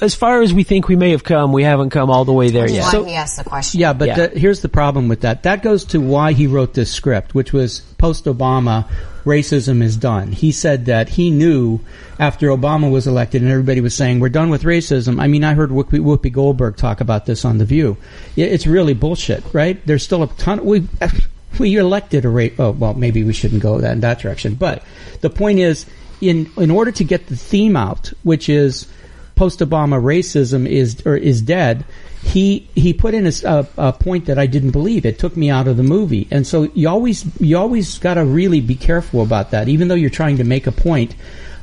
As 0.00 0.14
far 0.14 0.42
as 0.42 0.54
we 0.54 0.62
think 0.64 0.88
we 0.88 0.96
may 0.96 1.10
have 1.10 1.24
come, 1.24 1.52
we 1.52 1.62
haven't 1.62 1.90
come 1.90 2.10
all 2.10 2.24
the 2.24 2.32
way 2.32 2.50
there 2.50 2.62
Which 2.62 2.72
is 2.72 2.76
yet. 2.78 2.84
why 2.84 2.90
So- 2.90 3.04
he 3.04 3.14
asked 3.14 3.36
the 3.36 3.44
question. 3.44 3.80
Yeah, 3.80 3.92
but 3.92 4.08
Yeah. 4.08 4.26
The, 4.28 4.38
here's 4.38 4.60
the 4.60 4.68
problem 4.68 5.08
with 5.08 5.20
that. 5.20 5.42
That 5.42 5.62
goes 5.62 5.84
to 5.86 6.00
why 6.00 6.32
he 6.32 6.46
wrote 6.46 6.74
this 6.74 6.90
script, 6.90 7.34
which 7.34 7.52
was 7.52 7.80
post 7.98 8.24
Obama, 8.24 8.86
racism 9.24 9.82
is 9.82 9.96
done. 9.96 10.32
He 10.32 10.52
said 10.52 10.86
that 10.86 11.10
he 11.10 11.30
knew 11.30 11.80
after 12.18 12.48
Obama 12.48 12.90
was 12.90 13.06
elected 13.06 13.42
and 13.42 13.50
everybody 13.50 13.80
was 13.80 13.94
saying, 13.94 14.20
we're 14.20 14.28
done 14.28 14.50
with 14.50 14.62
racism. 14.64 15.20
I 15.20 15.26
mean, 15.28 15.44
I 15.44 15.54
heard 15.54 15.70
Whoopi, 15.70 16.00
Whoopi 16.00 16.32
Goldberg 16.32 16.76
talk 16.76 17.00
about 17.00 17.26
this 17.26 17.44
on 17.44 17.58
The 17.58 17.64
View. 17.64 17.96
It's 18.36 18.66
really 18.66 18.94
bullshit, 18.94 19.42
right? 19.52 19.84
There's 19.86 20.02
still 20.02 20.22
a 20.22 20.28
ton, 20.28 20.64
we, 20.64 20.86
we 21.58 21.76
elected 21.76 22.24
a 22.24 22.28
rate, 22.28 22.54
oh, 22.58 22.70
well, 22.70 22.94
maybe 22.94 23.22
we 23.22 23.32
shouldn't 23.32 23.62
go 23.62 23.78
that, 23.80 23.92
in 23.92 24.00
that 24.00 24.18
direction. 24.18 24.54
But 24.54 24.82
the 25.20 25.30
point 25.30 25.58
is, 25.58 25.86
in, 26.20 26.50
in 26.56 26.70
order 26.70 26.90
to 26.92 27.04
get 27.04 27.26
the 27.26 27.36
theme 27.36 27.76
out, 27.76 28.12
which 28.22 28.48
is, 28.48 28.86
post-Obama 29.34 30.00
racism 30.00 30.68
is 30.68 31.04
or 31.06 31.16
is 31.16 31.42
dead. 31.42 31.84
He 32.24 32.68
he 32.74 32.92
put 32.94 33.14
in 33.14 33.30
a 33.44 33.92
point 33.92 34.26
that 34.26 34.38
I 34.38 34.46
didn't 34.46 34.70
believe. 34.70 35.04
It 35.04 35.18
took 35.18 35.36
me 35.36 35.50
out 35.50 35.68
of 35.68 35.76
the 35.76 35.82
movie, 35.82 36.26
and 36.30 36.46
so 36.46 36.64
you 36.74 36.88
always 36.88 37.24
you 37.38 37.58
always 37.58 37.98
got 37.98 38.14
to 38.14 38.24
really 38.24 38.60
be 38.60 38.74
careful 38.74 39.22
about 39.22 39.50
that. 39.50 39.68
Even 39.68 39.88
though 39.88 39.94
you're 39.94 40.10
trying 40.10 40.38
to 40.38 40.44
make 40.44 40.66
a 40.66 40.72
point, 40.72 41.14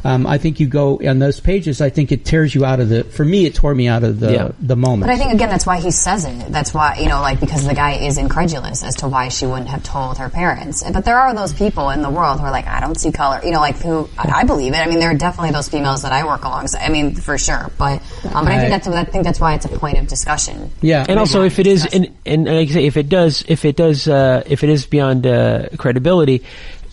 um, 0.03 0.25
I 0.25 0.37
think 0.39 0.59
you 0.59 0.67
go 0.67 0.99
on 1.05 1.19
those 1.19 1.39
pages. 1.39 1.79
I 1.79 1.89
think 1.89 2.11
it 2.11 2.25
tears 2.25 2.55
you 2.55 2.65
out 2.65 2.79
of 2.79 2.89
the. 2.89 3.03
For 3.03 3.23
me, 3.23 3.45
it 3.45 3.53
tore 3.53 3.75
me 3.75 3.87
out 3.87 4.03
of 4.03 4.19
the 4.19 4.33
Yeah. 4.33 4.51
the 4.59 4.75
moment. 4.75 5.03
But 5.03 5.11
I 5.11 5.17
think 5.17 5.33
again, 5.33 5.49
that's 5.49 5.65
why 5.65 5.77
he 5.79 5.91
says 5.91 6.25
it. 6.25 6.51
That's 6.51 6.73
why 6.73 6.97
you 6.99 7.07
know, 7.07 7.21
like 7.21 7.39
because 7.39 7.67
the 7.67 7.75
guy 7.75 7.93
is 7.93 8.17
incredulous 8.17 8.83
as 8.83 8.95
to 8.97 9.07
why 9.07 9.27
she 9.29 9.45
wouldn't 9.45 9.69
have 9.69 9.83
told 9.83 10.17
her 10.17 10.29
parents. 10.29 10.83
But 10.91 11.05
there 11.05 11.19
are 11.19 11.35
those 11.35 11.53
people 11.53 11.91
in 11.91 12.01
the 12.01 12.09
world 12.09 12.39
who 12.39 12.45
are 12.45 12.51
like, 12.51 12.65
I 12.67 12.79
don't 12.79 12.99
see 12.99 13.11
color. 13.11 13.41
You 13.43 13.51
know, 13.51 13.59
like 13.59 13.77
who 13.77 14.09
I, 14.17 14.41
I 14.41 14.43
believe 14.43 14.73
it. 14.73 14.77
I 14.77 14.87
mean, 14.87 14.99
there 14.99 15.11
are 15.11 15.15
definitely 15.17 15.51
those 15.51 15.69
females 15.69 16.01
that 16.01 16.11
I 16.11 16.25
work 16.25 16.43
alongside. 16.45 16.81
I 16.81 16.89
mean, 16.89 17.13
for 17.13 17.37
sure. 17.37 17.69
But 17.77 18.01
um, 18.33 18.45
but 18.45 18.53
I 18.53 18.57
think 18.57 18.69
that's 18.71 18.87
I 18.87 19.03
think 19.03 19.23
that's 19.23 19.39
why 19.39 19.53
it's 19.53 19.65
a 19.65 19.69
point 19.69 19.99
of 19.99 20.07
discussion. 20.07 20.50
Yeah, 20.81 21.05
and 21.07 21.19
also 21.19 21.43
if 21.43 21.59
it 21.59 21.67
is 21.67 21.85
and, 21.85 22.15
and 22.25 22.45
like 22.45 22.69
I 22.69 22.71
say 22.71 22.85
if 22.85 22.97
it 22.97 23.09
does 23.09 23.43
if 23.47 23.65
it 23.65 23.75
does 23.75 24.07
uh, 24.07 24.43
if 24.45 24.63
it 24.63 24.69
is 24.69 24.85
beyond 24.85 25.25
uh, 25.27 25.67
credibility 25.77 26.43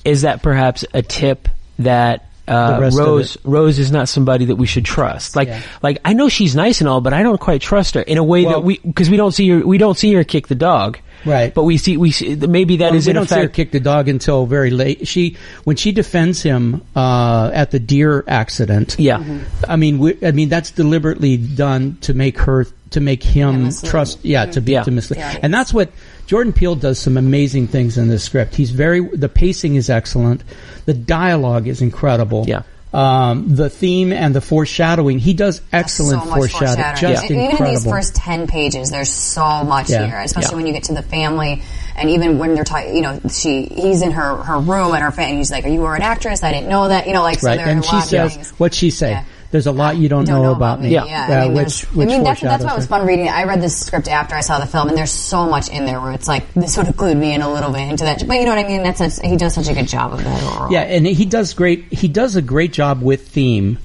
is 0.04 0.22
that 0.22 0.42
perhaps 0.42 0.84
a 0.94 1.02
tip 1.02 1.48
that 1.80 2.24
uh, 2.46 2.90
Rose. 2.94 3.36
Rose 3.44 3.78
is 3.78 3.92
not 3.92 4.08
somebody 4.08 4.46
that 4.46 4.56
we 4.56 4.66
should 4.66 4.84
trust 4.86 5.36
like 5.36 5.48
Yeah. 5.48 5.60
like 5.82 6.00
I 6.04 6.14
know 6.14 6.28
she's 6.30 6.56
nice 6.56 6.80
and 6.80 6.88
all 6.88 7.00
but 7.02 7.12
I 7.12 7.22
don't 7.22 7.38
quite 7.38 7.60
trust 7.60 7.94
her 7.94 8.00
in 8.00 8.16
a 8.16 8.24
way 8.24 8.44
Well- 8.44 8.54
that 8.54 8.64
we 8.64 8.78
because 8.78 9.10
we 9.10 9.16
don't 9.18 9.32
see 9.32 9.48
her 9.50 9.66
we 9.66 9.76
don't 9.76 9.98
see 9.98 10.12
her 10.14 10.24
kick 10.24 10.48
the 10.48 10.54
dog 10.54 10.98
Right. 11.26 11.52
but 11.52 11.64
we 11.64 11.78
see 11.78 11.96
we 11.96 12.12
see 12.12 12.36
maybe 12.36 12.76
that 12.78 12.94
is 12.94 13.06
we 13.06 13.10
in 13.10 13.16
don't 13.16 13.28
see 13.28 13.40
her 13.40 13.48
kick 13.48 13.72
the 13.72 13.80
dog 13.80 14.08
until 14.08 14.46
very 14.46 14.70
late. 14.70 15.08
She 15.08 15.36
when 15.64 15.74
she 15.74 15.90
defends 15.90 16.40
him 16.42 16.82
uh, 16.94 17.50
at 17.52 17.72
the 17.72 17.80
deer 17.80 18.22
accident. 18.28 18.94
Yeah. 19.00 19.40
I 19.68 19.74
mean, 19.74 19.98
we, 19.98 20.16
I 20.24 20.30
mean 20.30 20.48
that's 20.48 20.70
deliberately 20.70 21.36
done 21.36 21.98
to 22.02 22.14
make 22.14 22.38
her 22.38 22.66
to 22.90 23.00
make 23.00 23.22
him 23.22 23.64
mislead. 23.64 23.90
trust. 23.90 24.18
Yeah, 24.24 24.46
to 24.46 24.60
be 24.60 24.72
Yeah. 24.72 24.82
to 24.84 24.90
mislead. 24.90 25.18
Yeah. 25.18 25.38
And 25.42 25.52
that's 25.52 25.72
what 25.74 25.90
Jordan 26.26 26.52
Peele 26.52 26.74
does. 26.76 26.98
Some 26.98 27.16
amazing 27.16 27.68
things 27.68 27.98
in 27.98 28.08
this 28.08 28.22
script. 28.24 28.54
He's 28.54 28.70
very 28.70 29.00
the 29.00 29.28
pacing 29.28 29.76
is 29.76 29.90
excellent. 29.90 30.42
The 30.86 30.94
dialogue 30.94 31.66
is 31.68 31.82
incredible. 31.82 32.44
Yeah. 32.48 32.62
Um, 32.94 33.54
the 33.54 33.68
theme 33.68 34.14
and 34.14 34.34
the 34.34 34.40
foreshadowing. 34.40 35.18
He 35.18 35.34
does 35.34 35.60
excellent 35.74 36.22
so 36.22 36.30
much 36.30 36.38
foreshadowing. 36.38 36.96
Just 36.96 37.24
incredible. 37.30 37.54
Even 37.54 37.66
in 37.66 37.74
these 37.74 37.84
first 37.84 38.14
ten 38.16 38.46
pages, 38.46 38.90
there's 38.90 39.10
so 39.10 39.62
much 39.64 39.90
Yeah. 39.90 40.06
here, 40.06 40.20
especially 40.20 40.52
Yeah. 40.52 40.56
when 40.56 40.66
you 40.66 40.72
get 40.72 40.84
to 40.84 40.94
the 40.94 41.02
family, 41.02 41.60
and 41.98 42.10
even 42.10 42.38
when 42.38 42.54
they're 42.54 42.64
talking. 42.64 42.94
You 42.96 43.02
know, 43.02 43.20
she 43.30 43.64
he's 43.64 44.02
in 44.02 44.12
her 44.12 44.36
her 44.36 44.58
room 44.58 44.94
and 44.94 45.02
her 45.02 45.10
fan, 45.10 45.36
He's 45.36 45.50
like, 45.50 45.64
"Are 45.64 45.68
you 45.68 45.80
were 45.80 45.94
an 45.94 46.02
actress? 46.02 46.42
I 46.42 46.52
didn't 46.52 46.68
know 46.68 46.88
that." 46.88 47.06
You 47.06 47.12
know, 47.12 47.22
like 47.22 47.42
right. 47.42 47.58
are 47.58 47.66
And 47.66 47.84
she 47.84 48.00
says. 48.00 48.50
"What'd 48.52 48.74
she 48.74 48.90
say?" 48.90 49.10
Yeah. 49.10 49.24
There's 49.50 49.66
a 49.66 49.72
lot 49.72 49.96
you 49.96 50.10
don't, 50.10 50.26
don't 50.26 50.42
know, 50.42 50.52
about 50.52 50.78
me. 50.78 50.90
Yeah, 50.90 51.06
Yeah. 51.06 51.26
I 51.26 51.32
Uh, 51.40 51.44
mean, 51.46 51.54
which, 51.54 51.80
which 51.94 52.08
I 52.08 52.10
mean 52.12 52.22
that's, 52.22 52.42
that's 52.42 52.62
why 52.62 52.72
it 52.72 52.76
was 52.76 52.86
fun 52.86 53.06
reading. 53.06 53.28
I 53.30 53.44
read 53.44 53.62
this 53.62 53.78
script 53.78 54.06
after 54.06 54.34
I 54.34 54.42
saw 54.42 54.58
the 54.58 54.66
film, 54.66 54.88
and 54.88 54.98
there's 54.98 55.10
so 55.10 55.48
much 55.48 55.70
in 55.70 55.86
there 55.86 55.98
where 56.02 56.12
it's 56.12 56.28
like 56.28 56.52
this 56.52 56.76
would 56.76 56.84
have 56.84 56.98
glued 56.98 57.16
me 57.16 57.32
in 57.32 57.40
a 57.40 57.50
little 57.50 57.72
bit 57.72 57.88
into 57.88 58.04
that. 58.04 58.22
But 58.28 58.34
you 58.40 58.44
know 58.44 58.54
what 58.54 58.62
I 58.62 58.68
mean? 58.68 58.82
That's 58.82 59.00
a, 59.00 59.26
he 59.26 59.36
does 59.36 59.54
such 59.54 59.68
a 59.68 59.72
good 59.72 59.88
job 59.88 60.12
of 60.12 60.22
that 60.22 60.42
overall. 60.42 60.70
Yeah, 60.70 60.82
and 60.82 61.06
he 61.06 61.24
does 61.24 61.54
great. 61.54 61.90
He 61.90 62.08
does 62.08 62.36
a 62.36 62.42
great 62.42 62.74
job 62.74 63.00
with 63.00 63.28
theme, 63.28 63.78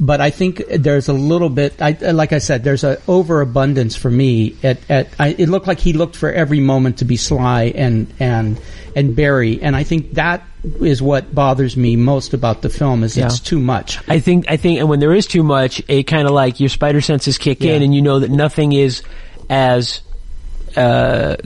but 0.00 0.20
I 0.20 0.30
think 0.30 0.62
there's 0.68 1.08
a 1.08 1.12
little 1.12 1.50
bit. 1.50 1.80
I, 1.80 1.90
like 1.92 2.32
I 2.32 2.38
said, 2.38 2.64
there's 2.64 2.84
an 2.84 2.96
overabundance 3.06 3.94
for 3.94 4.10
me. 4.10 4.56
At, 4.62 4.78
at 4.90 5.08
I, 5.18 5.28
it 5.38 5.48
looked 5.48 5.66
like 5.66 5.78
he 5.78 5.92
looked 5.92 6.16
for 6.16 6.32
every 6.32 6.60
moment 6.60 6.98
to 6.98 7.04
be 7.04 7.16
sly 7.16 7.64
and 7.74 8.12
and 8.18 8.58
and 8.96 9.14
Barry, 9.14 9.60
and 9.62 9.76
I 9.76 9.84
think 9.84 10.14
that 10.14 10.42
is 10.80 11.00
what 11.00 11.34
bothers 11.34 11.76
me 11.76 11.96
most 11.96 12.34
about 12.34 12.62
the 12.62 12.70
film. 12.70 13.04
Is 13.04 13.16
it's 13.16 13.40
too 13.40 13.60
much. 13.60 13.98
I 14.08 14.20
think 14.20 14.46
I 14.48 14.56
think, 14.56 14.80
and 14.80 14.88
when 14.88 15.00
there 15.00 15.12
is 15.12 15.26
too 15.26 15.42
much, 15.42 15.82
it 15.86 16.04
kind 16.04 16.26
of 16.26 16.32
like 16.32 16.60
your 16.60 16.70
spider 16.70 17.02
senses 17.02 17.36
kick 17.36 17.62
in, 17.62 17.82
and 17.82 17.94
you 17.94 18.00
know 18.02 18.20
that 18.20 18.30
nothing 18.30 18.72
is 18.72 19.02
as 19.50 20.00
uh, 20.76 21.36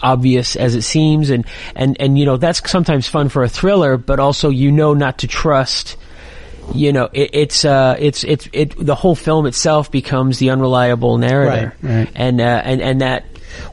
obvious 0.00 0.54
as 0.56 0.76
it 0.76 0.82
seems, 0.82 1.30
and 1.30 1.44
and 1.74 2.00
and 2.00 2.16
you 2.18 2.24
know 2.24 2.36
that's 2.36 2.70
sometimes 2.70 3.08
fun 3.08 3.28
for 3.28 3.42
a 3.42 3.48
thriller, 3.48 3.96
but 3.96 4.20
also 4.20 4.48
you 4.50 4.70
know 4.70 4.94
not 4.94 5.18
to 5.18 5.26
trust. 5.26 5.96
You 6.74 6.92
know, 6.92 7.08
it, 7.12 7.30
it's 7.32 7.64
uh, 7.64 7.96
it's 7.98 8.24
it's 8.24 8.48
it. 8.52 8.74
The 8.76 8.94
whole 8.94 9.14
film 9.14 9.46
itself 9.46 9.90
becomes 9.90 10.38
the 10.38 10.50
unreliable 10.50 11.16
narrator, 11.18 11.74
Right, 11.82 11.94
right. 11.96 12.12
and 12.14 12.40
uh, 12.40 12.62
and 12.64 12.80
and 12.82 13.00
that 13.00 13.24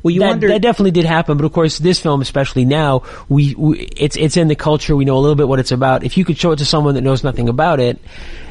Well, 0.03 0.11
you 0.13 0.19
that, 0.21 0.27
wonder. 0.29 0.47
that 0.49 0.61
definitely 0.61 0.91
did 0.91 1.05
happen, 1.05 1.35
but 1.37 1.45
of 1.45 1.51
course, 1.53 1.79
this 1.79 1.99
film, 1.99 2.21
especially 2.21 2.65
now, 2.65 3.03
we, 3.29 3.55
we 3.55 3.79
it's 3.97 4.15
it's 4.15 4.37
in 4.37 4.47
the 4.47 4.55
culture. 4.55 4.95
We 4.95 5.05
know 5.05 5.17
a 5.17 5.19
little 5.19 5.35
bit 5.35 5.47
what 5.47 5.59
it's 5.59 5.71
about. 5.71 6.03
If 6.03 6.17
you 6.17 6.23
could 6.25 6.37
show 6.37 6.51
it 6.51 6.57
to 6.57 6.65
someone 6.65 6.93
that 6.95 7.01
knows 7.01 7.23
nothing 7.23 7.49
about 7.49 7.79
it, 7.79 7.99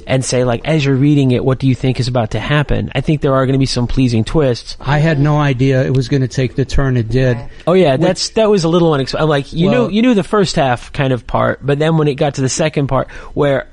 and 0.07 0.25
say 0.25 0.43
like, 0.43 0.67
as 0.67 0.85
you're 0.85 0.97
reading 0.97 1.31
it, 1.31 1.45
what 1.45 1.61
do 1.61 1.69
you 1.69 1.75
think 1.77 2.01
is 2.01 2.09
about 2.09 2.33
to 2.33 2.41
happen? 2.41 2.91
I 2.95 3.01
think 3.01 3.21
there 3.21 3.35
are 3.35 3.47
going 3.47 3.55
to 3.55 3.59
be 3.61 3.67
some 3.67 3.87
pleasing 3.87 4.25
twists. 4.25 4.77
I 4.81 4.99
had 4.99 5.21
no 5.21 5.39
idea 5.39 5.85
it 5.87 5.95
was 5.97 6.09
going 6.09 6.23
to 6.23 6.29
take 6.29 6.57
the 6.57 6.65
turn 6.65 6.97
it 6.97 7.09
did. 7.09 7.39
Oh 7.67 7.75
yeah, 7.75 7.97
that's 7.97 8.31
that 8.31 8.51
was 8.51 8.65
a 8.65 8.69
little 8.69 8.93
unexpected. 8.93 9.27
Like 9.27 9.53
you 9.53 9.71
Well- 9.71 9.89
knew 9.89 9.95
you 9.95 10.03
knew 10.03 10.15
the 10.15 10.25
first 10.25 10.57
half 10.57 10.93
kind 10.93 11.13
of 11.13 11.27
part, 11.29 11.65
but 11.65 11.79
then 11.79 11.97
when 11.97 12.09
it 12.09 12.17
got 12.17 12.35
to 12.35 12.41
the 12.41 12.49
second 12.49 12.89
part, 12.89 13.09
where 13.35 13.69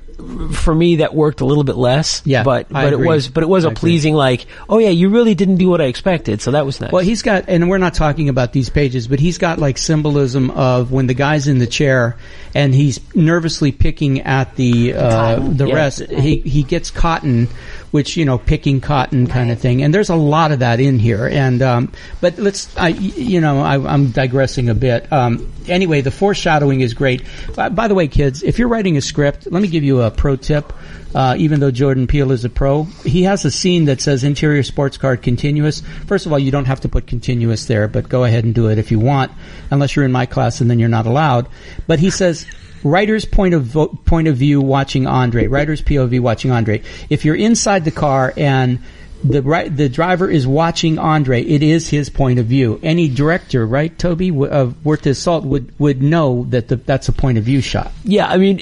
for 0.52 0.74
me 0.74 0.96
that 0.96 1.14
worked 1.14 1.40
a 1.40 1.44
little 1.44 1.64
bit 1.64 1.76
less. 1.76 2.22
Yeah, 2.24 2.42
but 2.42 2.66
I 2.72 2.84
but 2.84 2.92
agree. 2.94 3.06
it 3.06 3.08
was 3.08 3.28
but 3.28 3.42
it 3.42 3.48
was 3.48 3.64
I 3.64 3.68
a 3.68 3.70
agree. 3.72 3.80
pleasing 3.80 4.14
like, 4.14 4.46
oh 4.68 4.78
yeah, 4.78 4.88
you 4.90 5.08
really 5.08 5.34
didn't 5.34 5.56
do 5.56 5.68
what 5.68 5.80
I 5.80 5.84
expected, 5.84 6.40
so 6.40 6.52
that 6.52 6.66
was 6.66 6.80
nice. 6.80 6.92
Well, 6.92 7.02
he's 7.04 7.22
got, 7.22 7.44
and 7.48 7.68
we're 7.68 7.78
not 7.78 7.94
talking 7.94 8.28
about 8.28 8.52
these 8.52 8.68
pages, 8.70 9.08
but 9.08 9.20
he's 9.20 9.38
got 9.38 9.58
like 9.58 9.78
symbolism 9.78 10.50
of 10.50 10.92
when 10.92 11.06
the 11.06 11.14
guy's 11.14 11.48
in 11.48 11.58
the 11.58 11.66
chair 11.66 12.16
and 12.54 12.74
he's 12.74 13.00
nervously 13.14 13.72
picking 13.72 14.20
at 14.22 14.56
the 14.56 14.94
uh, 14.94 15.36
the 15.40 15.66
Yeah. 15.66 15.74
rest. 15.74 16.00
He 16.10 16.36
he 16.36 16.62
gets 16.62 16.90
cotton, 16.90 17.48
which 17.90 18.16
you 18.16 18.24
know, 18.24 18.38
picking 18.38 18.80
cotton 18.80 19.26
kind 19.26 19.50
of 19.50 19.58
thing. 19.58 19.82
And 19.82 19.92
there's 19.92 20.10
a 20.10 20.16
lot 20.16 20.52
of 20.52 20.60
that 20.60 20.80
in 20.80 20.98
here. 20.98 21.26
And 21.26 21.62
um, 21.62 21.92
but 22.20 22.38
let's, 22.38 22.76
I 22.76 22.88
you 22.88 23.40
know, 23.40 23.60
I, 23.60 23.74
I'm 23.74 24.10
digressing 24.10 24.68
a 24.68 24.74
bit. 24.74 25.12
Um, 25.12 25.52
anyway, 25.66 26.00
the 26.00 26.10
foreshadowing 26.10 26.80
is 26.80 26.94
great. 26.94 27.22
By, 27.54 27.68
by 27.68 27.88
the 27.88 27.94
way, 27.94 28.08
kids, 28.08 28.42
if 28.42 28.58
you're 28.58 28.68
writing 28.68 28.96
a 28.96 29.00
script, 29.00 29.50
let 29.50 29.62
me 29.62 29.68
give 29.68 29.84
you 29.84 30.02
a 30.02 30.10
pro 30.10 30.36
tip. 30.36 30.72
Uh, 31.12 31.34
even 31.38 31.58
though 31.58 31.72
Jordan 31.72 32.06
Peele 32.06 32.30
is 32.30 32.44
a 32.44 32.48
pro, 32.48 32.84
he 32.84 33.24
has 33.24 33.44
a 33.44 33.50
scene 33.50 33.86
that 33.86 34.00
says 34.00 34.22
interior 34.22 34.62
sports 34.62 34.96
car 34.96 35.16
continuous. 35.16 35.80
First 36.06 36.26
of 36.26 36.32
all, 36.32 36.38
you 36.38 36.52
don't 36.52 36.66
have 36.66 36.82
to 36.82 36.88
put 36.88 37.08
continuous 37.08 37.64
there, 37.64 37.88
but 37.88 38.08
go 38.08 38.22
ahead 38.22 38.44
and 38.44 38.54
do 38.54 38.68
it 38.68 38.78
if 38.78 38.92
you 38.92 39.00
want, 39.00 39.32
unless 39.72 39.96
you're 39.96 40.04
in 40.04 40.12
my 40.12 40.26
class 40.26 40.60
and 40.60 40.70
then 40.70 40.78
you're 40.78 40.88
not 40.88 41.06
allowed. 41.06 41.48
But 41.88 41.98
he 41.98 42.10
says, 42.10 42.46
writer's 42.82 43.24
point 43.24 43.54
of 43.54 43.64
vo- 43.64 43.88
point 43.88 44.28
of 44.28 44.36
view 44.36 44.60
watching 44.60 45.06
Andre, 45.06 45.46
writer's 45.46 45.82
POV 45.82 46.20
watching 46.20 46.50
Andre. 46.50 46.82
If 47.08 47.24
you're 47.24 47.36
inside 47.36 47.84
the 47.84 47.90
car 47.90 48.32
and 48.36 48.80
the 49.22 49.42
right, 49.42 49.74
the 49.74 49.88
driver 49.88 50.30
is 50.30 50.46
watching 50.46 50.98
Andre. 50.98 51.42
It 51.42 51.62
is 51.62 51.88
his 51.88 52.08
point 52.08 52.38
of 52.38 52.46
view. 52.46 52.80
Any 52.82 53.08
director, 53.08 53.66
right, 53.66 53.96
Toby, 53.98 54.30
w- 54.30 54.50
of 54.50 54.82
worth 54.84 55.04
his 55.04 55.18
salt 55.18 55.44
would 55.44 55.78
would 55.78 56.02
know 56.02 56.46
that 56.50 56.68
the, 56.68 56.76
that's 56.76 57.08
a 57.08 57.12
point 57.12 57.36
of 57.36 57.44
view 57.44 57.60
shot. 57.60 57.92
Yeah, 58.02 58.26
I 58.26 58.38
mean, 58.38 58.58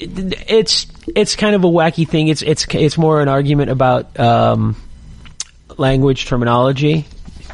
it's 0.47 0.87
it's 1.15 1.35
kind 1.37 1.55
of 1.55 1.63
a 1.63 1.67
wacky 1.67 2.07
thing. 2.07 2.27
It's 2.27 2.41
it's 2.41 2.65
it's 2.73 2.97
more 2.97 3.21
an 3.21 3.29
argument 3.29 3.71
about 3.71 4.19
um, 4.19 4.75
language 5.77 6.25
terminology, 6.25 7.05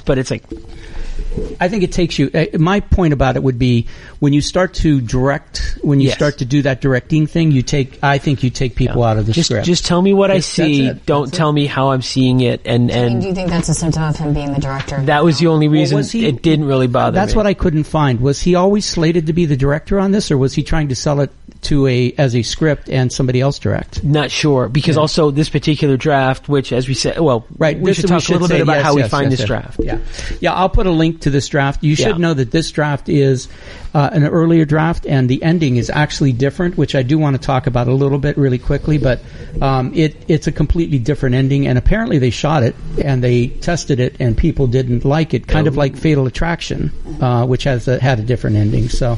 but 0.05 0.17
it's 0.17 0.31
like 0.31 0.43
I 1.59 1.67
think 1.69 1.83
it 1.83 1.91
takes 1.91 2.17
you. 2.19 2.29
Uh, 2.33 2.45
my 2.57 2.79
point 2.79 3.13
about 3.13 3.35
it 3.35 3.43
would 3.43 3.59
be 3.59 3.87
when 4.19 4.33
you 4.33 4.41
start 4.41 4.73
to 4.75 5.01
direct, 5.01 5.77
when 5.81 5.99
you 5.99 6.07
Yes. 6.07 6.15
start 6.17 6.37
to 6.39 6.45
do 6.45 6.61
that 6.63 6.81
directing 6.81 7.27
thing, 7.27 7.51
you 7.51 7.61
take. 7.61 7.99
I 8.03 8.17
think 8.17 8.43
you 8.43 8.49
take 8.49 8.75
people 8.75 9.03
out 9.03 9.17
of 9.17 9.25
the 9.25 9.31
just 9.33 9.49
script. 9.49 9.65
just 9.65 9.85
tell 9.85 10.01
me 10.01 10.13
what 10.13 10.29
I 10.31 10.35
That's- 10.35 10.55
that's 10.55 10.67
see. 10.69 10.91
Don't 11.05 11.25
That's 11.25 11.33
it. 11.33 11.37
tell 11.37 11.51
me 11.51 11.65
how 11.65 11.91
I'm 11.91 12.01
seeing 12.01 12.39
it. 12.41 12.61
And 12.65 12.91
I 12.91 13.07
mean, 13.09 13.19
do 13.19 13.27
you 13.27 13.33
think 13.35 13.49
that's 13.49 13.69
a 13.69 13.73
symptom 13.73 14.03
of 14.03 14.15
him 14.17 14.33
being 14.33 14.53
the 14.53 14.59
director? 14.61 15.01
that 15.05 15.23
was 15.23 15.39
the 15.39 15.47
only 15.47 15.67
reason 15.67 15.97
was 15.97 16.11
he- 16.11 16.25
it 16.25 16.41
didn't 16.41 16.65
really 16.65 16.87
bother 16.87 17.15
That's 17.15 17.33
me. 17.33 17.37
what 17.37 17.47
I 17.47 17.53
couldn't 17.53 17.83
find. 17.85 18.19
Was 18.21 18.41
he 18.41 18.55
always 18.55 18.85
slated 18.85 19.27
to 19.27 19.33
be 19.33 19.45
the 19.45 19.57
director 19.57 19.99
on 19.99 20.11
this, 20.11 20.31
or 20.31 20.37
was 20.37 20.53
he 20.53 20.63
trying 20.63 20.87
to 20.89 20.95
sell 20.95 21.19
it 21.21 21.31
to 21.65 21.87
a 21.87 22.13
as 22.17 22.35
a 22.35 22.41
script 22.41 22.89
and 22.89 23.11
somebody 23.11 23.41
else 23.41 23.59
direct? 23.59 24.03
Not 24.03 24.31
sure 24.31 24.69
because 24.69 24.97
also 24.97 25.31
this 25.31 25.49
particular 25.49 25.97
draft, 25.97 26.47
which 26.49 26.71
as 26.73 26.87
we 26.87 26.93
said, 26.93 27.19
well, 27.19 27.45
Right. 27.57 27.77
we 27.79 27.91
this- 27.91 27.97
should 27.97 28.07
talk 28.07 28.27
a 28.27 28.31
little 28.31 28.47
bit 28.47 28.61
about 28.61 28.77
yes, 28.77 28.85
how 28.85 28.95
we 28.95 29.03
find 29.03 29.25
yes, 29.25 29.31
this 29.31 29.39
yes. 29.41 29.47
draft. 29.47 29.79
Yeah. 29.83 29.97
Yeah. 30.41 30.53
I'll 30.53 30.69
put 30.69 30.87
a 30.87 30.91
link 30.91 31.21
to 31.21 31.29
this 31.29 31.47
draft. 31.47 31.83
You 31.83 31.95
should 31.95 32.07
Yeah. 32.07 32.17
know 32.17 32.33
that 32.33 32.51
this 32.51 32.71
draft 32.71 33.09
is 33.09 33.47
uh, 33.95 34.09
an 34.11 34.25
earlier 34.25 34.65
draft, 34.65 35.05
and 35.07 35.29
the 35.29 35.41
ending 35.41 35.77
is 35.77 35.89
actually 35.89 36.33
different, 36.33 36.77
which 36.77 36.95
I 36.95 37.01
do 37.01 37.17
want 37.17 37.37
to 37.37 37.41
talk 37.41 37.65
about 37.65 37.87
a 37.87 37.93
little 37.93 38.17
bit 38.19 38.37
really 38.37 38.59
quickly. 38.59 38.97
But 38.97 39.21
um, 39.61 39.93
it 39.93 40.17
it's 40.27 40.47
a 40.47 40.51
completely 40.51 40.99
different 40.99 41.33
ending, 41.33 41.65
and 41.65 41.77
apparently 41.77 42.17
they 42.19 42.29
shot 42.29 42.61
it 42.61 42.75
and 43.01 43.23
they 43.23 43.47
tested 43.47 44.01
it, 44.01 44.17
and 44.19 44.37
people 44.37 44.67
didn't 44.67 45.05
like 45.05 45.33
it. 45.33 45.47
Kind 45.47 45.67
of 45.67 45.77
like 45.77 45.95
Fatal 45.95 46.27
Attraction, 46.27 46.91
uh, 47.21 47.45
which 47.45 47.63
has 47.63 47.87
a, 47.87 47.97
had 47.97 48.19
a 48.19 48.23
different 48.23 48.57
ending. 48.57 48.89
So, 48.89 49.17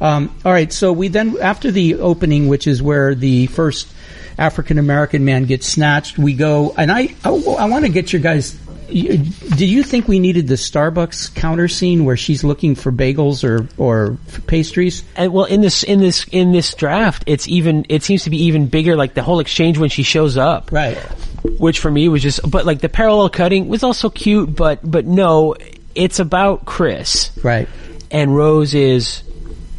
um, 0.00 0.32
all 0.44 0.52
right. 0.52 0.72
So 0.72 0.92
we 0.92 1.08
then 1.08 1.36
after 1.40 1.72
the 1.72 1.96
opening, 1.96 2.46
which 2.46 2.68
is 2.68 2.80
where 2.80 3.16
the 3.16 3.48
first 3.48 3.92
African 4.38 4.78
American 4.78 5.24
man 5.24 5.46
gets 5.46 5.66
snatched. 5.66 6.18
We 6.18 6.34
go, 6.34 6.72
and 6.78 6.92
I, 6.92 7.14
I, 7.24 7.30
I 7.30 7.64
want 7.64 7.84
to 7.84 7.90
get 7.90 8.12
your 8.12 8.22
guys. 8.22 8.56
Did 8.88 9.60
you 9.68 9.82
think 9.82 10.08
we 10.08 10.18
needed 10.18 10.46
the 10.48 10.54
Starbucks 10.54 11.34
counter 11.34 11.68
scene 11.68 12.04
where 12.04 12.16
she's 12.16 12.44
looking 12.44 12.74
for 12.74 12.92
bagels 12.92 13.44
or 13.44 13.68
or 13.76 14.18
pastries? 14.46 15.04
And 15.16 15.32
well, 15.32 15.44
in 15.44 15.60
this 15.60 15.82
in 15.82 16.00
this 16.00 16.24
in 16.30 16.52
this 16.52 16.74
draft, 16.74 17.24
it's 17.26 17.48
even 17.48 17.86
it 17.88 18.02
seems 18.02 18.24
to 18.24 18.30
be 18.30 18.44
even 18.44 18.66
bigger. 18.66 18.96
Like 18.96 19.14
the 19.14 19.22
whole 19.22 19.40
exchange 19.40 19.78
when 19.78 19.88
she 19.90 20.02
shows 20.02 20.36
up, 20.36 20.70
Right. 20.72 20.96
which 21.58 21.80
for 21.80 21.90
me 21.90 22.08
was 22.08 22.22
just. 22.22 22.40
But 22.50 22.66
like 22.66 22.80
the 22.80 22.88
parallel 22.88 23.28
cutting 23.30 23.68
was 23.68 23.82
also 23.82 24.10
cute, 24.10 24.54
but 24.54 24.80
but 24.88 25.06
no, 25.06 25.54
it's 25.94 26.18
about 26.18 26.64
Chris 26.64 27.30
Right. 27.42 27.68
and 28.10 28.34
Rose 28.36 28.74
is 28.74 29.22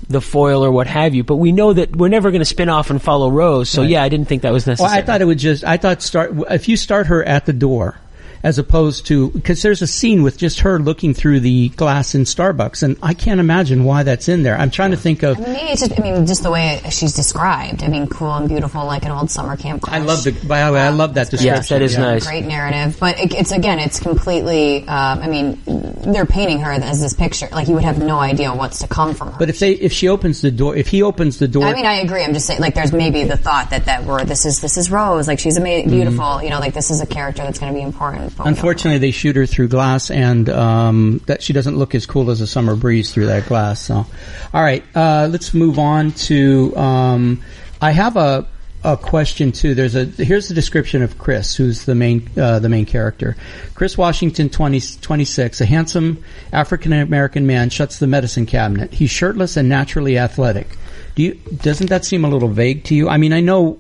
the 0.07 0.21
foil 0.21 0.63
or 0.63 0.71
what 0.71 0.85
have 0.87 1.15
you. 1.15 1.23
But 1.23 1.37
we 1.37 1.51
know 1.51 1.73
that 1.73 1.95
we're 1.95 2.09
never 2.09 2.29
going 2.31 2.41
to 2.41 2.45
spin 2.45 2.69
off 2.69 2.89
and 2.91 3.01
follow 3.01 3.29
Rose. 3.29 3.69
So 3.69 3.81
Right. 3.81 3.89
yeah, 3.91 4.03
I 4.03 4.09
didn't 4.09 4.27
think 4.27 4.43
that 4.43 4.53
was 4.53 4.65
Well, 4.65 4.73
necessary. 4.73 4.99
I 4.99 5.01
thought 5.05 5.21
it 5.21 5.25
would 5.25 5.39
just. 5.39 5.63
I 5.63 5.77
thought 5.77 6.01
start 6.01 6.33
if 6.51 6.67
you 6.69 6.77
start 6.77 7.07
her 7.07 7.23
at 7.23 7.45
the 7.47 7.53
door, 7.53 7.97
as 8.45 8.59
opposed 8.59 9.07
to 9.07 9.31
because 9.31 9.63
there's 9.63 9.81
a 9.81 9.87
scene 9.87 10.21
with 10.21 10.37
just 10.37 10.59
her 10.59 10.77
looking 10.77 11.15
through 11.15 11.39
the 11.39 11.69
glass 11.69 12.13
in 12.13 12.21
Starbucks, 12.21 12.83
and 12.83 12.95
I 13.01 13.15
can't 13.15 13.39
imagine 13.39 13.85
why 13.85 14.03
that's 14.03 14.29
in 14.29 14.43
there. 14.43 14.55
I'm 14.55 14.69
trying 14.69 14.91
to 14.91 14.97
think 14.97 15.23
of. 15.23 15.37
I 15.37 15.41
mean, 15.41 15.53
maybe 15.53 15.71
it's 15.71 15.81
just, 15.81 15.99
I 15.99 16.03
mean, 16.03 16.27
just 16.27 16.43
the 16.43 16.51
way 16.51 16.79
she's 16.91 17.13
described. 17.13 17.81
I 17.81 17.87
mean, 17.87 18.05
cool 18.05 18.31
and 18.35 18.47
beautiful, 18.47 18.85
like 18.85 19.03
an 19.03 19.09
old 19.09 19.31
summer 19.31 19.57
camp. 19.57 19.91
I 19.91 19.97
love 19.97 20.23
the. 20.23 20.31
By 20.47 20.63
the 20.63 20.73
way, 20.73 20.79
I 20.79 20.89
love 20.89 21.15
that 21.15 21.31
description. 21.31 21.55
Yes, 21.55 21.69
that 21.69 21.81
is 21.81 21.97
nice. 21.97 22.27
Great 22.27 22.45
narrative, 22.45 22.97
but 22.99 23.19
it, 23.19 23.33
it's 23.33 23.51
again, 23.51 23.79
it's 23.79 23.99
completely. 23.99 24.87
Um, 24.87 25.19
I 25.23 25.27
mean, 25.27 25.59
they're 25.65 26.27
painting 26.27 26.59
her 26.59 26.71
as 26.71 27.01
this 27.01 27.15
picture. 27.15 27.49
Like 27.51 27.67
you 27.67 27.73
would 27.73 27.83
have 27.83 27.97
no 27.97 28.19
idea 28.19 28.53
what's 28.53 28.77
to 28.79 28.87
come 28.87 29.15
from 29.15 29.31
her. 29.31 29.39
But 29.39 29.49
if 29.49 29.57
they, 29.57 29.71
if 29.71 29.91
she 29.91 30.07
opens 30.07 30.41
the 30.41 30.51
door, 30.51 30.75
if 30.75 30.87
he 30.87 31.01
opens 31.01 31.39
the 31.39 31.47
door, 31.47 31.65
I 31.65 31.73
mean, 31.73 31.87
I 31.87 31.95
agree. 31.95 32.23
I'm 32.23 32.33
just 32.33 32.45
saying, 32.45 32.61
like, 32.61 32.75
there's 32.75 32.93
maybe 32.93 33.23
the 33.23 33.37
thought 33.37 33.71
that 33.71 33.85
that 33.85 34.03
we're 34.03 34.23
this 34.23 34.45
is 34.45 34.61
this 34.61 34.77
is 34.77 34.91
Rose, 34.91 35.27
like 35.27 35.39
she's 35.39 35.57
ama- 35.57 35.89
beautiful. 35.89 36.43
You 36.43 36.51
know, 36.51 36.59
like 36.59 36.75
this 36.75 36.91
is 36.91 37.01
a 37.01 37.07
character 37.07 37.41
that's 37.41 37.57
going 37.57 37.73
to 37.73 37.75
be 37.75 37.83
important. 37.83 38.34
Don't 38.37 38.47
Unfortunately, 38.47 38.97
they 38.99 39.11
shoot 39.11 39.35
her 39.35 39.45
through 39.45 39.69
glass, 39.69 40.11
and 40.11 40.49
um, 40.49 41.21
that 41.27 41.41
she 41.41 41.53
doesn't 41.53 41.77
look 41.77 41.95
as 41.95 42.05
cool 42.05 42.29
as 42.31 42.41
a 42.41 42.47
summer 42.47 42.75
breeze 42.75 43.13
through 43.13 43.27
that 43.27 43.47
glass. 43.47 43.81
So, 43.81 44.05
all 44.53 44.61
right, 44.61 44.83
uh, 44.95 45.27
let's 45.31 45.53
move 45.53 45.79
on 45.79 46.11
to. 46.11 46.75
Um, 46.75 47.43
I 47.81 47.91
have 47.91 48.17
a 48.17 48.47
a 48.85 48.95
question 48.95 49.51
too. 49.51 49.73
There's 49.73 49.95
a 49.95 50.05
here's 50.05 50.47
the 50.47 50.53
description 50.53 51.01
of 51.01 51.17
Chris, 51.17 51.55
who's 51.55 51.85
the 51.85 51.95
main 51.95 52.29
uh, 52.37 52.59
the 52.59 52.69
main 52.69 52.85
character. 52.85 53.35
Chris 53.73 53.97
Washington, 53.97 54.49
20, 54.49 54.79
26, 55.01 55.61
a 55.61 55.65
handsome 55.65 56.23
African 56.53 56.93
American 56.93 57.47
man, 57.47 57.69
shuts 57.69 57.99
the 57.99 58.07
medicine 58.07 58.45
cabinet. 58.45 58.93
He's 58.93 59.09
shirtless 59.09 59.57
and 59.57 59.67
naturally 59.67 60.17
athletic. 60.17 60.77
Do 61.15 61.23
you, 61.23 61.33
doesn't 61.33 61.89
that 61.89 62.05
seem 62.05 62.25
a 62.25 62.29
little 62.29 62.49
vague 62.49 62.83
to 62.85 62.95
you? 62.95 63.09
I 63.09 63.17
mean, 63.17 63.33
I 63.33 63.39
know 63.39 63.79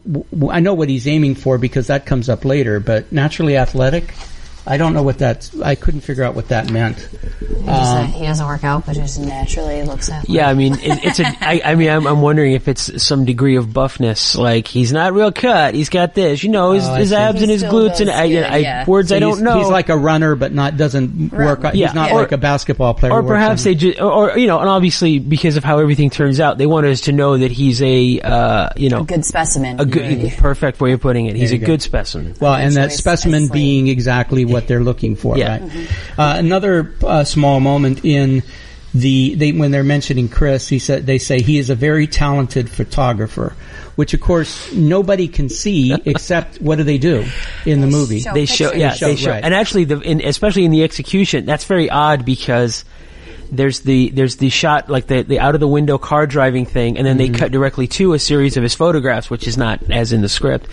I 0.49 0.59
know 0.59 0.73
what 0.73 0.89
he's 0.89 1.07
aiming 1.07 1.35
for 1.35 1.57
because 1.57 1.87
that 1.87 2.05
comes 2.05 2.27
up 2.27 2.43
later, 2.43 2.79
but 2.79 3.11
naturally 3.11 3.57
athletic. 3.57 4.13
I 4.67 4.77
don't 4.77 4.93
know 4.93 5.03
what 5.03 5.19
that's. 5.19 5.59
I 5.61 5.75
couldn't 5.75 6.01
figure 6.01 6.23
out 6.23 6.33
what 6.35 6.47
that 6.49 6.71
meant. 6.71 6.97
He 6.99 7.65
doesn't, 7.65 8.07
he 8.13 8.25
doesn't 8.25 8.45
work 8.47 8.63
out, 8.63 8.85
but 8.85 8.93
just 8.93 9.19
naturally 9.19 9.83
looks 9.83 10.09
at. 10.09 10.27
Yeah, 10.29 10.49
I 10.49 10.53
mean, 10.53 10.73
it, 10.73 11.03
it's 11.03 11.19
a. 11.19 11.25
I, 11.39 11.61
I 11.63 11.75
mean, 11.75 11.89
I'm, 11.89 12.05
I'm 12.07 12.21
wondering 12.21 12.53
if 12.53 12.67
it's 12.67 13.03
some 13.03 13.25
degree 13.25 13.55
of 13.57 13.67
buffness. 13.67 14.35
Like 14.37 14.67
he's 14.67 14.91
not 14.91 15.13
real 15.13 15.31
cut. 15.31 15.73
He's 15.75 15.89
got 15.89 16.13
this, 16.13 16.43
you 16.43 16.49
know, 16.49 16.71
his, 16.71 16.85
Oh, 16.87 16.95
his 16.95 17.13
abs 17.13 17.37
He 17.39 17.43
and 17.43 17.51
his 17.51 17.63
glutes, 17.63 17.99
and 18.01 18.09
I, 18.09 18.27
good, 18.29 18.43
I, 18.43 18.57
yeah. 18.57 18.85
words 18.85 19.09
So 19.09 19.15
I 19.15 19.19
don't 19.19 19.41
know. 19.41 19.59
He's 19.59 19.67
like 19.69 19.89
a 19.89 19.97
runner, 19.97 20.35
but 20.35 20.51
not 20.51 20.77
doesn't 20.77 21.31
work. 21.31 21.61
Yeah, 21.63 21.71
he's 21.71 21.93
not 21.93 22.11
or- 22.11 22.21
like 22.21 22.31
a 22.31 22.37
basketball 22.37 22.93
player. 22.93 23.11
or 23.13 23.23
perhaps 23.23 23.61
on- 23.61 23.71
they 23.71 23.75
just, 23.75 23.99
or, 23.99 24.31
or 24.31 24.37
you 24.37 24.47
know, 24.47 24.59
and 24.59 24.69
obviously 24.69 25.19
because 25.19 25.57
of 25.57 25.63
how 25.63 25.79
everything 25.79 26.09
turns 26.09 26.39
out, 26.39 26.57
they 26.57 26.65
want 26.67 26.85
us 26.87 27.01
to 27.01 27.11
know 27.11 27.37
that 27.37 27.51
he's 27.51 27.81
a, 27.81 28.19
uh, 28.21 28.69
you 28.75 28.89
know, 28.89 29.01
a 29.01 29.05
good 29.05 29.25
specimen. 29.25 29.79
a 29.79 29.85
good, 29.85 30.01
Maybe. 30.17 30.35
perfect 30.35 30.79
way 30.81 30.93
of 30.93 31.01
putting 31.01 31.25
it. 31.27 31.35
He's 31.35 31.51
a 31.51 31.57
go. 31.57 31.65
good 31.67 31.81
specimen. 31.81 32.35
Well, 32.39 32.53
and 32.55 32.75
that 32.75 32.91
specimen 32.91 33.47
being 33.49 33.87
exactly 33.87 34.45
what 34.45 34.54
they're 34.67 34.83
looking 34.83 35.15
for, 35.15 35.37
Yeah. 35.37 35.59
right? 35.59 35.71
Uh, 36.17 36.35
another 36.37 36.93
uh, 37.03 37.23
small 37.23 37.59
moment 37.59 38.03
in 38.05 38.41
the 38.93 39.35
they 39.35 39.51
when 39.51 39.71
they're 39.71 39.83
mentioning 39.83 40.29
Chris, 40.29 40.69
he 40.69 40.79
said 40.79 41.05
they 41.05 41.17
say 41.17 41.41
he 41.41 41.57
is 41.57 41.69
a 41.69 41.75
very 41.75 42.07
talented 42.07 42.69
photographer, 42.69 43.53
which 43.97 44.13
of 44.13 44.21
course 44.21 44.71
nobody 44.71 45.27
can 45.27 45.49
see 45.49 45.93
except 46.05 46.61
what 46.61 46.77
do 46.77 46.83
they 46.83 46.97
do 46.97 47.25
in 47.65 47.81
the 47.81 47.87
movie? 47.87 48.19
show 48.21 48.33
they 48.33 48.45
show, 48.45 48.71
pictures. 48.71 48.79
yeah, 48.81 48.89
They 48.91 48.95
show, 48.97 49.07
they 49.07 49.15
show, 49.17 49.31
right. 49.31 49.43
and 49.43 49.53
actually, 49.53 49.83
the, 49.83 49.99
in, 49.99 50.21
especially 50.23 50.63
in 50.63 50.71
the 50.71 50.83
execution, 50.83 51.45
that's 51.45 51.65
very 51.65 51.89
odd 51.89 52.23
because 52.25 52.85
there's 53.51 53.81
the 53.81 54.09
there's 54.11 54.37
the 54.37 54.49
shot 54.49 54.89
like 54.89 55.07
the 55.07 55.23
the 55.23 55.39
out 55.39 55.55
of 55.55 55.59
the 55.59 55.67
window 55.67 55.97
car 55.97 56.25
driving 56.25 56.65
thing, 56.65 56.97
and 56.97 57.05
then 57.05 57.17
Mm-hmm. 57.17 57.33
they 57.33 57.37
cut 57.37 57.51
directly 57.51 57.87
to 57.87 58.13
a 58.13 58.19
series 58.19 58.55
of 58.55 58.63
his 58.63 58.73
photographs, 58.75 59.29
which 59.29 59.45
is 59.45 59.57
not 59.57 59.83
as 59.91 60.13
in 60.13 60.21
the 60.21 60.29
script. 60.29 60.67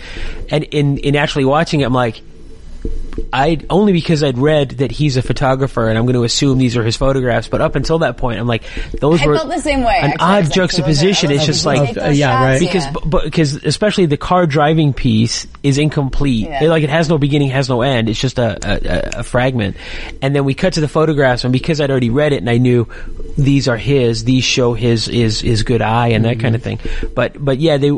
And 0.49 0.63
in 0.63 0.97
in 0.99 1.15
actually 1.17 1.43
watching 1.45 1.81
it, 1.81 1.83
I'm 1.83 1.93
like, 1.93 2.21
I 3.31 3.59
only 3.69 3.93
because 3.93 4.23
I'd 4.23 4.37
read 4.37 4.71
that 4.71 4.91
he's 4.91 5.17
a 5.17 5.21
photographer 5.21 5.87
and 5.87 5.97
I'm 5.97 6.05
going 6.05 6.15
to 6.15 6.23
assume 6.23 6.57
these 6.57 6.77
are 6.77 6.83
his 6.83 6.95
photographs. 6.95 7.47
But 7.47 7.61
up 7.61 7.75
until 7.75 7.99
that 7.99 8.17
point, 8.17 8.39
I'm 8.39 8.47
like, 8.47 8.63
those 8.99 9.21
I 9.21 9.27
were 9.27 9.35
felt 9.37 9.49
the 9.49 9.59
same 9.59 9.83
way, 9.83 9.99
An 10.01 10.11
actually. 10.11 10.25
Odd 10.25 10.37
was 10.37 10.47
like, 10.47 10.55
juxtaposition. 10.55 11.31
it's 11.31 11.43
oh, 11.43 11.45
just 11.45 11.65
like 11.65 11.85
take 11.87 11.95
those 11.95 12.17
yeah, 12.17 12.31
shots, 12.31 12.41
right. 12.41 12.59
because 12.59 12.85
yeah. 12.85 13.09
but 13.09 13.23
because 13.23 13.55
especially 13.55 14.05
the 14.05 14.17
car 14.17 14.45
driving 14.45 14.93
piece 14.93 15.47
is 15.61 15.77
incomplete. 15.77 16.47
Yeah. 16.47 16.63
It, 16.63 16.69
like 16.69 16.83
it 16.83 16.89
has 16.89 17.09
no 17.09 17.17
beginning, 17.17 17.49
has 17.49 17.69
no 17.69 17.81
end. 17.81 18.09
It's 18.09 18.19
just 18.19 18.39
a, 18.39 18.57
a, 18.63 18.73
a- 18.73 19.19
a 19.19 19.23
fragment. 19.23 19.77
And 20.21 20.35
then 20.35 20.45
we 20.45 20.53
cut 20.53 20.73
to 20.73 20.81
the 20.81 20.87
photographs, 20.87 21.43
and 21.43 21.53
because 21.53 21.81
I'd 21.81 21.91
already 21.91 22.09
read 22.09 22.33
it 22.33 22.37
and 22.37 22.49
I 22.49 22.57
knew 22.57 22.87
these 23.37 23.67
are 23.67 23.77
his, 23.77 24.23
these 24.23 24.43
show 24.43 24.73
his 24.73 25.05
his 25.05 25.41
his 25.41 25.63
good 25.63 25.81
eye 25.81 26.09
and 26.09 26.25
that 26.25 26.33
mm-hmm. 26.37 26.41
kind 26.41 26.55
of 26.55 26.63
thing. 26.63 26.79
But 27.15 27.43
but 27.43 27.59
yeah, 27.59 27.77
they 27.77 27.91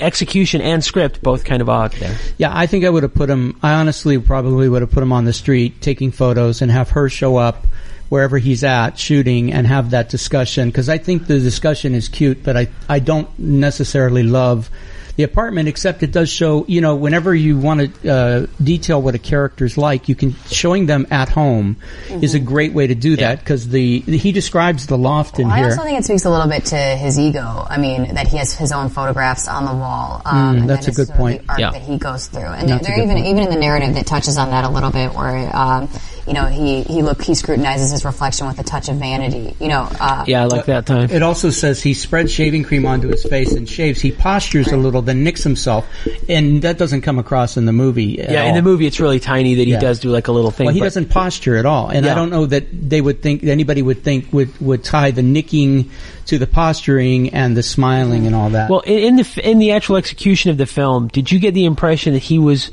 execution 0.00 0.60
and 0.60 0.84
script 0.84 1.22
both 1.22 1.44
kind 1.44 1.62
of 1.62 1.68
odd 1.68 1.92
there. 1.92 2.16
Yeah, 2.38 2.50
I 2.52 2.66
think 2.66 2.84
I 2.84 2.90
would 2.90 3.02
have 3.02 3.14
put 3.14 3.30
him. 3.30 3.58
I 3.62 3.74
honestly 3.74 4.18
probably 4.18 4.68
would 4.68 4.82
have 4.82 4.90
put 4.90 5.02
him 5.02 5.12
on 5.12 5.24
the 5.24 5.32
street 5.32 5.80
taking 5.80 6.10
photos 6.10 6.62
and 6.62 6.70
have 6.70 6.90
her 6.90 7.08
show 7.08 7.36
up 7.36 7.66
wherever 8.08 8.38
he's 8.38 8.62
at 8.62 8.98
shooting 8.98 9.52
and 9.52 9.66
have 9.66 9.90
that 9.90 10.08
discussion 10.08 10.68
because 10.68 10.88
I 10.88 10.98
think 10.98 11.26
the 11.26 11.40
discussion 11.40 11.94
is 11.94 12.08
cute, 12.08 12.42
but 12.42 12.56
I 12.56 12.68
I 12.88 12.98
don't 12.98 13.28
necessarily 13.38 14.22
love 14.22 14.70
the 15.16 15.22
apartment 15.22 15.68
except 15.68 16.02
it 16.02 16.12
does 16.12 16.28
show 16.30 16.64
you 16.68 16.80
know 16.80 16.94
whenever 16.96 17.34
you 17.34 17.58
want 17.58 17.80
to 18.02 18.08
uh, 18.10 18.46
detail 18.62 19.00
what 19.02 19.14
a 19.14 19.18
character's 19.18 19.76
like 19.78 20.08
you 20.08 20.14
can 20.14 20.34
showing 20.46 20.86
them 20.86 21.06
at 21.10 21.28
home 21.28 21.76
is 22.22 22.34
a 22.34 22.38
great 22.38 22.72
way 22.72 22.86
to 22.86 22.94
do 22.94 23.16
that 23.16 23.38
because 23.40 23.68
the 23.68 24.00
he 24.00 24.32
describes 24.32 24.86
the 24.86 24.98
loft 24.98 25.38
in 25.38 25.46
Well, 25.48 25.56
I 25.56 25.58
here 25.60 25.70
also 25.70 25.82
think 25.82 25.98
it 25.98 26.04
speaks 26.04 26.24
a 26.24 26.30
little 26.30 26.48
bit 26.48 26.66
to 26.66 26.76
his 26.76 27.18
ego. 27.18 27.66
I 27.68 27.78
mean, 27.78 28.14
that 28.14 28.28
he 28.28 28.36
has 28.36 28.54
his 28.54 28.72
own 28.72 28.88
photographs 28.88 29.48
on 29.48 29.64
the 29.64 29.72
wall. 29.74 30.22
Um, 30.24 30.36
and 30.56 30.62
Mm, 30.64 30.66
that's 30.68 30.86
that 30.86 30.92
a 30.92 30.94
good 30.96 31.06
sort 31.06 31.16
of 31.16 31.20
point. 31.20 31.42
The 31.42 31.48
art 31.50 31.60
Yeah. 31.60 31.70
that 31.72 31.82
he 31.82 31.98
goes 31.98 32.26
through, 32.26 32.42
and 32.42 32.68
That's 32.68 32.82
a 32.82 32.84
there 32.86 32.96
good 32.96 33.02
even 33.04 33.16
point. 33.16 33.26
even 33.28 33.42
in 33.44 33.50
the 33.50 33.56
narrative 33.60 33.94
that 33.94 34.06
touches 34.06 34.36
on 34.38 34.50
that 34.50 34.64
a 34.64 34.68
little 34.68 34.90
bit, 34.90 35.14
where 35.14 35.54
um, 35.56 35.88
you 36.26 36.32
know 36.34 36.46
he 36.46 36.82
he 36.82 37.02
look 37.02 37.22
he 37.22 37.34
scrutinizes 37.34 37.90
his 37.92 38.04
reflection 38.04 38.46
with 38.46 38.58
a 38.58 38.64
touch 38.64 38.88
of 38.88 38.96
vanity. 38.96 39.54
You 39.60 39.68
know, 39.68 39.88
uh, 40.00 40.24
Yeah, 40.26 40.42
I 40.42 40.44
like 40.46 40.66
that 40.66 40.86
time. 40.86 41.10
It 41.10 41.22
also 41.22 41.50
says 41.50 41.82
he 41.82 41.94
spreads 41.94 42.32
shaving 42.32 42.64
cream 42.64 42.84
onto 42.86 43.08
his 43.08 43.22
face 43.24 43.52
and 43.52 43.68
shaves. 43.68 44.00
He 44.00 44.12
postures 44.12 44.68
a 44.72 44.76
little, 44.76 45.02
then 45.02 45.22
nicks 45.24 45.42
himself, 45.44 45.86
and 46.28 46.62
that 46.62 46.78
doesn't 46.78 47.02
come 47.02 47.18
across 47.18 47.56
in 47.56 47.64
the 47.66 47.72
movie. 47.72 48.20
at 48.20 48.30
Yeah, 48.30 48.44
in 48.44 48.54
the 48.54 48.62
movie 48.62 48.86
it's 48.86 48.98
really 49.00 49.20
tiny 49.20 49.54
that 49.54 49.64
he 49.66 49.72
Yeah. 49.72 49.80
does 49.80 50.00
do 50.00 50.08
like 50.10 50.28
a 50.28 50.32
little 50.32 50.50
thing. 50.50 50.66
Well, 50.66 50.74
he 50.74 50.80
but- 50.80 50.86
doesn't 50.86 51.10
posture 51.10 51.56
at 51.56 51.66
all, 51.66 51.88
and 51.88 52.06
I 52.06 52.14
don't 52.14 52.30
know 52.30 52.46
that 52.46 52.66
they 52.72 53.00
would 53.00 53.22
think 53.22 53.44
anybody 53.44 53.82
would 53.82 54.02
think 54.02 54.32
would 54.32 54.50
would 54.60 54.82
tie 54.84 55.10
the 55.12 55.22
nicking 55.22 55.90
to 56.26 56.38
the 56.38 56.46
posturing 56.46 57.30
and 57.30 57.56
the 57.56 57.62
smiling 57.62 58.26
and 58.26 58.34
all 58.34 58.50
that. 58.50 58.68
Well, 58.68 58.80
in, 58.80 58.98
in 58.98 59.16
the 59.16 59.40
in 59.50 59.58
the 59.58 59.70
actual 59.72 59.96
execution 59.96 60.50
of 60.50 60.56
the 60.58 60.66
film, 60.66 61.08
did 61.08 61.30
you 61.30 61.38
get 61.38 61.54
the 61.54 61.64
impression 61.66 62.14
that 62.14 62.22
he 62.22 62.38
was 62.38 62.70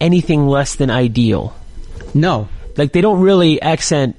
anything 0.00 0.46
less 0.46 0.76
than 0.76 0.90
ideal? 0.90 1.54
no, 2.14 2.46
Like 2.76 2.92
they 2.92 3.00
don't 3.00 3.20
really 3.20 3.60
accent 3.60 4.16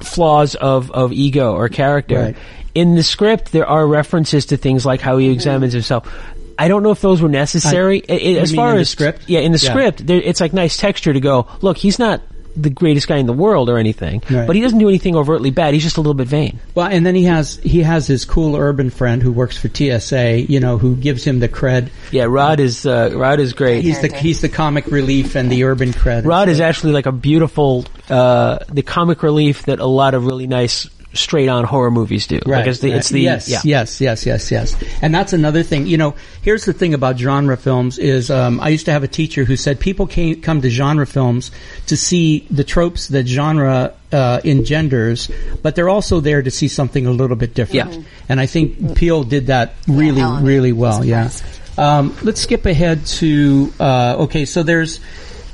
flaws 0.00 0.54
of 0.54 0.90
of 0.90 1.12
ego 1.12 1.54
or 1.54 1.68
character. 1.68 2.20
Right. 2.20 2.36
In 2.74 2.94
the 2.94 3.02
script, 3.02 3.50
there 3.52 3.66
are 3.66 3.86
references 3.86 4.46
to 4.46 4.56
things 4.56 4.86
like 4.86 5.00
how 5.00 5.18
he 5.18 5.26
mm-hmm. 5.26 5.34
examines 5.34 5.72
himself. 5.72 6.12
I 6.58 6.68
don't 6.68 6.82
know 6.82 6.90
if 6.90 7.00
those 7.00 7.22
were 7.22 7.28
necessary. 7.28 8.02
I- 8.08 8.12
I- 8.12 8.16
you 8.16 8.38
as 8.38 8.54
far 8.54 8.70
in 8.70 8.76
the 8.76 8.80
as 8.82 8.90
script? 8.90 9.22
yeah, 9.28 9.40
in 9.40 9.52
the 9.52 9.58
Yeah. 9.58 9.70
script, 9.70 10.06
there, 10.06 10.20
it's 10.20 10.40
like 10.40 10.52
nice 10.52 10.76
texture 10.76 11.12
to 11.12 11.20
go. 11.20 11.46
Look, 11.60 11.76
he's 11.76 11.98
not 11.98 12.20
the 12.60 12.70
greatest 12.70 13.06
guy 13.08 13.16
in 13.18 13.26
the 13.26 13.32
world 13.32 13.68
or 13.70 13.78
anything, 13.78 14.22
Right. 14.30 14.46
but 14.46 14.56
he 14.56 14.62
doesn't 14.62 14.78
do 14.78 14.88
anything 14.88 15.14
overtly 15.16 15.50
bad. 15.50 15.74
He's 15.74 15.82
just 15.84 15.96
a 15.96 16.00
little 16.00 16.14
bit 16.14 16.26
vain. 16.28 16.58
well, 16.74 16.86
and 16.88 17.06
then 17.06 17.14
he 17.14 17.24
has 17.24 17.56
he 17.62 17.82
has 17.82 18.06
his 18.06 18.24
cool 18.24 18.56
urban 18.56 18.90
friend 18.90 19.22
who 19.22 19.32
works 19.32 19.56
for 19.56 19.68
TSA, 19.68 20.40
you 20.50 20.60
know, 20.60 20.78
who 20.78 20.96
gives 20.96 21.24
him 21.24 21.38
the 21.40 21.48
cred. 21.48 21.88
Yeah, 22.10 22.24
Rod 22.24 22.60
is 22.60 22.84
uh, 22.86 23.12
Rod 23.14 23.40
is 23.40 23.52
great. 23.52 23.82
He's 23.84 24.00
the 24.00 24.08
he's 24.14 24.40
the 24.40 24.48
comic 24.48 24.86
relief 24.88 25.34
and 25.36 25.50
the 25.50 25.64
urban 25.64 25.92
cred. 25.92 26.24
Rod 26.26 26.48
is 26.48 26.60
actually 26.60 26.92
like 26.92 27.06
a 27.06 27.12
beautiful, 27.12 27.84
uh, 28.10 28.58
the 28.72 28.82
comic 28.82 29.22
relief 29.22 29.64
that 29.66 29.78
a 29.80 29.86
lot 29.86 30.14
of 30.14 30.24
really 30.26 30.46
nice 30.46 30.88
straight 31.18 31.48
on 31.48 31.64
horror 31.64 31.90
movies 31.90 32.26
do. 32.26 32.36
Right. 32.46 32.58
Like 32.58 32.66
it's 32.68 32.80
the, 32.80 32.92
it's 32.92 33.08
the, 33.10 33.20
yes, 33.20 33.48
yeah. 33.48 33.60
yes, 33.64 34.00
yes, 34.00 34.24
yes, 34.26 34.50
yes. 34.50 34.76
And 35.02 35.14
that's 35.14 35.32
another 35.32 35.62
thing. 35.62 35.86
You 35.86 35.96
know, 35.96 36.14
here's 36.42 36.64
the 36.64 36.72
thing 36.72 36.94
about 36.94 37.18
genre 37.18 37.56
films 37.56 37.98
is 37.98 38.30
um, 38.30 38.60
I 38.60 38.68
used 38.68 38.86
to 38.86 38.92
have 38.92 39.02
a 39.02 39.08
teacher 39.08 39.44
who 39.44 39.56
said 39.56 39.80
people 39.80 40.06
came, 40.06 40.40
come 40.40 40.60
to 40.62 40.70
genre 40.70 41.06
films 41.06 41.50
to 41.86 41.96
see 41.96 42.46
the 42.50 42.64
tropes 42.64 43.08
that 43.08 43.26
genre 43.26 43.94
uh, 44.12 44.40
engenders, 44.44 45.30
but 45.62 45.74
they're 45.74 45.88
also 45.88 46.20
there 46.20 46.42
to 46.42 46.50
see 46.50 46.68
something 46.68 47.06
a 47.06 47.10
little 47.10 47.36
bit 47.36 47.54
different. 47.54 47.92
Yeah. 47.94 48.02
And 48.28 48.40
I 48.40 48.46
think 48.46 48.96
Peele 48.96 49.24
did 49.24 49.48
that 49.48 49.74
really, 49.86 50.20
Ellen 50.20 50.44
really 50.44 50.72
well. 50.72 51.04
Yeah. 51.04 51.30
Um, 51.76 52.16
let's 52.22 52.40
skip 52.40 52.66
ahead 52.66 53.06
to 53.06 53.72
uh, 53.78 54.16
okay. 54.20 54.46
So 54.46 54.64
there's 54.64 54.98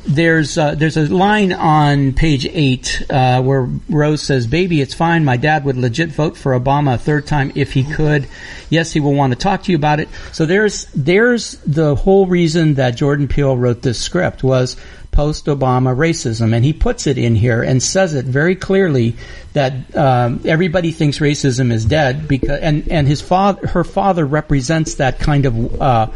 there's 0.06 0.58
uh, 0.58 0.74
there's 0.74 0.96
a 0.96 1.02
line 1.02 1.52
on 1.52 2.12
page 2.12 2.46
eight 2.46 3.04
uh, 3.10 3.42
where 3.42 3.68
Rose 3.88 4.22
says, 4.22 4.46
"Baby, 4.46 4.80
it's 4.80 4.94
fine. 4.94 5.24
My 5.24 5.36
dad 5.36 5.64
would 5.64 5.76
legit 5.76 6.10
vote 6.10 6.36
for 6.36 6.58
Obama 6.58 6.94
a 6.94 6.98
third 6.98 7.26
time 7.26 7.52
if 7.54 7.72
he 7.72 7.84
could. 7.84 8.28
Yes, 8.70 8.92
he 8.92 9.00
will 9.00 9.14
want 9.14 9.32
to 9.32 9.38
talk 9.38 9.62
to 9.64 9.72
you 9.72 9.76
about 9.76 10.00
it." 10.00 10.08
So 10.32 10.46
there's 10.46 10.86
there's 10.94 11.52
the 11.66 11.94
whole 11.94 12.26
reason 12.26 12.74
that 12.74 12.96
Jordan 12.96 13.28
Peele 13.28 13.56
wrote 13.56 13.82
this 13.82 13.98
script 13.98 14.42
was 14.44 14.76
post-Obama 15.14 15.96
racism, 15.96 16.52
and 16.54 16.64
he 16.64 16.72
puts 16.72 17.06
it 17.06 17.16
in 17.18 17.36
here 17.36 17.62
and 17.62 17.80
says 17.80 18.14
it 18.14 18.24
very 18.24 18.56
clearly 18.56 19.14
that 19.52 19.96
um, 19.96 20.40
everybody 20.44 20.90
thinks 20.90 21.20
racism 21.20 21.70
is 21.70 21.84
dead 21.84 22.26
because 22.26 22.58
and 22.60 22.88
and 22.90 23.06
his 23.06 23.20
father 23.20 23.68
her 23.68 23.84
father 23.84 24.26
represents 24.26 24.96
that 24.96 25.20
kind 25.20 25.46
of 25.46 25.80
uh, 25.80 26.06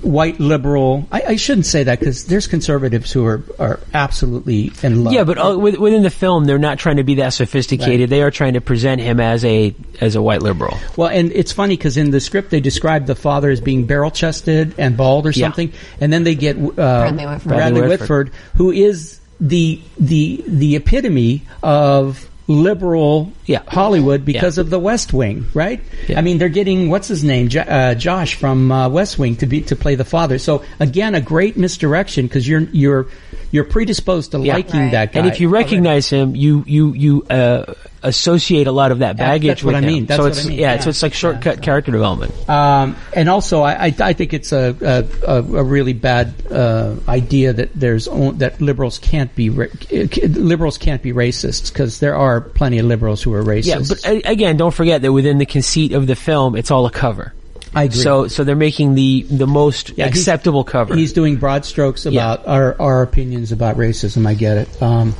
white 0.00 0.40
liberal. 0.40 1.06
I, 1.12 1.22
I 1.28 1.36
shouldn't 1.36 1.66
say 1.66 1.84
that 1.84 2.00
because 2.00 2.24
there's 2.24 2.46
conservatives 2.46 3.12
who 3.12 3.26
are 3.26 3.42
are 3.58 3.80
absolutely 3.92 4.72
in 4.82 5.04
love. 5.04 5.12
Yeah, 5.12 5.24
but 5.24 5.36
uh, 5.36 5.58
within 5.58 6.02
the 6.02 6.10
film, 6.10 6.46
they're 6.46 6.58
not 6.58 6.78
trying 6.78 6.96
to 6.96 7.04
be 7.04 7.16
that 7.16 7.34
sophisticated. 7.34 8.00
Right. 8.00 8.10
They 8.10 8.22
are 8.22 8.30
trying 8.30 8.54
to 8.54 8.62
present 8.62 9.02
him 9.02 9.20
as 9.20 9.44
a 9.44 9.74
as 10.00 10.16
a 10.16 10.22
white 10.22 10.40
liberal. 10.40 10.78
Well, 10.96 11.08
and 11.10 11.30
it's 11.32 11.52
funny 11.52 11.76
because 11.76 11.98
in 11.98 12.10
the 12.10 12.20
script 12.20 12.48
they 12.50 12.60
describe 12.60 13.04
the 13.04 13.16
father 13.16 13.50
as 13.50 13.60
being 13.60 13.84
barrel-chested 13.84 14.76
and 14.78 14.96
bald 14.96 15.26
or 15.26 15.30
Yeah. 15.30 15.46
something, 15.46 15.72
and 16.00 16.10
then 16.10 16.24
they 16.24 16.36
get 16.36 16.56
uh, 16.56 16.70
Bradley, 16.72 17.26
Whitford. 17.26 17.48
Bradley 17.48 17.82
Whitford, 17.82 18.30
who 18.56 18.70
is 18.70 19.20
the 19.40 19.80
the 19.98 20.42
the 20.48 20.76
epitome 20.76 21.42
of 21.62 22.28
liberal 22.48 23.30
Yeah. 23.44 23.60
Hollywood 23.68 24.24
because 24.24 24.56
Yeah. 24.56 24.62
of 24.62 24.70
the 24.70 24.78
West 24.78 25.12
Wing, 25.12 25.46
right? 25.52 25.80
Yeah. 26.08 26.18
I 26.18 26.22
mean, 26.22 26.38
they're 26.38 26.48
getting 26.48 26.88
what's 26.88 27.06
his 27.06 27.22
name, 27.22 27.48
jo- 27.48 27.60
uh, 27.60 27.94
Josh 27.94 28.34
from 28.36 28.72
uh, 28.72 28.88
West 28.88 29.18
Wing, 29.18 29.36
to 29.36 29.46
be 29.46 29.60
to 29.62 29.76
play 29.76 29.94
the 29.96 30.04
father. 30.04 30.38
So 30.38 30.62
again, 30.80 31.14
a 31.14 31.20
great 31.20 31.56
misdirection 31.58 32.26
because 32.26 32.48
you're 32.48 32.66
you're 32.72 33.06
you're 33.50 33.64
predisposed 33.64 34.32
to 34.32 34.38
Yeah. 34.40 34.54
liking 34.54 34.80
Right. 34.80 34.90
that 34.92 35.12
guy. 35.12 35.20
And 35.20 35.28
if 35.28 35.40
you 35.40 35.50
recognize 35.50 36.08
him, 36.08 36.34
you 36.34 36.64
you 36.66 36.94
you 36.94 37.22
uh, 37.28 37.74
associate 38.02 38.66
a 38.66 38.72
lot 38.72 38.92
of 38.92 39.00
that 39.00 39.16
baggage 39.16 39.48
that's 39.48 39.64
what 39.64 39.74
with 39.74 39.84
I 39.84 39.86
him. 39.86 39.92
mean. 39.94 40.06
That's 40.06 40.18
so 40.18 40.22
what 40.24 40.32
it's 40.32 40.44
I 40.46 40.48
mean. 40.48 40.58
yeah, 40.58 40.74
Yeah. 40.74 40.80
so 40.80 40.90
it's 40.90 41.02
like 41.02 41.14
shortcut 41.14 41.62
character 41.62 41.90
development. 41.92 42.48
Um, 42.48 42.96
and 43.14 43.28
also, 43.28 43.62
I, 43.62 43.86
I, 43.86 43.94
I 44.00 44.12
think 44.12 44.32
it's 44.34 44.52
a, 44.52 45.06
a, 45.26 45.34
a 45.36 45.64
really 45.64 45.92
bad 45.94 46.34
uh, 46.50 46.94
idea 47.08 47.52
that 47.52 47.72
there's 47.74 48.06
on, 48.08 48.38
that 48.38 48.60
liberals 48.60 48.98
can't 48.98 49.34
be 49.34 49.50
ra- 49.50 49.66
liberals 49.90 50.78
can't 50.78 51.02
be 51.02 51.12
racists 51.12 51.72
because 51.72 51.98
there 52.00 52.14
are 52.16 52.40
plenty 52.40 52.78
of 52.78 52.86
liberals 52.86 53.22
who 53.22 53.32
are 53.34 53.42
racist. 53.42 54.02
Yeah, 54.04 54.12
but 54.20 54.26
again, 54.30 54.56
don't 54.56 54.74
forget 54.74 55.02
that 55.02 55.12
within 55.12 55.38
the 55.38 55.46
conceit 55.46 55.92
of 55.92 56.06
the 56.06 56.16
film, 56.16 56.54
it's 56.56 56.70
all 56.70 56.86
a 56.86 56.90
cover. 56.90 57.32
I 57.74 57.84
agree. 57.84 57.98
So 58.00 58.28
so 58.28 58.44
they're 58.44 58.56
making 58.56 58.94
the 58.94 59.22
the 59.28 59.46
most 59.46 59.90
Yeah, 59.90 60.06
he's- 60.06 60.16
acceptable 60.18 60.64
cover. 60.64 60.96
He's 60.96 61.12
doing 61.12 61.36
broad 61.36 61.64
strokes 61.66 62.06
about 62.06 62.46
our, 62.46 62.80
our 62.80 63.02
opinions 63.02 63.52
about 63.52 63.76
racism. 63.76 64.26
I 64.26 64.32
get 64.34 64.56
it. 64.56 64.82
Um, 64.82 65.14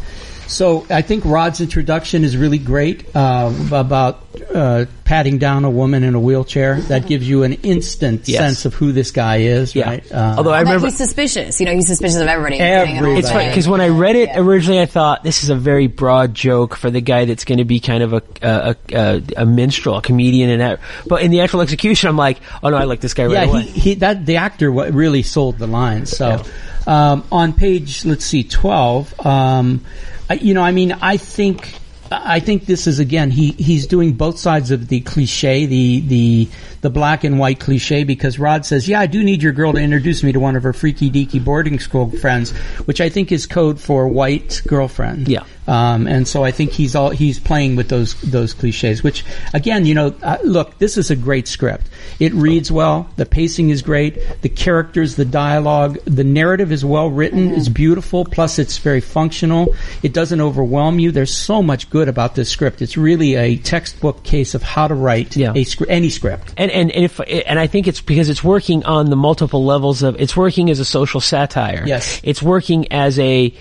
so 0.49 0.87
I 0.91 1.03
think 1.03 1.25
Rod's 1.25 1.61
introduction 1.61 2.25
is 2.25 2.37
really 2.37 2.59
great 2.59 3.15
uh, 3.15 3.53
about 3.71 4.25
uh, 4.55 4.87
patting 5.05 5.39
down 5.39 5.65
a 5.65 5.71
woman 5.71 6.03
in 6.05 6.15
a 6.15 6.21
wheelchair. 6.21 6.81
That 6.83 7.07
gives 7.07 7.29
you 7.29 7.43
an 7.43 7.53
instant 7.55 8.27
Yes. 8.29 8.39
sense 8.41 8.65
of 8.65 8.75
who 8.75 8.93
this 8.93 9.11
guy 9.11 9.37
is. 9.39 9.75
yeah. 9.75 9.89
Right? 9.89 10.13
Uh, 10.13 10.35
Although 10.39 10.53
I 10.53 10.61
remember 10.61 10.87
he's 10.87 10.97
suspicious. 10.97 11.61
You 11.61 11.67
know, 11.67 11.73
he's 11.75 11.87
suspicious 11.87 12.17
of 12.17 12.27
everybody. 12.29 12.57
including 12.59 12.73
an 12.73 12.87
old 12.87 12.97
Everybody. 12.99 13.19
It's 13.21 13.31
funny 13.31 13.49
because 13.49 13.69
when 13.69 13.81
I 13.81 13.89
read 13.89 14.17
it 14.17 14.29
Yeah. 14.31 14.41
originally, 14.41 14.81
I 14.81 14.87
thought 14.87 15.23
this 15.23 15.45
is 15.45 15.51
a 15.51 15.55
very 15.57 15.87
broad 15.87 16.35
joke 16.35 16.77
for 16.77 16.91
the 16.91 17.01
guy 17.01 17.25
that's 17.27 17.45
going 17.45 17.59
to 17.59 17.65
be 17.65 17.81
kind 17.81 18.03
of 18.03 18.13
a 18.15 18.23
a, 18.43 18.77
a 18.93 19.23
a 19.39 19.47
minstrel, 19.47 19.97
a 19.97 20.03
comedian, 20.03 20.51
and 20.51 20.61
that. 20.61 20.81
But 21.07 21.23
in 21.23 21.31
the 21.31 21.41
actual 21.41 21.61
execution, 21.61 22.09
I'm 22.09 22.17
like, 22.17 22.39
oh 22.63 22.71
no, 22.71 22.77
I 22.77 22.85
like 22.85 23.01
this 23.01 23.15
guy 23.15 23.25
right 23.27 23.33
yeah, 23.33 23.45
away. 23.45 23.63
he, 23.63 23.81
he 23.81 23.95
that 23.97 24.25
the 24.27 24.37
actor 24.37 24.73
wa- 24.73 24.89
really 24.91 25.23
sold 25.23 25.59
the 25.59 25.67
line. 25.67 26.07
So 26.07 26.43
um, 26.87 27.25
on 27.31 27.53
page 27.53 28.05
let's 28.05 28.25
see 28.25 28.45
twelve, 28.45 29.13
um, 29.27 29.85
I, 30.17 30.18
you 30.35 30.55
know, 30.55 30.63
I 30.63 30.73
mean, 30.73 30.93
I 30.93 31.17
think 31.17 31.75
I 32.11 32.41
think 32.41 32.67
this 32.67 32.87
is 32.87 32.99
again 32.99 33.31
he 33.31 33.53
he's 33.53 33.87
doing 33.87 34.13
both 34.13 34.39
sides 34.39 34.71
of 34.71 34.89
the 34.89 35.01
cliche, 35.01 35.67
the 35.67 36.01
the 36.01 36.49
the 36.81 36.91
black 36.91 37.25
and 37.25 37.39
white 37.39 37.61
cliche 37.61 38.05
because 38.05 38.39
Rod 38.39 38.65
says, 38.67 38.89
"Yeah, 38.89 39.01
I 39.01 39.07
do 39.07 39.23
need 39.23 39.43
your 39.43 39.53
girl 39.53 39.73
to 39.73 39.79
introduce 39.81 40.23
me 40.23 40.33
to 40.33 40.41
one 40.41 40.57
of 40.57 40.63
her 40.63 40.73
freaky 40.73 41.11
deaky 41.11 41.43
boarding 41.43 41.79
school 41.79 42.11
friends," 42.11 42.51
which 42.87 43.01
I 43.01 43.09
think 43.09 43.33
is 43.33 43.47
code 43.47 43.81
for 43.81 44.07
white 44.09 44.63
girlfriend. 44.67 45.29
Yeah. 45.29 45.43
Um, 45.67 46.07
and 46.07 46.27
so 46.27 46.45
I 46.45 46.51
think 46.51 46.73
he's 46.73 46.95
all 46.95 47.11
he's 47.11 47.39
playing 47.39 47.77
with 47.77 47.89
those 47.91 48.15
those 48.23 48.55
cliches. 48.55 49.03
Which 49.03 49.23
again, 49.53 49.85
you 49.85 49.95
know, 49.95 50.15
uh, 50.23 50.39
look, 50.43 50.79
this 50.79 50.97
is 50.97 51.11
a 51.11 51.17
great 51.17 51.47
script. 51.47 51.87
It 52.19 52.33
reads 52.33 52.73
well. 52.73 53.09
The 53.17 53.27
pacing 53.27 53.69
is 53.69 53.83
great. 53.83 54.17
The 54.41 54.49
characters, 54.49 55.17
the 55.17 55.27
dialogue, 55.27 55.99
the 56.07 56.25
narrative 56.25 56.73
is 56.73 56.85
well 56.87 57.11
written. 57.11 57.53
It's 57.55 57.69
beautiful. 57.69 58.25
Plus, 58.25 58.59
it's 58.59 58.79
very 58.79 59.03
functional. 59.03 59.75
It 60.03 60.15
doesn't 60.15 60.41
overwhelm 60.41 60.99
you. 61.01 61.13
There's 61.13 61.35
so 61.35 61.63
much 61.63 61.91
good 61.91 62.09
about 62.09 62.35
this 62.35 62.49
script. 62.49 62.81
It's 62.81 62.97
really 62.97 63.35
a 63.35 63.57
textbook 63.57 64.23
case 64.23 64.55
of 64.55 64.63
how 64.63 64.89
to 64.89 64.95
write 64.95 65.37
Yeah. 65.37 65.53
a 65.55 65.65
script, 65.65 65.93
any 65.93 66.09
script. 66.09 66.55
And, 66.57 66.68
and 66.71 66.91
and 66.91 67.05
if 67.05 67.21
and 67.21 67.59
I 67.59 67.67
think 67.67 67.89
it's 67.89 68.01
because 68.01 68.29
it's 68.29 68.43
working 68.45 68.85
on 68.85 69.11
the 69.11 69.17
multiple 69.17 69.65
levels 69.65 70.03
of 70.03 70.21
it's 70.21 70.37
working 70.37 70.71
as 70.71 70.81
a 70.81 70.85
social 70.85 71.21
satire. 71.21 71.85
Yes. 71.87 72.21
it's 72.23 72.43
working 72.43 72.93
as 72.93 73.19
a 73.19 73.55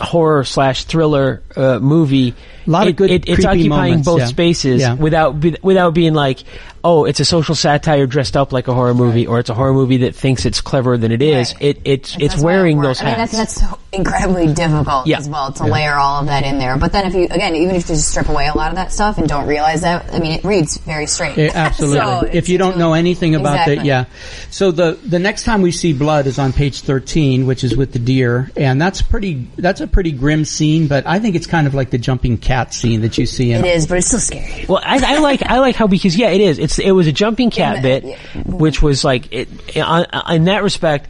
horror 0.00 0.44
slash 0.44 0.84
thriller 0.84 1.42
uh, 1.56 1.78
movie. 1.78 2.34
A 2.66 2.70
lot 2.70 2.86
of 2.86 2.96
good 2.96 3.10
It, 3.10 3.28
it's 3.28 3.44
occupying 3.44 3.68
moments, 3.68 4.06
both 4.06 4.20
yeah. 4.20 4.26
spaces 4.26 4.80
Yeah. 4.80 4.94
without 4.94 5.40
be, 5.40 5.56
without 5.62 5.94
being 5.94 6.14
like, 6.14 6.38
oh, 6.84 7.04
it's 7.04 7.20
a 7.20 7.24
social 7.24 7.54
satire 7.54 8.06
dressed 8.06 8.36
up 8.36 8.52
like 8.52 8.68
a 8.68 8.74
horror 8.74 8.94
movie, 8.94 9.26
or 9.26 9.38
it's 9.38 9.50
a 9.50 9.54
horror 9.54 9.72
movie 9.74 9.98
that 9.98 10.14
thinks 10.14 10.44
it's 10.44 10.60
cleverer 10.60 10.98
than 10.98 11.12
it 11.12 11.22
is. 11.22 11.52
Right. 11.54 11.62
It 11.62 11.80
it's 11.84 12.16
it's 12.18 12.38
wearing 12.42 12.78
it 12.78 12.80
works. 12.80 12.98
those 12.98 13.02
I 13.02 13.04
mean, 13.10 13.14
hats. 13.16 13.32
that's, 13.32 13.60
that's 13.60 13.70
so 13.72 13.78
incredibly 13.92 14.52
difficult 14.52 15.06
Yeah. 15.06 15.18
as 15.18 15.28
well 15.28 15.52
to 15.52 15.64
layer 15.64 15.94
all 15.94 16.20
of 16.20 16.26
that 16.26 16.44
in 16.44 16.58
there. 16.58 16.76
But 16.78 16.92
then 16.92 17.06
if 17.06 17.14
you, 17.14 17.24
again, 17.24 17.54
even 17.56 17.74
if 17.76 17.88
you 17.88 17.94
just 17.94 18.08
strip 18.10 18.28
away 18.28 18.46
a 18.46 18.56
lot 18.56 18.70
of 18.70 18.76
that 18.76 18.90
stuff 18.92 19.18
and 19.18 19.28
don't 19.28 19.46
realize 19.46 19.82
that, 19.82 20.12
I 20.12 20.18
mean, 20.18 20.32
it 20.32 20.44
reads 20.44 20.78
very 20.78 21.06
straight. 21.06 21.36
Yeah, 21.36 21.50
absolutely. 21.54 21.98
So 22.02 22.28
if 22.32 22.48
you 22.48 22.58
don't 22.58 22.78
know 22.78 22.94
anything 22.94 23.34
about 23.34 23.52
Exactly. 23.54 23.76
that, 23.76 23.84
yeah. 23.84 24.04
So 24.50 24.70
the 24.70 24.98
the 25.04 25.18
next 25.18 25.44
time 25.44 25.62
we 25.62 25.70
see 25.72 25.92
blood 25.92 26.26
is 26.26 26.38
on 26.38 26.52
page 26.52 26.80
thirteen, 26.80 27.46
which 27.46 27.64
is 27.64 27.76
with 27.76 27.92
the 27.92 27.98
deer, 27.98 28.50
and 28.56 28.80
that's 28.80 29.02
pretty. 29.02 29.46
That's 29.56 29.80
a 29.80 29.86
pretty 29.86 30.12
grim 30.12 30.44
scene, 30.44 30.88
but 30.88 31.06
I 31.06 31.18
think 31.18 31.36
it's 31.36 31.46
kind 31.46 31.66
of 31.66 31.74
like 31.74 31.90
the 31.90 31.98
jumping 31.98 32.38
cat 32.38 32.74
scene 32.74 33.02
that 33.02 33.18
you 33.18 33.26
see 33.26 33.52
in. 33.52 33.64
It 33.64 33.76
is, 33.76 33.86
but 33.86 33.98
it's 33.98 34.06
still 34.08 34.20
scary. 34.20 34.66
Well, 34.68 34.80
I, 34.84 35.14
I 35.16 35.18
like 35.18 35.42
I 35.42 35.58
like 35.60 35.76
how 35.76 35.86
because 35.86 36.16
yeah, 36.16 36.30
it 36.30 36.40
is. 36.40 36.58
It's 36.58 36.71
it 36.78 36.92
was 36.92 37.06
a 37.06 37.12
jumping 37.12 37.50
cat 37.50 37.76
Yeah, 37.76 37.82
bit, 37.82 38.04
yeah. 38.04 38.16
which 38.46 38.80
was 38.82 39.04
like 39.04 39.32
it, 39.32 39.48
in 39.76 40.44
that 40.44 40.62
respect 40.62 41.08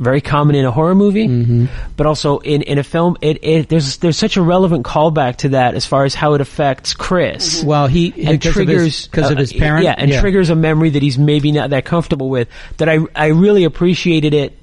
very 0.00 0.20
common 0.20 0.56
in 0.56 0.64
a 0.64 0.72
horror 0.72 0.96
movie, 0.96 1.28
Mm-hmm. 1.28 1.66
but 1.96 2.04
also 2.06 2.40
in, 2.40 2.62
in 2.62 2.78
a 2.78 2.82
film. 2.82 3.16
It, 3.20 3.44
it 3.44 3.68
there's 3.68 3.98
there's 3.98 4.16
such 4.18 4.36
a 4.36 4.42
relevant 4.42 4.84
callback 4.84 5.36
to 5.36 5.50
that 5.50 5.76
as 5.76 5.86
far 5.86 6.04
as 6.04 6.16
how 6.16 6.34
it 6.34 6.40
affects 6.40 6.94
Chris. 6.94 7.62
Well, 7.62 7.86
he 7.86 8.08
And 8.08 8.38
because 8.40 8.54
triggers 8.54 9.06
because 9.06 9.30
of 9.30 9.36
uh, 9.36 9.40
his 9.40 9.52
parent. 9.52 9.84
yeah, 9.84 9.94
and 9.96 10.12
triggers 10.12 10.50
a 10.50 10.56
memory 10.56 10.90
that 10.90 11.02
he's 11.02 11.16
maybe 11.16 11.52
not 11.52 11.70
that 11.70 11.84
comfortable 11.84 12.28
with. 12.28 12.48
That 12.78 12.88
I 12.88 12.98
I 13.14 13.26
really 13.28 13.62
appreciated 13.62 14.34
it 14.34 14.58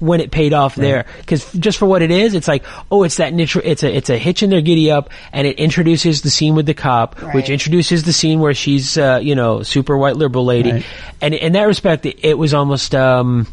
when 0.00 0.20
it 0.20 0.30
paid 0.30 0.52
off 0.52 0.74
there. 0.74 1.06
Because 1.18 1.50
just 1.52 1.78
for 1.78 1.86
what 1.86 2.02
it 2.02 2.10
is 2.10 2.34
it's 2.34 2.48
like 2.48 2.64
oh 2.90 3.02
it's 3.02 3.16
that 3.16 3.32
nitro- 3.32 3.62
it's 3.64 3.82
a 3.82 3.94
it's 3.94 4.10
a 4.10 4.18
hitch 4.18 4.42
in 4.42 4.50
their 4.50 4.60
giddy 4.60 4.90
up 4.90 5.10
and 5.32 5.46
it 5.46 5.58
introduces 5.58 6.22
the 6.22 6.30
scene 6.30 6.54
with 6.54 6.66
the 6.66 6.74
cop 6.74 7.18
which 7.34 7.48
introduces 7.50 8.02
the 8.04 8.12
scene 8.12 8.40
where 8.40 8.54
she's 8.54 8.96
uh, 8.98 9.18
you 9.22 9.34
know 9.34 9.62
super 9.62 9.96
white 9.96 10.16
liberal 10.16 10.44
lady. 10.44 10.72
Right. 10.72 10.86
and 11.20 11.34
in 11.34 11.52
that 11.52 11.64
respect 11.64 12.06
it, 12.06 12.24
it 12.24 12.38
was 12.38 12.54
almost 12.54 12.94
um 12.94 13.46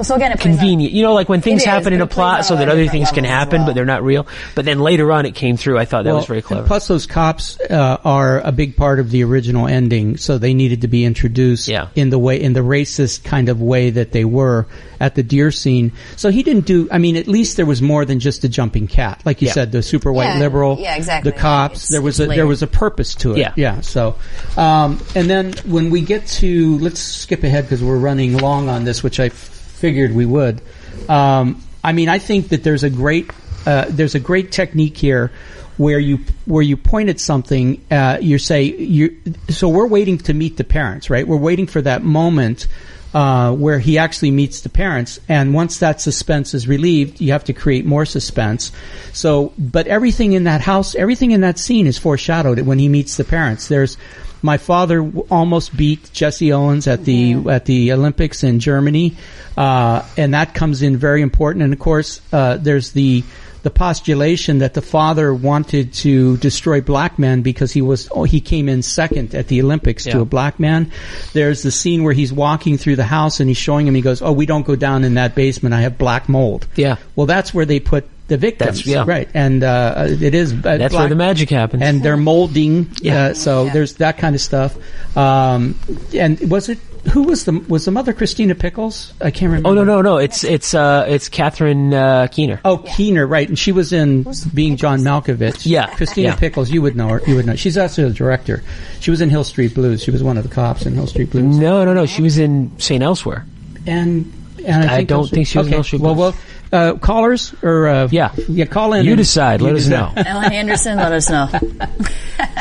Well, 0.00 0.04
so 0.06 0.14
again, 0.14 0.32
it 0.32 0.40
plays 0.40 0.54
on- 0.54 0.58
convenient 0.58 0.94
you 0.94 1.02
know 1.02 1.12
like 1.12 1.28
when 1.28 1.42
things 1.42 1.60
is, 1.60 1.66
happen 1.66 1.92
in 1.92 2.00
a 2.00 2.06
plot 2.06 2.46
so 2.46 2.56
that 2.56 2.70
other 2.70 2.88
things 2.88 3.10
can 3.10 3.24
happen 3.24 3.58
well. 3.58 3.66
but 3.66 3.74
they're 3.74 3.84
not 3.84 4.02
real 4.02 4.26
but 4.54 4.64
then 4.64 4.78
later 4.80 5.12
on 5.12 5.26
it 5.26 5.34
came 5.34 5.58
through 5.58 5.76
I 5.78 5.84
thought 5.84 6.04
that 6.04 6.14
was 6.14 6.24
very 6.24 6.38
and 6.38 6.46
clever 6.46 6.66
Plus, 6.66 6.88
those 6.88 7.06
cops 7.06 7.60
uh, 7.60 7.98
are 8.02 8.40
a 8.40 8.50
big 8.50 8.76
part 8.78 8.98
of 8.98 9.10
the 9.10 9.22
original 9.24 9.66
ending, 9.68 10.16
so 10.16 10.38
they 10.38 10.54
needed 10.54 10.80
to 10.80 10.88
be 10.88 11.04
introduced 11.04 11.68
Yeah. 11.68 11.88
in 11.94 12.08
the 12.08 12.18
way 12.18 12.40
in 12.40 12.54
the 12.54 12.60
racist 12.60 13.24
kind 13.24 13.50
of 13.50 13.60
way 13.60 13.90
that 13.90 14.12
they 14.12 14.24
were 14.24 14.66
at 15.00 15.14
the 15.16 15.22
deer 15.22 15.50
scene. 15.50 15.92
So 16.16 16.30
he 16.30 16.42
didn't 16.42 16.66
do. 16.66 16.88
I 16.90 16.98
mean, 16.98 17.16
at 17.16 17.26
least 17.28 17.56
there 17.56 17.64
was 17.66 17.80
more 17.82 18.04
than 18.04 18.20
just 18.20 18.44
a 18.44 18.48
jumping 18.48 18.86
cat, 18.86 19.20
like 19.24 19.40
you 19.42 19.46
Yeah. 19.48 19.52
said, 19.54 19.72
the 19.72 19.82
super 19.82 20.12
white 20.12 20.34
Yeah, 20.34 20.38
liberal, 20.38 20.76
yeah, 20.80 20.94
exactly. 20.96 21.30
the 21.30 21.36
cops. 21.38 21.72
It's- 21.76 21.88
there 21.88 22.02
was 22.02 22.20
it's 22.20 22.30
a 22.32 22.34
there 22.36 22.46
was 22.46 22.62
a 22.62 22.66
purpose 22.66 23.14
to 23.16 23.32
it. 23.32 23.38
Yeah. 23.38 23.52
yeah. 23.56 23.80
So, 23.80 24.16
um, 24.56 24.98
and 25.14 25.28
then 25.28 25.52
when 25.66 25.90
we 25.90 26.00
get 26.02 26.26
to 26.40 26.78
let's 26.78 27.00
skip 27.00 27.44
ahead 27.44 27.64
because 27.64 27.82
we're 27.82 27.98
running 27.98 28.36
long 28.38 28.68
on 28.70 28.84
this, 28.84 29.02
which 29.02 29.18
I 29.20 29.26
f- 29.26 29.56
figured 29.80 30.14
we 30.14 30.26
would. 30.26 30.60
Um, 31.08 31.62
I 31.82 31.92
mean, 31.92 32.08
I 32.08 32.18
think 32.18 32.50
that 32.50 32.62
there's 32.62 32.84
a 32.84 32.90
great 32.90 33.30
uh, 33.66 33.86
there's 33.88 34.14
a 34.14 34.20
great 34.20 34.52
technique 34.52 34.96
here 34.96 35.32
where 35.76 35.98
you 35.98 36.18
where 36.44 36.62
you 36.62 36.76
point 36.76 37.08
at 37.08 37.18
something, 37.20 37.82
uh, 37.90 38.18
you 38.20 38.38
say 38.38 38.64
you. 38.64 39.18
So 39.48 39.68
we're 39.68 39.86
waiting 39.86 40.18
to 40.18 40.34
meet 40.34 40.56
the 40.56 40.64
parents, 40.64 41.10
right? 41.10 41.26
We're 41.26 41.36
waiting 41.36 41.66
for 41.66 41.82
that 41.82 42.02
moment. 42.02 42.66
Uh, 43.12 43.52
where 43.52 43.80
he 43.80 43.98
actually 43.98 44.30
meets 44.30 44.60
the 44.60 44.68
parents, 44.68 45.18
and 45.28 45.52
once 45.52 45.78
that 45.78 46.00
suspense 46.00 46.54
is 46.54 46.68
relieved, 46.68 47.20
you 47.20 47.32
have 47.32 47.42
to 47.42 47.52
create 47.52 47.84
more 47.84 48.06
suspense. 48.06 48.70
So, 49.12 49.52
but 49.58 49.88
everything 49.88 50.32
in 50.34 50.44
that 50.44 50.60
house, 50.60 50.94
everything 50.94 51.32
in 51.32 51.40
that 51.40 51.58
scene 51.58 51.88
is 51.88 51.98
foreshadowed 51.98 52.60
when 52.60 52.78
he 52.78 52.88
meets 52.88 53.16
the 53.16 53.24
parents. 53.24 53.66
There's 53.66 53.98
my 54.42 54.58
father 54.58 54.98
w- 54.98 55.26
almost 55.30 55.76
beat 55.76 56.12
Jesse 56.12 56.52
Owens 56.52 56.86
at 56.86 57.04
the 57.04 57.34
at 57.48 57.64
the 57.66 57.92
Olympics 57.92 58.42
in 58.42 58.60
Germany, 58.60 59.16
uh, 59.56 60.02
and 60.16 60.34
that 60.34 60.54
comes 60.54 60.82
in 60.82 60.96
very 60.96 61.22
important. 61.22 61.62
And 61.64 61.72
of 61.72 61.78
course, 61.78 62.20
uh, 62.32 62.56
there's 62.56 62.92
the 62.92 63.24
the 63.62 63.70
postulation 63.70 64.58
that 64.58 64.74
the 64.74 64.82
father 64.82 65.34
wanted 65.34 65.92
to 65.92 66.36
destroy 66.38 66.80
black 66.80 67.18
men 67.18 67.42
because 67.42 67.72
he 67.72 67.82
was 67.82 68.08
oh, 68.10 68.24
he 68.24 68.40
came 68.40 68.68
in 68.68 68.82
second 68.82 69.34
at 69.34 69.48
the 69.48 69.60
Olympics 69.60 70.04
to 70.04 70.20
a 70.20 70.24
black 70.24 70.58
man. 70.58 70.90
There's 71.32 71.62
the 71.62 71.70
scene 71.70 72.02
where 72.02 72.14
he's 72.14 72.32
walking 72.32 72.78
through 72.78 72.96
the 72.96 73.04
house 73.04 73.40
and 73.40 73.48
he's 73.48 73.58
showing 73.58 73.86
him. 73.86 73.94
He 73.94 74.00
goes, 74.00 74.22
"Oh, 74.22 74.32
we 74.32 74.46
don't 74.46 74.66
go 74.66 74.76
down 74.76 75.04
in 75.04 75.14
that 75.14 75.34
basement. 75.34 75.74
I 75.74 75.82
have 75.82 75.98
black 75.98 76.28
mold." 76.28 76.66
Yeah. 76.74 76.96
Well, 77.16 77.26
that's 77.26 77.52
where 77.52 77.66
they 77.66 77.80
put 77.80 78.08
the 78.30 78.38
victims, 78.38 78.78
That's- 78.78 78.86
yeah. 78.86 79.04
right? 79.06 79.28
And 79.34 79.62
uh, 79.62 80.06
it 80.08 80.34
is 80.34 80.52
uh, 80.54 80.78
that's 80.78 80.94
where 80.94 81.08
the 81.08 81.14
magic 81.14 81.50
happens 81.50 81.82
and 81.82 82.02
they're 82.02 82.16
molding. 82.16 82.88
Yeah. 83.02 83.24
Uh, 83.26 83.34
so 83.34 83.64
Yeah. 83.66 83.72
there's 83.74 83.94
that 83.96 84.16
kind 84.16 84.34
of 84.34 84.40
stuff. 84.40 84.74
Um, 85.16 85.74
and 86.14 86.40
was 86.50 86.68
it 86.70 86.78
who 87.12 87.22
was 87.24 87.44
the 87.46 87.52
was 87.68 87.84
the 87.86 87.90
mother 87.90 88.12
Christina 88.12 88.54
Pickles? 88.54 89.12
I 89.20 89.30
can't 89.30 89.50
remember. 89.50 89.70
oh 89.70 89.74
no 89.74 89.84
no 89.84 90.02
no 90.02 90.18
it's 90.18 90.44
it's 90.44 90.74
uh 90.74 91.06
it's 91.08 91.28
Catherine 91.30 91.92
uh, 91.94 92.26
Keener 92.30 92.60
Oh, 92.64 92.78
Keener, 92.78 93.26
right? 93.26 93.48
And 93.48 93.58
she 93.58 93.72
was 93.72 93.92
in 93.92 94.24
Being 94.54 94.76
John 94.76 95.00
Malkovich. 95.00 95.64
Yeah. 95.66 95.86
Christina 95.96 96.28
Yeah. 96.28 96.36
Pickles. 96.36 96.70
You 96.70 96.82
would 96.82 96.96
know 96.96 97.08
her. 97.08 97.22
You 97.26 97.36
would 97.36 97.46
know. 97.46 97.56
She's 97.56 97.76
also 97.78 98.08
the 98.08 98.14
director. 98.14 98.62
She 99.00 99.10
was 99.10 99.20
in 99.20 99.30
Hill 99.30 99.44
Street 99.44 99.74
Blues. 99.74 100.02
She 100.04 100.10
was 100.10 100.22
one 100.22 100.36
of 100.36 100.44
the 100.44 100.54
cops 100.54 100.86
in 100.86 100.94
Hill 100.94 101.06
Street 101.06 101.30
Blues. 101.30 101.56
no 101.58 101.84
no 101.84 101.92
no 101.94 102.06
she 102.06 102.22
was 102.22 102.38
in 102.38 102.70
St 102.78 103.02
Elsewhere 103.02 103.44
And 103.86 104.30
and 104.66 104.90
I, 104.90 104.96
I 104.98 105.04
don't 105.04 105.20
also- 105.20 105.34
think 105.34 105.46
she 105.46 105.56
was 105.58 105.66
in 105.66 105.72
okay. 105.72 105.76
Hill 105.78 105.84
Street 105.84 106.02
Well, 106.02 106.14
well, 106.14 106.34
uh, 106.72 106.94
callers 106.98 107.54
or 107.62 107.88
uh, 107.88 108.08
Yeah. 108.10 108.32
yeah, 108.48 108.64
call 108.66 108.92
in. 108.94 109.04
You 109.04 109.12
and- 109.12 109.18
decide. 109.18 109.60
Let 109.60 109.70
you 109.70 109.76
us 109.76 109.84
decide. 109.84 110.16
know. 110.16 110.22
Ellen 110.26 110.52
Anderson, 110.52 110.96
let 110.98 111.12
us 111.12 111.28
know. 111.30 111.48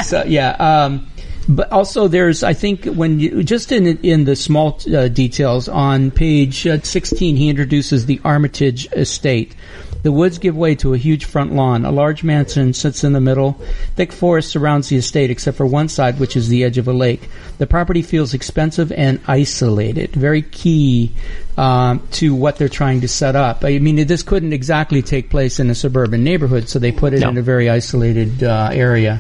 So 0.04 0.24
yeah, 0.26 0.52
um, 0.60 1.08
but 1.48 1.72
also 1.72 2.08
there's 2.08 2.44
I 2.44 2.54
think 2.54 2.86
when 2.86 3.20
you 3.20 3.44
just 3.44 3.72
in 3.72 3.86
in 4.00 4.26
the 4.26 4.36
small 4.36 4.80
uh, 4.94 5.08
details 5.08 5.68
on 5.68 6.12
page 6.12 6.66
uh, 6.68 6.80
16 6.82 7.36
he 7.36 7.50
introduces 7.50 8.06
the 8.06 8.20
Armitage 8.24 8.88
estate. 8.94 9.56
The 10.02 10.12
woods 10.12 10.38
give 10.38 10.56
way 10.56 10.76
to 10.76 10.94
a 10.94 10.98
huge 10.98 11.26
front 11.26 11.54
lawn. 11.54 11.84
A 11.86 11.92
large 11.92 12.24
mansion 12.24 12.74
sits 12.74 13.04
in 13.04 13.12
the 13.14 13.20
middle. 13.20 13.60
Thick 13.96 14.14
forest 14.14 14.50
surrounds 14.50 14.88
the 14.88 14.96
estate 14.96 15.30
except 15.30 15.58
for 15.58 15.66
one 15.66 15.90
side, 15.90 16.20
which 16.20 16.38
is 16.38 16.48
the 16.48 16.64
edge 16.64 16.78
of 16.78 16.88
a 16.88 16.94
lake. 16.94 17.30
The 17.58 17.68
property 17.68 18.02
feels 18.02 18.34
expensive 18.34 18.92
and 18.94 19.20
isolated. 19.28 20.12
Very 20.12 20.42
key 20.42 21.12
um, 21.58 22.08
to 22.12 22.34
what 22.34 22.56
they're 22.58 22.70
trying 22.70 23.02
to 23.02 23.08
set 23.10 23.36
up. 23.36 23.66
I 23.66 23.80
mean, 23.80 24.08
this 24.08 24.24
couldn't 24.24 24.54
exactly 24.54 25.02
take 25.02 25.30
place 25.30 25.60
in 25.60 25.70
a 25.70 25.76
suburban 25.76 26.24
neighborhood, 26.24 26.70
so 26.70 26.80
they 26.80 26.94
put 26.94 27.14
it 27.14 27.20
No. 27.20 27.30
in 27.30 27.38
a 27.38 27.42
very 27.42 27.70
isolated 27.70 28.42
uh, 28.44 28.70
area. 28.72 29.20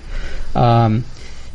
Um, 0.55 1.03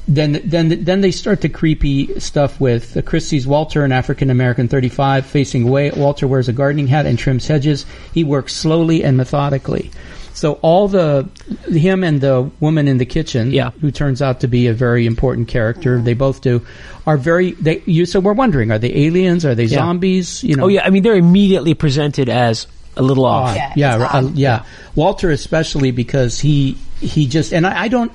then, 0.07 0.40
then, 0.44 0.84
then 0.84 1.00
they 1.00 1.11
start 1.11 1.40
the 1.40 1.48
creepy 1.48 2.18
stuff 2.20 2.61
with 2.61 2.96
uh, 2.96 3.02
Christie's 3.02 3.46
Walter, 3.46 3.84
an 3.84 3.92
African 3.92 4.30
American, 4.30 4.68
35, 4.68 5.24
facing 5.26 5.66
away. 5.66 5.90
Walter 5.90 6.26
wears 6.28 6.48
a 6.48 6.52
gardening 6.52 6.86
hat 6.88 7.07
and 7.07 7.18
trims 7.18 7.46
hedges. 7.46 7.86
He 8.12 8.22
works 8.24 8.55
slowly 8.55 9.02
and 9.05 9.16
methodically. 9.16 9.90
So 10.34 10.55
all 10.62 10.88
the 10.88 11.28
him 11.70 12.02
and 12.02 12.20
the 12.20 12.50
woman 12.59 12.88
in 12.88 12.98
the 12.98 13.07
kitchen, 13.07 13.52
Yeah. 13.52 13.70
who 13.80 13.90
turns 13.92 14.20
out 14.20 14.40
to 14.40 14.48
be 14.48 14.66
a 14.66 14.74
very 14.74 15.07
important 15.07 15.46
character, 15.46 16.00
they 16.00 16.14
both 16.14 16.40
do, 16.40 16.66
are 17.07 17.16
very. 17.16 17.52
They 17.52 17.82
you 17.86 18.05
so 18.05 18.18
we're 18.18 18.32
wondering, 18.32 18.72
are 18.72 18.78
they 18.80 18.92
aliens? 19.07 19.44
Are 19.46 19.55
they 19.55 19.64
Yeah. 19.66 19.78
zombies? 19.78 20.42
You 20.42 20.57
know, 20.57 20.64
oh 20.64 20.68
yeah 20.68 20.82
I 20.84 20.90
mean 20.90 21.05
they're 21.05 21.14
immediately 21.16 21.74
presented 21.74 22.28
as 22.28 22.66
a 22.96 23.02
little 23.02 23.24
off 23.24 23.50
odd. 23.50 23.57
Yeah, 23.57 23.72
Yeah, 23.76 24.05
uh, 24.12 24.30
yeah. 24.34 24.64
Walter 24.96 25.30
especially 25.30 25.92
because 25.92 26.40
he 26.40 26.76
he 27.00 27.28
just 27.28 27.52
and 27.52 27.64
I, 27.64 27.82
I 27.82 27.88
don't. 27.88 28.11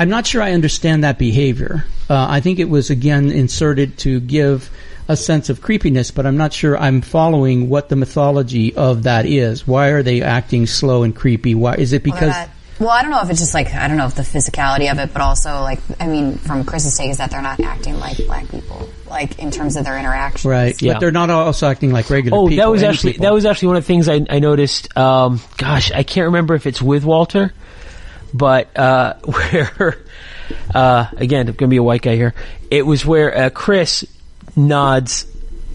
I'm 0.00 0.08
not 0.08 0.26
sure 0.26 0.40
I 0.42 0.52
understand 0.52 1.04
that 1.04 1.18
behavior. 1.18 1.84
Uh, 2.08 2.26
I 2.28 2.40
think 2.40 2.58
it 2.58 2.68
was 2.70 2.88
again 2.90 3.30
inserted 3.30 3.98
to 3.98 4.18
give 4.18 4.70
a 5.08 5.16
sense 5.16 5.50
of 5.50 5.60
creepiness, 5.60 6.10
but 6.10 6.24
I'm 6.24 6.36
not 6.38 6.52
sure 6.54 6.78
I'm 6.78 7.02
following 7.02 7.68
what 7.68 7.88
the 7.90 7.96
mythology 7.96 8.74
of 8.74 9.02
that 9.02 9.26
is. 9.26 9.66
Why 9.66 9.88
are 9.88 10.02
they 10.02 10.22
acting 10.22 10.66
slow 10.66 11.02
and 11.02 11.14
creepy? 11.14 11.54
Why 11.54 11.74
is 11.74 11.92
it 11.92 12.04
Well, 12.06 12.14
because? 12.14 12.32
they're 12.34 12.50
well, 12.78 12.88
I 12.88 13.02
don't 13.02 13.10
know 13.10 13.20
if 13.20 13.28
it's 13.28 13.40
just 13.40 13.52
like 13.52 13.74
I 13.74 13.88
don't 13.88 13.98
know 13.98 14.06
if 14.06 14.14
the 14.14 14.22
physicality 14.22 14.90
of 14.90 14.98
it, 14.98 15.12
but 15.12 15.20
also 15.20 15.50
like 15.60 15.80
I 16.00 16.06
mean, 16.06 16.38
from 16.38 16.64
Chris's 16.64 16.96
take 16.96 17.10
is 17.10 17.18
that 17.18 17.30
they're 17.30 17.42
not 17.42 17.60
acting 17.60 17.98
like 18.00 18.16
black 18.26 18.48
people, 18.48 18.88
like 19.10 19.38
in 19.38 19.50
terms 19.50 19.76
of 19.76 19.84
their 19.84 19.98
interactions. 19.98 20.46
Right, 20.46 20.80
Yeah. 20.80 20.94
but 20.94 21.00
they're 21.00 21.10
not 21.10 21.28
also 21.28 21.68
acting 21.68 21.92
like 21.92 22.08
regular 22.08 22.38
Oh, 22.38 22.48
people. 22.48 22.64
that 22.64 22.70
was 22.70 22.82
actually 22.82 23.12
people. 23.12 23.24
that 23.26 23.34
was 23.34 23.44
actually 23.44 23.68
one 23.68 23.76
of 23.76 23.82
the 23.82 23.86
things 23.86 24.08
I, 24.08 24.24
I 24.30 24.38
noticed. 24.38 24.96
Um, 24.96 25.40
gosh, 25.58 25.92
I 25.92 26.04
can't 26.04 26.24
remember 26.28 26.54
if 26.54 26.66
it's 26.66 26.80
with 26.80 27.04
Walter, 27.04 27.52
but 28.34 28.76
uh, 28.78 29.14
where 29.24 29.98
uh, 30.74 31.06
again, 31.16 31.40
I'm 31.48 31.54
going 31.54 31.56
to 31.56 31.66
be 31.68 31.76
a 31.76 31.82
white 31.82 32.02
guy 32.02 32.14
here. 32.16 32.34
It 32.70 32.86
was 32.86 33.04
where 33.04 33.36
uh, 33.36 33.50
Chris 33.50 34.04
nods 34.56 35.26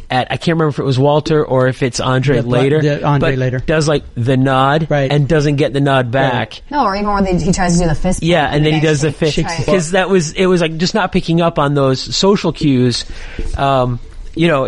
at 0.09 0.31
I 0.31 0.37
can't 0.37 0.49
remember 0.59 0.67
if 0.69 0.77
it 0.79 0.83
was 0.83 0.99
Walter 0.99 1.43
or 1.43 1.67
if 1.67 1.81
it's 1.81 1.99
Andre 1.99 2.41
The- 2.41 2.47
later. 2.47 2.81
the 2.81 3.03
Andre 3.03 3.31
but 3.31 3.39
later. 3.39 3.57
does 3.59 3.87
like 3.87 4.03
the 4.13 4.37
nod 4.37 4.87
Right. 4.91 5.11
and 5.11 5.27
doesn't 5.27 5.55
get 5.55 5.73
the 5.73 5.81
nod 5.81 6.11
back. 6.11 6.61
No, 6.69 6.85
or 6.85 6.95
even 6.95 7.07
when 7.11 7.23
they, 7.23 7.37
he 7.39 7.51
tries 7.51 7.73
to 7.73 7.83
do 7.83 7.87
the 7.89 7.95
fist. 7.95 8.21
Yeah, 8.21 8.43
bump 8.45 8.55
and 8.55 8.65
then 8.67 8.73
he 8.75 8.79
does 8.81 9.01
the 9.01 9.11
fist 9.11 9.37
because 9.37 9.91
that 9.91 10.07
was 10.09 10.33
it 10.33 10.45
was 10.45 10.61
like 10.61 10.77
just 10.77 10.93
not 10.93 11.11
picking 11.11 11.41
up 11.41 11.57
on 11.57 11.73
those 11.73 11.99
social 12.15 12.51
cues. 12.53 13.03
Um, 13.57 13.99
you 14.35 14.47
know, 14.47 14.65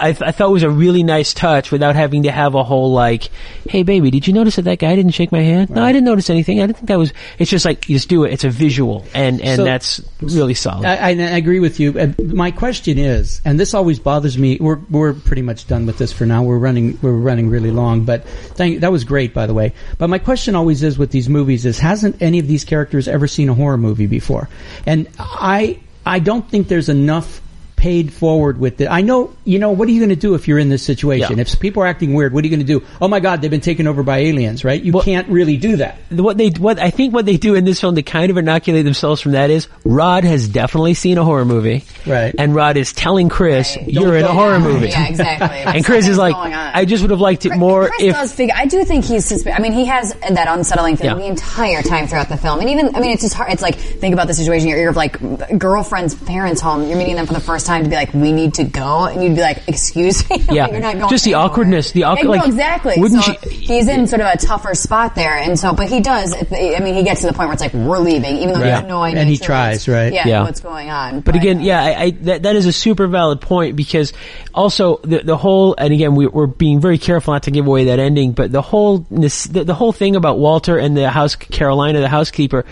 I, 0.00 0.12
th- 0.12 0.22
I 0.22 0.30
thought 0.30 0.50
it 0.50 0.52
was 0.52 0.62
a 0.62 0.70
really 0.70 1.02
nice 1.02 1.34
touch 1.34 1.72
without 1.72 1.96
having 1.96 2.22
to 2.22 2.30
have 2.30 2.54
a 2.54 2.62
whole 2.62 2.92
like, 2.92 3.30
"Hey, 3.68 3.82
baby, 3.82 4.10
did 4.10 4.26
you 4.26 4.32
notice 4.32 4.56
that 4.56 4.62
that 4.62 4.78
guy 4.78 4.94
didn't 4.94 5.12
shake 5.12 5.32
my 5.32 5.40
hand?" 5.40 5.70
No, 5.70 5.82
I 5.82 5.92
didn't 5.92 6.04
notice 6.04 6.30
anything. 6.30 6.60
I 6.60 6.66
didn't 6.66 6.76
think 6.76 6.88
that 6.88 6.98
was. 6.98 7.12
It's 7.38 7.50
just 7.50 7.64
like 7.64 7.88
you 7.88 7.96
just 7.96 8.08
do 8.08 8.24
it. 8.24 8.32
It's 8.32 8.44
a 8.44 8.50
visual, 8.50 9.04
and 9.12 9.40
and 9.40 9.56
So- 9.56 9.64
that's 9.64 10.00
really 10.20 10.54
solid. 10.54 10.86
I, 10.86 11.08
I, 11.08 11.10
agree 11.36 11.58
with 11.58 11.80
you. 11.80 12.14
My 12.18 12.52
question 12.52 12.98
is, 12.98 13.40
and 13.44 13.58
this 13.58 13.74
always 13.74 13.98
bothers 13.98 14.38
me. 14.38 14.58
We're 14.60 14.78
we're 14.88 15.14
pretty 15.14 15.42
much 15.42 15.66
done 15.66 15.84
with 15.84 15.98
this 15.98 16.12
for 16.12 16.26
now. 16.26 16.44
We're 16.44 16.58
running 16.58 16.98
we're 17.02 17.12
running 17.12 17.50
really 17.50 17.72
long, 17.72 18.04
but 18.04 18.24
thank, 18.24 18.80
that 18.80 18.92
was 18.92 19.02
great, 19.04 19.34
by 19.34 19.46
the 19.46 19.54
way. 19.54 19.74
But 19.98 20.08
my 20.10 20.18
question 20.18 20.54
always 20.54 20.84
is 20.84 20.96
with 20.96 21.10
these 21.10 21.28
movies 21.28 21.66
is, 21.66 21.78
hasn't 21.80 22.22
any 22.22 22.38
of 22.38 22.46
these 22.46 22.64
characters 22.64 23.08
ever 23.08 23.26
seen 23.26 23.48
a 23.48 23.54
horror 23.54 23.78
movie 23.78 24.06
before? 24.06 24.48
And 24.86 25.08
I 25.18 25.80
I 26.06 26.20
don't 26.20 26.48
think 26.48 26.68
there's 26.68 26.88
enough 26.88 27.42
paid 27.78 28.12
forward 28.12 28.58
with 28.58 28.80
it. 28.80 28.88
I 28.90 29.00
know, 29.00 29.32
you 29.44 29.58
know, 29.58 29.70
what 29.70 29.88
are 29.88 29.92
you 29.92 30.00
going 30.00 30.10
to 30.10 30.16
do 30.16 30.34
if 30.34 30.46
you're 30.48 30.58
in 30.58 30.68
this 30.68 30.82
situation? 30.82 31.36
Yeah. 31.36 31.42
If 31.42 31.58
people 31.60 31.82
are 31.82 31.86
acting 31.86 32.12
weird, 32.12 32.32
what 32.34 32.44
are 32.44 32.46
you 32.48 32.54
going 32.54 32.66
to 32.66 32.80
do? 32.80 32.84
Oh 33.00 33.08
my 33.08 33.20
God, 33.20 33.40
they've 33.40 33.50
been 33.50 33.60
taken 33.60 33.86
over 33.86 34.02
by 34.02 34.18
aliens, 34.18 34.64
right? 34.64 34.82
You 34.82 34.92
can't 35.00 35.28
really 35.28 35.56
do 35.56 35.76
that. 35.76 35.96
what 36.10 36.36
they 36.36 36.48
what 36.50 36.78
I 36.78 36.90
think 36.90 37.14
what 37.14 37.24
they 37.24 37.36
do 37.36 37.54
in 37.54 37.64
this 37.64 37.80
film 37.80 37.94
to 37.94 38.02
kind 38.02 38.30
of 38.30 38.36
inoculate 38.36 38.84
themselves 38.84 39.20
from 39.20 39.32
that 39.32 39.48
is 39.50 39.68
Rod 39.84 40.24
has 40.24 40.48
definitely 40.48 40.94
seen 40.94 41.16
a 41.18 41.24
horror 41.24 41.44
movie, 41.44 41.84
Right. 42.06 42.34
And 42.36 42.54
Rod 42.54 42.76
is 42.76 42.92
telling 42.92 43.28
Chris, 43.28 43.76
Right. 43.76 43.88
"You're 43.88 44.16
in 44.16 44.24
a 44.24 44.28
Don't- 44.28 44.36
horror 44.36 44.60
movie." 44.60 44.88
Yeah, 44.88 45.06
exactly. 45.08 45.58
And 45.78 45.84
Chris 45.84 46.08
is 46.08 46.18
like, 46.18 46.34
"I 46.34 46.84
just 46.84 47.02
would 47.02 47.10
have 47.10 47.20
liked 47.20 47.46
it 47.46 47.56
more 47.56 47.88
Chris 47.88 48.02
if." 48.02 48.14
does 48.14 48.32
figure. 48.32 48.54
I 48.56 48.66
do 48.66 48.84
think 48.84 49.04
he's. 49.04 49.30
Suspe- 49.30 49.54
I 49.56 49.60
mean, 49.60 49.72
he 49.72 49.84
has 49.86 50.14
that 50.14 50.46
unsettling 50.48 50.96
feeling 50.96 51.18
Yeah. 51.18 51.24
the 51.26 51.30
entire 51.30 51.82
time 51.82 52.06
throughout 52.08 52.28
the 52.28 52.36
film, 52.36 52.60
and 52.60 52.68
even. 52.70 52.94
I 52.96 53.00
mean, 53.00 53.12
it's 53.12 53.22
just 53.22 53.34
hard. 53.34 53.52
It's 53.52 53.62
like 53.62 53.76
think 53.76 54.12
about 54.14 54.26
the 54.26 54.34
situation. 54.34 54.68
You're, 54.68 54.78
you're 54.80 54.92
like 54.92 55.18
girlfriend's 55.58 56.14
parents' 56.14 56.60
home. 56.60 56.88
You're 56.88 56.98
meeting 56.98 57.16
them 57.16 57.26
for 57.26 57.34
the 57.34 57.40
first 57.40 57.66
time 57.68 57.84
to 57.84 57.88
be 57.90 57.94
like, 57.94 58.12
"We 58.14 58.32
need 58.32 58.54
to 58.54 58.64
go," 58.64 59.04
and 59.04 59.22
you'd 59.22 59.36
be 59.36 59.40
like, 59.42 59.62
"Excuse 59.68 60.28
me." 60.28 60.38
Yeah. 60.50 60.68
you're 60.70 60.80
not 60.80 60.96
going 60.96 61.08
Just 61.10 61.24
the 61.24 61.34
anywhere. 61.34 61.44
awkwardness, 61.50 61.92
the 61.92 62.04
awkward- 62.04 62.18
Yeah, 62.24 62.24
no, 62.24 62.38
like, 62.38 62.46
exactly. 62.48 62.94
wouldn't 62.96 63.22
so 63.22 63.32
you- 63.44 63.50
he's 63.50 63.86
in 63.88 64.06
sort 64.06 64.22
of 64.22 64.26
a 64.32 64.36
tougher 64.38 64.74
spot 64.74 65.14
there, 65.14 65.36
and 65.36 65.56
so, 65.58 65.72
but 65.74 65.88
he 65.88 66.00
does. 66.00 66.34
I 66.34 66.80
mean, 66.80 66.94
he 66.94 67.02
gets 67.04 67.20
to 67.20 67.26
the 67.28 67.32
point 67.32 67.48
where 67.48 67.52
it's 67.54 67.62
like, 67.62 67.74
"We're 67.74 67.98
leaving," 67.98 68.36
even 68.38 68.54
though 68.54 68.60
we 68.60 68.64
Right. 68.66 68.74
have 68.74 68.88
no 68.88 69.02
idea. 69.02 69.20
And 69.20 69.28
he 69.30 69.36
tries, 69.38 69.86
what's- 69.86 69.88
right? 69.88 70.12
Yeah, 70.12 70.26
Yeah. 70.26 70.42
what's 70.42 70.60
going 70.60 70.90
on? 70.90 71.20
But 71.20 71.36
again, 71.36 71.58
uh, 71.58 71.62
yeah, 71.62 71.82
I, 71.82 72.02
I 72.04 72.10
that, 72.22 72.42
that 72.44 72.56
is 72.56 72.66
a 72.66 72.72
super 72.72 73.06
valid 73.06 73.40
point 73.40 73.76
because 73.76 74.12
also 74.54 74.98
the 75.04 75.18
the 75.18 75.36
whole 75.36 75.74
and 75.76 75.92
again 75.92 76.14
we, 76.14 76.26
we're 76.26 76.46
being 76.46 76.80
very 76.80 76.98
careful 76.98 77.34
not 77.34 77.42
to 77.44 77.50
give 77.50 77.66
away 77.66 77.84
that 77.84 77.98
ending, 77.98 78.32
but 78.32 78.50
the 78.50 78.62
whole 78.62 79.06
this, 79.10 79.44
the, 79.44 79.64
the 79.64 79.74
whole 79.74 79.92
thing 79.92 80.16
about 80.16 80.38
Walter 80.38 80.78
and 80.78 80.96
the 80.96 81.10
house 81.10 81.36
Carolina 81.36 82.00
the 82.00 82.08
housekeeper, 82.08 82.64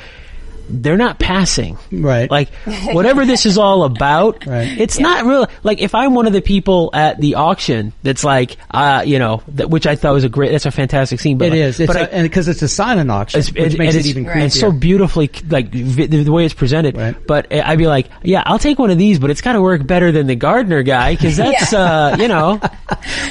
they're 0.68 0.96
not 0.96 1.18
passing. 1.18 1.78
Right. 1.92 2.30
Like 2.30 2.48
whatever 2.92 3.24
this 3.24 3.46
is 3.46 3.58
all 3.58 3.84
about, 3.84 4.46
Right. 4.46 4.78
it's 4.78 4.98
not 4.98 5.24
real. 5.24 5.46
Like 5.62 5.80
if 5.80 5.94
I'm 5.94 6.14
one 6.14 6.26
of 6.26 6.32
the 6.32 6.42
people 6.42 6.90
at 6.92 7.20
the 7.20 7.36
auction 7.36 7.92
that's 8.02 8.24
like, 8.24 8.56
uh, 8.70 9.02
you 9.06 9.18
know, 9.18 9.42
that, 9.48 9.70
which 9.70 9.86
I 9.86 9.96
thought 9.96 10.14
was 10.14 10.24
a 10.24 10.28
great, 10.28 10.50
that's 10.52 10.66
a 10.66 10.70
fantastic 10.70 11.20
scene. 11.20 11.38
But 11.38 11.46
It 11.48 11.50
like- 11.50 11.58
is, 11.60 11.80
it's 11.80 11.86
but 11.92 11.96
a, 11.96 12.00
I- 12.12 12.16
and 12.16 12.22
because 12.24 12.48
it's 12.48 12.62
a 12.62 12.68
silent 12.68 13.10
auction, 13.10 13.40
it's, 13.40 13.52
which 13.52 13.74
it- 13.74 13.78
makes 13.78 13.94
it 13.94 13.98
it's, 13.98 14.08
even 14.08 14.24
Right. 14.26 14.36
creepier. 14.36 14.46
it's 14.46 14.60
so 14.60 14.72
beautifully 14.72 15.30
like 15.48 15.68
vi- 15.72 16.06
the, 16.06 16.22
the 16.24 16.32
way 16.32 16.44
it's 16.44 16.54
presented. 16.54 16.96
Right. 16.96 17.16
But 17.26 17.52
I'd 17.52 17.78
be 17.78 17.86
like, 17.86 18.08
yeah, 18.22 18.42
I'll 18.46 18.58
take 18.58 18.78
one 18.78 18.90
of 18.90 18.98
these, 18.98 19.18
but 19.18 19.30
it's 19.30 19.40
got 19.42 19.52
to 19.52 19.62
work 19.62 19.86
better 19.86 20.10
than 20.12 20.26
the 20.26 20.36
gardener 20.36 20.82
guy 20.82 21.14
because 21.14 21.36
that's 21.38 21.72
uh, 21.72 22.16
you 22.18 22.28
know, 22.28 22.60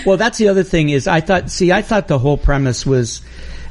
Well, 0.05 0.17
that's 0.17 0.38
the 0.38 0.47
other 0.49 0.63
thing 0.63 0.89
is 0.89 1.07
I 1.07 1.21
thought, 1.21 1.49
see, 1.49 1.71
I 1.71 1.81
thought 1.81 2.07
the 2.07 2.19
whole 2.19 2.38
premise 2.38 2.86
was 2.86 3.21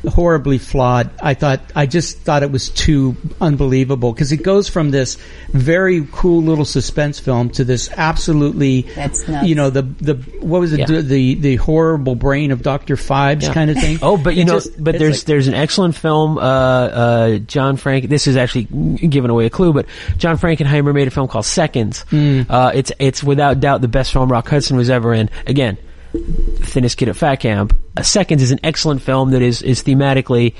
horribly 0.09 0.59
flawed. 0.59 1.11
I 1.23 1.35
thought, 1.35 1.61
I 1.75 1.87
just 1.87 2.19
thought 2.19 2.43
it 2.43 2.51
was 2.51 2.69
too 2.71 3.17
unbelievable 3.41 4.13
because 4.13 4.33
it 4.33 4.43
goes 4.43 4.69
from 4.69 4.91
this 4.91 5.17
very 5.51 6.07
cool 6.13 6.43
little 6.43 6.65
suspense 6.65 7.21
film 7.21 7.51
to 7.51 7.65
this 7.65 7.89
absolutely, 7.97 8.83
That's 8.83 9.27
nuts. 9.29 9.47
you 9.47 9.55
know, 9.55 9.71
the, 9.71 9.83
the, 9.83 10.15
what 10.41 10.61
was 10.61 10.73
it, 10.73 10.81
Yeah. 10.81 11.01
the, 11.01 11.35
the 11.35 11.57
horrible 11.57 12.15
brain 12.15 12.51
of 12.53 12.63
Dr. 12.63 12.97
Phibes 12.97 13.53
kind 13.53 13.71
of 13.71 13.79
thing. 13.79 13.99
Oh, 14.03 14.17
but 14.17 14.35
you 14.35 14.43
It 14.43 14.47
know, 14.47 14.55
just- 14.55 14.83
but 14.83 14.99
there's 14.99 15.21
like- 15.23 15.27
there's 15.27 15.49
an 15.49 15.55
excellent 15.55 15.95
film. 15.95 16.39
Uh, 16.39 16.41
uh, 16.43 17.39
John 17.39 17.77
Frank. 17.77 18.09
This 18.09 18.27
is 18.27 18.37
actually 18.37 18.65
giving 18.97 19.31
away 19.31 19.47
a 19.47 19.51
clue, 19.51 19.73
but 19.73 19.87
John 20.19 20.39
Frankenheimer 20.39 20.95
made 20.95 21.09
a 21.09 21.11
film 21.11 21.29
called 21.29 21.45
Seconds. 21.47 22.03
Hmm. 22.11 22.43
Uh, 22.49 22.73
it's 22.75 22.93
it's 22.99 23.23
without 23.25 23.61
doubt 23.61 23.81
the 23.81 23.89
best 23.89 24.13
film 24.13 24.31
Rock 24.31 24.49
Hudson 24.49 24.77
was 24.77 24.91
ever 24.91 25.13
in. 25.15 25.31
Again, 25.47 25.77
thinnest 26.15 26.97
kid 26.97 27.09
at 27.09 27.17
fat 27.17 27.37
camp. 27.37 27.75
Uh, 27.97 28.03
Seconds 28.03 28.43
is 28.43 28.51
an 28.51 28.61
excellent 28.63 29.03
film 29.03 29.31
that 29.31 29.43
is 29.43 29.63
is 29.63 29.83
thematically 29.83 30.55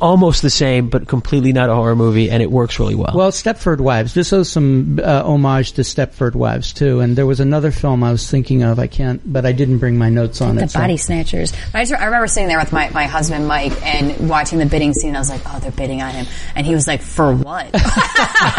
almost 0.00 0.42
the 0.42 0.50
same, 0.50 0.88
but 0.88 1.06
completely 1.08 1.52
not 1.52 1.68
a 1.70 1.74
horror 1.74 1.96
movie, 1.96 2.30
and 2.30 2.42
it 2.42 2.50
works 2.50 2.78
really 2.78 2.94
well. 2.94 3.12
Well, 3.14 3.30
Stepford 3.30 3.80
Wives. 3.80 4.14
This 4.14 4.32
is 4.32 4.50
some 4.50 4.98
uh, 5.02 5.22
homage 5.24 5.72
to 5.72 5.82
Stepford 5.82 6.34
Wives 6.34 6.72
too. 6.72 7.00
And 7.00 7.16
there 7.16 7.26
was 7.26 7.40
another 7.40 7.70
film 7.70 8.02
I 8.04 8.12
was 8.12 8.28
thinking 8.30 8.62
of. 8.62 8.78
I 8.78 8.86
can't, 8.86 9.20
but 9.30 9.44
I 9.46 9.52
didn't 9.52 9.78
bring 9.78 9.96
my 9.98 10.08
notes 10.10 10.40
on 10.40 10.56
the 10.56 10.64
it. 10.64 10.70
The 10.72 10.78
body 10.78 10.96
snatchers. 10.96 11.52
I, 11.74 11.84
just, 11.84 12.00
I 12.00 12.04
remember 12.06 12.26
sitting 12.26 12.48
there 12.48 12.58
with 12.58 12.72
my, 12.72 12.90
my 12.90 13.06
husband 13.06 13.46
Mike 13.48 13.72
and 13.84 14.28
watching 14.28 14.58
the 14.58 14.66
bidding 14.66 14.92
scene. 14.94 15.16
I 15.16 15.20
was 15.20 15.30
like, 15.30 15.42
"Oh, 15.46 15.58
they're 15.60 15.72
bidding 15.72 16.02
on 16.02 16.12
him," 16.12 16.26
and 16.54 16.66
he 16.66 16.74
was 16.74 16.86
like, 16.86 17.00
"For 17.02 17.34
what?" 17.34 17.70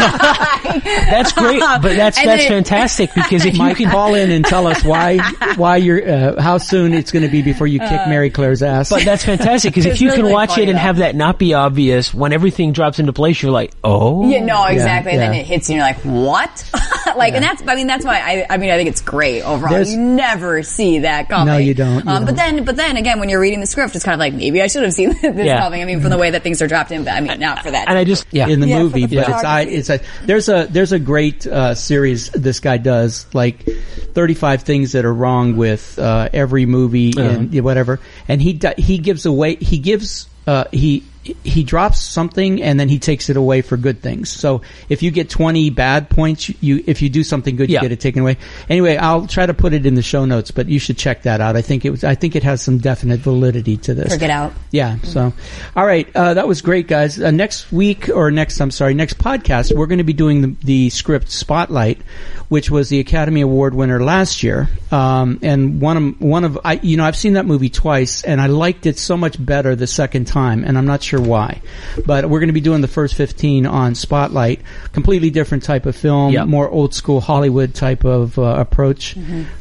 that's 0.03 1.33
great, 1.33 1.59
but 1.59 1.95
that's 1.95 2.17
And 2.17 2.27
that's 2.27 2.43
then- 2.43 2.63
fantastic 2.63 3.13
because 3.13 3.45
if 3.45 3.53
you 3.55 3.59
Mike, 3.59 3.77
can 3.77 3.89
call 3.89 4.15
in 4.15 4.31
and 4.31 4.43
tell 4.45 4.67
us 4.67 4.83
why, 4.83 5.17
why 5.55 5.77
you're, 5.77 6.09
uh, 6.09 6.41
how 6.41 6.57
soon 6.57 6.93
it's 6.93 7.11
going 7.11 7.23
to 7.23 7.29
be 7.31 7.41
before 7.41 7.67
you 7.67 7.79
kick 7.79 8.07
Mary 8.07 8.29
Claire's 8.29 8.63
ass. 8.63 8.89
But 8.89 9.03
that's 9.05 9.23
fantastic 9.25 9.73
because 9.73 9.85
if 9.85 9.93
It's 9.93 10.01
you 10.01 10.11
can 10.11 10.29
watch 10.29 10.51
funny, 10.51 10.63
it 10.63 10.69
and 10.73 10.77
though. 10.77 10.81
have 10.81 10.97
that 10.97 11.15
not 11.15 11.39
be 11.39 11.53
obvious, 11.53 12.13
when 12.13 12.33
everything 12.33 12.73
drops 12.73 12.99
into 12.99 13.13
place, 13.13 13.41
you're 13.41 13.51
like, 13.51 13.71
oh, 13.83 14.29
Yeah, 14.29 14.43
no, 14.43 14.65
exactly. 14.65 15.13
And 15.13 15.21
then 15.21 15.33
it 15.33 15.45
hits 15.45 15.69
you, 15.69 15.79
and 15.79 15.79
you're 16.03 16.13
like, 16.13 16.25
"What?" 16.25 16.69
like, 17.17 17.33
and 17.33 17.43
that's. 17.43 17.61
I 17.67 17.75
mean, 17.75 17.87
that's 17.87 18.05
why 18.05 18.19
I. 18.19 18.45
I 18.49 18.57
mean, 18.57 18.69
I 18.69 18.77
think 18.77 18.89
it's 18.89 19.01
great 19.01 19.41
overall. 19.41 19.71
There's- 19.73 19.91
you 19.91 19.99
never 19.99 20.63
see 20.63 20.99
that 20.99 21.29
coming. 21.29 21.47
No, 21.53 21.57
you 21.57 21.73
don't, 21.73 22.03
you 22.05 22.09
um, 22.11 22.25
But 22.25 22.35
don't. 22.35 22.55
then, 22.55 22.63
but 22.65 22.75
then 22.75 22.97
again, 22.97 23.19
when 23.19 23.29
you're 23.29 23.39
reading 23.39 23.59
the 23.59 23.65
script, 23.67 23.95
it's 23.95 24.03
kind 24.05 24.13
of 24.15 24.19
like 24.19 24.33
maybe 24.33 24.61
I 24.61 24.67
should 24.67 24.83
have 24.83 24.93
seen 24.93 25.09
this 25.21 25.45
Yeah. 25.45 25.59
coming. 25.59 25.81
I 25.81 25.85
mean, 25.85 26.01
from 26.01 26.09
the 26.09 26.17
way 26.17 26.31
that 26.31 26.43
things 26.43 26.61
are 26.61 26.67
dropped 26.67 26.91
in. 26.91 27.03
But 27.03 27.13
I 27.13 27.21
mean, 27.21 27.39
not 27.39 27.59
for 27.63 27.71
that. 27.71 27.87
and 27.87 27.97
I 27.97 28.03
just 28.03 28.25
yeah, 28.31 28.47
in 28.47 28.59
the 28.59 28.67
Yeah, 28.67 28.79
movie, 28.79 29.05
the 29.05 29.17
but 29.17 29.29
it's 29.29 29.43
I, 29.43 29.61
it's 29.61 29.89
a 29.89 29.99
there's 30.25 30.49
a 30.49 30.67
there's 30.69 30.91
a 30.91 30.99
great 30.99 31.45
uh, 31.47 31.75
series 31.75 32.29
this 32.31 32.59
guy 32.59 32.77
does 32.77 33.25
like 33.33 33.63
35 34.13 34.61
things 34.63 34.91
that 34.93 35.05
are 35.05 35.13
wrong 35.13 35.55
with 35.57 35.97
uh, 35.99 36.29
every 36.33 36.65
movie 36.65 37.13
and 37.17 37.53
whatever, 37.63 37.99
and 38.27 38.41
he 38.41 38.53
do- 38.53 38.73
he 38.77 38.97
gives 38.97 39.25
away 39.25 39.55
he 39.55 39.77
gives 39.77 40.27
uh, 40.47 40.65
he 40.71 41.03
he 41.41 41.63
drops 41.63 42.01
something 42.03 42.61
and 42.61 42.77
then 42.77 42.89
he 42.89 42.99
takes 42.99 43.29
it 43.29 43.37
away 43.37 43.61
for 43.61 43.77
good 43.77 44.01
things. 44.01 44.29
So 44.29 44.61
if 44.89 45.01
you 45.01 45.09
get 45.09 45.29
20 45.29 45.69
bad 45.69 46.09
points, 46.09 46.51
you 46.61 46.83
if 46.85 47.01
you 47.01 47.07
do 47.09 47.23
something 47.23 47.55
good, 47.55 47.69
you 47.69 47.75
Yeah. 47.75 47.79
get 47.81 47.93
it 47.93 48.01
taken 48.01 48.23
away. 48.23 48.35
Anyway, 48.69 48.97
I'll 48.97 49.25
try 49.25 49.45
to 49.45 49.53
put 49.53 49.71
it 49.73 49.85
in 49.85 49.95
the 49.95 50.01
show 50.01 50.25
notes, 50.25 50.51
but 50.51 50.67
you 50.67 50.79
should 50.79 50.97
check 50.97 51.21
that 51.21 51.39
out. 51.39 51.55
I 51.55 51.61
think 51.61 51.85
it 51.85 51.91
was 51.91 52.03
I 52.03 52.15
think 52.15 52.35
it 52.35 52.43
has 52.43 52.61
some 52.61 52.77
definite 52.77 53.21
validity 53.21 53.77
to 53.77 53.93
this. 53.93 54.13
Or 54.13 54.17
Get 54.17 54.31
Out. 54.31 54.51
Yeah. 54.71 54.97
So, 55.03 55.31
all 55.77 55.85
right, 55.85 56.13
uh, 56.13 56.33
that 56.33 56.45
was 56.45 56.61
great, 56.61 56.87
guys. 56.89 57.17
Uh, 57.21 57.31
next 57.31 57.71
week 57.71 58.09
or 58.13 58.29
next, 58.29 58.59
I'm 58.59 58.69
sorry, 58.71 58.93
next 58.93 59.17
podcast, 59.17 59.73
we're 59.73 59.87
going 59.87 59.99
to 59.99 60.03
be 60.03 60.11
doing 60.11 60.41
the, 60.41 60.55
the 60.65 60.89
script 60.89 61.31
Spotlight, 61.31 62.01
which 62.49 62.69
was 62.69 62.89
the 62.89 62.99
Academy 62.99 63.41
Award 63.41 63.73
winner 63.73 64.03
last 64.03 64.43
year. 64.43 64.69
Um, 64.91 65.39
and 65.41 65.81
one 65.81 65.97
of 65.97 66.21
one 66.21 66.43
of 66.43 66.59
I, 66.63 66.73
you 66.83 66.97
know, 66.97 67.03
I've 67.05 67.15
seen 67.15 67.33
that 67.33 67.45
movie 67.45 67.69
twice, 67.69 68.23
and 68.23 68.39
I 68.39 68.47
liked 68.47 68.85
it 68.85 68.99
so 68.99 69.17
much 69.17 69.43
better 69.43 69.75
the 69.75 69.87
second 69.87 70.25
time, 70.25 70.63
and 70.63 70.77
I'm 70.77 70.85
not 70.85 71.01
sure 71.01 71.19
why. 71.21 71.61
But 72.05 72.29
we're 72.29 72.39
going 72.39 72.47
to 72.49 72.53
be 72.53 72.61
doing 72.61 72.81
the 72.81 72.87
first 72.87 73.15
15 73.15 73.65
on 73.65 73.95
Spotlight, 73.95 74.61
completely 74.91 75.29
different 75.29 75.63
type 75.63 75.85
of 75.85 75.95
film, 75.95 76.33
Yep. 76.33 76.47
more 76.47 76.69
old 76.69 76.93
school 76.93 77.21
Hollywood 77.21 77.73
type 77.73 78.03
of 78.05 78.37
uh, 78.37 78.43
approach. 78.43 79.15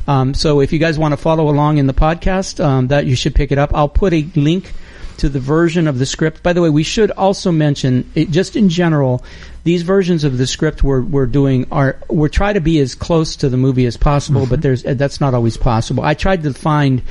Um, 0.07 0.35
so 0.35 0.61
if 0.61 0.72
you 0.72 0.78
guys 0.78 0.99
want 0.99 1.12
to 1.12 1.16
follow 1.16 1.49
along 1.49 1.78
in 1.78 1.87
the 1.87 1.95
podcast, 1.95 2.62
um, 2.62 2.89
that 2.89 3.07
you 3.07 3.16
should 3.16 3.35
pick 3.35 3.53
it 3.53 3.59
up. 3.59 3.70
I'll 3.74 3.89
put 3.89 4.12
a 4.12 4.26
link 4.37 4.72
to 5.18 5.28
the 5.28 5.40
version 5.40 5.86
of 5.88 5.98
the 5.98 6.06
script. 6.06 6.42
By 6.42 6.52
the 6.52 6.62
way, 6.62 6.70
we 6.70 6.82
should 6.82 7.10
also 7.12 7.52
mention, 7.52 8.10
it, 8.14 8.30
just 8.30 8.56
in 8.56 8.68
general, 8.68 9.24
these 9.64 9.82
versions 9.82 10.24
of 10.24 10.38
the 10.38 10.46
script 10.46 10.82
we're, 10.82 11.02
we're 11.02 11.26
doing 11.26 11.66
are 11.70 11.96
we're 12.08 12.28
trying 12.28 12.54
to 12.54 12.60
be 12.60 12.78
as 12.80 12.94
close 12.94 13.36
to 13.36 13.48
the 13.48 13.56
movie 13.56 13.86
as 13.86 13.96
possible, 13.96 14.46
but 14.46 14.62
there's 14.62 14.82
that's 14.82 15.20
not 15.20 15.34
always 15.34 15.56
possible. 15.56 16.02
I 16.02 16.14
tried 16.14 16.42
to 16.42 16.52
find 16.52 17.02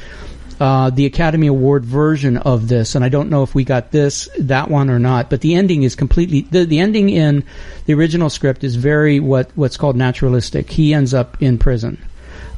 uh, 0.60 0.92
the 0.92 1.06
Academy 1.06 1.48
Award 1.48 1.86
version 1.86 2.38
of 2.38 2.68
this, 2.68 2.94
and 2.94 3.04
I 3.04 3.10
don't 3.10 3.30
know 3.30 3.42
if 3.42 3.56
we 3.56 3.64
got 3.64 3.92
this 3.92 4.30
that 4.38 4.70
one 4.70 4.90
or 4.90 5.00
not. 5.00 5.30
But 5.30 5.42
the 5.42 5.56
ending 5.56 5.84
is 5.84 5.96
completely 5.96 6.42
the, 6.42 6.66
the 6.66 6.80
ending 6.80 7.10
in 7.10 7.44
the 7.86 7.94
original 7.94 8.30
script 8.30 8.64
is 8.64 8.76
very 8.76 9.20
what 9.20 9.50
what's 9.56 9.78
called 9.78 9.96
naturalistic. 9.96 10.70
He 10.70 10.94
ends 10.94 11.14
up 11.14 11.42
in 11.42 11.58
prison. 11.58 11.98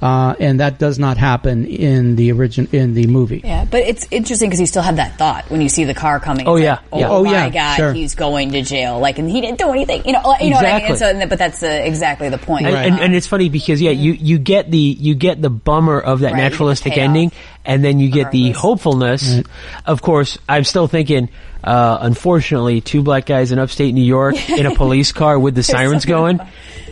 Uh, 0.03 0.35
and 0.37 0.59
that 0.59 0.79
does 0.79 0.99
not 0.99 1.15
happen 1.15 1.63
in 1.65 2.17
the 2.17 2.33
origin 2.33 2.67
in 2.73 2.93
the 2.93 3.07
movie. 3.07 3.39
Yeah, 3.41 3.63
but 3.63 3.83
it's 3.83 4.05
interesting 4.11 4.49
because 4.49 4.59
you 4.59 4.65
still 4.67 4.81
have 4.81 4.97
that 4.97 5.17
thought 5.17 5.49
when 5.49 5.61
you 5.61 5.69
see 5.69 5.85
the 5.85 5.93
car 5.93 6.19
coming. 6.19 6.45
Oh, 6.45 6.57
yeah, 6.57 6.71
like, 6.71 6.81
oh, 6.91 6.99
yeah. 6.99 7.09
Oh, 7.09 7.23
my 7.23 7.31
yeah, 7.31 7.49
God, 7.49 7.75
sure. 7.77 7.93
he's 7.93 8.13
going 8.13 8.51
to 8.51 8.61
jail. 8.63 8.99
Like, 8.99 9.17
and 9.17 9.29
he 9.31 9.39
didn't 9.39 9.59
do 9.59 9.69
anything. 9.69 10.03
You 10.05 10.11
know, 10.11 10.21
like- 10.27 10.41
you 10.41 10.49
know 10.49 10.57
what 10.57 10.65
I 10.65 10.73
mean. 10.73 10.81
And 10.83 10.91
Exactly. 10.91 10.97
so, 11.13 11.19
and- 11.21 11.29
but 11.29 11.39
that's 11.39 11.63
uh, 11.63 11.67
exactly 11.67 12.27
the 12.27 12.37
point. 12.37 12.65
And, 12.65 12.75
Right. 12.75 12.91
and, 12.91 12.99
and 12.99 13.15
it's 13.15 13.27
funny 13.27 13.47
because 13.47 13.81
yeah, 13.81 13.91
you, 13.91 14.11
you 14.11 14.39
get 14.39 14.69
the 14.69 14.77
you 14.77 15.15
get 15.15 15.41
the 15.41 15.49
bummer 15.49 15.99
of 16.01 16.19
that 16.19 16.25
Right, 16.25 16.31
you 16.31 16.35
get 16.35 16.43
the 16.43 16.49
naturalistic 16.49 16.97
ending, 16.97 17.31
and 17.63 17.81
then 17.81 17.99
you 17.99 18.09
get 18.11 18.31
the 18.31 18.47
Regardless. 18.49 18.61
hopefulness. 18.61 19.41
Of 19.85 20.01
course, 20.01 20.37
I'm 20.49 20.65
still 20.65 20.87
thinking. 20.87 21.29
Uh, 21.63 21.97
unfortunately, 22.01 22.81
two 22.81 23.01
black 23.01 23.25
guys 23.25 23.51
in 23.51 23.59
upstate 23.59 23.93
New 23.93 24.03
York 24.03 24.49
in 24.49 24.65
a 24.65 24.75
police 24.75 25.11
car 25.11 25.39
with 25.39 25.55
the 25.55 25.63
sirens 25.63 26.05
going. 26.05 26.39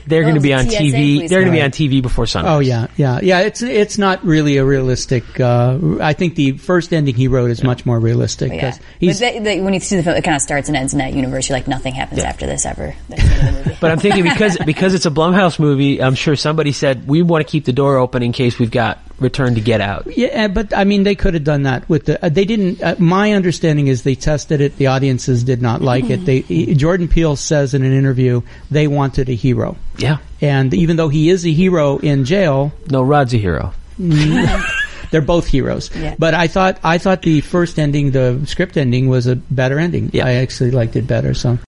They're 0.07 0.23
going 0.23 0.33
to 0.35 0.41
be 0.41 0.51
on 0.53 0.67
TSA 0.67 0.77
TV. 0.77 1.29
They're 1.29 1.41
going 1.41 1.51
to 1.51 1.57
be 1.57 1.61
on 1.61 1.69
TV 1.69 2.01
before 2.01 2.25
sunrise. 2.25 2.51
Oh 2.55 2.59
yeah, 2.59 2.87
yeah, 2.97 3.19
yeah. 3.21 3.41
It's 3.41 3.61
it's 3.61 3.99
not 3.99 4.25
really 4.25 4.57
a 4.57 4.65
realistic. 4.65 5.39
Uh, 5.39 5.77
I 6.01 6.13
think 6.13 6.33
the 6.35 6.53
first 6.53 6.91
ending 6.91 7.13
he 7.13 7.27
wrote 7.27 7.51
is 7.51 7.63
much 7.63 7.85
more 7.85 7.99
realistic. 7.99 8.49
But 8.49 8.55
yeah, 8.55 8.71
'cause 8.71 8.79
he's, 8.99 9.19
but 9.19 9.33
that, 9.33 9.43
that, 9.43 9.63
when 9.63 9.73
you 9.75 9.79
see 9.79 9.97
the 9.97 10.03
film, 10.03 10.15
it 10.17 10.23
kind 10.23 10.35
of 10.35 10.41
starts 10.41 10.69
and 10.69 10.75
ends 10.75 10.93
in 10.93 10.99
that 10.99 11.13
universe. 11.13 11.47
You're 11.49 11.57
like, 11.57 11.67
nothing 11.67 11.93
happens 11.93 12.21
after 12.21 12.47
this 12.47 12.65
ever. 12.65 12.95
That's 13.09 13.23
the 13.23 13.29
end 13.29 13.47
of 13.49 13.63
the 13.63 13.69
movie. 13.69 13.77
But 13.79 13.91
I'm 13.91 13.99
thinking 13.99 14.23
because 14.23 14.57
because 14.65 14.95
it's 14.95 15.05
a 15.05 15.11
Blumhouse 15.11 15.59
movie, 15.59 16.01
I'm 16.01 16.15
sure 16.15 16.35
somebody 16.35 16.71
said 16.71 17.07
we 17.07 17.21
want 17.21 17.45
to 17.45 17.49
keep 17.51 17.65
the 17.65 17.73
door 17.73 17.97
open 17.97 18.23
in 18.23 18.31
case 18.31 18.57
we've 18.57 18.71
got 18.71 18.97
Return 19.21 19.55
to 19.55 19.61
Get 19.61 19.81
Out. 19.81 20.07
Yeah, 20.17 20.47
but 20.47 20.75
I 20.75 20.83
mean, 20.83 21.03
they 21.03 21.15
could 21.15 21.35
have 21.35 21.43
done 21.43 21.63
that 21.63 21.87
with 21.87 22.05
the. 22.05 22.23
Uh, 22.25 22.29
they 22.29 22.45
didn't. 22.45 22.81
Uh, 22.81 22.95
my 22.97 23.33
understanding 23.33 23.87
is 23.87 24.03
they 24.03 24.15
tested 24.15 24.61
it. 24.61 24.77
The 24.77 24.87
audiences 24.87 25.43
did 25.43 25.61
not 25.61 25.81
like 25.81 26.09
it. 26.09 26.25
They 26.25 26.41
Jordan 26.73 27.07
Peele 27.07 27.35
says 27.35 27.73
in 27.73 27.83
an 27.83 27.93
interview 27.93 28.41
they 28.69 28.87
wanted 28.87 29.29
a 29.29 29.35
hero, 29.35 29.77
Yeah, 29.97 30.17
and 30.41 30.73
even 30.73 30.97
though 30.97 31.09
he 31.09 31.29
is 31.29 31.45
a 31.45 31.51
hero 31.51 31.97
in 31.99 32.25
jail, 32.25 32.73
no, 32.89 33.03
Rod's 33.03 33.33
a 33.33 33.37
hero. 33.37 33.73
they're 35.11 35.21
both 35.21 35.45
heroes. 35.45 35.95
Yeah. 35.95 36.15
But 36.17 36.33
I 36.33 36.47
thought 36.47 36.79
I 36.83 36.97
thought 36.97 37.21
the 37.21 37.41
first 37.41 37.77
ending, 37.77 38.11
the 38.11 38.41
script 38.45 38.77
ending, 38.77 39.07
was 39.07 39.27
a 39.27 39.35
better 39.35 39.77
ending. 39.79 40.09
Yeah. 40.13 40.25
I 40.25 40.33
actually 40.35 40.71
liked 40.71 40.95
it 40.95 41.05
better. 41.05 41.33
So. 41.33 41.59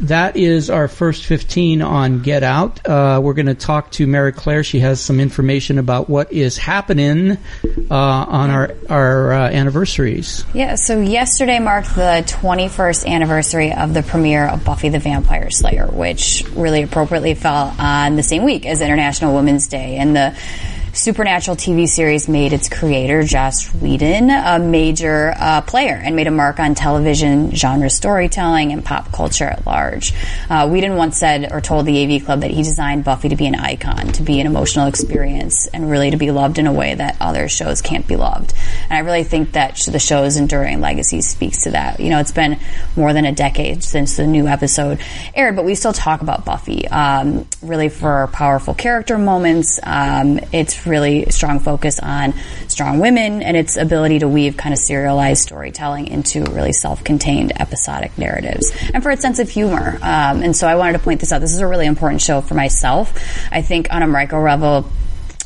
That 0.00 0.36
is 0.36 0.70
our 0.70 0.88
first 0.88 1.24
15 1.24 1.82
on 1.82 2.20
Get 2.20 2.42
Out. 2.42 2.86
Uh, 2.86 3.20
we're 3.22 3.34
going 3.34 3.46
to 3.46 3.54
talk 3.54 3.90
to 3.92 4.06
Mary 4.06 4.32
Claire. 4.32 4.64
She 4.64 4.80
has 4.80 5.00
some 5.00 5.20
information 5.20 5.78
about 5.78 6.08
what 6.08 6.32
is 6.32 6.58
happening 6.58 7.38
uh, 7.90 7.94
on 7.94 8.50
our 8.50 8.74
our 8.88 9.32
uh, 9.32 9.50
anniversaries. 9.50 10.44
Yeah, 10.54 10.74
so 10.74 11.00
yesterday 11.00 11.58
marked 11.58 11.94
the 11.94 12.24
21st 12.26 13.06
anniversary 13.06 13.72
of 13.72 13.94
the 13.94 14.02
premiere 14.02 14.46
of 14.48 14.64
Buffy 14.64 14.88
the 14.88 14.98
Vampire 14.98 15.50
Slayer, 15.50 15.86
which 15.86 16.44
really 16.54 16.82
appropriately 16.82 17.34
fell 17.34 17.74
on 17.78 18.16
the 18.16 18.22
same 18.22 18.44
week 18.44 18.66
as 18.66 18.80
International 18.80 19.34
Women's 19.34 19.66
Day. 19.68 19.96
And 19.96 20.14
the 20.14 20.36
Supernatural 20.92 21.56
TV 21.56 21.88
series 21.88 22.28
made 22.28 22.52
its 22.52 22.68
creator, 22.68 23.22
Joss 23.22 23.72
Whedon, 23.74 24.28
a 24.28 24.58
major 24.58 25.32
uh, 25.36 25.60
player 25.60 25.94
and 25.94 26.16
made 26.16 26.26
a 26.26 26.32
mark 26.32 26.58
on 26.58 26.74
television 26.74 27.54
genre 27.54 27.88
storytelling 27.88 28.72
and 28.72 28.84
pop 28.84 29.12
culture 29.12 29.44
at 29.44 29.64
large. 29.64 30.12
Uh, 30.48 30.68
Whedon 30.68 30.96
once 30.96 31.16
said 31.16 31.52
or 31.52 31.60
told 31.60 31.86
the 31.86 32.16
AV 32.16 32.24
Club 32.24 32.40
that 32.40 32.50
he 32.50 32.64
designed 32.64 33.04
Buffy 33.04 33.28
to 33.28 33.36
be 33.36 33.46
an 33.46 33.54
icon, 33.54 34.08
to 34.12 34.22
be 34.22 34.40
an 34.40 34.48
emotional 34.48 34.88
experience, 34.88 35.68
and 35.68 35.88
really 35.88 36.10
to 36.10 36.16
be 36.16 36.32
loved 36.32 36.58
in 36.58 36.66
a 36.66 36.72
way 36.72 36.92
that 36.92 37.16
other 37.20 37.48
shows 37.48 37.80
can't 37.82 38.08
be 38.08 38.16
loved. 38.16 38.52
And 38.84 38.94
I 38.94 38.98
really 38.98 39.24
think 39.24 39.52
that 39.52 39.76
the 39.76 40.00
show's 40.00 40.36
enduring 40.36 40.80
legacy 40.80 41.20
speaks 41.20 41.62
to 41.64 41.70
that. 41.70 42.00
You 42.00 42.10
know, 42.10 42.18
it's 42.18 42.32
been 42.32 42.58
more 42.96 43.12
than 43.12 43.24
a 43.24 43.32
decade 43.32 43.84
since 43.84 44.16
the 44.16 44.26
new 44.26 44.48
episode 44.48 44.98
aired, 45.36 45.54
but 45.54 45.64
we 45.64 45.76
still 45.76 45.92
talk 45.92 46.20
about 46.20 46.44
Buffy, 46.44 46.88
um, 46.88 47.46
really 47.62 47.88
for 47.88 48.28
powerful 48.32 48.74
character 48.74 49.18
moments. 49.18 49.78
Um, 49.84 50.40
it's 50.52 50.79
really 50.86 51.26
strong 51.30 51.60
focus 51.60 51.98
on 52.00 52.34
strong 52.68 52.98
women 52.98 53.42
and 53.42 53.56
its 53.56 53.76
ability 53.76 54.20
to 54.20 54.28
weave 54.28 54.56
kind 54.56 54.72
of 54.72 54.78
serialized 54.78 55.42
storytelling 55.42 56.06
into 56.08 56.44
really 56.44 56.72
self-contained 56.72 57.52
episodic 57.60 58.16
narratives 58.18 58.72
and 58.94 59.02
for 59.02 59.10
its 59.10 59.22
sense 59.22 59.38
of 59.38 59.48
humor. 59.48 59.98
Um, 60.02 60.42
and 60.42 60.56
so 60.56 60.66
I 60.66 60.74
wanted 60.76 60.94
to 60.94 60.98
point 60.98 61.20
this 61.20 61.32
out. 61.32 61.40
This 61.40 61.52
is 61.52 61.60
a 61.60 61.66
really 61.66 61.86
important 61.86 62.22
show 62.22 62.40
for 62.40 62.54
myself. 62.54 63.12
I 63.50 63.62
think 63.62 63.92
on 63.92 64.02
a 64.02 64.06
micro 64.06 64.42
level, 64.42 64.90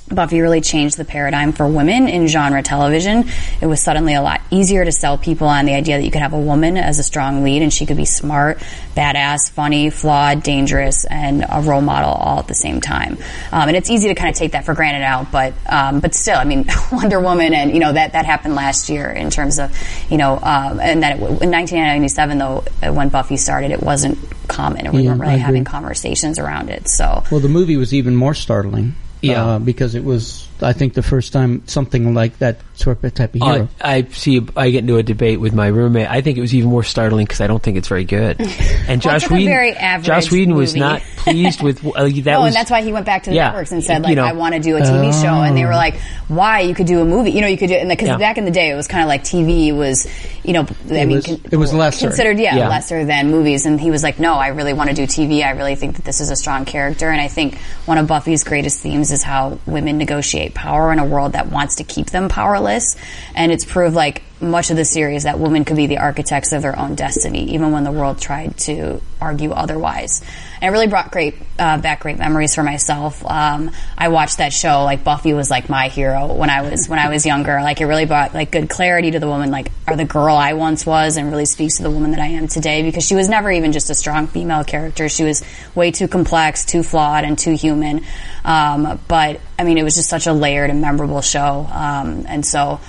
Buffy 0.08 0.40
really 0.40 0.60
changed 0.60 0.98
the 0.98 1.04
paradigm 1.04 1.52
for 1.52 1.66
women 1.66 2.08
in 2.08 2.26
genre 2.28 2.62
television. 2.62 3.24
It 3.60 3.66
was 3.66 3.82
suddenly 3.82 4.14
a 4.14 4.20
lot 4.20 4.42
easier 4.50 4.84
to 4.84 4.92
sell 4.92 5.16
people 5.16 5.48
on 5.48 5.64
the 5.64 5.72
idea 5.74 5.96
that 5.96 6.04
you 6.04 6.10
could 6.10 6.20
have 6.20 6.34
a 6.34 6.38
woman 6.38 6.76
as 6.76 6.98
a 6.98 7.02
strong 7.02 7.42
lead 7.42 7.62
and 7.62 7.72
she 7.72 7.86
could 7.86 7.96
be 7.96 8.04
smart, 8.04 8.58
badass, 8.94 9.50
funny, 9.50 9.88
flawed, 9.88 10.42
dangerous, 10.42 11.06
and 11.06 11.44
a 11.48 11.62
role 11.62 11.80
model 11.80 12.10
all 12.10 12.38
at 12.38 12.48
the 12.48 12.54
same 12.54 12.82
time. 12.82 13.16
Um, 13.50 13.68
and 13.68 13.76
it's 13.76 13.88
easy 13.88 14.08
to 14.08 14.14
kind 14.14 14.28
of 14.28 14.36
take 14.36 14.52
that 14.52 14.66
for 14.66 14.74
granted 14.74 15.02
out, 15.02 15.32
but 15.32 15.54
um, 15.66 16.00
but 16.00 16.14
still, 16.14 16.36
I 16.36 16.44
mean, 16.44 16.66
Wonder 16.92 17.18
Woman 17.18 17.54
and 17.54 17.72
you 17.72 17.80
know 17.80 17.92
that 17.92 18.12
that 18.12 18.26
happened 18.26 18.54
last 18.54 18.90
year 18.90 19.10
in 19.10 19.30
terms 19.30 19.58
of 19.58 19.74
you 20.10 20.18
know 20.18 20.34
um, 20.34 20.80
and 20.80 21.02
that 21.02 21.16
it, 21.16 21.20
in 21.20 21.50
1997 21.50 22.38
though 22.38 22.64
uh, 22.82 22.92
when 22.92 23.08
Buffy 23.08 23.38
started, 23.38 23.70
it 23.70 23.82
wasn't 23.82 24.18
common 24.48 24.86
and 24.86 24.94
we 24.94 25.02
Yeah, 25.02 25.10
weren't 25.10 25.22
really 25.22 25.38
having 25.38 25.64
conversations 25.64 26.38
around 26.38 26.68
it. 26.68 26.88
So. 26.88 27.22
Well, 27.30 27.40
the 27.40 27.48
movie 27.48 27.78
was 27.78 27.94
even 27.94 28.14
more 28.14 28.34
startling. 28.34 28.94
Yeah. 29.24 29.44
uh, 29.44 29.58
because 29.58 29.94
it 29.94 30.04
was, 30.04 30.46
I 30.60 30.72
think, 30.72 30.94
the 30.94 31.02
first 31.02 31.32
time 31.32 31.66
something 31.66 32.14
like 32.14 32.38
that 32.38 32.58
sort 32.74 33.02
of 33.02 33.14
type 33.14 33.34
of 33.34 33.42
hero. 33.42 33.68
I, 33.80 33.96
I 33.96 34.02
see. 34.04 34.46
I 34.56 34.70
get 34.70 34.80
into 34.80 34.96
a 34.96 35.02
debate 35.02 35.40
with 35.40 35.54
my 35.54 35.66
roommate. 35.68 36.08
I 36.08 36.20
think 36.20 36.38
it 36.38 36.40
was 36.40 36.54
even 36.54 36.70
more 36.70 36.82
startling 36.82 37.24
because 37.26 37.40
I 37.40 37.46
don't 37.46 37.62
think 37.62 37.76
it's 37.76 37.88
very 37.88 38.04
good. 38.04 38.40
And 38.86 39.02
Well, 39.02 39.14
Josh 39.14 39.22
it's 39.22 39.30
a 39.30 39.34
Whedon, 39.34 39.46
very 39.48 39.72
average 39.72 40.06
Josh 40.06 40.30
Whedon 40.30 40.54
was 40.54 40.76
not 40.76 41.00
pleased 41.16 41.62
with 41.62 41.84
uh, 41.86 42.04
that. 42.04 42.24
no, 42.26 42.40
was 42.40 42.48
and 42.48 42.54
that's 42.54 42.70
why 42.70 42.82
he 42.82 42.92
went 42.92 43.06
back 43.06 43.22
to 43.22 43.30
the 43.30 43.36
Yeah, 43.36 43.48
networks 43.48 43.72
and 43.72 43.82
said, 43.82 43.98
you 43.98 44.02
like, 44.04 44.16
know. 44.16 44.24
I 44.24 44.32
want 44.32 44.54
to 44.54 44.60
do 44.60 44.76
a 44.76 44.80
TV 44.80 45.10
show. 45.22 45.28
And 45.42 45.56
they 45.56 45.64
were 45.64 45.72
like, 45.74 45.94
why? 46.28 46.60
You 46.60 46.74
could 46.74 46.86
do 46.86 47.00
a 47.00 47.04
movie. 47.04 47.30
You 47.30 47.40
know, 47.40 47.46
you 47.46 47.56
could 47.56 47.68
do, 47.68 47.74
and 47.76 47.88
because 47.88 48.08
Yeah. 48.08 48.18
back 48.18 48.36
in 48.36 48.44
the 48.44 48.50
day, 48.50 48.70
it 48.70 48.74
was 48.74 48.86
kind 48.86 49.02
of 49.02 49.08
like 49.08 49.24
TV 49.24 49.74
was, 49.74 50.06
you 50.44 50.52
know, 50.52 50.66
I 50.90 51.04
mean, 51.06 51.16
was- 51.16 51.28
it 51.28 51.56
was 51.56 51.72
lesser. 51.72 52.06
Considered, 52.06 52.38
yeah, 52.38 52.54
Yeah. 52.56 52.68
lesser 52.68 53.04
than 53.04 53.30
movies. 53.30 53.64
And 53.66 53.80
he 53.80 53.90
was 53.90 54.02
like, 54.02 54.20
no, 54.20 54.34
I 54.34 54.48
really 54.48 54.72
want 54.74 54.90
to 54.90 54.94
do 54.96 55.06
TV. 55.06 55.42
I 55.42 55.50
really 55.52 55.74
think 55.74 55.96
that 55.96 56.04
this 56.04 56.20
is 56.20 56.30
a 56.30 56.36
strong 56.36 56.64
character. 56.66 57.08
And 57.10 57.20
I 57.20 57.28
think 57.28 57.56
one 57.86 57.96
of 57.98 58.06
Buffy's 58.06 58.44
greatest 58.44 58.80
themes 58.80 59.10
is 59.10 59.22
how 59.22 59.58
women 59.66 59.96
negotiate 59.98 60.54
power 60.54 60.92
in 60.92 60.98
a 60.98 61.04
world 61.04 61.32
that 61.32 61.48
wants 61.50 61.76
to 61.76 61.84
keep 61.84 62.10
them 62.10 62.28
powerless. 62.28 62.94
And 63.34 63.50
it's 63.52 63.64
proved 63.64 63.96
like 63.96 64.22
much 64.44 64.70
of 64.70 64.76
the 64.76 64.84
series 64.84 65.24
that 65.24 65.38
women 65.38 65.64
could 65.64 65.76
be 65.76 65.86
the 65.86 65.98
architects 65.98 66.52
of 66.52 66.62
their 66.62 66.78
own 66.78 66.94
destiny, 66.94 67.54
even 67.54 67.72
when 67.72 67.84
the 67.84 67.92
world 67.92 68.20
tried 68.20 68.56
to 68.58 69.00
argue 69.20 69.52
otherwise. 69.52 70.22
And 70.60 70.68
it 70.68 70.72
really 70.72 70.86
brought 70.86 71.10
great 71.10 71.34
uh, 71.58 71.78
back 71.78 72.00
great 72.00 72.18
memories 72.18 72.54
for 72.54 72.62
myself. 72.62 73.24
Um, 73.24 73.70
I 73.96 74.08
watched 74.08 74.38
that 74.38 74.52
show 74.52 74.84
like 74.84 75.04
Buffy 75.04 75.32
was 75.32 75.50
like 75.50 75.68
my 75.68 75.88
hero 75.88 76.32
when 76.34 76.50
I 76.50 76.62
was 76.62 76.88
when 76.88 76.98
I 76.98 77.08
was 77.08 77.26
younger. 77.26 77.60
Like 77.60 77.80
it 77.80 77.86
really 77.86 78.06
brought 78.06 78.34
like 78.34 78.50
good 78.50 78.68
clarity 78.68 79.12
to 79.12 79.20
the 79.20 79.26
woman, 79.26 79.50
like 79.50 79.70
or 79.88 79.96
the 79.96 80.04
girl 80.04 80.36
I 80.36 80.52
once 80.52 80.86
was, 80.86 81.16
and 81.16 81.30
really 81.30 81.46
speaks 81.46 81.78
to 81.78 81.82
the 81.82 81.90
woman 81.90 82.12
that 82.12 82.20
I 82.20 82.28
am 82.28 82.48
today 82.48 82.82
because 82.82 83.04
she 83.04 83.14
was 83.14 83.28
never 83.28 83.50
even 83.50 83.72
just 83.72 83.90
a 83.90 83.94
strong 83.94 84.26
female 84.26 84.64
character. 84.64 85.08
She 85.08 85.24
was 85.24 85.42
way 85.74 85.90
too 85.90 86.08
complex, 86.08 86.64
too 86.64 86.82
flawed, 86.82 87.24
and 87.24 87.38
too 87.38 87.54
human. 87.54 88.04
Um, 88.44 89.00
but 89.08 89.40
I 89.58 89.64
mean, 89.64 89.78
it 89.78 89.84
was 89.84 89.94
just 89.94 90.08
such 90.08 90.26
a 90.26 90.32
layered 90.32 90.70
and 90.70 90.80
memorable 90.80 91.22
show, 91.22 91.66
um, 91.70 92.26
and 92.28 92.44
so. 92.44 92.80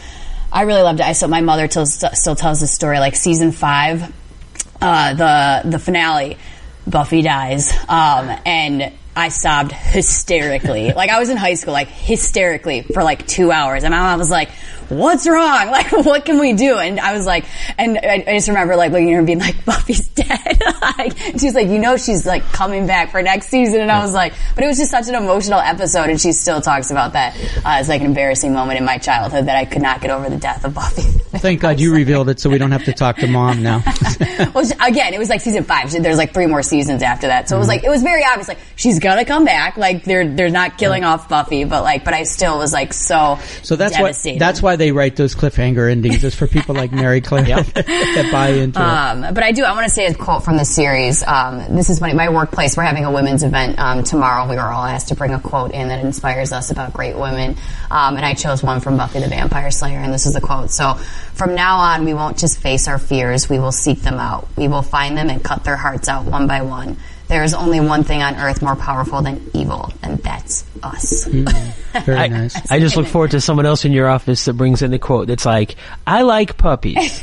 I 0.55 0.61
really 0.61 0.83
loved 0.83 1.01
it. 1.01 1.05
I 1.05 1.11
still, 1.11 1.27
my 1.27 1.41
mother 1.41 1.67
till, 1.67 1.85
still 1.85 2.35
tells 2.35 2.61
the 2.61 2.67
story. 2.67 2.99
Like 2.99 3.17
season 3.17 3.51
five, 3.51 4.09
uh, 4.81 5.13
the 5.13 5.69
the 5.69 5.79
finale, 5.79 6.37
Buffy 6.87 7.21
dies, 7.21 7.73
um, 7.89 8.33
and 8.45 8.93
I 9.15 9.29
sobbed 9.29 9.71
hysterically. 9.71 10.91
like 10.95 11.09
I 11.09 11.19
was 11.19 11.29
in 11.29 11.37
high 11.37 11.53
school, 11.53 11.73
like 11.73 11.87
hysterically 11.87 12.81
for 12.81 13.03
like 13.03 13.25
two 13.25 13.51
hours. 13.51 13.83
And 13.83 13.91
my 13.91 13.99
mom 13.99 14.19
was 14.19 14.29
like, 14.29 14.49
"What's 14.89 15.27
wrong? 15.27 15.71
Like, 15.75 15.91
what 15.91 16.25
can 16.25 16.39
we 16.39 16.53
do?" 16.53 16.77
And 16.77 16.99
I 16.99 17.13
was 17.13 17.25
like, 17.25 17.45
and 17.77 17.97
I, 17.97 18.23
I 18.27 18.33
just 18.33 18.47
remember 18.47 18.75
like 18.75 18.91
looking 18.91 19.09
at 19.09 19.13
her 19.13 19.17
and 19.19 19.27
being 19.27 19.39
like, 19.39 19.63
"Buffy's 19.65 20.07
dead." 20.09 20.61
like, 20.97 21.17
she's 21.17 21.53
like, 21.53 21.67
"You 21.67 21.79
know, 21.79 21.97
she's 21.97 22.25
like 22.25 22.43
coming 22.51 22.87
back 22.87 23.11
for 23.11 23.21
next 23.21 23.47
season." 23.47 23.81
And 23.81 23.91
I 23.91 24.01
was 24.03 24.13
like, 24.13 24.33
but 24.53 24.63
it 24.63 24.67
was 24.67 24.77
just 24.77 24.91
such 24.91 25.07
an 25.07 25.15
emotional 25.15 25.59
episode, 25.59 26.09
and 26.09 26.19
she 26.19 26.31
still 26.31 26.61
talks 26.61 26.91
about 26.91 27.13
that 27.13 27.35
uh, 27.57 27.79
as 27.79 27.89
like 27.89 28.01
an 28.01 28.07
embarrassing 28.07 28.53
moment 28.53 28.79
in 28.79 28.85
my 28.85 28.97
childhood 28.97 29.47
that 29.47 29.55
I 29.55 29.65
could 29.65 29.81
not 29.81 30.01
get 30.01 30.11
over 30.11 30.29
the 30.29 30.37
death 30.37 30.63
of 30.65 30.73
Buffy. 30.73 31.01
Thank 31.37 31.61
God 31.61 31.79
you 31.79 31.93
revealed 31.93 32.29
it, 32.29 32.39
so 32.39 32.49
we 32.49 32.57
don't 32.57 32.71
have 32.71 32.85
to 32.85 32.93
talk 32.93 33.17
to 33.17 33.27
mom 33.27 33.63
now. 33.63 33.83
well, 34.53 34.65
again, 34.81 35.13
it 35.13 35.19
was 35.19 35.29
like 35.29 35.41
season 35.41 35.63
five. 35.63 35.91
There's 35.91 36.17
like 36.17 36.33
three 36.33 36.47
more 36.47 36.63
seasons 36.63 37.03
after 37.03 37.27
that, 37.27 37.49
so 37.49 37.55
it 37.55 37.59
was 37.59 37.67
like 37.67 37.83
it 37.83 37.89
was 37.89 38.01
very 38.01 38.23
obvious. 38.23 38.47
Like 38.47 38.59
she's 38.75 38.99
gonna 39.05 39.25
come 39.25 39.45
back. 39.45 39.77
Like 39.77 40.03
they're 40.03 40.27
they're 40.27 40.49
not 40.49 40.77
killing 40.77 41.03
off 41.03 41.29
Buffy, 41.29 41.63
but 41.63 41.83
like, 41.83 42.03
but 42.03 42.13
I 42.13 42.23
still 42.23 42.57
was 42.57 42.73
like 42.73 42.91
so. 42.91 43.39
So 43.63 43.75
that's 43.75 43.97
why 43.97 44.11
that's 44.37 44.61
why 44.61 44.75
they 44.75 44.91
write 44.91 45.15
those 45.15 45.35
cliffhanger 45.35 45.89
endings, 45.89 46.23
is 46.23 46.35
for 46.35 46.47
people 46.47 46.75
like 46.75 46.91
Mary 46.91 47.21
Claire 47.21 47.45
that 47.63 48.29
buy 48.31 48.49
into 48.49 48.79
it. 48.79 48.83
Um, 48.83 49.21
but 49.33 49.43
I 49.43 49.51
do. 49.51 49.63
I 49.63 49.71
want 49.73 49.85
to 49.85 49.93
say 49.93 50.07
a 50.07 50.13
quote 50.13 50.43
from 50.43 50.57
the 50.57 50.65
series. 50.65 51.23
Um, 51.23 51.75
this 51.75 51.89
is 51.89 51.99
funny. 51.99 52.13
My 52.13 52.29
workplace. 52.29 52.75
We're 52.75 52.83
having 52.83 53.05
a 53.05 53.11
women's 53.11 53.43
event 53.43 53.79
um, 53.79 54.03
tomorrow. 54.03 54.49
We 54.49 54.55
were 54.55 54.61
all 54.61 54.85
asked 54.85 55.09
to 55.09 55.15
bring 55.15 55.33
a 55.33 55.39
quote 55.39 55.71
in 55.71 55.87
that 55.89 56.03
inspires 56.03 56.51
us 56.51 56.71
about 56.71 56.93
great 56.93 57.15
women, 57.15 57.55
um, 57.91 58.17
and 58.17 58.25
I 58.25 58.33
chose 58.33 58.63
one 58.63 58.81
from 58.81 58.97
Buffy 58.97 59.19
the 59.19 59.27
Vampire 59.27 59.71
Slayer, 59.71 59.99
and 59.99 60.13
this 60.13 60.25
is 60.25 60.33
the 60.33 60.41
quote. 60.41 60.71
So, 60.71 60.95
from 61.33 61.53
now 61.53 61.77
on, 61.77 62.05
we 62.05 62.13
won't 62.13 62.37
just 62.37 62.59
face 62.59 62.87
our 62.87 62.97
fears. 62.97 63.49
We 63.49 63.59
will 63.59 63.71
seek 63.71 64.01
them 64.01 64.15
out. 64.15 64.47
We 64.57 64.67
will 64.67 64.81
find 64.81 65.17
them 65.17 65.29
and 65.29 65.43
cut 65.43 65.63
their 65.63 65.77
hearts 65.77 66.09
out 66.09 66.25
one 66.25 66.47
by 66.47 66.63
one. 66.63 66.97
There 67.27 67.43
is 67.43 67.53
only 67.53 67.79
one 67.79 68.03
thing 68.03 68.21
on 68.21 68.35
earth 68.35 68.61
more 68.61 68.75
powerful 68.75 69.21
than 69.21 69.41
evil, 69.53 69.91
and 70.03 70.17
that's 70.19 70.63
us. 70.83 71.25
Very 71.25 72.17
I, 72.17 72.27
nice. 72.27 72.71
I 72.71 72.79
just 72.79 72.95
look 72.97 73.07
forward 73.07 73.31
to 73.31 73.41
someone 73.41 73.65
else 73.65 73.85
in 73.85 73.91
your 73.93 74.07
office 74.07 74.45
that 74.45 74.53
brings 74.53 74.81
in 74.81 74.91
the 74.91 74.99
quote 74.99 75.27
that's 75.27 75.45
like, 75.45 75.75
"I 76.05 76.21
like 76.21 76.57
puppies," 76.57 77.21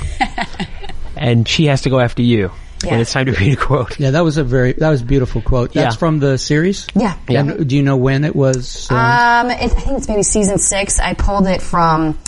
and 1.16 1.46
she 1.46 1.66
has 1.66 1.82
to 1.82 1.90
go 1.90 2.00
after 2.00 2.22
you 2.22 2.48
when 2.82 2.94
Yeah. 2.94 2.98
it's 3.00 3.12
time 3.12 3.26
to 3.26 3.32
read 3.32 3.53
a 3.53 3.57
quote. 3.57 4.00
yeah, 4.00 4.11
that 4.11 4.24
was 4.24 4.38
a 4.38 4.44
very 4.44 4.72
that 4.72 4.90
was 4.90 5.03
a 5.03 5.05
beautiful 5.05 5.40
quote. 5.40 5.72
That's 5.72 5.94
Yeah. 5.94 5.98
from 5.98 6.18
the 6.18 6.36
series. 6.38 6.86
Yeah. 6.96 7.16
And 7.28 7.68
do 7.68 7.76
you 7.76 7.82
know 7.82 7.96
when 7.96 8.24
it 8.24 8.34
was? 8.34 8.88
Uh, 8.90 8.94
Um, 8.96 9.50
it, 9.50 9.62
I 9.62 9.68
think 9.68 9.98
it's 9.98 10.09
maybe 10.09 10.22
season 10.24 10.59
six. 10.59 10.98
I 10.98 11.14
pulled 11.14 11.46
it 11.46 11.62
from, 11.62 12.18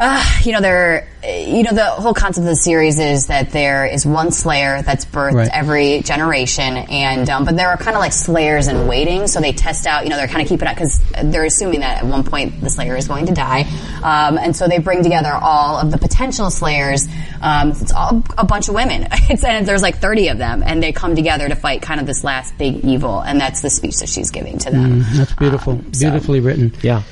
uh, 0.00 0.24
you 0.44 0.52
know, 0.52 0.60
there, 0.60 1.08
you 1.24 1.62
know, 1.62 1.72
the 1.72 1.84
whole 1.84 2.14
concept 2.14 2.42
of 2.44 2.48
the 2.48 2.56
series 2.56 2.98
is 2.98 3.26
that 3.28 3.50
there 3.50 3.86
is 3.86 4.04
one 4.06 4.30
Slayer 4.30 4.82
that's 4.82 5.04
birthed 5.04 5.34
Right. 5.34 5.50
every 5.52 6.02
generation, 6.02 6.76
and 6.76 7.28
um, 7.30 7.44
but 7.44 7.56
there 7.56 7.68
are 7.68 7.76
kind 7.76 7.96
of 7.96 8.00
like 8.00 8.12
Slayers 8.12 8.68
in 8.68 8.86
waiting, 8.86 9.26
so 9.26 9.40
they 9.40 9.52
test 9.52 9.86
out. 9.86 10.04
You 10.04 10.10
know, 10.10 10.16
they're 10.16 10.28
kind 10.28 10.42
of 10.42 10.48
keeping 10.48 10.68
it 10.68 10.74
because 10.74 11.00
they're 11.24 11.44
assuming 11.44 11.80
that 11.80 11.98
at 11.98 12.06
one 12.06 12.24
point 12.24 12.60
the 12.60 12.70
Slayer 12.70 12.96
is 12.96 13.08
going 13.08 13.26
to 13.26 13.34
die, 13.34 13.62
um, 14.02 14.38
and 14.38 14.54
so 14.54 14.68
they 14.68 14.78
bring 14.78 15.02
together 15.02 15.32
all 15.32 15.76
of 15.78 15.90
the 15.90 15.98
potential 15.98 16.50
Slayers. 16.50 17.06
Um, 17.40 17.70
it's 17.70 17.92
all 17.92 18.22
a 18.36 18.44
bunch 18.44 18.68
of 18.68 18.74
women. 18.74 19.06
It's 19.30 19.44
and 19.44 19.66
there's 19.66 19.82
like 19.82 19.96
30 19.98 20.28
of 20.28 20.38
them, 20.38 20.62
and 20.64 20.82
they 20.82 20.92
come 20.92 21.14
together 21.14 21.48
to 21.48 21.54
fight 21.54 21.82
kind 21.82 22.00
of 22.00 22.06
this 22.06 22.24
last 22.24 22.56
big 22.56 22.82
evil, 22.84 23.20
and 23.20 23.38
that's 23.40 23.60
the 23.60 23.68
speech 23.70 23.98
that 23.98 24.08
she's 24.08 24.30
giving 24.30 24.56
to 24.58 24.70
them. 24.70 25.04
that's 25.14 25.34
beautiful. 25.34 25.74
Um, 25.74 25.92
so- 25.92 26.00
Beautifully 26.08 26.40
written. 26.40 26.72
Yeah. 26.82 27.02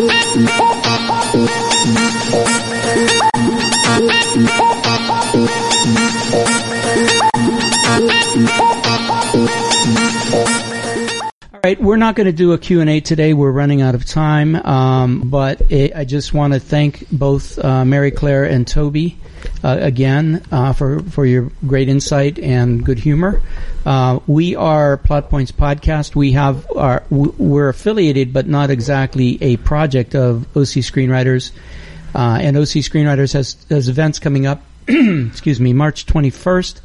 Thank 0.00 0.38
you. 6.48 6.57
All 11.58 11.62
right, 11.64 11.82
we're 11.82 11.96
not 11.96 12.14
going 12.14 12.26
to 12.26 12.32
do 12.32 12.52
a 12.52 12.58
Q&A 12.58 13.00
today. 13.00 13.34
We're 13.34 13.50
running 13.50 13.82
out 13.82 13.96
of 13.96 14.04
time. 14.04 14.54
Um, 14.54 15.28
but 15.28 15.72
it, 15.72 15.92
I 15.92 16.04
just 16.04 16.32
want 16.32 16.52
to 16.52 16.60
thank 16.60 17.10
both 17.10 17.58
uh, 17.58 17.84
Mary 17.84 18.12
Claire 18.12 18.44
and 18.44 18.64
Toby 18.64 19.18
uh, 19.64 19.76
again 19.80 20.44
uh, 20.52 20.72
for, 20.72 21.00
for 21.00 21.26
your 21.26 21.50
great 21.66 21.88
insight 21.88 22.38
and 22.38 22.86
good 22.86 23.00
humor. 23.00 23.42
Uh, 23.84 24.20
we 24.28 24.54
are 24.54 24.98
Plot 24.98 25.30
Points 25.30 25.50
Podcast. 25.50 26.14
We 26.14 26.30
have 26.32 26.64
our, 26.76 27.02
we're 27.10 27.70
affiliated, 27.70 28.32
but 28.32 28.46
not 28.46 28.70
exactly 28.70 29.36
a 29.42 29.56
project 29.56 30.14
of 30.14 30.42
OC 30.56 30.84
Screenwriters. 30.86 31.50
Uh, 32.14 32.38
and 32.40 32.56
OC 32.56 32.84
Screenwriters 32.86 33.32
has, 33.32 33.56
has 33.68 33.88
events 33.88 34.20
coming 34.20 34.46
up. 34.46 34.62
excuse 35.28 35.60
me, 35.60 35.72
March 35.72 36.06
21st 36.06 36.80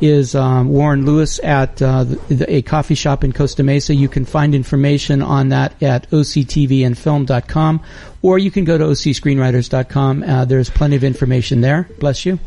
is 0.00 0.34
um, 0.34 0.68
Warren 0.68 1.04
Lewis 1.04 1.40
at 1.42 1.82
uh, 1.82 2.04
the, 2.04 2.16
the, 2.34 2.54
a 2.56 2.62
coffee 2.62 2.94
shop 2.94 3.24
in 3.24 3.32
Costa 3.32 3.62
Mesa. 3.62 3.94
You 3.94 4.08
can 4.08 4.24
find 4.24 4.54
information 4.54 5.22
on 5.22 5.48
that 5.48 5.82
at 5.82 6.08
octvandfilm.com 6.10 7.82
or 8.22 8.38
you 8.38 8.50
can 8.50 8.64
go 8.64 8.78
to 8.78 8.84
ocscreenwriters.com. 8.84 10.22
Uh, 10.22 10.44
there's 10.44 10.70
plenty 10.70 10.96
of 10.96 11.04
information 11.04 11.60
there. 11.60 11.88
Bless 11.98 12.26
you. 12.26 12.38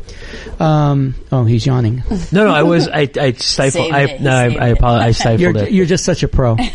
Um, 0.58 1.14
oh, 1.30 1.44
he's 1.44 1.66
yawning. 1.66 2.02
No, 2.30 2.44
no, 2.46 2.54
I 2.54 2.62
was 2.62 2.88
I 2.88 3.10
I 3.18 3.32
stifled. 3.38 3.92
I 3.92 4.02
it. 4.02 4.20
No, 4.20 4.30
I, 4.34 4.44
I 4.44 4.68
apologize. 4.68 5.08
I 5.08 5.12
stifled 5.12 5.40
You're, 5.40 5.56
it. 5.56 5.72
you're 5.72 5.86
just 5.86 6.04
such 6.04 6.22
a 6.22 6.28
pro. 6.28 6.56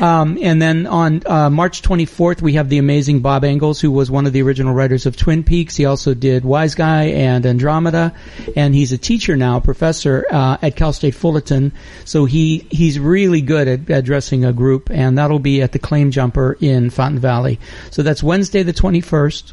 um, 0.00 0.38
and 0.40 0.60
then 0.60 0.86
on 0.86 1.22
uh, 1.26 1.50
March 1.50 1.82
24th, 1.82 2.40
we 2.40 2.54
have 2.54 2.68
the 2.68 2.78
amazing 2.78 3.20
Bob 3.20 3.44
Engels, 3.44 3.80
who 3.80 3.90
was 3.90 4.10
one 4.10 4.26
of 4.26 4.32
the 4.32 4.42
original 4.42 4.74
writers 4.74 5.06
of 5.06 5.16
Twin 5.16 5.44
Peaks. 5.44 5.76
He 5.76 5.84
also 5.84 6.14
did 6.14 6.42
Wiseguy 6.42 7.12
and 7.12 7.44
Andromeda, 7.44 8.14
and 8.56 8.74
he's 8.74 8.92
a 8.92 8.98
teacher 8.98 9.36
now, 9.36 9.60
professor 9.60 10.24
uh, 10.30 10.56
at 10.62 10.76
Cal 10.76 10.92
State 10.92 11.14
Fullerton. 11.14 11.72
So 12.04 12.24
he 12.24 12.66
he's 12.70 12.98
really 12.98 13.42
good 13.42 13.68
at 13.68 13.90
addressing 13.90 14.44
a 14.44 14.52
group, 14.52 14.90
and 14.90 15.18
that'll 15.18 15.38
be 15.38 15.62
at 15.62 15.72
the 15.72 15.78
Claim 15.78 16.10
Jumper 16.10 16.56
in 16.60 16.90
Fountain 16.90 17.20
Valley. 17.20 17.60
So 17.90 18.02
that's 18.02 18.22
Wednesday 18.22 18.62
the 18.62 18.72
21st 18.72 19.52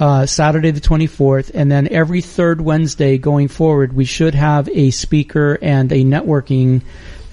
uh, 0.00 0.26
Saturday 0.26 0.70
the 0.70 0.80
24th, 0.80 1.50
and 1.54 1.70
then 1.70 1.88
every 1.88 2.20
third 2.20 2.60
Wednesday 2.60 3.18
going 3.18 3.48
forward, 3.48 3.92
we 3.92 4.04
should 4.04 4.34
have 4.34 4.68
a 4.70 4.90
speaker 4.90 5.58
and 5.62 5.92
a 5.92 6.04
networking 6.04 6.82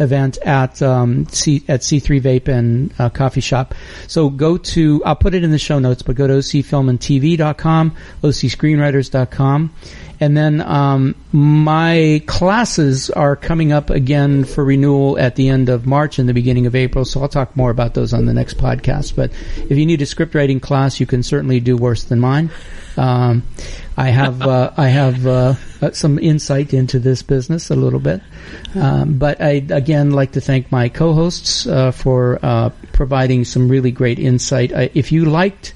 event 0.01 0.37
at 0.39 0.81
um, 0.81 1.27
C, 1.27 1.63
at 1.67 1.81
C3 1.81 2.21
Vape 2.21 2.47
and 2.47 2.93
uh, 2.99 3.09
Coffee 3.09 3.41
Shop. 3.41 3.73
So 4.07 4.29
go 4.29 4.57
to, 4.57 5.03
I'll 5.05 5.15
put 5.15 5.33
it 5.33 5.43
in 5.43 5.51
the 5.51 5.59
show 5.59 5.79
notes, 5.79 6.01
but 6.01 6.15
go 6.15 6.27
to 6.27 6.33
ocfilmandtv.com, 6.33 7.95
ocscreenwriters.com, 8.23 9.73
and 10.19 10.37
then 10.37 10.61
um, 10.61 11.15
my 11.31 12.21
classes 12.27 13.09
are 13.09 13.35
coming 13.35 13.71
up 13.71 13.89
again 13.89 14.43
for 14.43 14.63
renewal 14.63 15.17
at 15.17 15.35
the 15.35 15.49
end 15.49 15.69
of 15.69 15.87
March 15.87 16.19
and 16.19 16.29
the 16.29 16.33
beginning 16.33 16.67
of 16.67 16.75
April. 16.75 17.05
So 17.05 17.21
I'll 17.21 17.29
talk 17.29 17.55
more 17.55 17.71
about 17.71 17.95
those 17.95 18.13
on 18.13 18.25
the 18.25 18.33
next 18.33 18.57
podcast. 18.57 19.15
But 19.15 19.31
if 19.57 19.77
you 19.77 19.85
need 19.85 20.01
a 20.01 20.05
script 20.05 20.35
writing 20.35 20.59
class, 20.59 20.99
you 20.99 21.07
can 21.07 21.23
certainly 21.23 21.59
do 21.59 21.75
worse 21.75 22.03
than 22.03 22.19
mine. 22.19 22.51
Um, 22.97 23.43
I 24.01 24.09
have 24.09 24.41
uh, 24.41 24.71
I 24.77 24.87
have 24.87 25.27
uh, 25.27 25.53
uh, 25.81 25.91
some 25.91 26.17
insight 26.17 26.73
into 26.73 26.97
this 26.99 27.21
business 27.21 27.69
a 27.69 27.75
little 27.75 27.99
bit, 27.99 28.21
um, 28.75 29.17
but 29.19 29.39
I 29.41 29.63
again 29.69 30.11
like 30.11 30.31
to 30.33 30.41
thank 30.41 30.71
my 30.71 30.89
co-hosts 30.89 31.67
uh, 31.67 31.91
for 31.91 32.39
uh, 32.41 32.69
providing 32.93 33.45
some 33.45 33.69
really 33.69 33.91
great 33.91 34.17
insight. 34.17 34.73
I, 34.73 34.89
if 34.95 35.11
you 35.11 35.25
liked 35.25 35.73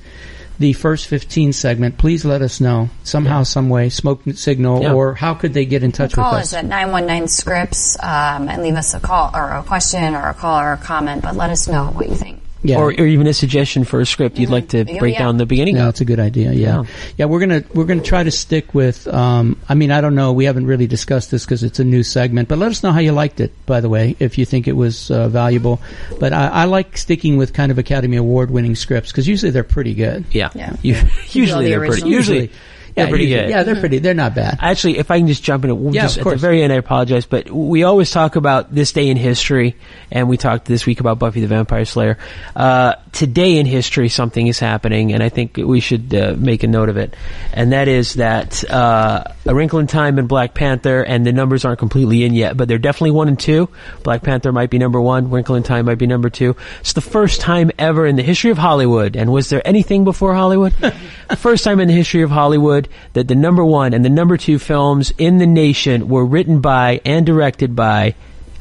the 0.58 0.74
first 0.74 1.08
15 1.08 1.54
segment, 1.54 1.98
please 1.98 2.24
let 2.26 2.42
us 2.42 2.62
know 2.62 2.90
somehow, 3.04 3.44
some 3.44 3.70
way, 3.70 3.90
smoke 3.90 4.22
signal, 4.36 4.82
Yeah. 4.82 4.94
or 4.94 5.14
how 5.14 5.34
could 5.34 5.54
they 5.54 5.66
get 5.66 5.84
in 5.84 5.92
touch 5.92 6.12
with 6.16 6.24
Call 6.24 6.36
us? 6.36 6.54
us 6.54 6.54
at 6.54 6.66
919 6.66 7.28
scripts 7.28 7.98
um, 8.02 8.48
and 8.50 8.64
leave 8.64 8.76
us 8.76 8.94
a 8.94 9.00
call 9.00 9.32
or 9.36 9.52
a 9.52 9.64
question 9.64 10.16
or 10.16 10.30
a 10.30 10.34
call 10.34 10.60
or 10.62 10.74
a 10.74 10.78
comment, 10.78 11.22
but 11.24 11.36
let 11.36 11.50
us 11.50 11.68
know 11.68 11.88
what 11.88 12.08
you 12.10 12.16
think. 12.16 12.42
Yeah. 12.68 12.78
Or, 12.78 12.88
or 12.88 13.06
even 13.06 13.28
a 13.28 13.34
suggestion 13.34 13.84
for 13.84 14.00
a 14.02 14.06
script 14.06 14.40
you'd 14.40 14.50
like 14.50 14.70
to 14.70 14.84
Yeah, 14.86 15.00
break 15.00 15.14
yeah. 15.14 15.20
down 15.20 15.38
the 15.38 15.46
beginning 15.46 15.76
Yeah, 15.76 15.84
of. 15.84 15.88
that's 15.90 16.02
a 16.02 16.06
good 16.06 16.20
idea. 16.20 16.52
Yeah. 16.52 16.82
Yeah. 16.82 16.84
yeah, 17.18 17.26
We're 17.26 17.40
gonna 17.40 17.64
we're 17.74 17.86
gonna 17.86 18.02
try 18.02 18.24
to 18.24 18.32
stick 18.32 18.74
with. 18.74 19.08
Um, 19.08 19.60
I 19.70 19.76
mean, 19.76 19.92
I 19.92 20.02
don't 20.02 20.16
know. 20.16 20.34
We 20.34 20.46
haven't 20.46 20.66
really 20.66 20.88
discussed 20.88 21.30
this 21.32 21.46
because 21.46 21.64
it's 21.64 21.80
a 21.80 21.84
new 21.84 22.02
segment. 22.04 22.50
But 22.50 22.58
let 22.58 22.72
us 22.72 22.82
know 22.84 22.92
how 22.92 23.00
you 23.00 23.12
liked 23.12 23.40
it. 23.40 23.52
By 23.66 23.82
the 23.82 23.90
way, 23.90 24.16
if 24.20 24.38
you 24.38 24.46
think 24.46 24.68
it 24.68 24.74
was 24.74 25.12
uh, 25.12 25.30
valuable. 25.30 25.80
But 26.20 26.34
I, 26.34 26.48
I 26.48 26.66
like 26.66 26.98
sticking 26.98 27.38
with 27.38 27.54
kind 27.54 27.72
of 27.72 27.78
Academy 27.78 28.18
Award 28.18 28.50
winning 28.52 28.76
scripts 28.76 29.12
because 29.12 29.28
usually 29.28 29.52
they're 29.52 29.64
pretty 29.64 29.94
good. 29.94 30.26
Yeah. 30.32 30.50
Yeah. 30.56 30.76
You- 30.82 30.96
usually 31.32 31.66
the 31.66 31.70
they're 31.72 31.80
pretty. 31.80 31.94
original. 32.04 32.12
Usually 32.12 32.52
they're 32.96 33.08
pretty 33.10 33.28
good. 33.28 33.50
Yeah, 33.50 33.64
they're 33.64 33.76
pretty. 33.76 34.00
They're 34.00 34.14
not 34.14 34.36
bad. 34.36 34.58
Actually, 34.62 34.98
if 34.98 35.12
I 35.12 35.18
can 35.18 35.28
just 35.28 35.44
jump 35.44 35.66
in, 35.66 35.94
Yeah, 35.94 36.04
just 36.04 36.18
of 36.18 36.28
at 36.28 36.30
the 36.32 36.38
very 36.38 36.64
end, 36.64 36.72
I 36.72 36.78
apologize, 36.78 37.26
but 37.26 37.50
we 37.50 37.84
always 37.84 38.10
talk 38.10 38.38
about 38.38 38.74
this 38.74 38.94
day 38.94 39.10
in 39.10 39.18
history, 39.18 39.76
and 40.12 40.30
we 40.30 40.38
talked 40.38 40.66
this 40.66 40.86
week 40.86 41.02
about 41.02 41.20
Buffy 41.20 41.42
the 41.42 41.48
Vampire 41.48 41.84
Slayer. 41.84 42.18
Uh, 42.56 42.96
today 43.12 43.58
in 43.58 43.66
history, 43.66 44.08
something 44.08 44.48
is 44.48 44.60
happening, 44.60 45.14
and 45.14 45.22
I 45.22 45.30
think 45.30 45.58
we 45.58 45.82
should 45.82 46.14
uh, 46.16 46.36
make 46.38 46.64
a 46.64 46.68
note 46.68 46.88
of 46.88 46.96
it, 46.96 47.16
and 47.54 47.74
that 47.74 47.90
is 47.90 48.14
that 48.14 48.64
uh, 48.72 49.26
A 49.46 49.54
Wrinkle 49.54 49.80
in 49.80 49.88
Time 49.88 50.18
and 50.18 50.28
Black 50.28 50.54
Panther, 50.54 51.02
and 51.02 51.26
the 51.26 51.34
numbers 51.34 51.66
aren't 51.66 51.80
completely 51.80 52.24
in 52.24 52.34
yet, 52.34 52.56
but 52.56 52.70
they're 52.70 52.78
definitely 52.78 53.12
one 53.12 53.28
and 53.28 53.40
two. 53.40 53.68
Black 54.04 54.24
Panther 54.24 54.54
might 54.54 54.70
be 54.70 54.78
number 54.78 55.02
one, 55.02 55.30
Wrinkle 55.30 55.56
in 55.56 55.64
Time 55.64 55.86
might 55.86 55.98
be 55.98 56.08
number 56.08 56.30
two. 56.30 56.56
It's 56.80 56.94
the 56.94 57.02
first 57.02 57.42
time 57.42 57.72
ever 57.78 58.06
in 58.06 58.16
the 58.16 58.24
history 58.24 58.52
of 58.52 58.58
Hollywood, 58.58 59.18
and 59.18 59.34
was 59.34 59.50
there 59.50 59.66
anything 59.68 60.06
before 60.06 60.34
Hollywood? 60.34 60.74
first 61.38 61.66
time 61.66 61.82
in 61.82 61.90
the 61.90 61.94
history 61.94 62.22
of 62.22 62.30
Hollywood 62.30 62.85
that 63.14 63.28
the 63.28 63.36
number 63.36 63.64
one 63.64 63.94
and 63.94 64.04
the 64.06 64.10
number 64.10 64.38
two 64.38 64.60
films 64.60 65.12
in 65.18 65.38
the 65.38 65.48
nation 65.48 66.08
were 66.10 66.26
written 66.26 66.62
by 66.62 67.02
and 67.06 67.26
directed 67.26 67.76
by 67.76 68.16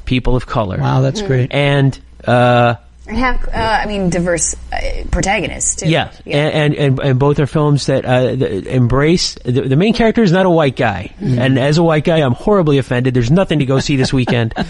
people 0.04 0.36
of 0.36 0.46
color. 0.46 0.78
Wow, 0.78 1.00
that's 1.00 1.22
great. 1.22 1.52
And 1.52 1.98
uh, 2.26 2.76
And 3.06 3.16
have, 3.16 3.46
uh, 3.48 3.80
I 3.82 3.86
mean, 3.86 4.10
diverse 4.10 4.54
uh, 4.72 5.04
protagonists, 5.10 5.76
too. 5.76 5.88
yeah, 5.88 6.10
And, 6.26 6.74
and 6.74 7.00
and 7.00 7.18
both 7.18 7.38
are 7.38 7.46
films 7.46 7.86
that 7.86 8.04
uh, 8.04 8.34
that 8.36 8.66
embrace 8.66 9.34
the, 9.44 9.62
the 9.62 9.76
main 9.76 9.94
character 9.94 10.22
is 10.22 10.32
not 10.32 10.46
a 10.46 10.50
white 10.50 10.76
guy, 10.76 11.14
and 11.20 11.58
as 11.58 11.78
a 11.78 11.82
white 11.82 12.04
guy, 12.04 12.20
I'm 12.20 12.32
horribly 12.32 12.78
offended. 12.78 13.14
There's 13.14 13.30
nothing 13.30 13.58
to 13.60 13.66
go 13.66 13.78
see 13.78 13.96
this 13.96 14.12
weekend. 14.12 14.54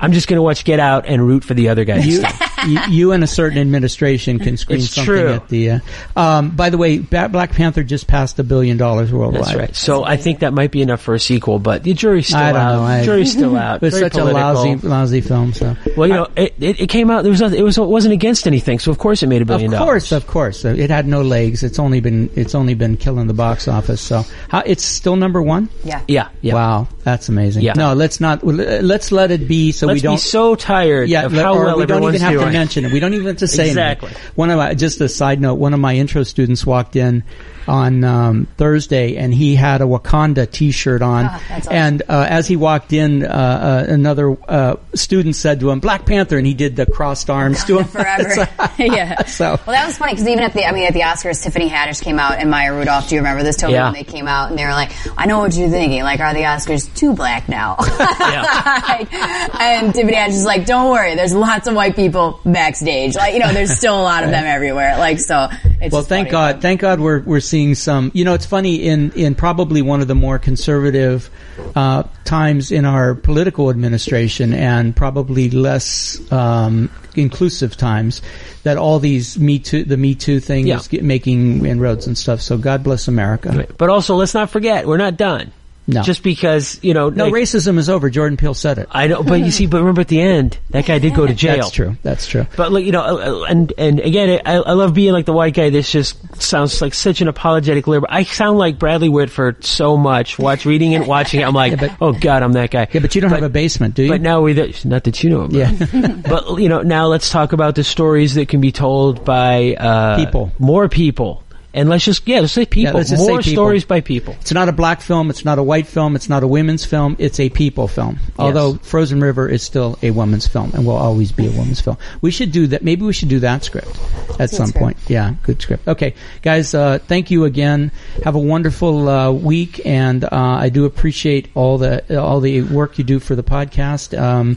I'm 0.00 0.12
just 0.12 0.28
going 0.28 0.36
to 0.36 0.42
watch 0.42 0.64
Get 0.64 0.80
Out 0.80 1.06
and 1.06 1.26
root 1.26 1.44
for 1.44 1.54
the 1.54 1.68
other 1.68 1.84
guys. 1.84 2.06
you, 2.06 2.22
you, 2.66 2.80
you 2.90 3.12
and 3.12 3.22
a 3.24 3.26
certain 3.26 3.58
administration 3.58 4.38
can 4.38 4.56
screen 4.56 4.78
It's 4.80 4.90
something 4.94 5.04
true. 5.14 5.28
at 5.32 5.48
the. 5.48 5.70
Uh, 5.70 5.78
um, 6.16 6.50
by 6.50 6.70
the 6.70 6.78
way, 6.78 6.98
Black 6.98 7.52
Panther 7.52 7.82
just 7.82 8.06
passed 8.06 8.38
a 8.38 8.44
billion 8.44 8.76
dollars 8.76 9.12
worldwide. 9.12 9.44
That's 9.44 9.54
right. 9.56 9.76
So 9.76 10.04
I 10.04 10.16
think 10.16 10.40
that 10.40 10.52
might 10.52 10.70
be 10.70 10.82
enough 10.82 11.00
for 11.00 11.14
a 11.14 11.20
sequel, 11.20 11.58
but 11.58 11.82
the 11.82 11.94
jury's 11.94 12.26
still 12.28 12.38
I 12.38 12.52
don't 12.52 12.60
out. 12.60 12.76
know. 12.76 12.82
I- 12.84 13.04
jury's 13.04 13.32
still 13.32 13.56
out. 13.56 13.76
It 13.76 13.82
was 13.82 13.94
Very 13.94 14.04
such 14.04 14.12
political. 14.12 14.40
a 14.40 14.42
lousy, 14.42 14.74
lousy 14.88 15.20
film. 15.20 15.52
So 15.52 15.76
Well, 15.96 16.08
you 16.08 16.14
know, 16.14 16.28
it, 16.36 16.54
it, 16.60 16.80
it 16.82 16.86
came 16.88 17.10
out. 17.10 17.22
There 17.22 17.30
was 17.30 17.40
nothing, 17.40 17.58
it 17.58 17.62
was 17.62 17.76
it 17.78 17.82
wasn't 17.82 18.14
against 18.14 18.46
anything, 18.46 18.78
so 18.78 18.90
of 18.90 18.98
course 18.98 19.22
it 19.22 19.26
made 19.26 19.42
a 19.42 19.44
billion. 19.44 19.66
Of 19.66 19.78
billion 19.78 19.86
course, 19.86 20.10
dollars. 20.10 20.22
of 20.24 20.28
course, 20.30 20.64
it 20.64 20.88
had 20.90 21.06
no 21.06 21.22
legs. 21.22 21.62
It's 21.62 21.78
only 21.78 22.00
been 22.00 22.30
it's 22.34 22.54
only 22.54 22.74
been 22.74 22.96
killing 22.96 23.26
the 23.26 23.34
box 23.34 23.68
office. 23.68 24.00
So 24.00 24.24
how, 24.48 24.60
it's 24.64 24.84
still 24.84 25.16
number 25.16 25.42
one. 25.42 25.68
Yeah. 25.84 26.02
Yeah, 26.08 26.28
yeah. 26.40 26.54
Wow, 26.54 26.88
that's 27.04 27.28
amazing. 27.28 27.62
Yeah. 27.62 27.74
No, 27.74 27.92
let's 27.94 28.20
not. 28.20 28.44
Let's 28.44 29.12
let 29.12 29.30
it 29.30 29.46
be. 29.48 29.72
So 29.72 29.85
Let's 29.86 29.98
we 29.98 30.02
don't. 30.02 30.14
be 30.14 30.18
so 30.20 30.54
tired 30.54 31.08
yeah, 31.08 31.26
of 31.26 31.32
how 31.32 31.54
or 31.54 31.64
well 31.64 31.78
we 31.78 31.86
don't 31.86 32.02
even 32.04 32.20
have 32.20 32.32
doing. 32.32 32.46
to 32.46 32.52
mention 32.52 32.84
it. 32.84 32.92
We 32.92 33.00
don't 33.00 33.14
even 33.14 33.26
have 33.26 33.36
to 33.38 33.48
say 33.48 33.68
Exactly. 33.68 34.08
anything. 34.08 34.24
One 34.34 34.50
of 34.50 34.58
my, 34.58 34.74
just 34.74 35.00
a 35.00 35.08
side 35.08 35.40
note, 35.40 35.54
one 35.54 35.74
of 35.74 35.80
my 35.80 35.94
intro 35.96 36.22
students 36.22 36.64
walked 36.66 36.96
in 36.96 37.22
on 37.68 38.04
um, 38.04 38.46
Thursday 38.56 39.16
and 39.16 39.32
he 39.34 39.54
had 39.56 39.80
a 39.80 39.84
Wakanda 39.84 40.50
T-shirt 40.50 41.02
on. 41.02 41.26
Ah, 41.28 41.42
awesome. 41.50 41.72
And 41.72 42.02
uh, 42.08 42.26
as 42.28 42.46
he 42.46 42.56
walked 42.56 42.92
in, 42.92 43.24
uh, 43.24 43.28
uh, 43.28 43.92
another 43.92 44.36
uh, 44.48 44.76
student 44.94 45.36
said 45.36 45.60
to 45.60 45.70
him, 45.70 45.80
"Black 45.80 46.06
Panther," 46.06 46.38
and 46.38 46.46
he 46.46 46.54
did 46.54 46.76
the 46.76 46.86
crossed 46.86 47.28
arms 47.30 47.64
to 47.64 47.78
him 47.78 47.84
forever. 47.84 48.28
So- 48.34 48.46
yeah. 48.78 49.22
So- 49.26 49.58
well, 49.66 49.74
that 49.76 49.86
was 49.86 49.96
funny 49.98 50.12
because 50.12 50.28
even 50.28 50.44
at 50.44 50.52
the, 50.52 50.64
I 50.64 50.72
mean, 50.72 50.84
at 50.86 50.94
the 50.94 51.00
Oscars, 51.00 51.42
Tiffany 51.42 51.68
Haddish 51.68 52.02
came 52.02 52.18
out 52.18 52.38
and 52.38 52.50
Maya 52.50 52.74
Rudolph. 52.74 53.08
Do 53.08 53.14
you 53.14 53.20
remember 53.20 53.42
this? 53.42 53.56
Toby 53.56 53.74
Yeah. 53.74 53.84
when 53.84 53.94
they 53.94 54.04
came 54.04 54.28
out 54.28 54.50
and 54.50 54.58
they 54.58 54.64
were 54.64 54.70
like, 54.72 54.90
"I 55.18 55.26
know 55.26 55.38
what 55.40 55.54
you're 55.56 55.68
thinking. 55.70 56.02
Like, 56.02 56.20
are 56.20 56.32
the 56.34 56.40
Oscars 56.42 56.92
too 56.94 57.14
black 57.14 57.48
now?" 57.48 57.76
Like, 57.78 59.12
and 59.60 59.94
Tiffany 59.94 60.14
Haddish 60.16 60.28
is 60.30 60.44
like, 60.44 60.66
"Don't 60.66 60.90
worry. 60.90 61.14
There's 61.14 61.34
lots 61.34 61.66
of 61.68 61.74
white 61.74 61.96
people 61.96 62.40
backstage. 62.44 63.16
Like, 63.16 63.34
you 63.34 63.40
know, 63.40 63.52
there's 63.52 63.76
still 63.76 63.98
a 64.00 64.02
lot 64.02 64.24
of 64.24 64.30
them 64.30 64.44
everywhere. 64.44 64.98
Like, 64.98 65.18
so 65.18 65.48
it's 65.80 65.92
Well, 65.92 66.02
just 66.02 66.08
thank 66.08 66.28
funny. 66.28 66.52
God, 66.54 66.62
thank 66.62 66.80
God 66.80 67.00
we're 67.00 67.20
we're 67.20 67.40
seeing 67.40 67.55
some. 67.74 68.10
You 68.14 68.24
know, 68.24 68.34
it's 68.34 68.46
funny 68.46 68.76
in 68.86 69.12
in 69.12 69.34
probably 69.34 69.82
one 69.82 70.00
of 70.02 70.08
the 70.08 70.14
more 70.14 70.38
conservative 70.38 71.30
uh, 71.74 72.04
times 72.24 72.70
in 72.70 72.84
our 72.84 73.14
political 73.14 73.70
administration, 73.70 74.52
and 74.52 74.94
probably 74.94 75.50
less 75.50 76.20
um, 76.32 76.90
inclusive 77.14 77.76
times, 77.76 78.22
that 78.62 78.76
all 78.76 78.98
these 78.98 79.38
Me 79.38 79.58
Too, 79.58 79.84
the 79.84 79.96
Me 79.96 80.14
Too 80.14 80.40
thing 80.40 80.66
Yeah. 80.66 80.76
is 80.76 80.88
get, 80.88 81.02
making 81.02 81.64
inroads 81.64 82.06
and 82.06 82.16
stuff. 82.16 82.40
So 82.40 82.58
God 82.58 82.82
bless 82.84 83.08
America. 83.08 83.66
But 83.78 83.88
also, 83.88 84.16
let's 84.16 84.34
not 84.34 84.50
forget, 84.50 84.86
we're 84.86 84.96
not 84.98 85.16
done. 85.16 85.52
No. 85.88 86.02
Just 86.02 86.22
because, 86.24 86.80
you 86.82 86.94
know, 86.94 87.10
No, 87.10 87.24
like- 87.24 87.32
racism 87.34 87.78
is 87.78 87.88
over. 87.88 88.10
Jordan 88.10 88.36
Peele 88.36 88.54
said 88.54 88.78
it. 88.78 88.88
I 88.90 89.06
know, 89.06 89.22
but 89.22 89.40
you 89.40 89.50
see, 89.52 89.66
but 89.66 89.78
remember 89.78 90.00
at 90.00 90.08
the 90.08 90.20
end, 90.20 90.58
that 90.70 90.84
guy 90.86 90.98
did 90.98 91.14
go 91.14 91.26
to 91.26 91.32
jail. 91.34 91.56
That's 91.58 91.70
true. 91.70 91.96
That's 92.02 92.26
true. 92.26 92.46
But 92.56 92.72
like 92.72 92.84
you 92.84 92.92
know, 92.92 93.44
and 93.44 93.72
and 93.78 94.00
again, 94.00 94.40
I, 94.44 94.54
I 94.54 94.72
love 94.72 94.94
being 94.94 95.12
like 95.12 95.26
the 95.26 95.32
white 95.32 95.54
guy. 95.54 95.70
This 95.70 95.90
just 95.90 96.42
sounds 96.42 96.80
like 96.82 96.92
such 96.94 97.20
an 97.20 97.28
apologetic 97.28 97.86
liberal. 97.86 98.08
I 98.12 98.24
sound 98.24 98.58
like 98.58 98.78
Bradley 98.80 99.08
Whitford 99.08 99.64
so 99.64 99.96
much. 99.96 100.38
Watch 100.38 100.66
reading 100.66 100.92
it, 100.92 101.06
watching 101.06 101.40
it. 101.40 101.44
I'm 101.44 101.54
like, 101.54 101.78
but- 101.80 101.92
oh 102.00 102.12
god, 102.12 102.42
I'm 102.42 102.52
that 102.54 102.70
guy. 102.72 102.88
Yeah, 102.92 103.00
but 103.00 103.14
you 103.14 103.20
don't 103.20 103.30
have 103.30 103.42
a 103.44 103.48
basement, 103.48 103.94
do 103.94 104.02
you? 104.02 104.08
But 104.10 104.20
now 104.20 104.40
we, 104.42 104.54
not 104.84 105.04
that 105.04 105.22
you 105.22 105.30
know 105.30 105.42
about. 105.42 105.52
Yeah. 105.52 106.16
but 106.28 106.56
you 106.58 106.68
know, 106.68 106.82
now 106.82 107.06
let's 107.06 107.30
talk 107.30 107.52
about 107.52 107.76
the 107.76 107.84
stories 107.84 108.34
that 108.34 108.48
can 108.48 108.60
be 108.60 108.72
told 108.72 109.24
by 109.24 109.74
uh, 109.74 110.16
People. 110.16 110.50
more 110.58 110.88
people, 110.88 111.44
and 111.76 111.90
let's 111.90 112.04
just 112.04 112.26
yeah, 112.26 112.40
let's 112.40 112.54
say 112.54 112.64
people, 112.64 112.94
let's 112.94 113.10
just 113.10 113.22
say 113.22 113.28
more 113.28 113.42
people. 113.42 113.52
stories 113.52 113.84
by 113.84 114.00
people. 114.00 114.34
It's 114.40 114.52
not 114.52 114.68
a 114.70 114.72
black 114.72 115.02
film. 115.02 115.28
It's 115.28 115.44
not 115.44 115.58
a 115.58 115.62
white 115.62 115.86
film. 115.86 116.16
It's 116.16 116.28
not 116.28 116.42
a 116.42 116.46
women's 116.46 116.86
film. 116.86 117.16
It's 117.18 117.38
a 117.38 117.50
people 117.50 117.86
film. 117.86 118.18
Although 118.38 118.74
Frozen 118.76 119.20
River 119.20 119.46
is 119.46 119.62
still 119.62 119.98
a 120.02 120.10
woman's 120.10 120.46
film 120.46 120.70
and 120.72 120.86
will 120.86 120.96
always 120.96 121.32
be 121.32 121.46
a 121.46 121.50
woman's 121.50 121.82
film. 121.82 121.98
We 122.22 122.30
should 122.30 122.50
do 122.50 122.66
that. 122.68 122.82
Maybe 122.82 123.02
we 123.04 123.12
should 123.12 123.28
do 123.28 123.40
that 123.40 123.62
script 123.62 123.94
at 124.40 124.48
some 124.48 124.68
script. 124.68 124.82
point. 124.82 124.96
Yeah, 125.06 125.34
good 125.42 125.60
script. 125.60 125.86
Okay, 125.86 126.14
guys, 126.40 126.72
uh, 126.72 126.98
thank 126.98 127.30
you 127.30 127.44
again. 127.44 127.92
Have 128.24 128.36
a 128.36 128.40
wonderful 128.40 129.08
uh, 129.08 129.30
week, 129.30 129.84
and 129.84 130.24
uh, 130.24 130.28
I 130.32 130.70
do 130.70 130.86
appreciate 130.86 131.48
all 131.54 131.76
the 131.76 132.18
all 132.18 132.40
the 132.40 132.62
work 132.62 132.96
you 132.96 133.04
do 133.04 133.20
for 133.20 133.34
the 133.34 133.42
podcast. 133.44 134.18
Um, 134.18 134.56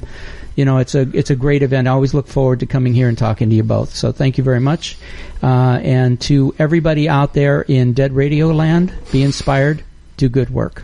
you 0.55 0.65
know, 0.65 0.77
it's 0.77 0.95
a 0.95 1.01
it's 1.13 1.29
a 1.29 1.35
great 1.35 1.63
event. 1.63 1.87
I 1.87 1.91
always 1.91 2.13
look 2.13 2.27
forward 2.27 2.59
to 2.61 2.65
coming 2.65 2.93
here 2.93 3.07
and 3.07 3.17
talking 3.17 3.49
to 3.49 3.55
you 3.55 3.63
both. 3.63 3.95
So 3.95 4.11
thank 4.11 4.37
you 4.37 4.43
very 4.43 4.59
much. 4.59 4.97
Uh, 5.41 5.79
and 5.83 6.19
to 6.21 6.53
everybody 6.59 7.07
out 7.07 7.33
there 7.33 7.61
in 7.61 7.93
Dead 7.93 8.13
Radio 8.13 8.47
Land, 8.47 8.93
be 9.11 9.23
inspired, 9.23 9.83
do 10.17 10.29
good 10.29 10.49
work. 10.49 10.83